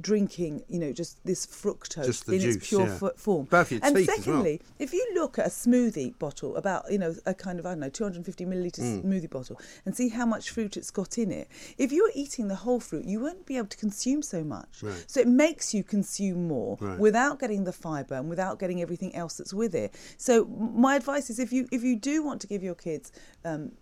drinking, 0.00 0.62
you 0.68 0.78
know, 0.78 0.92
just 0.92 1.24
this 1.24 1.46
fructose 1.46 2.04
Just 2.06 2.28
in 2.28 2.40
juice, 2.40 2.56
its 2.56 2.68
pure 2.68 2.86
yeah. 2.86 2.98
fo- 2.98 3.12
form. 3.16 3.48
And 3.50 3.82
as 3.82 3.92
well. 3.92 4.04
secondly, 4.04 4.60
if 4.78 4.92
you 4.92 5.06
look 5.14 5.38
at 5.38 5.46
a 5.46 5.50
smoothie 5.50 6.18
bottle, 6.18 6.56
about 6.56 6.90
you 6.90 6.98
know 6.98 7.14
a 7.24 7.34
kind 7.34 7.58
of 7.58 7.66
I 7.66 7.70
don't 7.70 7.80
know 7.80 7.88
250 7.88 8.44
milliliter 8.44 8.80
Mm. 8.80 9.04
smoothie 9.04 9.30
bottle, 9.30 9.60
and 9.84 9.96
see 9.96 10.08
how 10.08 10.26
much 10.26 10.50
fruit 10.50 10.76
it's 10.76 10.90
got 10.90 11.16
in 11.18 11.30
it. 11.30 11.48
If 11.78 11.92
you're 11.92 12.10
eating 12.14 12.48
the 12.48 12.56
whole 12.56 12.80
fruit, 12.80 13.04
you 13.04 13.20
won't 13.20 13.46
be 13.46 13.56
able 13.56 13.68
to 13.68 13.76
consume 13.76 14.22
so 14.22 14.44
much. 14.44 14.82
Right. 14.82 15.04
So 15.06 15.20
it 15.20 15.28
makes 15.28 15.72
you 15.74 15.82
consume 15.82 16.46
more 16.48 16.76
Right. 16.80 16.98
without 16.98 17.38
getting 17.38 17.64
the 17.64 17.72
fibre 17.72 18.14
and 18.16 18.28
without 18.28 18.58
getting 18.58 18.82
everything 18.82 19.14
else 19.14 19.36
that's 19.38 19.54
with 19.54 19.74
it. 19.74 19.94
So 20.18 20.44
my 20.44 20.96
advice 20.96 21.30
is 21.30 21.38
if 21.38 21.52
you 21.52 21.66
if 21.72 21.82
you 21.82 21.96
do 21.96 22.22
want 22.22 22.40
to 22.42 22.46
give 22.46 22.62
your 22.62 22.74
kids 22.74 23.12
um, 23.44 23.72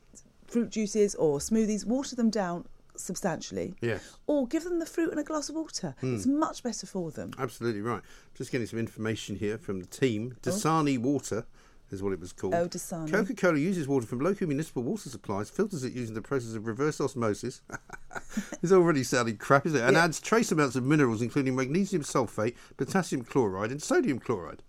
fruit 0.47 0.71
juices 0.71 1.15
or 1.17 1.39
smoothies, 1.39 1.85
water 1.85 2.15
them 2.15 2.31
down 2.31 2.67
substantially. 2.97 3.75
Yes. 3.81 4.17
Or 4.27 4.47
give 4.47 4.65
them 4.65 4.79
the 4.79 4.87
fruit 4.87 5.11
and 5.11 5.21
a 5.21 5.25
glass 5.25 5.49
of 5.49 5.57
water. 5.57 5.95
Mm. 6.03 6.15
It's 6.17 6.27
much 6.27 6.63
better 6.63 6.87
for 6.87 7.11
them. 7.11 7.33
Absolutely 7.39 7.81
right. 7.81 8.03
Just 8.35 8.51
getting 8.53 8.67
some 8.67 8.79
information 8.79 9.37
here 9.37 9.59
from 9.59 9.81
the 9.81 9.87
team. 9.87 10.37
Dasani 10.43 10.99
Water 10.99 11.47
is 11.91 12.03
what 12.03 12.13
it 12.13 12.21
was 12.21 12.33
called. 12.33 12.55
Oh, 12.55 12.67
Dasani. 12.67 13.11
Coca 13.11 13.35
Cola 13.35 13.59
uses 13.59 13.87
water 13.87 14.07
from 14.07 14.21
local 14.21 14.47
municipal 14.47 14.83
water 14.83 15.09
supplies, 15.09 15.51
filters 15.51 15.85
it 15.85 15.93
using 15.93 16.15
the 16.15 16.23
process 16.23 16.55
of 16.55 16.67
reverse 16.67 17.01
osmosis. 17.01 17.63
it's 18.63 18.73
already 18.73 19.03
sounding 19.05 19.37
crap, 19.37 19.67
isn't 19.67 19.79
it? 19.81 19.85
And 19.85 19.95
Yeah. 19.95 20.05
adds 20.05 20.21
trace 20.21 20.51
amounts 20.51 20.77
of 20.77 20.85
minerals, 20.85 21.23
including 21.23 21.55
magnesium 21.55 22.03
sulfate, 22.03 22.55
potassium 22.77 23.23
chloride, 23.23 23.71
and 23.71 23.83
sodium 23.83 24.19
chloride. 24.19 24.63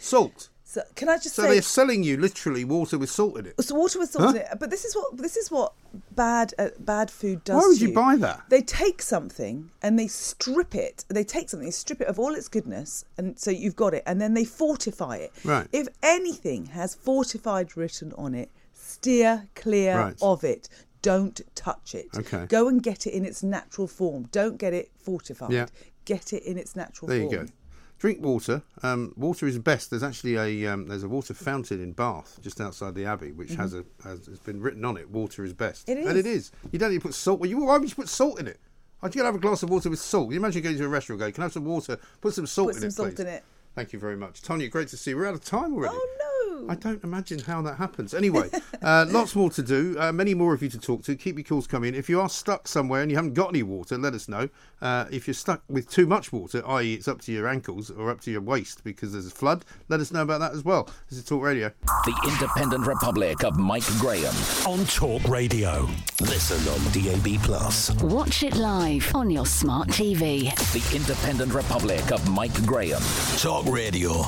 Salt. 0.00 0.48
So 0.66 0.82
can 0.96 1.08
I 1.10 1.16
just 1.16 1.34
say 1.36 1.42
So 1.42 1.48
say 1.48 1.52
they're 1.54 1.62
selling 1.62 2.02
you 2.02 2.16
literally 2.16 2.64
water 2.64 2.98
with 2.98 3.10
salt 3.10 3.38
in 3.38 3.46
it. 3.46 3.62
So 3.62 3.74
water 3.74 3.98
with 3.98 4.10
salt 4.10 4.24
Huh? 4.24 4.30
in 4.30 4.36
it. 4.36 4.48
But 4.58 4.70
this 4.70 4.84
is 4.84 4.96
what 4.96 5.16
this 5.18 5.36
is 5.36 5.50
what 5.50 5.72
bad 6.12 6.54
uh, 6.58 6.68
bad 6.78 7.10
food 7.10 7.44
does. 7.44 7.54
Why 7.62 7.68
would 7.68 7.78
to 7.78 7.86
you 7.88 7.92
buy 7.94 8.16
that? 8.16 8.44
They 8.48 8.62
take 8.62 9.02
something 9.02 9.70
and 9.82 9.98
they 9.98 10.08
strip 10.08 10.74
it. 10.74 11.04
They 11.08 11.22
take 11.22 11.50
something, 11.50 11.66
they 11.66 11.70
strip 11.70 12.00
it 12.00 12.08
of 12.08 12.18
all 12.18 12.34
its 12.34 12.48
goodness, 12.48 13.04
and 13.18 13.38
so 13.38 13.50
you've 13.50 13.76
got 13.76 13.92
it, 13.94 14.02
and 14.06 14.20
then 14.20 14.32
they 14.34 14.44
fortify 14.44 15.16
it. 15.16 15.32
Right. 15.44 15.68
If 15.70 15.88
anything 16.02 16.66
has 16.66 16.94
fortified 16.94 17.76
written 17.76 18.12
on 18.16 18.34
it, 18.34 18.50
steer 18.72 19.48
clear 19.54 19.96
Right. 19.98 20.18
of 20.22 20.44
it. 20.44 20.68
Don't 21.02 21.42
touch 21.54 21.94
it. 21.94 22.08
Okay. 22.16 22.46
Go 22.46 22.66
and 22.68 22.82
get 22.82 23.06
it 23.06 23.10
in 23.12 23.26
its 23.26 23.42
natural 23.42 23.86
form. 23.86 24.28
Don't 24.32 24.56
get 24.56 24.72
it 24.72 24.90
fortified. 24.96 25.52
Yeah. 25.52 25.66
Get 26.06 26.32
it 26.32 26.42
in 26.44 26.56
its 26.56 26.74
natural 26.74 27.08
There 27.08 27.18
you 27.18 27.30
form. 27.30 27.46
go. 27.46 27.52
Drink 27.98 28.20
water. 28.22 28.62
Um, 28.82 29.14
water 29.16 29.46
is 29.46 29.58
best. 29.58 29.88
There's 29.90 30.02
actually 30.02 30.36
a 30.36 30.70
um, 30.72 30.88
there's 30.88 31.04
a 31.04 31.08
water 31.08 31.32
fountain 31.32 31.80
in 31.82 31.92
Bath, 31.92 32.38
just 32.42 32.60
outside 32.60 32.94
the 32.94 33.06
Abbey, 33.06 33.32
which 33.32 33.54
has 33.54 33.72
a 33.74 33.84
has, 34.02 34.26
has 34.26 34.38
been 34.40 34.60
written 34.60 34.84
on 34.84 34.96
it. 34.96 35.08
Water 35.10 35.44
is 35.44 35.52
best, 35.54 35.86
Mm-hmm. 35.86 36.08
And 36.08 36.18
it 36.18 36.26
is. 36.26 36.36
is. 36.46 36.52
You 36.72 36.78
don't 36.78 36.90
need 36.90 36.98
to 37.00 37.06
put 37.06 37.14
salt. 37.14 37.40
Well, 37.40 37.48
you 37.48 37.58
why 37.64 37.78
would 37.78 37.88
you 37.88 37.94
put 37.94 38.08
salt 38.08 38.38
in 38.40 38.46
it? 38.46 38.58
I'd 39.02 39.12
get 39.12 39.24
have 39.24 39.34
a 39.34 39.38
glass 39.38 39.62
of 39.62 39.70
water 39.70 39.90
with 39.90 39.98
salt. 40.00 40.30
You 40.32 40.38
imagine 40.38 40.62
going 40.62 40.76
to 40.78 40.84
a 40.84 40.88
restaurant, 40.88 41.20
going, 41.20 41.32
"Can 41.32 41.42
I 41.42 41.46
have 41.46 41.52
some 41.52 41.64
water? 41.64 41.98
Put 42.20 42.34
some 42.34 42.46
salt 42.46 42.68
Put 42.68 42.76
in 42.76 42.80
some 42.82 42.88
it, 42.88 42.92
salt 42.92 43.08
please." 43.16 43.20
in 43.20 43.26
it. 43.28 43.44
Thank 43.74 43.92
you 43.92 43.98
very 43.98 44.16
much, 44.16 44.42
Tonia. 44.42 44.70
Great 44.70 44.88
to 44.88 44.96
see. 44.96 45.10
you. 45.10 45.16
We're 45.16 45.26
out 45.26 45.34
of 45.34 45.44
time 45.44 45.74
already. 45.74 45.94
Oh 45.96 46.16
no! 46.18 46.33
I 46.68 46.74
don't 46.74 47.02
imagine 47.04 47.40
how 47.40 47.62
that 47.62 47.76
happens. 47.76 48.14
Anyway, 48.14 48.48
uh, 48.82 49.06
lots 49.10 49.34
more 49.34 49.50
to 49.50 49.62
do. 49.62 49.96
Uh, 49.98 50.12
many 50.12 50.34
more 50.34 50.54
of 50.54 50.62
you 50.62 50.68
to 50.70 50.78
talk 50.78 51.02
to. 51.04 51.14
Keep 51.16 51.36
your 51.36 51.44
calls 51.44 51.66
coming. 51.66 51.94
If 51.94 52.08
you 52.08 52.20
are 52.20 52.28
stuck 52.28 52.68
somewhere 52.68 53.02
and 53.02 53.10
you 53.10 53.16
haven't 53.16 53.34
got 53.34 53.50
any 53.50 53.62
water, 53.62 53.98
let 53.98 54.14
us 54.14 54.28
know. 54.28 54.48
Uh, 54.80 55.06
if 55.10 55.26
you're 55.26 55.34
stuck 55.34 55.62
with 55.68 55.90
too 55.90 56.06
much 56.06 56.32
water, 56.32 56.66
i.e., 56.66 56.94
it's 56.94 57.08
up 57.08 57.20
to 57.22 57.32
your 57.32 57.48
ankles 57.48 57.90
or 57.90 58.10
up 58.10 58.20
to 58.22 58.30
your 58.30 58.40
waist 58.40 58.84
because 58.84 59.12
there's 59.12 59.26
a 59.26 59.30
flood, 59.30 59.64
let 59.88 60.00
us 60.00 60.12
know 60.12 60.22
about 60.22 60.40
that 60.40 60.52
as 60.52 60.64
well. 60.64 60.88
This 61.08 61.18
is 61.18 61.24
Talk 61.24 61.42
Radio. 61.42 61.70
The 62.04 62.28
Independent 62.28 62.86
Republic 62.86 63.44
of 63.44 63.58
Mike 63.58 63.86
Graham. 63.98 64.34
On 64.66 64.84
Talk 64.86 65.24
Radio. 65.28 65.88
Listen 66.20 66.60
on 66.72 66.92
DAB. 66.92 67.42
Plus. 67.42 67.90
Watch 68.02 68.42
it 68.42 68.56
live 68.56 69.10
on 69.14 69.30
your 69.30 69.46
smart 69.46 69.88
TV. 69.88 70.54
The 70.72 70.96
Independent 70.96 71.52
Republic 71.52 72.12
of 72.12 72.28
Mike 72.30 72.54
Graham. 72.64 73.02
Talk 73.38 73.66
Radio. 73.66 74.24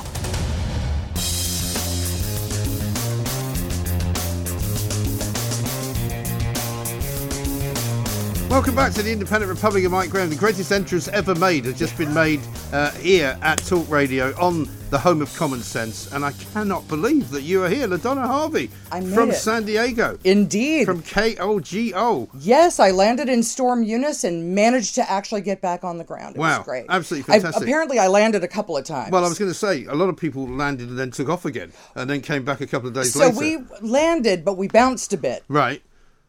Welcome 8.49 8.75
back 8.75 8.93
to 8.93 9.03
the 9.03 9.11
Independent 9.11 9.49
Republic 9.51 9.83
of 9.83 9.91
Mike 9.91 10.09
Graham. 10.09 10.29
The 10.29 10.35
greatest 10.35 10.71
entrance 10.71 11.07
ever 11.09 11.35
made 11.35 11.65
has 11.65 11.77
just 11.77 11.97
been 11.97 12.13
made 12.13 12.39
uh, 12.71 12.91
here 12.91 13.37
at 13.41 13.57
Talk 13.59 13.87
Radio 13.89 14.33
on 14.41 14.67
the 14.89 14.97
home 14.97 15.21
of 15.21 15.31
common 15.35 15.61
sense. 15.61 16.11
And 16.13 16.23
I 16.25 16.31
cannot 16.31 16.87
believe 16.87 17.29
that 17.31 17.41
you 17.43 17.63
are 17.63 17.69
here, 17.69 17.87
LaDonna 17.87 18.25
Harvey 18.25 18.71
I 18.91 19.01
from 19.01 19.31
it. 19.31 19.35
San 19.35 19.65
Diego. 19.65 20.17
Indeed. 20.23 20.85
From 20.85 21.03
KOGO. 21.03 22.29
Yes, 22.39 22.79
I 22.79 22.91
landed 22.91 23.27
in 23.29 23.43
Storm 23.43 23.83
Eunice 23.83 24.23
and 24.23 24.55
managed 24.55 24.95
to 24.95 25.11
actually 25.11 25.41
get 25.41 25.61
back 25.61 25.83
on 25.83 25.97
the 25.97 26.05
ground. 26.05 26.37
It 26.37 26.39
Wow, 26.39 26.59
was 26.59 26.65
great. 26.65 26.85
absolutely 26.89 27.33
I- 27.33 27.39
fantastic. 27.39 27.63
apparently, 27.67 27.99
I 27.99 28.07
landed 28.07 28.43
a 28.43 28.47
couple 28.47 28.75
of 28.77 28.85
times. 28.85 29.11
Well, 29.11 29.25
I 29.25 29.27
was 29.29 29.37
going 29.37 29.51
to 29.51 29.55
say, 29.57 29.85
a 29.85 29.93
lot 29.93 30.07
of 30.09 30.15
people 30.17 30.47
landed 30.47 30.87
and 30.89 30.97
then 30.97 31.11
took 31.11 31.27
off 31.29 31.43
again 31.45 31.73
and 31.95 32.09
then 32.09 32.21
came 32.21 32.43
back 32.45 32.61
a 32.61 32.67
couple 32.67 32.87
of 32.87 32.95
days 32.95 33.13
so 33.13 33.19
later. 33.19 33.33
So 33.33 33.39
we 33.41 33.57
landed, 33.81 34.43
but 34.45 34.57
we 34.57 34.67
bounced 34.69 35.11
a 35.13 35.17
bit. 35.17 35.43
Right. 35.49 35.83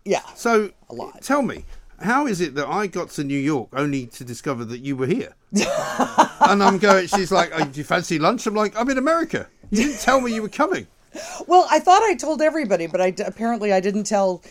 Yeah. 0.05 0.23
So, 0.35 0.71
a 0.91 0.95
lot. 0.95 1.23
tell 1.23 1.43
me, 1.43 1.65
how 2.01 2.27
is 2.27 2.41
it 2.41 2.55
that 2.55 2.69
I 2.69 2.87
got 2.87 3.11
to 3.11 3.25
New 3.25 3.39
York 3.39 3.69
only 3.73 4.07
to 4.07 4.25
discover 4.25 4.65
that 4.67 4.79
you 4.81 4.97
were 4.97 5.07
here? 5.07 5.35
and 5.53 6.63
I'm 6.63 6.79
going, 6.79 7.07
she's 7.07 7.33
like, 7.33 7.51
oh, 7.55 7.65
do 7.65 7.79
you 7.79 7.85
fancy 7.85 8.19
lunch? 8.19 8.47
I'm 8.47 8.55
like, 8.55 8.77
I'm 8.79 8.89
in 8.91 8.99
America. 8.99 9.49
You 9.71 9.85
didn't 9.85 10.01
tell 10.01 10.21
me 10.21 10.35
you 10.35 10.43
were 10.43 10.49
coming. 10.49 10.87
Well, 11.47 11.67
I 11.71 11.79
thought 11.81 12.03
I 12.03 12.15
told 12.15 12.43
everybody, 12.43 12.87
but 12.87 13.01
I 13.01 13.15
apparently 13.27 13.73
I 13.73 13.81
didn't 13.81 14.05
tell 14.05 14.43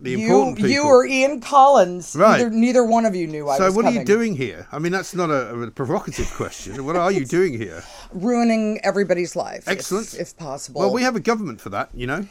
The 0.00 0.12
you, 0.12 0.18
important 0.20 0.56
people. 0.58 0.70
you 0.70 0.82
or 0.84 1.04
Ian 1.06 1.40
Collins. 1.40 2.14
Right. 2.14 2.38
Neither, 2.38 2.50
neither 2.50 2.84
one 2.84 3.04
of 3.06 3.16
you 3.16 3.26
knew 3.26 3.48
I 3.48 3.56
so 3.58 3.64
was 3.64 3.74
So 3.74 3.76
what 3.76 3.86
are 3.86 3.92
you 3.92 4.04
doing 4.04 4.36
here? 4.36 4.68
I 4.70 4.78
mean, 4.78 4.92
that's 4.92 5.14
not 5.14 5.30
a, 5.30 5.48
a 5.54 5.70
provocative 5.70 6.30
question. 6.34 6.84
What 6.84 6.96
are 6.96 7.10
you 7.10 7.24
doing 7.24 7.54
here? 7.54 7.82
Ruining 8.12 8.80
everybody's 8.84 9.34
life. 9.34 9.62
if- 9.62 9.68
Excellent. 9.68 10.14
if, 10.14 10.36
possible. 10.36 10.80
Well, 10.82 10.92
we 10.92 11.02
have 11.02 11.16
a 11.16 11.20
government 11.20 11.60
for 11.60 11.70
that, 11.70 11.88
you 11.94 12.06
know. 12.06 12.26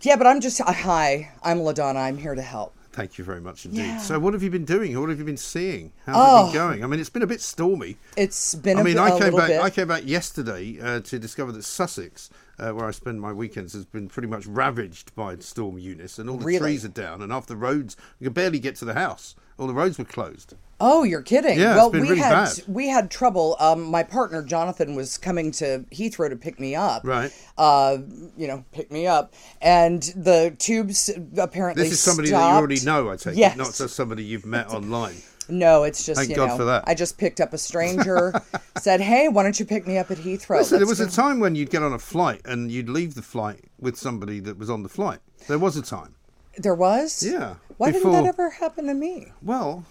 Yeah, 0.00 0.16
but 0.16 0.26
I'm 0.26 0.40
just 0.40 0.58
hi. 0.60 1.30
I'm 1.42 1.58
Ladonna. 1.58 1.96
I'm 1.96 2.16
here 2.16 2.34
to 2.34 2.40
help. 2.42 2.74
Thank 2.92 3.16
you 3.16 3.24
very 3.24 3.40
much 3.40 3.64
indeed. 3.64 3.78
Yeah. 3.78 3.98
So, 3.98 4.18
what 4.18 4.34
have 4.34 4.42
you 4.42 4.50
been 4.50 4.66
doing? 4.66 4.98
What 5.00 5.08
have 5.08 5.18
you 5.18 5.24
been 5.24 5.38
seeing? 5.38 5.92
How's 6.04 6.14
it 6.16 6.18
Oh. 6.20 6.44
been 6.46 6.54
going? 6.54 6.84
I 6.84 6.86
mean, 6.86 7.00
it's 7.00 7.08
been 7.08 7.22
a 7.22 7.26
bit 7.26 7.40
stormy. 7.40 7.96
It's 8.18 8.54
been. 8.54 8.78
I 8.78 8.82
mean, 8.82 8.98
I 8.98 9.18
came 9.18 9.34
back. 9.34 9.48
bit. 9.48 9.60
I 9.62 9.70
came 9.70 9.88
back 9.88 10.02
yesterday 10.06 10.78
uh, 10.78 11.00
to 11.00 11.18
discover 11.18 11.52
that 11.52 11.64
Sussex, 11.64 12.28
uh, 12.58 12.70
where 12.72 12.84
I 12.84 12.90
spend 12.90 13.18
my 13.20 13.32
weekends, 13.32 13.72
has 13.72 13.86
been 13.86 14.08
pretty 14.08 14.28
much 14.28 14.44
ravaged 14.46 15.14
by 15.14 15.36
Storm 15.36 15.78
Eunice, 15.78 16.18
and 16.18 16.28
all 16.28 16.36
the 16.36 16.44
Really? 16.44 16.58
trees 16.58 16.84
are 16.84 16.88
down, 16.88 17.22
and 17.22 17.32
half 17.32 17.46
the 17.46 17.56
roads 17.56 17.96
you 18.20 18.26
can 18.26 18.34
barely 18.34 18.58
get 18.58 18.76
to 18.76 18.84
the 18.84 18.94
house. 18.94 19.34
All 19.58 19.66
the 19.66 19.74
roads 19.74 19.98
were 19.98 20.04
closed. 20.04 20.54
Oh, 20.84 21.04
you're 21.04 21.22
kidding. 21.22 21.60
Yeah, 21.60 21.76
well, 21.76 21.92
we 21.92 22.00
really 22.00 22.18
had 22.18 22.30
bad. 22.30 22.62
we 22.66 22.88
had 22.88 23.08
trouble. 23.08 23.56
Um, 23.60 23.82
my 23.84 24.02
partner 24.02 24.42
Jonathan 24.42 24.96
was 24.96 25.16
coming 25.16 25.52
to 25.52 25.84
Heathrow 25.92 26.28
to 26.28 26.34
pick 26.34 26.58
me 26.58 26.74
up. 26.74 27.04
Right. 27.04 27.32
Uh, 27.56 27.98
you 28.36 28.48
know, 28.48 28.64
pick 28.72 28.90
me 28.90 29.06
up, 29.06 29.32
and 29.60 30.02
the 30.16 30.56
tubes 30.58 31.08
apparently. 31.38 31.84
This 31.84 31.92
is 31.92 32.00
somebody 32.00 32.30
that 32.30 32.36
you 32.36 32.56
already 32.56 32.80
know, 32.84 33.10
I 33.10 33.16
take 33.16 33.36
yes. 33.36 33.54
it, 33.54 33.58
not 33.58 33.74
just 33.74 33.94
somebody 33.94 34.24
you've 34.24 34.44
met 34.44 34.68
online. 34.74 35.14
No, 35.48 35.84
it's 35.84 36.04
just 36.04 36.18
Thank 36.18 36.30
you 36.30 36.36
God 36.36 36.48
know. 36.48 36.56
for 36.56 36.64
that. 36.64 36.84
I 36.86 36.94
just 36.94 37.18
picked 37.18 37.40
up 37.40 37.52
a 37.52 37.58
stranger, 37.58 38.32
said, 38.80 39.00
"Hey, 39.00 39.28
why 39.28 39.44
don't 39.44 39.58
you 39.60 39.66
pick 39.66 39.86
me 39.86 39.98
up 39.98 40.10
at 40.10 40.18
Heathrow?" 40.18 40.58
Listen, 40.58 40.78
there 40.78 40.86
was 40.86 41.00
a 41.00 41.10
time 41.10 41.38
when 41.38 41.54
you'd 41.54 41.70
get 41.70 41.82
on 41.82 41.92
a 41.92 41.98
flight 41.98 42.40
and 42.44 42.72
you'd 42.72 42.88
leave 42.88 43.14
the 43.14 43.22
flight 43.22 43.64
with 43.78 43.96
somebody 43.96 44.40
that 44.40 44.58
was 44.58 44.68
on 44.68 44.82
the 44.82 44.88
flight. 44.88 45.20
There 45.46 45.58
was 45.58 45.76
a 45.76 45.82
time. 45.82 46.16
There 46.58 46.74
was. 46.74 47.22
Yeah. 47.22 47.54
Why 47.78 47.90
before, 47.92 48.12
didn't 48.12 48.24
that 48.24 48.28
ever 48.28 48.50
happen 48.50 48.86
to 48.86 48.94
me? 48.94 49.32
Well, 49.42 49.84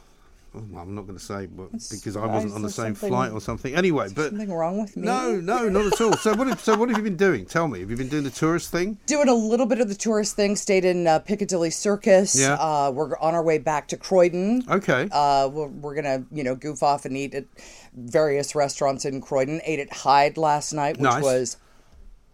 oh, 0.56 0.60
I'm 0.78 0.96
not 0.96 1.08
going 1.08 1.18
to 1.18 1.24
say 1.24 1.48
but 1.48 1.72
because 1.72 2.16
I 2.16 2.26
wasn't 2.26 2.54
on 2.54 2.62
the 2.62 2.70
same 2.70 2.94
flight 2.94 3.32
or 3.32 3.42
something. 3.42 3.74
Anyway, 3.76 4.08
but 4.16 4.30
Something 4.30 4.54
wrong 4.54 4.80
with 4.80 4.96
me? 4.96 5.04
no, 5.08 5.36
no, 5.42 5.68
not 5.68 5.88
at 5.92 6.00
all. 6.02 6.14
So 6.14 6.34
what? 6.36 6.48
Have, 6.48 6.60
so 6.62 6.78
what 6.78 6.90
have 6.90 6.98
you 6.98 7.04
been 7.04 7.18
doing? 7.18 7.46
Tell 7.46 7.68
me. 7.68 7.80
Have 7.80 7.90
you 7.90 7.98
been 7.98 8.10
doing 8.10 8.24
the 8.24 8.30
tourist 8.30 8.72
thing? 8.72 8.98
Doing 9.08 9.28
a 9.28 9.34
little 9.34 9.66
bit 9.66 9.82
of 9.82 9.90
the 9.90 9.96
tourist 9.96 10.36
thing. 10.36 10.56
Stayed 10.56 10.86
in 10.86 11.08
uh, 11.08 11.20
Piccadilly 11.20 11.72
Circus. 11.72 12.40
Yeah. 12.40 12.54
Uh, 12.54 12.92
we're 12.94 13.18
on 13.18 13.34
our 13.34 13.44
way 13.44 13.58
back 13.58 13.88
to 13.90 13.98
Croydon. 13.98 14.64
Okay. 14.70 15.10
Uh, 15.12 15.50
we're, 15.52 15.68
we're 15.68 15.96
gonna, 15.96 16.24
you 16.32 16.44
know, 16.44 16.56
goof 16.56 16.84
off 16.84 17.06
and 17.06 17.18
eat 17.18 17.34
at 17.34 17.46
various 17.94 18.56
restaurants 18.56 19.04
in 19.04 19.20
Croydon. 19.20 19.62
Ate 19.66 19.80
at 19.80 19.92
Hyde 19.92 20.38
last 20.38 20.72
night, 20.74 20.98
which 20.98 21.04
Nice. 21.04 21.24
was 21.24 21.58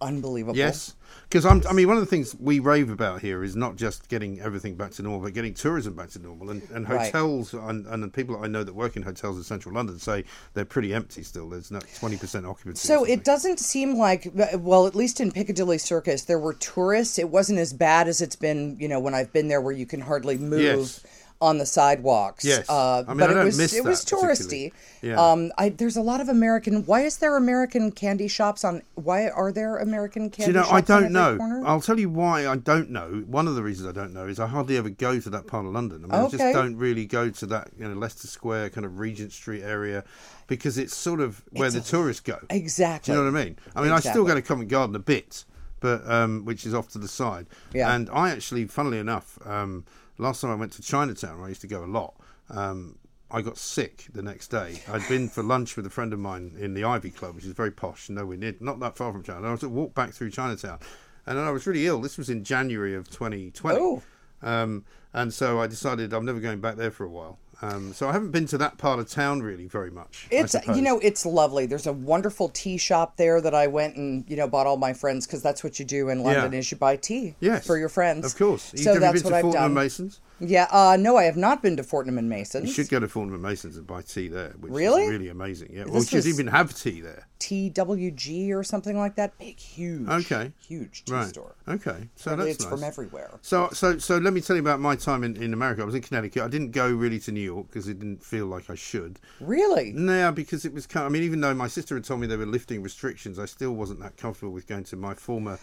unbelievable. 0.01 0.57
Yes. 0.57 0.93
Because 1.29 1.45
I'm, 1.45 1.61
I 1.69 1.73
mean, 1.73 1.89
one 1.89 1.97
of 1.97 2.01
the 2.01 2.09
things 2.09 2.33
we 2.39 2.59
rave 2.59 2.89
about 2.89 3.19
here 3.21 3.43
is 3.43 3.53
not 3.55 3.75
just 3.75 4.07
getting 4.07 4.39
everything 4.39 4.75
back 4.75 4.91
to 4.91 5.01
normal, 5.01 5.19
but 5.21 5.33
getting 5.33 5.53
tourism 5.53 5.93
back 5.93 6.09
to 6.11 6.19
normal. 6.19 6.49
And, 6.51 6.61
and 6.71 6.87
Right. 6.87 7.11
hotels 7.11 7.53
and, 7.53 7.85
and 7.85 8.01
the 8.01 8.07
people 8.07 8.41
I 8.41 8.47
know 8.47 8.63
that 8.63 8.73
work 8.73 8.95
in 8.95 9.03
hotels 9.03 9.35
in 9.35 9.43
central 9.43 9.75
London 9.75 9.99
say 9.99 10.23
they're 10.53 10.63
pretty 10.63 10.93
empty 10.93 11.23
still. 11.23 11.49
There's 11.49 11.69
not 11.69 11.83
20% 11.83 12.49
occupancy. 12.49 12.87
So 12.87 13.03
it 13.03 13.25
doesn't 13.25 13.59
seem 13.59 13.97
like, 13.97 14.31
well, 14.55 14.87
at 14.87 14.95
least 14.95 15.19
in 15.19 15.31
Piccadilly 15.33 15.79
Circus, 15.79 16.23
there 16.23 16.39
were 16.39 16.53
tourists. 16.53 17.19
It 17.19 17.29
wasn't 17.29 17.59
as 17.59 17.73
bad 17.73 18.07
as 18.07 18.21
it's 18.21 18.37
been, 18.37 18.77
you 18.79 18.87
know, 18.87 18.99
when 19.01 19.13
I've 19.13 19.33
been 19.33 19.49
there, 19.49 19.59
where 19.59 19.73
you 19.73 19.85
can 19.85 19.99
hardly 19.99 20.37
move 20.37 20.61
Yes. 20.61 21.03
On 21.39 21.59
the 21.59 21.65
sidewalks. 21.65 22.43
Yes. 22.43 22.67
uh, 22.69 23.03
I 23.07 23.09
mean, 23.09 23.17
but 23.19 23.29
I 23.29 23.31
it 23.31 23.35
don't 23.35 23.45
was 23.45 23.57
miss 23.57 23.73
it 23.75 23.83
was 23.83 24.03
touristy. 24.03 24.71
Yeah. 25.01 25.21
Um, 25.21 25.51
I, 25.57 25.69
there's 25.69 25.95
a 25.95 26.01
lot 26.01 26.19
of 26.19 26.29
American. 26.29 26.83
Why 26.85 27.01
is 27.01 27.17
there 27.17 27.37
American 27.37 27.91
candy 27.91 28.27
shops 28.27 28.63
on? 28.65 28.81
Why 28.95 29.29
are 29.29 29.51
there 29.51 29.77
American 29.77 30.31
candy? 30.31 30.51
Do 30.51 30.57
you 30.59 30.63
know, 30.63 30.63
shops 30.69 30.89
I 30.89 30.99
don't 30.99 31.11
know. 31.11 31.37
corner? 31.37 31.63
I'll 31.65 31.81
tell 31.81 31.99
you 31.99 32.09
why 32.09 32.47
I 32.47 32.55
don't 32.55 32.89
know. 32.89 33.23
One 33.27 33.47
of 33.47 33.55
the 33.55 33.61
reasons 33.61 33.87
I 33.87 33.91
don't 33.91 34.13
know 34.13 34.25
is 34.25 34.39
I 34.39 34.47
hardly 34.47 34.77
ever 34.77 34.89
go 34.89 35.19
to 35.19 35.29
that 35.29 35.45
part 35.45 35.65
of 35.65 35.73
London. 35.73 36.03
I 36.03 36.07
mean, 36.07 36.25
I 36.25 36.29
just 36.29 36.43
don't 36.53 36.75
really 36.75 37.05
go 37.05 37.29
to 37.29 37.45
that, 37.47 37.69
you 37.77 37.87
know, 37.87 37.93
Leicester 37.93 38.27
Square, 38.27 38.71
kind 38.71 38.85
of 38.85 38.97
Regent 38.97 39.31
Street 39.31 39.61
area, 39.61 40.03
because 40.47 40.77
it's 40.79 40.95
sort 40.95 41.19
of 41.21 41.43
where 41.51 41.67
It's 41.67 41.75
the 41.75 41.81
a- 41.81 41.83
tourists 41.83 42.21
go. 42.21 42.39
Exactly. 42.49 43.13
Do 43.13 43.19
you 43.19 43.23
know 43.25 43.31
what 43.31 43.39
I 43.39 43.43
mean? 43.45 43.57
I 43.75 43.81
mean, 43.83 43.91
I 43.91 43.99
still 43.99 44.25
go 44.25 44.33
to 44.33 44.41
Covent 44.41 44.69
Garden 44.69 44.95
a 44.95 44.99
bit, 44.99 45.45
but 45.81 46.09
um, 46.09 46.45
which 46.45 46.65
is 46.65 46.73
off 46.73 46.87
to 46.89 46.97
the 46.97 47.07
side. 47.07 47.45
Yeah. 47.73 47.93
And 47.93 48.09
I 48.09 48.31
actually, 48.31 48.65
funnily 48.65 48.97
enough, 48.97 49.37
um, 49.45 49.85
last 50.17 50.41
time 50.41 50.51
I 50.51 50.55
went 50.55 50.73
to 50.73 50.81
Chinatown, 50.81 51.37
where 51.37 51.45
I 51.45 51.49
used 51.49 51.61
to 51.61 51.67
go 51.67 51.83
a 51.83 51.85
lot. 51.85 52.15
Um, 52.49 52.97
I 53.29 53.41
got 53.41 53.57
sick 53.57 54.05
the 54.13 54.21
next 54.21 54.47
day. 54.47 54.81
I'd 54.87 55.07
been 55.09 55.27
for 55.27 55.43
lunch 55.43 55.75
with 55.75 55.85
a 55.85 55.89
friend 55.89 56.13
of 56.13 56.19
mine 56.19 56.55
in 56.57 56.73
the 56.73 56.85
Ivy 56.85 57.09
Club, 57.09 57.35
which 57.35 57.45
is 57.45 57.51
very 57.51 57.71
posh, 57.71 58.09
nowhere 58.09 58.37
near, 58.37 58.55
not 58.61 58.79
that 58.79 58.95
far 58.95 59.11
from 59.11 59.23
Chinatown. 59.23 59.49
I 59.49 59.51
was 59.51 59.59
to 59.61 59.69
walk 59.69 59.93
back 59.93 60.13
through 60.13 60.31
Chinatown, 60.31 60.79
and 61.25 61.37
I 61.37 61.51
was 61.51 61.67
really 61.67 61.85
ill. 61.85 61.99
This 61.99 62.17
was 62.17 62.29
in 62.29 62.43
January 62.43 62.95
of 62.95 63.09
2020. 63.09 63.79
Oh. 63.79 64.01
Um, 64.41 64.85
and 65.13 65.33
so 65.33 65.59
I 65.59 65.67
decided 65.67 66.13
I'm 66.13 66.25
never 66.25 66.39
going 66.39 66.61
back 66.61 66.77
there 66.77 66.91
for 66.91 67.03
a 67.03 67.09
while. 67.09 67.37
Um, 67.61 67.91
so 67.93 68.07
I 68.07 68.11
haven't 68.11 68.29
been 68.31 68.45
to 68.47 68.57
that 68.59 68.77
part 68.77 68.99
of 68.99 69.09
town 69.09 69.41
really 69.41 69.65
very 69.67 69.89
much. 69.89 70.27
It's 70.29 70.55
you 70.75 70.81
know 70.81 70.99
it's 70.99 71.25
lovely. 71.25 71.65
There's 71.65 71.87
a 71.87 71.93
wonderful 71.93 72.49
tea 72.49 72.77
shop 72.77 73.17
there 73.17 73.41
that 73.41 73.55
I 73.55 73.65
went 73.65 73.95
and 73.95 74.23
you 74.27 74.35
know 74.37 74.47
bought 74.47 74.67
all 74.67 74.77
my 74.77 74.93
friends 74.93 75.25
because 75.25 75.41
that's 75.41 75.63
what 75.63 75.79
you 75.79 75.85
do 75.85 76.09
in 76.09 76.21
London 76.23 76.51
Yeah. 76.53 76.59
is 76.59 76.69
you 76.71 76.77
buy 76.77 76.97
tea 76.97 77.35
Yes, 77.39 77.65
for 77.65 77.77
your 77.77 77.89
friends. 77.89 78.25
Of 78.31 78.37
course. 78.37 78.73
So 78.75 78.93
you 78.93 78.99
that's 78.99 79.23
been 79.23 79.31
what 79.31 79.37
I've 79.37 79.41
Fortnum 79.41 79.63
done. 79.63 79.73
Masons? 79.73 80.19
Yeah, 80.39 80.67
uh, 80.71 80.97
no, 80.99 81.17
I 81.17 81.23
have 81.23 81.37
not 81.37 81.63
been 81.63 81.77
to 81.77 81.83
Fortnum 81.83 82.17
and 82.17 82.29
Masons. 82.29 82.67
You 82.67 82.73
should 82.73 82.89
go 82.89 82.99
to 82.99 83.07
Fortnum 83.07 83.33
and 83.35 83.41
Masons 83.43 83.75
and 83.77 83.87
buy 83.87 84.01
tea 84.03 84.27
there, 84.27 84.53
which 84.59 84.71
Really? 84.71 85.03
is 85.05 85.09
really 85.09 85.29
amazing. 85.29 85.71
Yeah, 85.73 85.85
well, 85.85 85.95
you 85.95 86.03
should 86.05 86.25
even 86.27 86.47
have 86.47 86.75
tea 86.75 87.01
there. 87.01 87.27
TWG 87.39 88.51
or 88.53 88.63
something 88.63 88.97
like 88.97 89.15
that. 89.15 89.37
Big, 89.39 89.59
huge, 89.59 90.07
Okay, 90.07 90.51
huge 90.59 91.05
tea 91.05 91.13
right. 91.13 91.27
store. 91.27 91.55
Okay, 91.67 92.09
so 92.15 92.31
Apparently 92.31 92.51
that's 92.51 92.63
it's 92.63 92.65
from 92.65 92.83
everywhere. 92.83 93.39
So, 93.41 93.69
so, 93.73 93.97
so 93.97 94.17
let 94.17 94.33
me 94.33 94.41
tell 94.41 94.55
you 94.55 94.61
about 94.61 94.79
my 94.79 94.95
time 94.95 95.23
in, 95.23 95.41
in 95.41 95.53
America. 95.53 95.81
I 95.81 95.85
was 95.85 95.95
in 95.95 96.01
Connecticut. 96.01 96.43
I 96.43 96.47
didn't 96.47 96.71
go 96.71 96.89
really 96.89 97.19
to 97.19 97.31
New 97.31 97.41
York 97.41 97.67
because 97.67 97.87
it 97.87 97.99
didn't 97.99 98.23
feel 98.23 98.45
like 98.45 98.69
I 98.69 98.75
should. 98.75 99.19
Really? 99.39 99.91
No, 99.93 100.31
because 100.31 100.65
it 100.65 100.73
was. 100.73 100.85
kind 100.85 101.05
I 101.05 101.09
mean, 101.09 101.23
even 101.23 101.41
though 101.41 101.53
my 101.53 101.67
sister 101.67 101.95
had 101.95 102.03
told 102.03 102.19
me 102.19 102.27
they 102.27 102.37
were 102.37 102.45
lifting 102.45 102.81
restrictions, 102.83 103.39
I 103.39 103.45
still 103.45 103.71
wasn't 103.73 103.99
that 104.01 104.17
comfortable 104.17 104.51
with 104.53 104.67
going 104.67 104.83
to 104.85 104.95
my 104.95 105.13
former, 105.13 105.57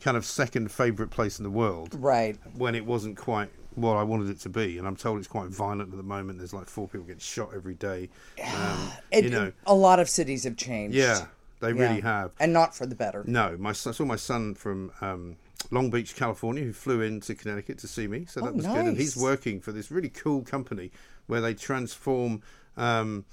kind 0.00 0.16
of 0.16 0.24
second 0.24 0.70
favourite 0.70 1.10
place 1.10 1.38
in 1.38 1.42
the 1.42 1.50
world. 1.50 1.94
Right. 1.98 2.36
When 2.56 2.74
it 2.74 2.84
wasn't 2.86 3.16
quite 3.16 3.50
what 3.74 3.94
I 3.96 4.02
wanted 4.02 4.30
it 4.30 4.40
to 4.40 4.48
be, 4.48 4.78
and 4.78 4.86
I'm 4.86 4.96
told 4.96 5.18
it's 5.18 5.28
quite 5.28 5.48
violent 5.48 5.90
at 5.92 5.96
the 5.96 6.02
moment. 6.02 6.38
There's 6.38 6.52
like 6.54 6.66
four 6.66 6.88
people 6.88 7.06
getting 7.06 7.20
shot 7.20 7.50
every 7.54 7.74
day. 7.74 8.08
Um, 8.44 8.90
It, 9.10 9.24
you 9.24 9.30
know. 9.30 9.52
a 9.66 9.74
lot 9.74 10.00
of 10.00 10.08
cities 10.08 10.44
have 10.44 10.56
changed. 10.56 10.96
Yeah, 10.96 11.26
they 11.60 11.68
Yeah. 11.72 11.80
really 11.88 12.00
have. 12.00 12.32
and 12.40 12.52
not 12.52 12.74
for 12.74 12.86
the 12.86 12.94
better. 12.94 13.22
No, 13.26 13.56
my 13.58 13.70
I 13.70 13.72
saw 13.72 14.04
my 14.04 14.16
son 14.16 14.54
from 14.54 14.92
um, 15.00 15.36
Long 15.70 15.90
Beach, 15.90 16.16
California, 16.16 16.64
who 16.64 16.72
flew 16.72 17.00
into 17.00 17.34
Connecticut 17.34 17.78
to 17.78 17.88
see 17.88 18.06
me. 18.08 18.24
So 18.26 18.40
that 18.40 18.48
Oh, 18.50 18.52
was 18.52 18.66
good. 18.66 18.86
And 18.86 18.96
he's 18.98 19.16
working 19.16 19.60
for 19.60 19.72
this 19.72 19.90
really 19.90 20.08
cool 20.08 20.42
company 20.42 20.90
where 21.26 21.40
they 21.40 21.54
transform 21.54 22.42
um, 22.76 23.24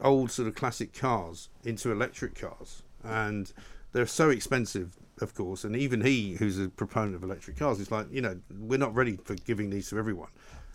old 0.00 0.30
sort 0.30 0.46
of 0.48 0.54
classic 0.54 0.92
cars 0.92 1.48
into 1.64 1.90
electric 1.90 2.34
cars, 2.40 2.82
and 3.02 3.52
they're 3.92 4.06
so 4.06 4.30
expensive. 4.30 4.96
Of 5.20 5.34
course, 5.34 5.62
and 5.64 5.76
even 5.76 6.00
he, 6.00 6.34
who's 6.34 6.58
a 6.58 6.68
proponent 6.68 7.14
of 7.14 7.22
electric 7.22 7.56
cars, 7.56 7.78
is 7.78 7.90
like, 7.90 8.06
you 8.10 8.20
know, 8.20 8.36
we're 8.58 8.78
not 8.78 8.94
ready 8.94 9.16
for 9.24 9.34
giving 9.36 9.70
these 9.70 9.88
to 9.90 9.98
everyone. 9.98 10.28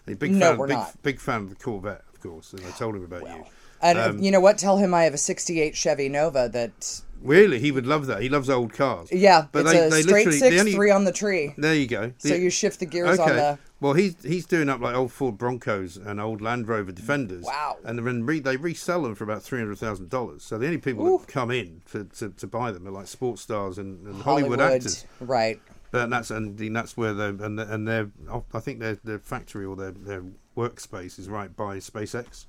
And 0.05 0.15
a 0.15 0.17
big 0.17 0.31
No, 0.31 0.51
fan, 0.51 0.57
we're 0.57 0.67
big, 0.67 0.77
not. 0.77 1.03
big 1.03 1.19
fan 1.19 1.41
of 1.41 1.49
the 1.49 1.55
Corvette, 1.55 2.03
of 2.13 2.21
course, 2.21 2.53
and 2.53 2.65
I 2.65 2.71
told 2.71 2.95
him 2.95 3.03
about 3.03 3.23
you. 3.23 3.43
And 3.81 3.97
Um, 3.99 4.19
you 4.19 4.31
know 4.31 4.39
what? 4.39 4.57
Tell 4.57 4.77
him 4.77 4.93
I 4.93 5.03
have 5.03 5.13
a 5.13 5.17
'68 5.17 5.75
Chevy 5.75 6.09
Nova 6.09 6.49
that. 6.53 7.01
Really, 7.21 7.59
he 7.59 7.71
would 7.71 7.85
love 7.85 8.05
that. 8.07 8.21
He 8.21 8.29
loves 8.29 8.49
old 8.49 8.71
cars. 8.71 9.09
Yeah, 9.11 9.47
but 9.51 9.61
it's 9.65 9.71
they, 9.71 9.77
a 9.87 9.89
they 9.89 10.01
straight 10.03 10.15
literally 10.25 10.37
six, 10.39 10.55
the 10.55 10.59
only- 10.61 10.71
three 10.73 10.89
on 10.91 11.03
the 11.03 11.11
tree. 11.11 11.53
There 11.57 11.75
you 11.75 11.85
go. 11.87 12.13
So 12.17 12.33
you 12.33 12.49
shift 12.49 12.79
the 12.79 12.85
gears 12.85 13.19
on 13.19 13.27
the- 13.35 13.59
Well, 13.81 13.93
he's 13.93 14.21
he's 14.23 14.45
doing 14.45 14.67
up 14.67 14.81
like 14.81 14.95
old 14.95 15.11
Ford 15.11 15.37
Broncos 15.37 15.95
and 15.95 16.19
old 16.19 16.41
Land 16.41 16.67
Rover 16.67 16.91
Defenders. 16.91 17.45
Wow. 17.45 17.77
And 17.85 17.97
then 17.99 18.25
re, 18.25 18.39
they 18.39 18.57
resell 18.57 19.03
them 19.03 19.15
for 19.15 19.23
about 19.23 19.41
three 19.41 19.59
hundred 19.59 19.77
thousand 19.77 20.09
dollars. 20.09 20.43
So 20.43 20.57
the 20.57 20.65
only 20.65 20.79
people 20.79 21.17
that 21.17 21.27
come 21.27 21.49
in 21.49 21.81
to, 21.91 22.03
to, 22.03 22.29
to 22.29 22.47
buy 22.47 22.71
them 22.71 22.87
are 22.87 22.91
like 22.91 23.07
sports 23.07 23.41
stars 23.41 23.77
and, 23.77 24.05
and 24.05 24.21
Hollywood, 24.21 24.59
actors. 24.59 25.05
right? 25.21 25.61
But 25.91 26.09
that's 26.09 26.29
and 26.29 26.57
that's 26.75 26.97
where 26.97 27.13
they 27.13 27.27
and 27.27 27.59
and 27.59 27.87
their 27.87 28.11
I 28.53 28.59
think 28.59 28.79
their 28.79 28.95
their 28.95 29.19
factory 29.19 29.65
or 29.65 29.75
their 29.75 29.91
their 29.91 30.23
workspace 30.57 31.17
is 31.17 31.29
right 31.29 31.55
by 31.55 31.77
SpaceX. 31.77 32.45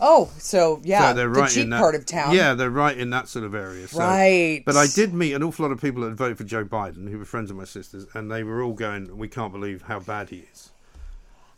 Oh, 0.00 0.30
so 0.38 0.80
yeah, 0.84 1.10
So 1.10 1.14
they're 1.14 1.24
the 1.32 1.40
right 1.40 1.50
cheap 1.50 1.64
in 1.64 1.70
that, 1.70 1.80
part 1.80 1.94
of 1.94 2.04
town. 2.06 2.34
Yeah, 2.34 2.54
they're 2.54 2.70
right 2.70 2.96
in 2.96 3.10
that 3.10 3.28
sort 3.28 3.44
of 3.44 3.54
area. 3.54 3.88
So, 3.88 3.98
Right. 3.98 4.62
But 4.64 4.76
I 4.76 4.86
did 4.86 5.14
meet 5.14 5.32
an 5.32 5.42
awful 5.42 5.64
lot 5.64 5.72
of 5.72 5.80
people 5.80 6.02
that 6.02 6.12
voted 6.12 6.38
for 6.38 6.44
Joe 6.44 6.64
Biden 6.64 7.10
who 7.10 7.18
were 7.18 7.24
friends 7.24 7.50
of 7.50 7.56
my 7.56 7.64
sister's, 7.64 8.06
and 8.14 8.30
they 8.30 8.42
were 8.42 8.62
all 8.62 8.74
going, 8.74 9.16
"We 9.16 9.28
can't 9.28 9.52
believe 9.52 9.82
how 9.82 10.00
bad 10.00 10.30
he 10.30 10.46
is." 10.52 10.70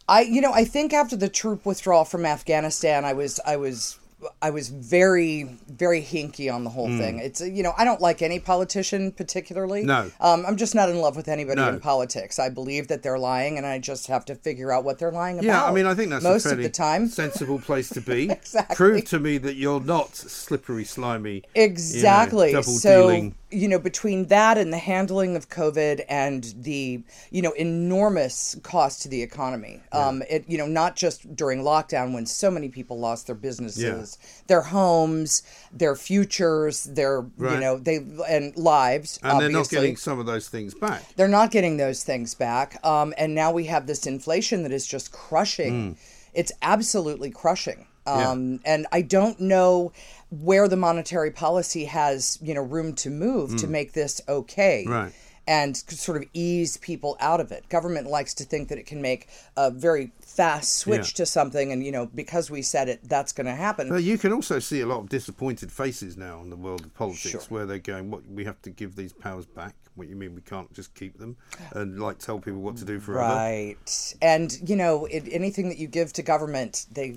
I, 0.08 0.22
you 0.22 0.40
know, 0.40 0.52
I 0.52 0.64
think 0.64 0.94
after 0.94 1.16
the 1.16 1.28
troop 1.28 1.66
withdrawal 1.66 2.04
from 2.04 2.24
Afghanistan, 2.24 3.04
I 3.04 3.12
was, 3.12 3.40
I 3.46 3.56
was, 3.56 3.98
I 4.42 4.50
was 4.50 4.68
very, 4.68 5.44
very 5.68 6.02
hinky 6.02 6.52
on 6.52 6.64
the 6.64 6.70
whole 6.70 6.88
Mm. 6.88 6.98
thing. 6.98 7.18
It's, 7.20 7.40
you 7.40 7.62
know, 7.62 7.72
I 7.78 7.84
don't 7.84 8.00
like 8.00 8.20
any 8.20 8.40
politician 8.40 9.12
particularly. 9.12 9.84
No. 9.84 10.10
um, 10.20 10.44
I'm 10.44 10.56
just 10.56 10.74
not 10.74 10.88
in 10.88 10.98
love 10.98 11.14
with 11.14 11.28
anybody 11.28 11.60
No. 11.60 11.68
in 11.68 11.78
politics. 11.80 12.38
I 12.40 12.48
believe 12.48 12.88
that 12.88 13.04
they're 13.04 13.18
lying, 13.18 13.58
and 13.58 13.64
I 13.66 13.78
just 13.78 14.08
have 14.08 14.24
to 14.24 14.34
figure 14.34 14.72
out 14.72 14.82
what 14.82 14.98
they're 14.98 15.12
lying 15.12 15.36
about. 15.38 15.46
Yeah, 15.46 15.64
I 15.64 15.72
mean, 15.72 15.86
I 15.86 15.94
think 15.94 16.10
that's 16.10 16.24
most 16.24 16.46
a 16.46 16.52
of 16.52 16.58
the 16.58 16.68
time. 16.68 17.06
sensible 17.22 17.60
place 17.60 17.88
to 17.90 18.00
be. 18.00 18.28
Exactly. 18.48 18.74
Prove 18.76 19.04
to 19.06 19.20
me 19.20 19.38
that 19.38 19.54
you're 19.54 19.80
not 19.80 20.16
slippery, 20.16 20.84
slimy. 20.84 21.34
you 21.34 21.40
know, 21.40 21.62
Exactly. 21.64 22.50
double 22.52 22.62
so 22.64 23.02
dealing. 23.02 23.34
You 23.50 23.66
know, 23.66 23.78
between 23.78 24.26
that 24.26 24.58
and 24.58 24.72
the 24.72 24.78
handling 24.78 25.34
of 25.34 25.48
COVID 25.48 26.04
and 26.08 26.54
the, 26.58 27.02
you 27.30 27.42
know, 27.42 27.52
enormous 27.52 28.56
cost 28.62 29.02
to 29.02 29.08
the 29.08 29.22
economy, 29.22 29.82
um, 29.92 30.22
it, 30.28 30.44
you 30.48 30.58
know, 30.58 30.66
not 30.66 30.96
just 30.96 31.34
during 31.34 31.62
lockdown 31.62 32.12
when 32.12 32.26
so 32.26 32.50
many 32.50 32.68
people 32.68 32.98
lost 32.98 33.26
their 33.26 33.34
businesses, 33.34 34.18
their 34.48 34.60
homes, 34.60 35.42
their 35.72 35.96
futures, 35.96 36.84
their, 36.84 37.26
you 37.54 37.60
know, 37.60 37.78
they 37.78 37.96
and 38.28 38.56
lives. 38.56 39.18
And 39.22 39.40
they're 39.40 39.48
not 39.50 39.70
getting 39.70 39.96
some 39.96 40.18
of 40.20 40.26
those 40.26 40.48
things 40.48 40.74
back. 40.74 41.02
They're 41.16 41.26
not 41.26 41.50
getting 41.50 41.78
those 41.78 42.04
things 42.04 42.34
back. 42.34 42.84
Um, 42.84 43.14
and 43.16 43.34
now 43.34 43.50
we 43.50 43.64
have 43.64 43.86
this 43.86 44.06
inflation 44.06 44.62
that 44.64 44.72
is 44.72 44.86
just 44.86 45.10
crushing. 45.10 45.96
It's 46.34 46.52
absolutely 46.62 47.30
crushing. 47.30 47.87
Yeah. 48.16 48.30
Um, 48.30 48.60
And 48.64 48.86
I 48.92 49.02
don't 49.02 49.38
know 49.40 49.92
where 50.30 50.68
the 50.68 50.76
monetary 50.76 51.30
policy 51.30 51.86
has, 51.86 52.38
you 52.42 52.54
know, 52.54 52.62
room 52.62 52.94
to 52.94 53.10
move 53.10 53.56
to 53.56 53.66
Mm. 53.66 53.70
make 53.70 53.92
this 53.92 54.20
okay. 54.28 54.84
Right. 54.86 55.12
And 55.46 55.74
sort 55.76 56.18
of 56.22 56.28
ease 56.34 56.76
people 56.76 57.16
out 57.20 57.40
of 57.40 57.50
it. 57.52 57.66
Government 57.70 58.06
likes 58.06 58.34
to 58.34 58.44
think 58.44 58.68
that 58.68 58.76
it 58.76 58.84
can 58.84 59.00
make 59.00 59.28
a 59.56 59.70
very 59.70 60.12
fast 60.20 60.74
switch 60.76 61.08
Yeah. 61.14 61.16
to 61.24 61.26
something, 61.26 61.72
and 61.72 61.82
you 61.82 61.90
know, 61.90 62.04
because 62.04 62.50
we 62.50 62.60
said 62.60 62.90
it, 62.90 63.00
that's 63.08 63.32
going 63.32 63.46
to 63.46 63.54
happen. 63.54 63.88
But 63.88 64.02
you 64.02 64.18
can 64.18 64.30
also 64.34 64.58
see 64.58 64.82
a 64.82 64.86
lot 64.86 64.98
of 65.00 65.08
disappointed 65.08 65.72
faces 65.72 66.18
now 66.18 66.42
in 66.42 66.50
the 66.50 66.56
world 66.56 66.84
of 66.84 66.92
politics 66.94 67.30
Sure. 67.30 67.40
where 67.48 67.64
they're 67.64 67.78
going, 67.78 68.10
What 68.10 68.26
we 68.30 68.44
have 68.44 68.60
to 68.62 68.70
give 68.70 68.94
these 68.96 69.14
powers 69.14 69.46
back? 69.46 69.74
What 69.94 70.08
you 70.08 70.16
mean 70.16 70.34
we 70.34 70.42
can't 70.42 70.70
just 70.74 70.94
keep 70.94 71.18
them 71.18 71.36
and 71.72 71.98
like 71.98 72.18
tell 72.18 72.38
people 72.38 72.60
what 72.60 72.76
to 72.76 72.84
do 72.84 73.00
forever? 73.00 73.34
Right. 73.34 74.14
And 74.20 74.56
you 74.68 74.76
know, 74.76 75.06
it, 75.06 75.24
anything 75.32 75.70
that 75.70 75.78
you 75.78 75.88
give 75.88 76.12
to 76.12 76.22
government, 76.22 76.84
they 76.92 77.16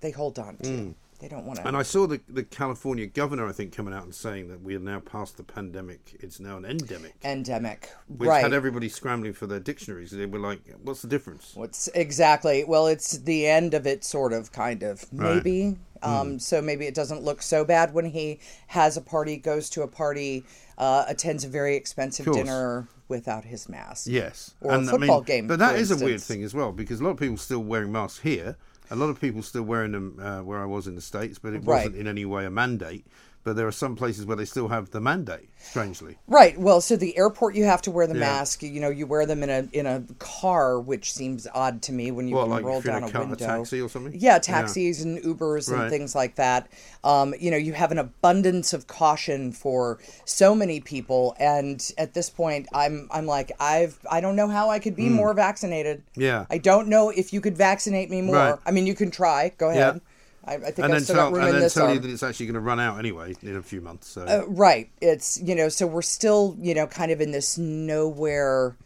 they 0.00 0.10
hold 0.10 0.38
on 0.38 0.56
to. 0.58 0.68
Mm. 0.70 0.94
They 1.18 1.28
don't 1.28 1.46
want 1.46 1.60
to. 1.60 1.66
And 1.66 1.76
I 1.76 1.82
saw 1.82 2.06
the, 2.06 2.20
the 2.28 2.42
California 2.44 3.06
governor, 3.06 3.48
I 3.48 3.52
think, 3.52 3.74
coming 3.74 3.94
out 3.94 4.04
and 4.04 4.14
saying 4.14 4.48
that 4.48 4.60
we 4.60 4.76
are 4.76 4.80
now 4.80 5.00
past 5.00 5.38
the 5.38 5.42
pandemic. 5.42 6.14
It's 6.20 6.38
now 6.40 6.58
an 6.58 6.66
endemic. 6.66 7.14
endemic. 7.24 7.88
Which 8.08 8.28
right. 8.28 8.42
had 8.42 8.52
everybody 8.52 8.90
scrambling 8.90 9.32
for 9.32 9.46
their 9.46 9.60
dictionaries. 9.60 10.10
They 10.10 10.26
were 10.26 10.38
like, 10.38 10.60
what's 10.82 11.00
the 11.00 11.08
difference? 11.08 11.52
What's 11.54 11.88
exactly? 11.94 12.64
Well, 12.64 12.86
it's 12.86 13.16
the 13.18 13.46
end 13.46 13.72
of 13.72 13.86
it, 13.86 14.04
sort 14.04 14.34
of, 14.34 14.52
kind 14.52 14.82
of, 14.82 15.06
Right. 15.12 15.36
maybe. 15.36 15.78
Um, 16.02 16.32
Mm. 16.34 16.40
So 16.42 16.60
maybe 16.60 16.86
it 16.86 16.94
doesn't 16.94 17.22
look 17.22 17.40
so 17.40 17.64
bad 17.64 17.94
when 17.94 18.04
he 18.04 18.38
has 18.66 18.98
a 18.98 19.00
party, 19.00 19.38
goes 19.38 19.70
to 19.70 19.82
a 19.82 19.88
party, 19.88 20.44
uh, 20.76 21.06
attends 21.08 21.44
a 21.44 21.48
very 21.48 21.76
expensive 21.76 22.26
dinner 22.30 22.88
without 23.08 23.46
his 23.46 23.68
mask. 23.70 24.06
Yes. 24.06 24.52
Or 24.60 24.72
And, 24.72 24.84
a 24.84 24.88
I 24.88 24.90
football 24.90 25.20
mean, 25.20 25.24
game. 25.24 25.46
But 25.46 25.60
that 25.60 25.76
is 25.76 25.90
a 25.90 25.96
weird 25.96 26.20
thing 26.20 26.42
as 26.42 26.52
well 26.52 26.72
because 26.72 27.00
a 27.00 27.04
lot 27.04 27.10
of 27.12 27.18
people 27.18 27.38
still 27.38 27.60
wearing 27.64 27.90
masks 27.90 28.20
here. 28.20 28.56
A 28.90 28.96
lot 28.96 29.08
of 29.10 29.20
people 29.20 29.42
still 29.42 29.62
wearing 29.62 29.92
them 29.92 30.18
uh, 30.20 30.40
where 30.42 30.60
I 30.60 30.64
was 30.64 30.86
in 30.86 30.94
the 30.94 31.00
States, 31.00 31.38
but 31.38 31.52
it 31.54 31.58
Right. 31.58 31.66
wasn't 31.84 31.96
in 31.96 32.06
any 32.06 32.24
way 32.24 32.44
a 32.44 32.50
mandate. 32.50 33.04
But 33.46 33.54
there 33.54 33.68
are 33.68 33.72
some 33.72 33.94
places 33.94 34.26
where 34.26 34.36
they 34.36 34.44
still 34.44 34.66
have 34.66 34.90
the 34.90 35.00
mandate, 35.00 35.48
strangely. 35.56 36.18
Right. 36.26 36.58
Well, 36.58 36.80
so 36.80 36.96
the 36.96 37.16
airport 37.16 37.54
you 37.54 37.62
have 37.62 37.80
to 37.82 37.92
wear 37.92 38.08
the 38.08 38.14
Yeah. 38.14 38.18
mask. 38.38 38.64
You 38.64 38.80
know, 38.80 38.88
you 38.90 39.06
wear 39.06 39.24
them 39.24 39.44
in 39.44 39.50
a 39.50 39.68
in 39.72 39.86
a 39.86 40.02
car, 40.18 40.80
which 40.80 41.12
seems 41.12 41.46
odd 41.54 41.80
to 41.82 41.92
me 41.92 42.10
when 42.10 42.26
you 42.26 42.34
What, 42.34 42.42
can 42.46 42.50
like 42.50 42.64
roll 42.64 42.80
down 42.80 43.04
a 43.04 43.06
a, 43.06 43.10
car- 43.12 43.22
a 43.22 43.26
window. 43.26 43.46
taxi 43.46 43.80
or 43.80 43.88
something? 43.88 44.12
Yeah, 44.14 44.32
Yeah. 44.32 44.38
taxis 44.40 45.00
and 45.02 45.22
Ubers 45.22 45.68
and 45.70 45.78
Right. 45.82 45.88
things 45.90 46.16
like 46.16 46.34
that. 46.34 46.66
Um, 47.04 47.36
you 47.38 47.52
know, 47.52 47.56
you 47.56 47.72
have 47.74 47.92
an 47.92 47.98
abundance 48.00 48.72
of 48.72 48.88
caution 48.88 49.52
for 49.52 50.00
so 50.24 50.52
many 50.56 50.80
people, 50.80 51.36
and 51.38 51.88
at 51.98 52.14
this 52.14 52.28
point, 52.28 52.66
I'm 52.74 53.06
I'm 53.12 53.26
like 53.26 53.52
I've 53.60 54.00
I 54.10 54.20
don't 54.20 54.34
know 54.34 54.48
how 54.48 54.70
I 54.70 54.80
could 54.80 54.96
be 54.96 55.04
Mm. 55.08 55.12
more 55.12 55.34
vaccinated. 55.34 56.02
Yeah. 56.16 56.46
I 56.50 56.58
don't 56.58 56.88
know 56.88 57.10
if 57.10 57.32
you 57.32 57.40
could 57.40 57.56
vaccinate 57.56 58.10
me 58.10 58.22
more. 58.22 58.34
Right. 58.34 58.54
I 58.66 58.72
mean, 58.72 58.88
you 58.88 58.96
can 58.96 59.12
try. 59.12 59.52
Go 59.56 59.70
Yeah. 59.70 59.98
I, 60.46 60.54
I 60.54 60.58
think 60.58 60.78
and 60.78 60.86
I've 60.86 61.06
then 61.06 61.16
tell, 61.16 61.34
and 61.34 61.46
in 61.46 61.52
then 61.52 61.60
this 61.62 61.74
tell 61.74 61.92
you 61.92 61.98
that 61.98 62.10
it's 62.10 62.22
actually 62.22 62.46
going 62.46 62.54
to 62.54 62.60
run 62.60 62.78
out 62.78 62.98
anyway 62.98 63.34
in 63.42 63.56
a 63.56 63.62
few 63.62 63.80
months. 63.80 64.08
So 64.08 64.22
Uh, 64.22 64.44
right. 64.46 64.88
It's 65.00 65.40
you 65.40 65.54
know, 65.54 65.68
so 65.68 65.86
we're 65.86 66.02
still 66.02 66.56
you 66.60 66.74
know 66.74 66.86
kind 66.86 67.10
of 67.10 67.20
in 67.20 67.32
this 67.32 67.58
nowhere, 67.58 68.76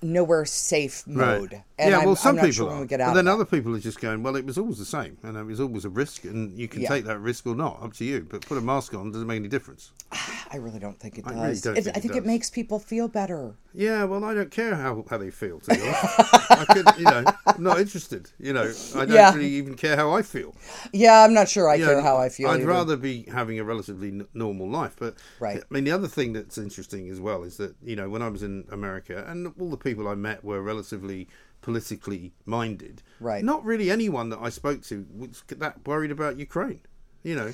nowhere 0.00 0.44
safe 0.44 1.06
mode. 1.06 1.52
Right. 1.52 1.62
And 1.82 1.90
yeah, 1.90 1.98
I'm, 1.98 2.04
well, 2.06 2.16
some 2.16 2.36
people 2.36 2.50
sure 2.52 2.70
are. 2.70 2.84
but 2.86 3.12
then 3.14 3.28
other 3.28 3.44
people 3.44 3.74
are 3.74 3.80
just 3.80 4.00
going, 4.00 4.22
well, 4.22 4.36
it 4.36 4.44
was 4.46 4.56
always 4.58 4.78
the 4.78 4.84
same, 4.84 5.18
and 5.22 5.36
it 5.36 5.44
was 5.44 5.60
always 5.60 5.84
a 5.84 5.88
risk, 5.90 6.24
and 6.24 6.56
you 6.58 6.68
can 6.68 6.82
Yeah. 6.82 6.88
take 6.88 7.04
that 7.04 7.18
risk 7.18 7.46
or 7.46 7.54
not, 7.54 7.82
up 7.82 7.92
to 7.94 8.04
you. 8.04 8.26
But 8.28 8.42
put 8.46 8.58
a 8.58 8.60
mask 8.60 8.94
on 8.94 9.10
doesn't 9.12 9.26
make 9.26 9.36
any 9.36 9.48
difference. 9.48 9.92
I 10.52 10.56
really 10.58 10.78
don't 10.78 10.98
think 11.00 11.18
it 11.18 11.24
I 11.26 11.30
does. 11.32 11.36
really 11.38 11.60
don't 11.60 11.78
It- 11.78 11.84
think 11.84 11.96
I 11.96 12.00
think 12.00 12.16
it 12.16 12.26
makes 12.26 12.50
people 12.50 12.78
feel 12.78 13.08
better. 13.08 13.54
Yeah, 13.74 14.04
well, 14.04 14.22
I 14.24 14.34
don't 14.34 14.50
care 14.50 14.74
how, 14.74 15.02
how 15.08 15.16
they 15.16 15.30
feel. 15.30 15.60
To 15.60 15.70
be 15.74 15.80
honest, 15.80 16.50
I 16.50 16.64
could, 16.68 16.86
you 16.98 17.04
know, 17.04 17.24
I'm 17.46 17.62
not 17.62 17.80
interested. 17.80 18.30
You 18.38 18.52
know, 18.52 18.70
I 18.94 18.98
don't 19.06 19.10
Yeah. 19.10 19.32
really 19.34 19.48
even 19.54 19.74
care 19.74 19.96
how 19.96 20.10
I 20.12 20.20
feel. 20.22 20.54
Yeah, 20.92 21.22
I'm 21.24 21.32
not 21.32 21.48
sure 21.48 21.70
I 21.70 21.76
You 21.76 21.86
care 21.86 21.96
know, 21.96 22.02
how 22.02 22.18
I 22.18 22.28
feel. 22.28 22.48
I'd 22.48 22.56
either. 22.60 22.66
rather 22.66 22.96
be 22.98 23.22
having 23.32 23.58
a 23.58 23.64
relatively 23.64 24.08
n- 24.08 24.26
normal 24.34 24.68
life. 24.68 24.94
But 24.98 25.14
Right. 25.40 25.58
I 25.58 25.74
mean, 25.74 25.84
the 25.84 25.90
other 25.92 26.06
thing 26.08 26.34
that's 26.34 26.58
interesting 26.58 27.08
as 27.08 27.18
well 27.20 27.42
is 27.44 27.56
that 27.56 27.74
you 27.82 27.96
know 27.96 28.10
when 28.10 28.20
I 28.20 28.28
was 28.28 28.42
in 28.42 28.64
America 28.70 29.24
and 29.26 29.52
all 29.58 29.70
the 29.70 29.76
people 29.78 30.06
I 30.06 30.14
met 30.16 30.44
were 30.44 30.60
relatively 30.60 31.28
politically 31.62 32.32
minded. 32.44 33.02
Right. 33.20 33.42
Not 33.44 33.64
really 33.64 33.90
anyone 33.90 34.28
that 34.30 34.40
I 34.42 34.50
spoke 34.50 34.82
to 34.84 35.06
was 35.16 35.42
that 35.48 35.86
worried 35.86 36.10
about 36.10 36.36
Ukraine. 36.38 36.80
You 37.22 37.36
know. 37.36 37.52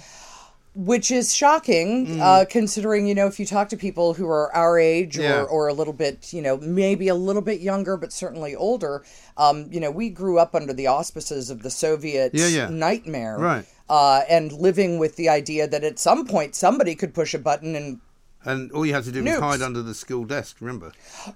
Which 0.75 1.11
is 1.11 1.35
shocking, 1.35 2.07
Mm. 2.07 2.21
uh, 2.21 2.45
considering 2.45 3.07
you 3.09 3.15
know 3.15 3.27
if 3.27 3.41
you 3.41 3.47
talk 3.47 3.69
to 3.71 3.77
people 3.77 4.15
who 4.15 4.29
are 4.29 4.55
our 4.55 4.79
age 4.79 5.19
or, 5.19 5.23
Yeah. 5.23 5.43
or 5.43 5.67
a 5.69 5.73
little 5.73 5.93
bit 5.93 6.33
you 6.33 6.41
know 6.41 6.57
maybe 6.59 7.09
a 7.09 7.15
little 7.15 7.43
bit 7.43 7.61
younger 7.61 7.97
but 7.97 8.13
certainly 8.13 8.55
older, 8.55 9.03
um, 9.37 9.67
you 9.73 9.81
know 9.81 9.91
we 9.91 10.09
grew 10.09 10.39
up 10.39 10.55
under 10.55 10.73
the 10.73 10.87
auspices 10.87 11.51
of 11.51 11.63
the 11.63 11.71
Soviet 11.71 12.33
Yeah, 12.35 12.47
yeah. 12.47 12.69
nightmare, 12.69 13.37
Right. 13.39 13.67
Uh, 13.91 14.21
and 14.29 14.53
living 14.53 14.99
with 14.99 15.17
the 15.17 15.29
idea 15.31 15.67
that 15.67 15.83
at 15.83 15.99
some 15.99 16.27
point 16.27 16.55
somebody 16.55 16.95
could 16.95 17.13
push 17.15 17.33
a 17.35 17.39
button 17.39 17.75
and 17.75 18.01
And 18.45 18.71
all 18.73 18.87
you 18.87 18.95
had 18.95 19.05
to 19.05 19.13
do 19.13 19.23
was 19.25 19.39
hide 19.39 19.63
under 19.63 19.83
the 19.83 19.95
school 19.95 20.25
desk. 20.25 20.57
Remember? 20.61 20.93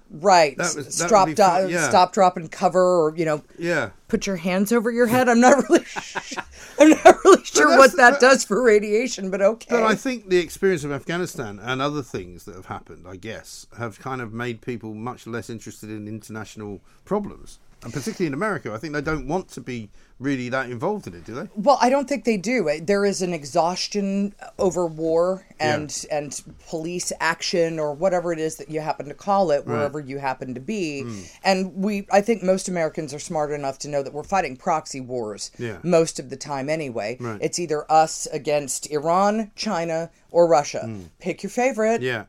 right 0.09 0.55
That 0.57 0.75
was- 0.75 0.85
that 0.85 0.91
stop, 0.93 1.27
do- 1.27 1.35
fun, 1.35 1.69
yeah. 1.69 1.89
stop, 1.89 2.13
drop, 2.13 2.37
and 2.37 2.49
cover, 2.51 2.81
or 2.81 3.13
you 3.15 3.25
know 3.25 3.43
Yeah. 3.57 3.89
put 4.07 4.25
your 4.25 4.37
hands 4.37 4.71
over 4.71 4.89
your 4.89 5.07
head. 5.07 5.27
I'm 5.29 5.39
not 5.41 5.67
really, 5.69 5.85
I'm 6.79 6.89
not 6.89 7.23
really 7.25 7.43
sure 7.43 7.77
what 7.77 7.95
that 7.97 8.19
does 8.19 8.43
for 8.45 8.61
radiation, 8.63 9.29
but 9.29 9.41
okay. 9.41 9.67
But 9.69 9.83
I 9.83 9.95
think 9.95 10.29
the 10.29 10.37
experience 10.37 10.83
of 10.83 10.91
Afghanistan 10.91 11.59
and 11.61 11.81
other 11.81 12.01
things 12.01 12.45
that 12.45 12.55
have 12.55 12.67
happened, 12.67 13.05
I 13.07 13.17
guess, 13.17 13.67
have 13.77 13.99
kind 13.99 14.21
of 14.21 14.33
made 14.33 14.61
people 14.61 14.93
much 14.93 15.27
less 15.27 15.49
interested 15.49 15.89
in 15.89 16.07
international 16.07 16.81
problems. 17.05 17.59
And 17.83 17.91
particularly 17.91 18.27
in 18.27 18.33
America, 18.33 18.71
I 18.73 18.77
think 18.77 18.93
they 18.93 19.01
don't 19.01 19.27
want 19.27 19.49
to 19.49 19.61
be 19.61 19.89
really 20.19 20.49
that 20.49 20.69
involved 20.69 21.07
in 21.07 21.13
it, 21.13 21.25
do 21.25 21.33
they? 21.35 21.49
Well, 21.55 21.77
I 21.81 21.89
don't 21.89 22.07
think 22.07 22.23
they 22.25 22.37
do. 22.37 22.69
Uh, 22.69 22.75
There 22.81 23.03
is 23.05 23.21
an 23.21 23.33
exhaustion 23.33 24.33
over 24.59 24.85
war 24.85 25.45
and 25.59 26.05
and 26.11 26.41
police 26.69 27.11
action 27.19 27.79
or 27.79 27.93
whatever 27.93 28.33
it 28.33 28.39
is 28.39 28.55
that 28.57 28.69
you 28.69 28.81
happen 28.81 29.07
to 29.07 29.13
call 29.13 29.51
it, 29.51 29.57
Right. 29.65 29.67
wherever 29.77 29.99
you 29.99 30.17
happen 30.19 30.53
to 30.53 30.59
be. 30.59 31.03
Mm. 31.05 31.31
And 31.43 31.73
we, 31.75 32.07
I 32.11 32.21
think, 32.21 32.43
most 32.43 32.67
Americans 32.67 33.13
are 33.13 33.19
smart 33.19 33.51
enough 33.51 33.79
to 33.79 33.87
know 33.87 34.03
that 34.03 34.13
we're 34.13 34.23
fighting 34.23 34.55
proxy 34.57 34.99
wars 35.01 35.51
Yeah. 35.57 35.77
most 35.83 36.19
of 36.19 36.29
the 36.29 36.35
time. 36.37 36.69
Anyway, 36.69 37.17
Right. 37.19 37.39
it's 37.41 37.59
either 37.59 37.89
us 37.91 38.27
against 38.31 38.89
Iran, 38.91 39.51
China, 39.55 40.09
or 40.31 40.47
Russia. 40.47 40.89
Pick 41.19 41.43
your 41.43 41.49
favorite. 41.51 42.01
Yeah, 42.01 42.23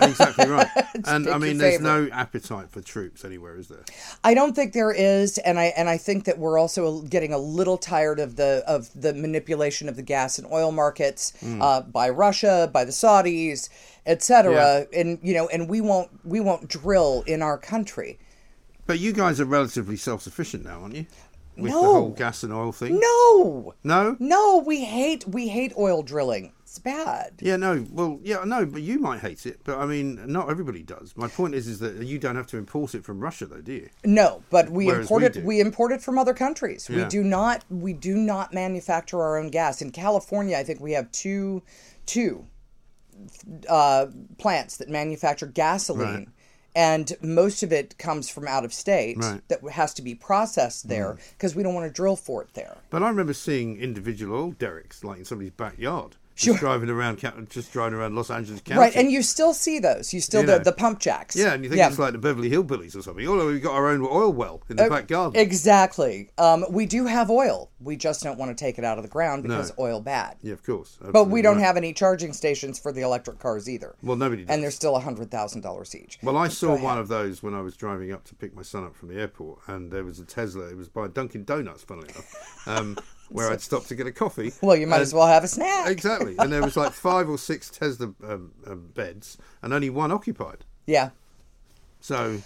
exactly 0.00 0.46
right. 0.48 0.66
and 1.06 1.28
I 1.28 1.36
mean, 1.38 1.58
there's 1.58 1.76
favorite. 1.76 2.08
no 2.08 2.08
appetite 2.10 2.70
for 2.70 2.80
troops 2.80 3.24
anywhere, 3.24 3.56
is 3.56 3.68
there? 3.68 3.84
I 4.24 4.32
don't 4.34 4.56
think 4.56 4.72
there 4.72 4.92
is, 4.92 5.36
and 5.38 5.58
I 5.58 5.66
and 5.76 5.88
I 5.88 5.98
think 5.98 6.24
that 6.24 6.38
we're 6.38 6.58
also 6.58 7.02
getting 7.02 7.29
a 7.32 7.38
little 7.38 7.78
tired 7.78 8.18
of 8.20 8.36
the 8.36 8.62
of 8.66 8.88
the 8.94 9.12
manipulation 9.14 9.88
of 9.88 9.96
the 9.96 10.02
gas 10.02 10.38
and 10.38 10.46
oil 10.52 10.72
markets 10.72 11.32
Mm. 11.42 11.60
uh, 11.62 11.80
by 11.82 12.08
Russia, 12.10 12.68
by 12.72 12.84
the 12.84 12.92
Saudis, 12.92 13.68
etc. 14.06 14.86
And 14.94 15.18
you 15.22 15.34
know, 15.34 15.48
and 15.48 15.68
we 15.68 15.80
won't 15.80 16.10
we 16.24 16.40
won't 16.40 16.68
drill 16.68 17.22
in 17.26 17.42
our 17.42 17.58
country. 17.58 18.18
But 18.86 18.98
you 18.98 19.12
guys 19.12 19.40
are 19.40 19.44
relatively 19.44 19.96
self-sufficient 19.96 20.64
now, 20.64 20.80
aren't 20.82 20.96
you? 20.96 21.06
With 21.56 21.72
the 21.72 21.78
whole 21.78 22.10
gas 22.10 22.42
and 22.42 22.52
oil 22.52 22.72
thing. 22.72 22.98
No, 22.98 23.74
No. 23.84 24.16
no, 24.18 24.58
we 24.66 24.84
hate 24.84 25.28
we 25.28 25.48
hate 25.48 25.72
oil 25.78 26.02
drilling. 26.02 26.52
It's 26.70 26.78
bad. 26.78 27.32
Yeah, 27.40 27.56
no. 27.56 27.84
Well, 27.90 28.20
yeah, 28.22 28.44
no. 28.44 28.64
But 28.64 28.82
you 28.82 29.00
might 29.00 29.18
hate 29.18 29.44
it. 29.44 29.58
But 29.64 29.78
I 29.78 29.86
mean, 29.86 30.20
not 30.32 30.48
everybody 30.48 30.84
does. 30.84 31.16
My 31.16 31.26
point 31.26 31.56
is, 31.56 31.66
is 31.66 31.80
that 31.80 31.96
you 32.06 32.16
don't 32.16 32.36
have 32.36 32.46
to 32.46 32.58
import 32.58 32.94
it 32.94 33.04
from 33.04 33.18
Russia, 33.18 33.46
though, 33.46 33.60
do 33.60 33.72
you? 33.72 33.88
No, 34.04 34.44
but 34.50 34.70
we 34.70 34.86
Whereas 34.86 35.06
import 35.06 35.22
we 35.22 35.26
it. 35.26 35.32
do. 35.32 35.40
We 35.44 35.58
import 35.60 35.90
it 35.90 36.00
from 36.00 36.16
other 36.16 36.32
countries. 36.32 36.88
We 36.88 37.04
do 37.06 37.24
not. 37.24 37.64
We 37.70 37.92
do 37.92 38.14
not 38.14 38.54
manufacture 38.54 39.20
our 39.20 39.36
own 39.36 39.48
gas 39.50 39.82
in 39.82 39.90
California. 39.90 40.56
I 40.56 40.62
think 40.62 40.78
we 40.80 40.92
have 40.92 41.10
two, 41.10 41.64
two 42.06 42.46
uh, 43.68 44.06
plants 44.38 44.76
that 44.76 44.88
manufacture 44.88 45.46
gasoline, 45.48 46.06
Right. 46.14 46.28
and 46.76 47.12
most 47.20 47.64
of 47.64 47.72
it 47.72 47.98
comes 47.98 48.28
from 48.28 48.46
out 48.46 48.64
of 48.64 48.72
state 48.72 49.16
Right. 49.18 49.40
that 49.48 49.68
has 49.72 49.92
to 49.94 50.02
be 50.02 50.14
processed 50.14 50.86
there 50.86 51.18
because 51.32 51.56
we 51.56 51.64
don't 51.64 51.74
want 51.74 51.86
to 51.88 51.92
drill 51.92 52.14
for 52.14 52.42
it 52.42 52.54
there. 52.54 52.76
But 52.90 53.02
I 53.02 53.08
remember 53.08 53.34
seeing 53.34 53.76
individual 53.80 54.38
oil 54.38 54.50
derricks, 54.52 55.02
like 55.02 55.18
in 55.18 55.24
somebody's 55.24 55.50
backyard. 55.50 56.14
Just 56.36 56.58
driving 56.60 56.88
around, 56.88 57.18
just 57.50 57.72
driving 57.72 57.98
around 57.98 58.14
Los 58.14 58.30
Angeles 58.30 58.60
County. 58.62 58.80
Right, 58.80 58.96
and 58.96 59.10
you 59.10 59.22
still 59.22 59.52
see 59.52 59.78
those. 59.78 60.12
You 60.14 60.20
still 60.20 60.40
You 60.40 60.46
the, 60.46 60.58
know. 60.58 60.64
the 60.64 60.72
pump 60.72 60.98
jacks. 61.00 61.36
yeah, 61.36 61.52
and 61.52 61.62
you 61.64 61.70
think 61.70 61.82
it's 61.82 61.98
like 61.98 62.12
the 62.12 62.18
Beverly 62.18 62.50
Hillbillies 62.50 62.96
or 62.96 63.02
something. 63.02 63.26
Although 63.26 63.46
we've 63.48 63.62
got 63.62 63.74
our 63.74 63.88
own 63.88 64.00
oil 64.02 64.32
well 64.32 64.62
in 64.70 64.76
the 64.76 64.84
Uh, 64.86 64.88
back 64.88 65.06
garden. 65.08 65.38
Exactly. 65.40 66.30
Um, 66.38 66.64
we 66.70 66.86
do 66.86 67.06
have 67.06 67.30
oil. 67.30 67.70
We 67.80 67.96
just 67.96 68.22
don't 68.22 68.38
want 68.38 68.56
to 68.56 68.64
take 68.64 68.78
it 68.78 68.84
out 68.84 68.98
of 68.98 69.04
the 69.04 69.10
ground 69.10 69.44
No. 69.44 69.48
because 69.56 69.72
oil 69.78 70.00
bad. 70.00 70.36
yeah, 70.42 70.52
of 70.52 70.62
course. 70.64 70.98
But 71.00 71.24
we 71.28 71.42
don't 71.42 71.58
have 71.60 71.76
any 71.76 71.92
charging 71.92 72.32
stations 72.32 72.78
for 72.78 72.92
the 72.92 73.02
electric 73.02 73.38
cars 73.38 73.68
either. 73.68 73.94
Well, 74.02 74.16
nobody 74.16 74.44
does. 74.44 74.54
And 74.54 74.62
they're 74.62 74.70
still 74.70 74.98
hundred 74.98 75.30
thousand 75.30 75.60
dollars 75.62 75.94
each. 75.94 76.18
Well, 76.22 76.36
I 76.36 76.48
saw 76.48 76.76
one 76.76 76.98
of 76.98 77.08
those 77.08 77.42
when 77.42 77.54
I 77.54 77.60
was 77.60 77.76
driving 77.76 78.12
up 78.12 78.24
to 78.24 78.34
pick 78.34 78.54
my 78.54 78.62
son 78.62 78.84
up 78.84 78.96
from 78.96 79.08
the 79.08 79.20
airport, 79.20 79.60
and 79.66 79.90
there 79.90 80.04
was 80.04 80.18
a 80.18 80.24
Tesla. 80.24 80.68
It 80.68 80.76
was 80.76 80.88
by 80.88 81.08
Dunkin' 81.08 81.44
Donuts, 81.44 81.82
funnily 81.82 82.08
enough, 82.10 82.66
um, 82.66 82.98
where 83.30 83.50
I'd 83.50 83.60
stopped 83.60 83.88
to 83.88 83.94
get 83.94 84.06
a 84.06 84.12
coffee. 84.12 84.52
Well, 84.60 84.76
you 84.76 84.86
might 84.86 84.96
And- 84.96 85.02
as 85.02 85.14
well 85.14 85.26
have 85.26 85.44
a 85.44 85.48
snack. 85.48 85.88
Exactly, 85.88 86.36
and 86.38 86.52
there 86.52 86.62
was 86.62 86.76
like 86.76 86.92
five 87.08 87.28
or 87.28 87.38
six 87.38 87.70
Tesla 87.70 88.12
um, 88.26 88.52
um, 88.66 88.90
beds, 88.94 89.38
and 89.62 89.72
only 89.72 89.90
one 89.90 90.10
occupied. 90.12 90.64
Yeah. 90.86 91.10
So 92.00 92.40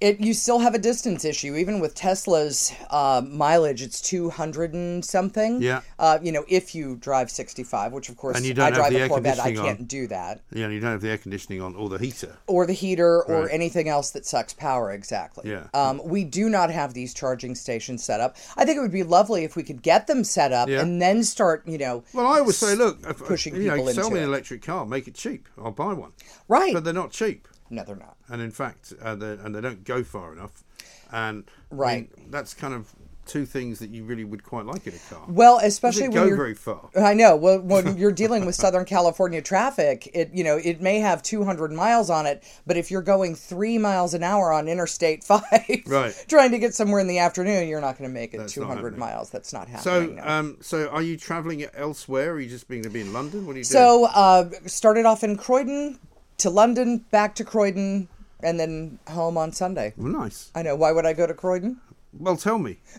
It 0.00 0.20
you 0.20 0.32
still 0.32 0.60
have 0.60 0.74
a 0.76 0.78
distance 0.78 1.24
issue, 1.24 1.56
even 1.56 1.80
with 1.80 1.96
Tesla's 1.96 2.72
uh, 2.90 3.20
mileage. 3.28 3.82
It's 3.82 4.00
two 4.00 4.30
hundred 4.30 4.72
and 4.72 5.04
something. 5.04 5.60
Yeah. 5.60 5.80
Uh, 5.98 6.18
you 6.22 6.30
know, 6.30 6.44
if 6.48 6.72
you 6.72 6.94
drive 6.96 7.32
sixty 7.32 7.64
five, 7.64 7.92
which 7.92 8.08
of 8.08 8.16
course 8.16 8.36
And 8.36 8.46
you 8.46 8.52
I 8.52 8.54
don't 8.54 8.74
have 8.74 8.90
drive 8.92 8.92
a 8.94 9.08
Corvette, 9.08 9.40
I 9.40 9.52
can't 9.52 9.80
on. 9.80 9.84
do 9.86 10.06
that. 10.06 10.42
yeah, 10.52 10.66
and 10.66 10.74
you 10.74 10.78
don't 10.78 10.92
have 10.92 11.00
the 11.00 11.10
air 11.10 11.18
conditioning 11.18 11.60
on 11.60 11.74
or 11.74 11.88
the 11.88 11.98
heater. 11.98 12.36
Or 12.46 12.64
the 12.64 12.72
heater, 12.74 13.24
or 13.24 13.50
anything 13.50 13.88
else 13.88 14.10
that 14.10 14.24
sucks 14.24 14.52
power. 14.52 14.92
Exactly. 14.92 15.50
Yeah. 15.50 15.66
Um, 15.74 16.00
we 16.04 16.22
do 16.22 16.48
not 16.48 16.70
have 16.70 16.94
these 16.94 17.12
charging 17.12 17.56
stations 17.56 18.04
set 18.04 18.20
up. 18.20 18.36
I 18.56 18.64
think 18.64 18.78
it 18.78 18.80
would 18.82 18.92
be 18.92 19.02
lovely 19.02 19.42
if 19.42 19.56
we 19.56 19.64
could 19.64 19.82
get 19.82 20.06
them 20.06 20.22
set 20.22 20.52
up 20.52 20.68
Yeah. 20.68 20.80
and 20.80 21.02
then 21.02 21.24
start. 21.24 21.64
You 21.66 21.78
know. 21.78 22.04
Well, 22.12 22.26
I 22.26 22.38
always 22.38 22.56
say, 22.56 22.76
look, 22.76 23.00
if, 23.04 23.18
pushing 23.18 23.56
you 23.56 23.64
know, 23.64 23.84
sell 23.90 24.10
me 24.10 24.18
an 24.18 24.26
electric 24.26 24.62
car, 24.62 24.86
make 24.86 25.08
it 25.08 25.14
cheap. 25.14 25.48
I'll 25.60 25.72
buy 25.72 25.92
one. 25.92 26.12
Right. 26.46 26.72
But 26.72 26.84
they're 26.84 26.94
not 26.94 27.10
cheap. 27.10 27.48
No, 27.70 27.84
they're 27.84 27.96
not. 27.96 28.16
And 28.28 28.40
in 28.42 28.50
fact, 28.50 28.92
uh, 29.02 29.16
and 29.20 29.54
they 29.54 29.60
don't 29.60 29.84
go 29.84 30.02
far 30.02 30.32
enough. 30.32 30.64
And 31.10 31.44
I 31.70 31.74
mean, 31.74 31.78
Right. 31.78 32.10
that's 32.30 32.54
kind 32.54 32.74
of 32.74 32.92
two 33.24 33.44
things 33.44 33.78
that 33.78 33.90
you 33.90 34.04
really 34.04 34.24
would 34.24 34.42
quite 34.42 34.64
like 34.64 34.86
in 34.86 34.94
a 34.94 35.14
car. 35.14 35.22
Well, 35.28 35.60
especially 35.62 36.08
when 36.08 36.12
go 36.12 36.24
you're 36.28 36.36
very 36.36 36.54
far. 36.54 36.88
I 36.96 37.12
know. 37.12 37.36
Well, 37.36 37.60
when 37.60 37.96
you're 37.98 38.10
dealing 38.12 38.46
with 38.46 38.54
Southern 38.54 38.86
California 38.86 39.42
traffic, 39.42 40.10
it 40.14 40.30
you 40.32 40.42
know 40.42 40.56
it 40.56 40.80
may 40.80 41.00
have 41.00 41.22
200 41.22 41.70
miles 41.72 42.08
on 42.08 42.24
it, 42.24 42.42
but 42.66 42.78
if 42.78 42.90
you're 42.90 43.02
going 43.02 43.34
three 43.34 43.76
miles 43.76 44.14
an 44.14 44.22
hour 44.22 44.50
on 44.50 44.66
Interstate 44.66 45.22
Five, 45.30 45.42
Right. 45.86 46.24
trying 46.26 46.52
to 46.52 46.58
get 46.58 46.74
somewhere 46.74 47.00
in 47.00 47.06
the 47.06 47.18
afternoon, 47.18 47.68
you're 47.68 47.82
not 47.82 47.98
going 47.98 48.08
to 48.08 48.14
make 48.14 48.32
it 48.32 48.38
That's 48.38 48.54
200 48.54 48.96
miles. 48.96 49.28
That's 49.28 49.52
not 49.52 49.68
happening. 49.68 50.08
So, 50.08 50.14
no. 50.14 50.22
um, 50.26 50.56
so 50.62 50.88
are 50.88 51.02
you 51.02 51.18
travelling 51.18 51.64
elsewhere? 51.74 52.30
Or 52.30 52.34
are 52.36 52.40
you 52.40 52.48
just 52.48 52.66
being 52.66 52.82
to 52.82 52.90
be 52.90 53.02
in 53.02 53.12
London? 53.12 53.46
What 53.46 53.56
are 53.56 53.58
you 53.58 53.64
doing? 53.64 53.72
So, 53.72 54.06
uh, 54.06 54.48
started 54.66 55.04
off 55.04 55.22
in 55.22 55.36
Croydon 55.36 55.98
to 56.38 56.50
London, 56.50 56.98
back 57.10 57.34
to 57.36 57.44
Croydon, 57.44 58.08
and 58.42 58.58
then 58.58 58.98
home 59.08 59.36
on 59.36 59.52
Sunday. 59.52 59.92
Well, 59.96 60.08
nice. 60.12 60.50
I 60.54 60.62
know. 60.62 60.76
Why 60.76 60.92
would 60.92 61.06
I 61.06 61.12
go 61.12 61.26
to 61.26 61.34
Croydon? 61.34 61.80
Well, 62.18 62.36
tell 62.36 62.58
me. 62.58 62.78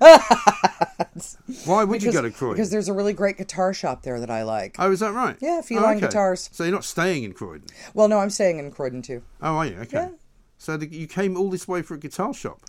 Why 1.65 1.83
would 1.83 2.03
you 2.03 2.11
go 2.11 2.21
to 2.21 2.29
Croydon? 2.31 2.55
Because 2.55 2.69
there's 2.69 2.87
a 2.89 2.93
really 2.93 3.13
great 3.13 3.37
guitar 3.37 3.73
shop 3.73 4.03
there 4.03 4.19
that 4.19 4.29
I 4.29 4.43
like. 4.43 4.75
Oh, 4.79 4.91
is 4.91 4.99
that 4.99 5.13
right? 5.13 5.35
Yeah, 5.41 5.57
Oh, 5.59 5.61
Feline 5.63 5.97
okay. 5.97 6.07
Guitars. 6.07 6.49
So 6.53 6.63
you're 6.63 6.73
not 6.73 6.83
staying 6.85 7.23
in 7.23 7.33
Croydon? 7.33 7.67
Well, 7.93 8.07
no, 8.07 8.19
I'm 8.19 8.29
staying 8.29 8.59
in 8.59 8.71
Croydon 8.71 9.01
too. 9.01 9.23
Oh, 9.41 9.55
are 9.57 9.65
you? 9.65 9.77
Okay. 9.81 10.09
So 10.57 10.77
the, 10.77 10.87
you 10.87 11.07
came 11.07 11.37
all 11.37 11.49
this 11.49 11.67
way 11.67 11.81
for 11.81 11.95
a 11.95 11.97
guitar 11.99 12.33
shop? 12.33 12.59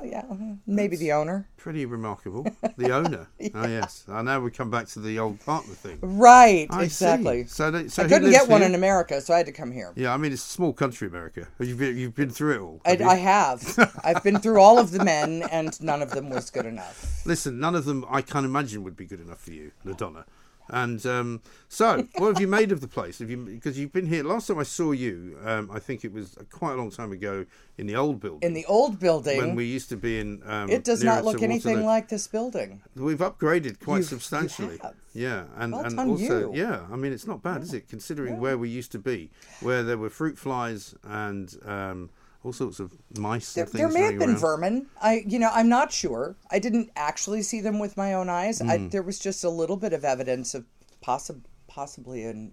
Oh, 0.00 0.04
yeah, 0.04 0.22
mm-hmm. 0.22 0.54
maybe 0.66 0.96
the 0.96 1.12
owner. 1.12 1.48
Pretty 1.56 1.86
remarkable. 1.86 2.46
The 2.76 2.92
owner. 2.92 3.26
Oh, 3.54 3.66
yes. 3.66 4.04
I 4.08 4.22
know 4.22 4.40
we 4.40 4.50
come 4.50 4.70
back 4.70 4.86
to 4.88 5.00
the 5.00 5.18
old 5.18 5.40
partner 5.44 5.74
thing. 5.74 5.98
Right, 6.00 6.68
I 6.70 6.80
see. 6.80 6.84
exactly. 6.84 7.46
So, 7.46 7.70
they, 7.70 7.88
so 7.88 8.04
I 8.04 8.08
couldn't 8.08 8.30
get 8.30 8.48
one 8.48 8.60
here? 8.60 8.68
in 8.68 8.74
America, 8.74 9.20
so 9.20 9.34
I 9.34 9.38
had 9.38 9.46
to 9.46 9.52
come 9.52 9.72
here. 9.72 9.92
Yeah, 9.96 10.14
I 10.14 10.16
mean, 10.16 10.32
it's 10.32 10.44
a 10.44 10.48
small 10.48 10.72
country, 10.72 11.08
America. 11.08 11.48
You've 11.58 11.78
been, 11.78 11.96
you've 11.96 12.14
been 12.14 12.30
through 12.30 12.54
it 12.54 12.60
all. 12.60 12.80
I, 12.84 12.90
have 12.90 13.00
you? 13.00 13.08
I 13.08 13.14
have. 13.16 14.00
I've 14.04 14.22
been 14.22 14.38
through 14.38 14.60
all 14.60 14.78
of 14.78 14.92
the 14.92 15.02
men, 15.02 15.42
and 15.50 15.80
none 15.82 16.02
of 16.02 16.10
them 16.10 16.30
was 16.30 16.50
good 16.50 16.66
enough. 16.66 17.22
Listen, 17.26 17.58
none 17.58 17.74
of 17.74 17.84
them 17.84 18.04
I 18.08 18.22
can't 18.22 18.46
imagine 18.46 18.84
would 18.84 18.96
be 18.96 19.06
good 19.06 19.20
enough 19.20 19.40
for 19.40 19.52
you, 19.52 19.72
Madonna. 19.82 20.24
And 20.70 21.04
um, 21.06 21.40
so, 21.68 22.06
what 22.16 22.28
have 22.34 22.40
you 22.40 22.46
made 22.48 22.72
of 22.72 22.80
the 22.80 22.88
place? 22.88 23.18
Have 23.20 23.30
you 23.30 23.38
because 23.38 23.78
you've 23.78 23.92
been 23.92 24.06
here? 24.06 24.22
Last 24.22 24.48
time 24.48 24.58
I 24.58 24.64
saw 24.64 24.92
you, 24.92 25.38
um, 25.44 25.70
I 25.72 25.78
think 25.78 26.04
it 26.04 26.12
was 26.12 26.36
quite 26.50 26.72
a 26.72 26.76
long 26.76 26.90
time 26.90 27.10
ago 27.12 27.46
in 27.78 27.86
the 27.86 27.96
old 27.96 28.20
building. 28.20 28.46
In 28.46 28.54
the 28.54 28.66
old 28.66 28.98
building, 29.00 29.38
when 29.38 29.54
we 29.54 29.64
used 29.64 29.88
to 29.90 29.96
be 29.96 30.18
in. 30.20 30.42
Um, 30.44 30.68
it 30.68 30.84
does 30.84 31.02
not 31.02 31.24
look 31.24 31.42
anything 31.42 31.76
Waterloo. 31.76 31.86
like 31.86 32.08
this 32.08 32.26
building. 32.26 32.82
We've 32.94 33.18
upgraded 33.18 33.80
quite 33.80 33.96
You- 33.96 34.00
you 34.00 34.04
substantially. 34.04 34.78
Yeah, 35.14 35.44
and 35.56 35.72
Well 35.72 35.84
and 35.84 35.98
also 35.98 36.52
you. 36.52 36.60
yeah, 36.60 36.82
I 36.92 36.96
mean 36.96 37.12
it's 37.12 37.26
not 37.26 37.42
bad, 37.42 37.62
is 37.62 37.72
it? 37.72 37.88
Considering 37.88 38.38
where 38.38 38.58
we 38.58 38.68
used 38.68 38.92
to 38.92 38.98
be, 38.98 39.30
where 39.60 39.82
there 39.82 39.98
were 39.98 40.10
fruit 40.10 40.38
flies 40.38 40.94
and 41.02 41.56
um, 41.64 42.10
all 42.44 42.52
sorts 42.52 42.78
of 42.80 42.92
mice 43.18 43.52
There, 43.54 43.64
there 43.66 43.88
may 43.88 44.02
have 44.02 44.18
been 44.18 44.30
around. 44.30 44.38
vermin. 44.38 44.86
I, 45.02 45.24
you 45.26 45.38
know, 45.38 45.50
I'm 45.52 45.68
not 45.68 45.92
sure. 45.92 46.36
I 46.50 46.58
didn't 46.58 46.90
actually 46.96 47.42
see 47.42 47.60
them 47.60 47.78
with 47.78 47.96
my 47.96 48.14
own 48.14 48.28
eyes. 48.28 48.60
I, 48.60 48.78
Mm. 48.78 48.90
there 48.92 49.02
was 49.02 49.18
just 49.18 49.42
a 49.44 49.50
little 49.50 49.76
bit 49.76 49.92
of 49.92 50.04
evidence 50.04 50.54
of 50.54 50.64
possi- 51.04 51.40
possibly, 51.66 52.24
and 52.24 52.52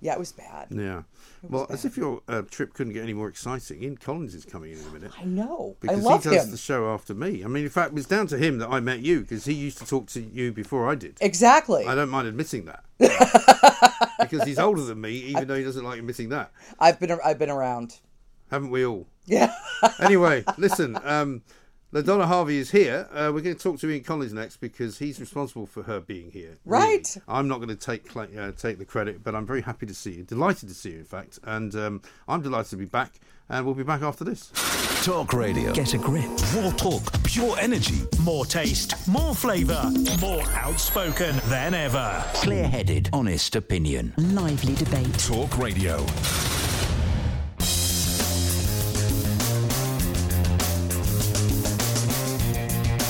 yeah, 0.00 0.12
it 0.12 0.18
was 0.18 0.32
bad. 0.32 0.66
Yeah. 0.70 1.02
Well, 1.48 1.66
as 1.70 1.84
if 1.84 1.96
your 1.96 2.22
uh, 2.28 2.42
trip 2.50 2.74
couldn't 2.74 2.92
get 2.92 3.02
any 3.04 3.14
more 3.14 3.28
exciting, 3.28 3.82
Ian 3.82 3.96
Collins 3.96 4.34
is 4.34 4.44
coming 4.44 4.72
in 4.72 4.78
in 4.78 4.84
a 4.86 4.90
minute. 4.90 5.12
I 5.18 5.24
know. 5.24 5.76
Because 5.80 5.98
I 5.98 6.02
love 6.02 6.24
he 6.24 6.30
does 6.30 6.44
him. 6.44 6.50
the 6.50 6.56
show 6.56 6.92
after 6.92 7.14
me. 7.14 7.42
I 7.44 7.46
mean, 7.48 7.64
in 7.64 7.70
fact, 7.70 7.92
it 7.92 7.94
was 7.94 8.06
down 8.06 8.26
to 8.28 8.36
him 8.38 8.58
that 8.58 8.68
I 8.68 8.80
met 8.80 9.00
you 9.00 9.20
because 9.20 9.44
he 9.44 9.54
used 9.54 9.78
to 9.78 9.86
talk 9.86 10.06
to 10.08 10.20
you 10.20 10.52
before 10.52 10.88
I 10.90 10.94
did. 10.96 11.18
Exactly. 11.20 11.86
I 11.86 11.94
don't 11.94 12.10
mind 12.10 12.26
admitting 12.28 12.66
that. 12.66 12.84
because 14.20 14.44
he's 14.44 14.58
older 14.58 14.82
than 14.82 15.00
me, 15.00 15.12
even 15.12 15.48
though 15.48 15.56
he 15.56 15.64
doesn't 15.64 15.84
like 15.84 15.98
admitting 15.98 16.28
that. 16.30 16.52
I've 16.78 16.98
been 17.00 17.16
I've 17.24 17.38
been 17.38 17.50
around. 17.50 17.98
Haven't 18.50 18.70
we 18.70 18.84
all? 18.84 19.06
Yeah. 19.24 19.54
anyway, 20.00 20.44
listen. 20.58 20.98
Um, 21.04 21.42
LaDonna 21.92 22.24
Harvey 22.24 22.56
is 22.56 22.70
here. 22.70 23.06
Uh, 23.12 23.30
we're 23.34 23.42
going 23.42 23.54
to 23.54 23.62
talk 23.62 23.78
to 23.80 23.90
Ian 23.90 24.02
Collins 24.02 24.32
next 24.32 24.56
because 24.56 24.96
he's 24.98 25.20
responsible 25.20 25.66
for 25.66 25.82
her 25.82 26.00
being 26.00 26.30
here. 26.30 26.56
really. 26.64 26.86
Right. 26.86 27.16
I'm 27.28 27.48
not 27.48 27.58
going 27.58 27.68
to 27.68 27.76
take 27.76 28.08
cla 28.08 28.26
uh, 28.38 28.52
take 28.52 28.78
the 28.78 28.86
credit, 28.86 29.22
but 29.22 29.34
I'm 29.34 29.46
very 29.46 29.60
happy 29.60 29.84
to 29.84 29.94
see 29.94 30.12
you. 30.12 30.22
Delighted 30.22 30.70
to 30.70 30.74
see 30.74 30.92
you, 30.92 31.00
in 31.00 31.04
fact. 31.04 31.38
And 31.44 31.74
um, 31.74 32.02
I'm 32.26 32.40
delighted 32.40 32.70
to 32.70 32.76
be 32.76 32.86
back. 32.86 33.20
And 33.50 33.66
we'll 33.66 33.74
be 33.74 33.82
back 33.82 34.00
after 34.00 34.24
this. 34.24 34.50
Talk 35.04 35.34
radio. 35.34 35.74
Get 35.74 35.92
a 35.92 35.98
grip. 35.98 36.30
More 36.54 36.72
talk, 36.72 37.02
pure 37.24 37.58
energy, 37.58 38.02
more 38.22 38.46
taste, 38.46 39.06
more 39.06 39.34
flavour, 39.34 39.90
more 40.20 40.42
outspoken 40.52 41.36
than 41.48 41.74
ever. 41.74 42.24
Clear 42.34 42.66
headed, 42.66 43.10
honest 43.12 43.54
opinion. 43.56 44.14
Lively 44.16 44.74
debate. 44.74 45.12
Talk 45.18 45.58
radio. 45.58 46.06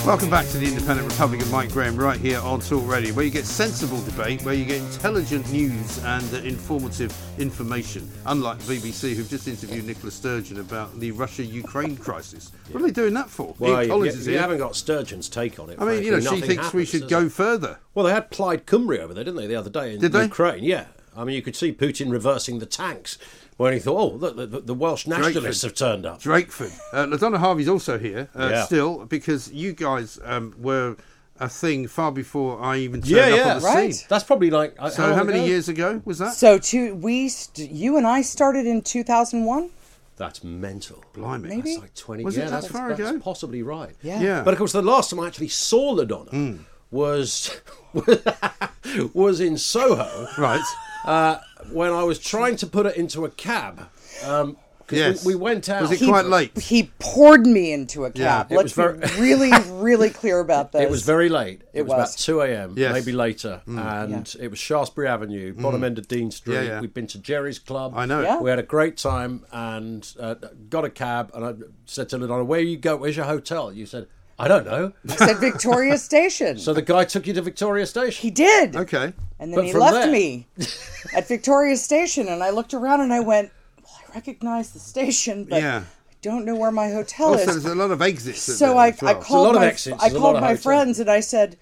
Welcome 0.05 0.31
back 0.31 0.47
to 0.49 0.59
the 0.59 0.66
Independent 0.66 1.09
Republic 1.09 1.41
of 1.43 1.53
Mike 1.53 1.70
Graham, 1.70 1.97
right 1.97 2.19
here 2.19 2.41
on 2.41 2.59
Talk 2.61 2.87
Radio, 2.89 3.15
where 3.15 3.24
you 3.24 3.31
get 3.31 3.45
sensible 3.45 4.03
debate, 4.03 4.43
where 4.43 4.53
you 4.53 4.65
get 4.65 4.79
intelligent 4.81 5.49
news 5.53 6.03
and 6.05 6.35
uh, 6.35 6.39
informative 6.39 7.16
information. 7.39 8.11
Unlike 8.27 8.59
BBC, 8.61 9.15
who've 9.15 9.29
just 9.31 9.47
interviewed 9.47 9.85
Nicola 9.85 10.11
Sturgeon 10.11 10.59
about 10.59 10.99
the 10.99 11.12
Russia-Ukraine 11.12 11.97
crisis. 11.97 12.51
What 12.73 12.83
are 12.83 12.87
they 12.87 12.93
doing 12.93 13.15
that 13.15 13.31
for? 13.31 13.55
Well, 13.61 13.79
Ian 13.81 13.91
Collins 13.91 14.15
you- 14.15 14.20
is 14.20 14.27
you 14.27 14.33
here. 14.33 14.43
haven't 14.43 14.59
got 14.59 14.74
Sturgeon's 14.74 15.29
take 15.29 15.61
on 15.61 15.70
it. 15.70 15.79
I 15.81 15.85
mean, 15.85 16.03
you 16.03 16.11
know, 16.11 16.20
frankly. 16.20 16.20
she 16.20 16.41
Nothing 16.41 16.57
thinks 16.57 16.74
we 16.74 16.85
should 16.85 17.09
go 17.09 17.27
it? 17.27 17.33
further. 17.33 17.79
Well, 17.95 18.05
they 18.05 18.12
had 18.12 18.29
Plaid 18.33 18.66
Cymru 18.66 18.99
over 18.99 19.15
there, 19.15 19.23
didn't 19.23 19.37
they, 19.37 19.47
the 19.47 19.55
other 19.57 19.70
day 19.70 19.95
in 19.95 20.01
Did 20.01 20.11
they? 20.12 20.24
Ukraine? 20.24 20.65
Yeah. 20.65 20.87
I 21.16 21.23
mean, 21.24 21.37
you 21.37 21.43
could 21.43 21.55
see 21.55 21.73
Putin 21.73 22.11
reversing 22.11 22.59
the 22.59 22.66
tanks 22.66 23.19
when 23.57 23.73
he 23.73 23.79
thought, 23.79 23.99
oh, 23.99 24.16
look, 24.16 24.37
the, 24.37 24.47
the 24.47 24.74
Welsh 24.74 25.07
nationalists 25.07 25.62
have 25.62 25.74
turned 25.74 26.05
up. 26.07 26.20
Drakeford. 26.23 26.73
Uh, 26.93 27.07
LaDonna 27.07 27.39
Harvey's 27.39 27.69
also 27.69 27.99
here 27.99 28.29
uh, 28.37 28.49
Yeah. 28.51 28.65
still 28.65 29.05
because 29.07 29.53
you 29.53 29.73
guys 29.73 30.19
um, 30.24 30.55
were 30.59 30.97
a 31.41 31.49
thing 31.49 31.87
far 31.89 32.12
before 32.12 32.61
I 32.62 32.79
even 32.79 33.01
turned 33.01 33.11
Yeah, 33.11 33.23
up 33.23 33.37
yeah, 33.37 33.55
on 33.55 33.61
the 33.61 33.66
right. 33.66 33.95
scene. 33.95 34.07
That's 34.09 34.24
probably 34.24 34.51
like. 34.51 34.74
uh, 34.79 34.91
So 34.91 35.03
how 35.03 35.15
how, 35.15 35.24
many 35.24 35.39
ago? 35.41 35.47
years 35.49 35.69
ago 35.69 36.01
was 36.05 36.19
that? 36.19 36.35
So, 36.35 36.59
to 36.59 36.95
we, 36.95 37.29
st- 37.29 37.70
you 37.70 37.97
and 37.97 38.07
I 38.07 38.23
started 38.23 38.66
in 38.66 38.83
2001. 38.83 39.70
That's 40.16 40.45
mental. 40.45 41.03
Blimey. 41.15 41.49
Maybe? 41.49 41.70
That's 41.73 41.83
like 41.83 41.95
20 41.95 42.24
Was 42.24 42.37
it 42.37 42.43
that 42.43 42.51
that's, 42.51 42.66
far 42.69 42.95
that's 42.95 43.11
ago? 43.11 43.19
possibly 43.19 43.62
right. 43.62 43.95
Yeah. 44.03 44.20
Yeah. 44.20 44.43
But 44.45 44.53
of 44.55 44.59
course, 44.59 44.73
the 44.73 44.83
last 44.83 45.11
time 45.11 45.20
I 45.20 45.27
actually 45.27 45.49
saw 45.49 45.95
LaDonna 45.97 46.29
Hmm. 46.31 46.57
was 46.91 47.51
was 49.15 49.41
in 49.41 49.57
Soho. 49.59 50.29
Right. 50.39 50.62
Uh, 51.05 51.39
when 51.70 51.93
I 51.93 52.03
was 52.05 52.19
trying 52.19 52.57
to 52.57 52.66
put 52.66 52.87
it 52.87 52.97
into 52.97 53.24
a 53.24 53.31
cab. 53.31 53.89
Um 54.24 54.57
'cause 54.87 54.99
Yes. 54.99 55.24
we, 55.24 55.35
we 55.35 55.41
went 55.41 55.69
out. 55.69 55.81
Was 55.83 55.93
it 56.03 56.05
quite 56.07 56.27
late? 56.27 56.59
He 56.59 56.91
poured 56.99 57.47
me 57.47 57.73
into 57.73 58.05
a 58.05 58.11
cab. 58.11 58.51
it 58.53 58.57
Let's 58.57 58.77
was 58.77 58.99
be 59.01 59.07
very- 59.09 59.20
really, 59.49 59.51
really 59.81 60.11
clear 60.11 60.41
about 60.41 60.73
this. 60.73 60.83
It 60.83 60.91
was 60.91 61.03
very 61.03 61.29
late. 61.31 61.62
It, 61.73 61.81
It 61.81 61.83
was, 61.87 61.93
about 61.95 62.12
2 62.19 62.41
a.m., 62.43 62.74
Yes. 62.77 62.93
maybe 62.93 63.12
later. 63.12 63.62
And 63.66 64.37
it 64.39 64.49
was 64.51 64.59
Shaftesbury 64.59 65.09
Avenue, 65.09 65.55
bottom 65.55 65.83
end 65.85 65.99
of 65.99 66.09
Dean 66.09 66.31
Street. 66.31 66.55
Yeah, 66.57 66.62
yeah. 66.62 66.81
We'd 66.81 66.93
been 66.93 67.07
to 67.09 67.19
Gerry's 67.19 67.59
Club. 67.59 67.95
I 67.97 68.05
know. 68.07 68.20
Yeah. 68.23 68.41
We 68.41 68.51
had 68.51 68.59
a 68.59 68.65
great 68.65 68.97
time 68.99 69.47
and 69.53 70.07
uh, 70.20 70.35
got 70.69 70.85
a 70.85 70.91
cab. 70.91 71.31
And 71.33 71.45
I 71.45 71.55
said 71.87 72.09
to 72.11 72.19
Ladonna, 72.19 72.45
Where 72.45 72.61
you 72.61 72.77
go? 72.77 72.97
Where's 72.97 73.16
your 73.16 73.27
hotel? 73.27 73.73
You 73.73 73.87
said, 73.87 74.09
I 74.43 74.48
don't 74.48 74.66
know. 74.66 74.93
I 75.09 75.16
said 75.16 75.39
Victoria 75.39 75.97
Station. 76.10 76.59
So 76.59 76.73
the 76.74 76.82
guy 76.82 77.05
took 77.05 77.27
you 77.28 77.32
to 77.35 77.43
Victoria 77.43 77.86
Station. 77.86 78.20
He 78.23 78.31
did. 78.31 78.74
Okay. 78.74 79.12
And 79.39 79.52
then 79.52 79.55
But 79.55 79.64
he 79.66 79.70
from 79.73 79.81
left 79.82 79.94
there- 79.94 80.10
me 80.10 80.47
at 81.14 81.28
Victoria 81.28 81.77
Station, 81.77 82.27
and 82.28 82.43
I 82.43 82.51
looked 82.51 82.74
around 82.74 83.01
and 83.02 83.12
I 83.12 83.20
went, 83.20 83.51
"Well, 83.82 83.93
I 84.10 84.14
recognize 84.16 84.70
the 84.73 84.81
station, 84.81 85.44
but 85.44 85.62
Yeah. 85.62 85.85
I 86.10 86.14
don't 86.23 86.44
know 86.44 86.56
where 86.56 86.73
my 86.73 86.90
hotel 86.90 87.28
oh, 87.28 87.32
Also, 87.35 87.51
is." 87.51 87.62
there's 87.62 87.73
a 87.73 87.77
lot 87.77 87.90
of 87.93 88.02
exits. 88.02 88.40
so 88.40 88.66
there 88.70 88.77
I, 88.77 88.89
as 88.89 89.01
well. 89.02 89.10
I 89.16 89.20
called 89.20 89.47
lot 89.47 89.55
of 89.55 89.60
my 89.62 89.66
exits, 89.69 89.97
I 90.02 90.09
there's 90.09 90.12
a 90.12 90.19
lot 90.19 90.23
called 90.23 90.36
of 90.36 90.43
my 90.43 90.48
hotels. 90.48 90.62
friends 90.64 90.98
and 91.01 91.10
I 91.10 91.20
said, 91.20 91.56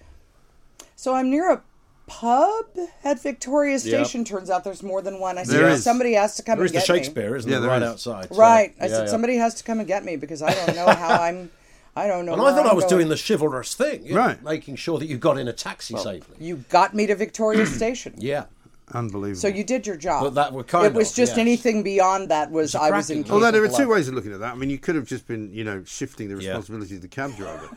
"So 0.95 1.13
I'm 1.13 1.29
near 1.29 1.51
a 1.51 1.61
pub 2.07 2.65
at 3.03 3.21
Victoria 3.21 3.73
Yep. 3.73 3.81
Station. 3.81 4.25
Turns 4.25 4.49
out 4.49 4.63
there's 4.63 4.81
more 4.83 5.01
than 5.03 5.19
one." 5.19 5.37
I 5.37 5.43
said, 5.43 5.55
There 5.55 5.69
is. 5.69 5.83
"Somebody 5.83 6.13
has 6.13 6.35
to 6.37 6.43
come 6.43 6.57
There 6.57 6.65
and 6.65 6.75
is 6.75 6.81
the 6.85 6.87
get 6.87 6.95
Shakespeare, 6.97 7.31
me." 7.31 7.37
isn't 7.37 7.49
Yeah, 7.51 7.57
it? 7.57 7.61
there 7.61 7.69
Right 7.69 7.81
is. 7.83 7.89
outside. 7.89 8.29
So, 8.29 8.35
Right. 8.39 8.73
I 8.81 8.85
yeah, 8.85 8.91
said, 8.91 9.03
yeah. 9.05 9.11
"Somebody 9.11 9.35
has 9.37 9.53
to 9.55 9.63
come 9.63 9.77
and 9.79 9.87
get 9.87 10.03
me 10.03 10.15
because 10.15 10.41
I 10.41 10.53
don't 10.53 10.75
know 10.75 10.87
how 10.87 11.21
I'm." 11.27 11.51
I 11.95 12.07
don't 12.07 12.25
know. 12.25 12.33
And 12.33 12.41
I 12.41 12.51
thought 12.55 12.65
I 12.65 12.69
I'm 12.69 12.75
was 12.75 12.85
going." 12.85 12.97
doing 12.97 13.09
the 13.09 13.17
chivalrous 13.27 13.73
thing, 13.75 14.05
you 14.05 14.13
know, 14.13 14.19
Right. 14.21 14.43
making 14.43 14.77
sure 14.77 14.97
that 14.99 15.07
you 15.07 15.17
got 15.17 15.37
in 15.37 15.47
a 15.47 15.53
taxi 15.53 15.97
safely. 15.97 16.35
You 16.39 16.63
got 16.69 16.93
me 16.93 17.05
to 17.07 17.15
Victoria 17.15 17.65
Station. 17.81 18.13
Yeah. 18.17 18.45
Unbelievable. 18.93 19.39
So 19.39 19.47
you 19.47 19.63
did 19.63 19.87
your 19.87 19.95
job. 19.95 20.23
But 20.23 20.33
that 20.35 20.51
were 20.53 20.63
kind 20.65 20.85
it 20.85 20.93
was 20.93 21.11
of, 21.11 21.15
just 21.15 21.31
yes. 21.31 21.37
anything 21.37 21.81
beyond 21.81 22.29
that 22.29 22.51
was 22.51 22.75
I 22.75 22.91
was 22.91 23.09
in. 23.09 23.29
Although 23.31 23.51
there 23.51 23.63
are 23.63 23.69
two 23.69 23.87
ways 23.87 24.09
of 24.09 24.15
looking 24.15 24.33
at 24.33 24.39
that. 24.41 24.51
I 24.53 24.55
mean, 24.55 24.69
you 24.69 24.77
could 24.77 24.95
have 24.95 25.05
just 25.05 25.27
been, 25.27 25.53
you 25.53 25.63
know, 25.63 25.81
shifting 25.85 26.27
the 26.27 26.41
Yeah. 26.43 26.49
responsibility 26.49 26.95
to 26.95 27.01
the 27.01 27.07
cab 27.07 27.35
driver. 27.37 27.69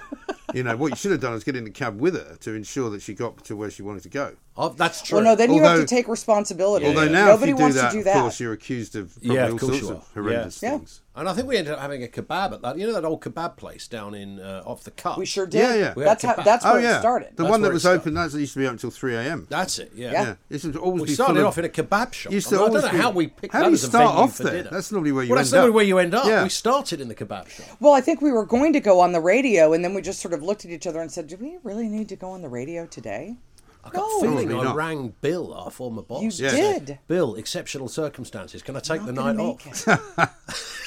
you 0.55 0.63
know, 0.65 0.77
what 0.77 0.91
you 0.91 0.97
should 0.97 1.11
have 1.13 1.21
done 1.21 1.35
is 1.35 1.45
get 1.45 1.55
in 1.57 1.65
the 1.65 1.71
cab 1.71 2.01
with 2.01 2.15
her 2.15 2.37
to 2.41 2.55
ensure 2.55 2.91
that 2.91 3.03
she 3.03 3.15
got 3.15 3.45
to 3.45 3.55
where 3.57 3.71
she 3.71 3.83
wanted 3.83 4.03
to 4.05 4.09
go. 4.09 4.35
Oh, 4.57 4.69
that's 4.71 5.03
true. 5.03 5.17
Well, 5.19 5.25
no, 5.25 5.37
then 5.37 5.53
you 5.53 5.63
have 5.63 5.79
to 5.81 5.87
take 5.87 6.09
responsibility. 6.09 6.87
Although 6.87 7.09
now, 7.09 7.27
Nobody 7.27 7.43
if 7.43 7.49
you 7.51 7.57
do 7.57 7.63
wants 7.63 7.77
that, 7.77 7.93
to 7.93 8.03
do 8.03 8.09
of 8.11 8.15
course, 8.17 8.41
you're 8.41 8.53
accused 8.53 8.97
of 8.97 9.13
probably 9.15 9.35
yeah, 9.37 9.47
all 9.47 9.53
of 9.55 9.61
course 9.61 9.81
sorts 9.81 9.91
of 9.91 10.13
horrendous 10.15 10.59
things. 10.59 11.01
And 11.17 11.29
I 11.29 11.33
think 11.33 11.47
we 11.47 11.57
ended 11.57 11.73
up 11.75 11.79
having 11.79 12.03
a 12.03 12.09
kebab 12.09 12.53
at 12.55 12.63
that. 12.63 12.77
You 12.77 12.89
know 12.89 12.93
that 12.95 13.05
old 13.05 13.21
kebab 13.21 13.57
place 13.57 13.87
down 13.87 14.15
in 14.17 14.41
uh, 14.41 14.65
off 14.67 14.83
the 14.83 14.91
cut. 14.91 15.17
We 15.17 15.27
sure 15.27 15.47
did. 15.47 15.59
Yeah, 15.61 15.75
yeah. 15.77 15.95
We 15.95 16.03
That's 16.03 16.25
how. 16.25 16.35
kebab. 16.35 16.45
That's 16.45 16.65
oh 16.65 16.73
where 16.73 16.83
yeah, 16.83 16.97
it 16.97 17.01
started. 17.01 17.29
the 17.37 17.43
That's 17.45 17.51
one 17.53 17.61
that 17.61 17.67
where 17.67 17.71
it 17.71 17.75
was 17.75 17.83
started. 17.83 18.01
open. 18.01 18.15
That 18.15 18.33
used 18.33 18.53
to 18.55 18.59
be 18.59 18.65
open 18.67 18.75
until 18.75 18.91
three 18.91 19.15
a.m. 19.15 19.47
That's 19.49 19.79
it. 19.79 19.93
Yeah. 19.95 20.11
Yeah, 20.13 20.35
it 20.51 20.61
should 20.61 20.75
always 20.77 21.03
We 21.03 21.07
be 21.09 21.15
started 21.15 21.39
of- 21.43 21.47
off 21.47 21.59
in 21.59 21.67
a 21.67 21.69
kebab 21.69 22.13
shop. 22.13 22.33
Used 22.33 22.49
I, 22.49 22.51
to 22.51 22.57
mean, 22.57 22.65
I 22.65 22.73
don't 22.73 22.83
know 22.83 22.91
be- 22.91 22.99
how 22.99 23.11
we 23.13 23.27
picked 23.29 23.53
How 23.53 23.61
that 23.61 23.65
do 23.67 23.71
you 23.71 23.75
as 23.75 23.83
start 23.83 24.15
off 24.17 24.37
for 24.37 24.43
there? 24.43 24.53
dinner. 24.55 24.71
That's 24.73 24.91
normally 24.91 25.13
where 25.13 25.23
you 25.25 25.31
well, 25.31 25.39
end 25.39 25.45
that's 25.47 25.53
normally 25.53 25.69
up. 25.71 25.75
where 25.77 25.85
you 25.85 25.99
end 25.99 26.15
up. 26.15 26.27
Yeah. 26.27 26.43
We 26.43 26.49
started 26.49 27.01
in 27.01 27.07
the 27.07 27.15
kebab 27.15 27.49
shop. 27.49 27.77
Well, 27.79 27.93
I 27.95 28.01
think 28.01 28.21
we 28.21 28.33
were 28.33 28.45
going 28.45 28.73
to 28.73 28.81
go 28.81 28.99
on 28.99 29.13
the 29.13 29.21
radio, 29.21 29.73
and 29.73 29.85
then 29.85 29.95
we 29.95 30.03
just 30.03 30.21
sort 30.21 30.35
of 30.35 30.43
looked 30.43 30.65
at 30.65 30.73
each 30.73 30.87
other 30.89 31.01
and 31.01 31.13
said, 31.13 31.29
"Do 31.29 31.37
we 31.37 31.59
really 31.63 31.89
need 31.89 32.09
to 32.09 32.17
go 32.17 32.31
on 32.31 32.43
the 32.43 32.49
radio 32.49 32.87
today?" 32.87 33.37
I 33.85 33.91
got 33.91 33.99
No. 33.99 34.19
a 34.19 34.21
feeling 34.23 34.49
Probably 34.49 34.61
I 34.63 34.65
not. 34.65 34.77
rang 34.77 35.15
Bill, 35.21 35.53
our 35.53 35.71
former 35.71 36.03
boss. 36.03 36.23
You 36.41 36.49
and 36.49 36.87
did. 36.87 36.99
Bill, 37.07 37.35
exceptional 37.37 37.87
circumstances. 37.87 38.63
Can 38.63 38.77
I 38.77 38.81
take 38.81 39.03
Not 39.03 39.07
the 39.07 39.13
night 39.13 39.37
make 39.37 39.67
off? 39.87 40.41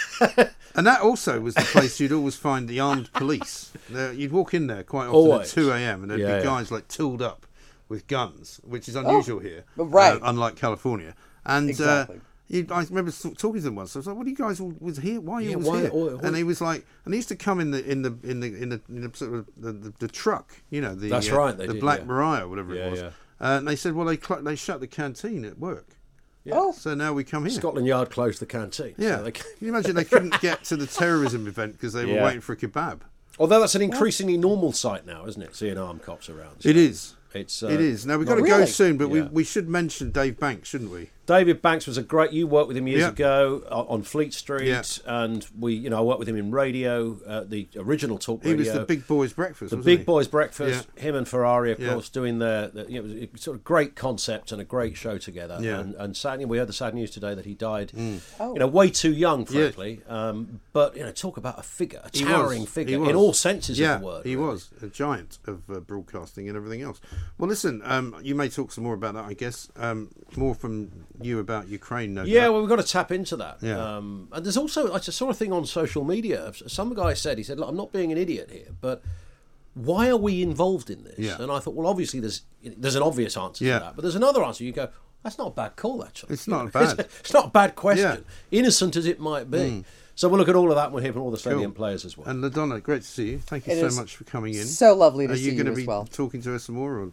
And 0.76 0.86
that 0.86 1.02
also 1.02 1.40
was 1.40 1.56
the 1.56 1.62
place 1.62 2.00
you'd 2.00 2.12
always 2.12 2.36
find 2.36 2.68
the 2.68 2.80
armed 2.80 3.12
police. 3.14 3.72
There, 3.90 4.14
you'd 4.14 4.32
walk 4.32 4.54
in 4.54 4.68
there 4.68 4.84
quite 4.84 5.06
often 5.08 5.16
Always. 5.16 5.50
at 5.50 5.56
2 5.56 5.72
a.m. 5.72 6.02
and 6.04 6.12
there'd 6.12 6.22
Yeah, 6.22 6.28
be 6.28 6.32
yeah. 6.34 6.44
guys 6.44 6.72
like 6.72 6.88
tooled 6.88 7.22
up 7.22 7.48
with 7.90 8.06
guns, 8.08 8.60
which 8.64 8.88
is 8.88 8.96
unusual 8.96 9.40
here, 9.40 9.64
Oh, 9.80 9.86
right. 9.86 10.14
uh, 10.16 10.20
unlike 10.24 10.56
California. 10.56 11.16
And 11.46 11.70
Exactly. 11.70 12.18
uh, 12.18 12.20
you, 12.50 12.68
I 12.70 12.84
remember 12.84 13.12
talking 13.12 13.56
to 13.56 13.62
them 13.62 13.76
once. 13.76 13.96
I 13.96 14.00
was 14.00 14.08
like, 14.08 14.16
"What 14.18 14.28
are 14.28 14.30
you 14.30 14.36
guys 14.36 14.60
all 14.60 14.74
was 14.80 14.98
here? 14.98 15.20
Why 15.20 15.36
are 15.36 15.42
you 15.42 15.50
Yeah, 15.50 15.56
always 15.56 15.68
why- 15.70 15.82
here?" 15.82 15.90
why- 15.92 16.14
why- 16.14 16.28
and 16.28 16.36
he 16.38 16.44
was 16.44 16.62
like, 16.62 16.86
and 17.06 17.14
he 17.14 17.18
used 17.18 17.30
to 17.30 17.36
come 17.36 17.60
in 17.60 17.72
the 17.72 17.84
in 17.90 18.04
the 18.04 18.16
in 18.24 18.40
the 18.42 18.48
in 18.62 18.70
the, 18.70 18.82
in 18.90 19.02
the 19.10 19.12
sort 19.18 19.34
of 19.34 19.48
the, 19.58 19.72
the, 19.74 19.94
the 20.00 20.08
truck, 20.08 20.52
you 20.70 20.80
know, 20.82 20.94
the 20.96 21.10
That's 21.10 21.32
uh, 21.32 21.38
right, 21.38 21.58
the 21.58 21.68
did, 21.68 21.80
Black 21.82 22.00
yeah. 22.00 22.06
Mariah, 22.06 22.48
whatever 22.48 22.76
Yeah, 22.76 22.86
it 22.88 22.92
was. 22.92 23.00
yeah. 23.00 23.08
Uh, 23.42 23.58
and 23.58 23.68
they 23.68 23.76
said, 23.76 23.94
"Well, 23.96 24.06
they 24.06 24.18
cl- 24.18 24.44
they 24.44 24.56
shut 24.56 24.80
the 24.80 24.88
canteen 24.88 25.44
at 25.46 25.58
work, 25.60 25.97
Oh, 26.54 26.72
so 26.72 26.94
now 26.96 27.14
we 27.14 27.24
come 27.24 27.46
here." 27.46 27.56
Scotland 27.56 27.88
Yard 27.88 28.10
closed 28.10 28.40
the 28.40 28.46
canteen. 28.46 28.96
so 28.98 29.04
Yeah. 29.04 29.18
they- 29.18 29.32
Can 29.32 29.46
you 29.60 29.70
imagine 29.70 29.96
they 29.96 30.04
couldn't 30.06 30.40
get 30.42 30.64
to 30.66 30.76
the 30.78 30.88
terrorism 30.88 31.48
event 31.48 31.74
because 31.74 31.94
they 31.94 32.06
were 32.06 32.14
Yeah. 32.14 32.26
waiting 32.26 32.42
for 32.42 32.54
a 32.54 32.58
kebab? 32.58 33.00
Although 33.40 33.60
that's 33.60 33.76
an 33.76 33.82
increasingly 33.84 34.38
normal 34.38 34.72
sight 34.72 35.06
now, 35.06 35.26
isn't 35.28 35.42
it? 35.42 35.56
Seeing 35.56 35.78
armed 35.78 36.02
cops 36.02 36.30
around. 36.30 36.62
So 36.62 36.70
It 36.70 36.78
is. 36.78 37.14
It's, 37.34 37.62
uh, 37.62 37.68
it 37.68 37.80
is. 37.80 38.06
Now 38.06 38.18
we've 38.18 38.28
got 38.28 38.40
not 38.40 38.46
to 38.46 38.50
go 38.50 38.66
soon, 38.66 38.98
but 38.98 39.10
we, 39.10 39.22
we 39.22 39.44
should 39.44 39.70
mention 39.70 40.10
Dave 40.12 40.40
Banks, 40.40 40.70
shouldn't 40.70 40.92
we? 40.92 41.12
David 41.28 41.62
Banks 41.62 41.86
was 41.86 41.98
a 41.98 42.02
great. 42.02 42.32
You 42.32 42.48
worked 42.48 42.70
with 42.70 42.78
him 42.78 42.88
years 42.88 43.02
Yeah. 43.02 43.10
ago 43.10 43.62
uh, 43.70 43.84
on 43.84 44.02
Fleet 44.02 44.34
Street, 44.34 44.68
Yeah. 44.68 44.82
and 45.06 45.46
we, 45.60 45.74
you 45.76 45.90
know, 45.90 45.98
I 46.00 46.02
worked 46.02 46.20
with 46.20 46.30
him 46.30 46.38
in 46.38 46.52
radio, 46.52 47.20
uh, 47.28 47.44
the 47.44 47.68
original 47.76 48.18
talk 48.18 48.40
radio. 48.46 48.54
He 48.54 48.58
radio. 48.60 48.74
was 48.74 48.80
the 48.80 48.86
Big 48.86 49.06
Boys 49.08 49.34
Breakfast. 49.34 49.70
The 49.72 49.76
wasn't 49.76 49.86
Big 49.86 50.00
he? 50.00 50.06
Boys 50.06 50.28
Breakfast, 50.30 50.88
him 50.96 51.16
and 51.16 51.28
Ferrari, 51.28 51.74
of 51.74 51.80
Yeah. 51.80 51.94
course, 51.94 52.08
doing 52.10 52.40
their, 52.40 52.70
the, 52.70 52.90
you 52.90 53.04
know, 53.04 53.10
it 53.14 53.32
was 53.34 53.42
a 53.42 53.44
sort 53.44 53.58
of 53.58 53.64
great 53.66 53.96
concept 53.96 54.52
and 54.54 54.62
a 54.62 54.64
great 54.64 54.96
show 54.98 55.18
together. 55.18 55.58
Yeah. 55.62 55.80
And, 55.82 55.96
and 55.96 56.16
sadly, 56.18 56.46
we 56.46 56.58
heard 56.60 56.70
the 56.70 56.74
sad 56.74 56.96
news 56.96 57.12
today 57.12 57.36
that 57.36 57.46
he 57.46 57.54
died, 57.54 57.92
Oh. 58.40 58.54
you 58.54 58.60
know, 58.60 58.68
way 58.68 58.90
too 58.90 59.14
young, 59.14 59.42
Yeah. 59.42 59.64
frankly. 59.64 60.02
Um, 60.08 60.62
but, 60.72 60.96
you 60.96 61.04
know, 61.04 61.12
talk 61.12 61.36
about 61.36 61.60
a 61.60 61.64
figure, 61.64 62.00
a 62.06 62.10
He 62.18 62.24
was. 62.24 62.32
towering 62.34 62.60
He 62.62 62.66
figure 62.68 63.00
was. 63.00 63.10
in 63.10 63.16
all 63.18 63.34
senses 63.34 63.78
yeah, 63.78 63.96
of 63.96 64.00
the 64.02 64.06
word. 64.08 64.26
he 64.26 64.36
really. 64.38 64.48
was 64.48 64.70
a 64.82 64.88
giant 64.88 65.40
of 65.46 65.70
uh, 65.70 65.82
broadcasting 65.82 66.48
and 66.48 66.56
everything 66.56 66.82
else. 66.84 67.02
Well, 67.38 67.50
listen, 67.50 67.82
um, 67.84 68.16
you 68.24 68.34
may 68.34 68.48
talk 68.48 68.72
some 68.72 68.86
more 68.86 68.94
about 68.94 69.16
that, 69.16 69.26
I 69.26 69.34
guess. 69.34 69.70
Um, 69.76 70.10
more 70.38 70.56
from 70.56 70.90
you 71.22 71.40
about 71.40 71.68
Ukraine, 71.68 72.14
no 72.14 72.24
Yeah, 72.24 72.42
doubt. 72.46 72.52
well, 72.54 72.62
we've 72.62 72.70
got 72.70 72.78
to 72.78 72.84
tap 72.92 73.12
into 73.12 73.36
that. 73.38 73.58
Yeah. 73.62 73.98
Um, 73.98 74.28
and 74.32 74.46
there's 74.46 74.58
also, 74.58 74.94
I 74.94 75.00
just 75.00 75.18
saw 75.18 75.30
a 75.30 75.34
thing 75.34 75.52
on 75.54 75.66
social 75.66 76.04
media. 76.04 76.52
Some 76.68 76.94
guy 76.94 77.14
said, 77.14 77.38
he 77.38 77.44
said, 77.44 77.60
Look, 77.60 77.70
I'm 77.70 77.76
not 77.78 77.92
being 77.92 78.12
an 78.12 78.18
idiot 78.18 78.50
here, 78.52 78.68
but 78.82 79.02
why 79.74 80.10
are 80.10 80.18
we 80.18 80.42
involved 80.42 80.90
in 80.90 81.04
this? 81.04 81.20
Yeah. 81.20 81.38
And 81.40 81.52
I 81.52 81.60
thought, 81.60 81.76
well, 81.76 81.88
obviously 81.88 82.20
there's 82.20 82.42
there's 82.64 82.96
an 82.96 83.04
obvious 83.04 83.38
answer 83.38 83.64
Yeah. 83.66 83.80
to 83.80 83.86
that, 83.86 83.96
but 83.96 84.02
there's 84.02 84.16
another 84.16 84.44
answer. 84.44 84.64
You 84.64 84.72
go, 84.72 84.90
that's 85.24 85.38
not 85.38 85.48
a 85.48 85.52
bad 85.52 85.76
call, 85.76 86.04
actually. 86.04 86.34
It's 86.34 86.48
not 86.48 86.72
bad. 86.74 87.00
It's, 87.00 87.34
not 87.34 87.46
a 87.46 87.50
bad 87.50 87.76
question, 87.76 88.26
innocent 88.52 88.96
as 88.96 89.06
it 89.06 89.20
might 89.20 89.50
be. 89.52 89.84
So 90.16 90.28
we'll 90.30 90.40
look 90.40 90.50
at 90.50 90.56
all 90.56 90.70
of 90.72 90.76
that. 90.78 90.86
and 90.86 90.94
We'll 90.96 91.04
hear 91.04 91.14
from 91.14 91.22
all 91.22 91.30
the 91.30 91.38
stadium 91.38 91.62
Mm. 91.72 91.76
Cool. 91.76 91.84
players 91.86 92.04
as 92.06 92.18
well. 92.18 92.28
And 92.28 92.44
Ladonna, 92.44 92.82
great 92.82 93.04
to 93.04 93.08
see 93.08 93.30
you. 93.32 93.38
Thank 93.40 93.68
you 93.68 93.74
It 93.74 93.92
so 93.92 94.02
much 94.02 94.16
for 94.16 94.24
coming 94.24 94.56
in. 94.56 94.66
so 94.66 94.96
lovely 94.96 95.28
to 95.28 95.34
Are 95.34 95.36
see 95.36 95.44
you 95.44 95.52
you 95.52 95.58
going 95.64 95.68
to 95.68 95.72
as 95.74 95.78
be 95.78 95.86
well. 95.86 96.06
talking 96.12 96.42
to 96.42 96.56
us 96.56 96.64
some 96.64 96.74
more? 96.76 96.94
Or? 97.00 97.12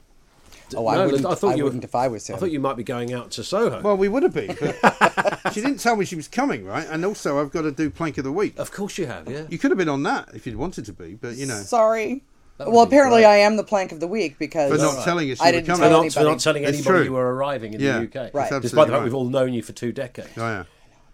Oh, 0.76 0.86
I 0.88 0.96
No, 0.96 1.04
wouldn't. 1.06 1.26
I 1.26 1.34
thought 1.34 1.52
I 1.52 1.54
you 1.56 1.64
wouldn't 1.64 1.84
if 1.84 1.94
I 1.94 2.08
was 2.08 2.28
him. 2.28 2.36
I 2.36 2.38
thought 2.38 2.50
you 2.50 2.60
might 2.60 2.76
be 2.76 2.84
going 2.84 3.12
out 3.12 3.30
to 3.32 3.44
Soho. 3.44 3.80
Well, 3.82 3.96
we 3.96 4.08
would 4.08 4.22
have 4.22 4.32
been, 4.34 4.56
but 4.60 5.40
she 5.52 5.60
didn't 5.60 5.78
tell 5.78 5.96
me 5.96 6.04
she 6.04 6.16
was 6.16 6.28
coming, 6.28 6.64
right? 6.64 6.86
And 6.88 7.04
also, 7.04 7.40
I've 7.40 7.50
got 7.50 7.62
to 7.62 7.72
do 7.72 7.90
Plank 7.90 8.18
of 8.18 8.24
the 8.24 8.32
Week. 8.32 8.58
of 8.58 8.72
course 8.72 8.96
you 8.98 9.06
have, 9.06 9.28
yeah. 9.30 9.44
You 9.50 9.58
could 9.58 9.70
have 9.70 9.78
been 9.78 9.88
on 9.88 10.02
that 10.04 10.30
if 10.34 10.46
you'd 10.46 10.56
wanted 10.56 10.84
to 10.86 10.92
be, 10.92 11.14
but 11.14 11.36
you 11.36 11.46
know. 11.46 11.54
Sorry. 11.60 12.22
Well, 12.58 12.82
apparently 12.82 13.22
great. 13.22 13.28
I 13.30 13.36
am 13.38 13.56
the 13.56 13.64
plank 13.64 13.90
of 13.90 13.98
the 13.98 14.06
week 14.06 14.38
because 14.38 14.70
For 14.70 14.78
not 14.78 15.02
telling 15.04 15.28
us 15.30 15.40
you 15.40 15.44
I 15.44 15.48
were 15.48 15.52
didn't 15.52 15.66
coming. 15.66 15.82
For 15.82 15.88
tell 15.88 15.90
not, 15.90 16.12
for 16.12 16.18
anybody. 16.20 16.30
not 16.34 16.40
telling 16.40 16.62
It's 16.62 16.78
anybody 16.78 16.98
true. 16.98 17.04
you 17.04 17.12
were 17.12 17.34
arriving 17.34 17.74
in 17.74 17.80
Yeah, 17.80 17.98
the 17.98 18.04
UK. 18.04 18.14
it's 18.26 18.34
Right. 18.34 18.48
Despite 18.62 18.62
the 18.62 18.68
fact 18.76 18.90
right. 18.92 19.02
we've 19.02 19.14
all 19.14 19.28
known 19.28 19.52
you 19.52 19.60
for 19.62 19.72
two 19.72 19.90
decades. 19.90 20.28
Oh, 20.36 20.40
yeah. 20.40 20.64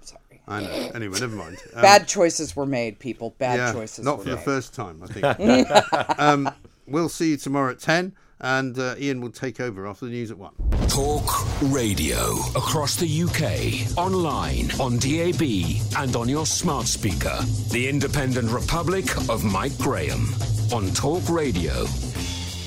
Sorry. 0.03 0.21
I 0.47 0.61
know. 0.61 0.91
Anyway, 0.95 1.19
never 1.19 1.35
mind. 1.35 1.57
Um, 1.75 1.81
Bad 1.81 2.07
choices 2.07 2.55
were 2.55 2.67
made, 2.67 2.99
people. 2.99 3.35
Bad 3.39 3.57
yeah, 3.57 3.73
choices. 3.73 4.05
Not 4.05 4.19
were 4.19 4.25
for 4.25 4.31
the 4.33 4.37
first 4.37 4.75
time, 4.75 5.03
I 5.03 5.07
think. 5.07 6.19
um, 6.21 6.51
we'll 6.87 7.09
see 7.09 7.31
you 7.31 7.37
tomorrow 7.39 7.71
at 7.73 7.79
10, 7.79 8.13
and 8.41 8.79
uh, 8.79 8.95
Ian 8.99 9.21
will 9.21 9.31
take 9.31 9.61
over 9.61 9.87
after 9.87 10.07
the 10.07 10.13
news 10.13 10.31
at 10.31 10.39
1. 10.39 10.53
Talk 10.89 11.25
radio 11.71 12.33
across 12.57 12.97
the 12.97 13.07
UK, 13.07 13.97
online, 13.97 14.71
on 14.81 14.99
DAB, 14.99 15.43
and 15.99 16.17
on 16.17 16.29
your 16.29 16.47
smart 16.47 16.87
speaker. 16.87 17.39
The 17.71 17.89
Independent 17.89 18.51
Republic 18.51 19.17
of 19.29 19.45
Mike 19.45 19.77
Graham 19.79 20.27
on 20.73 20.91
Talk 20.93 21.29
Radio. 21.29 21.85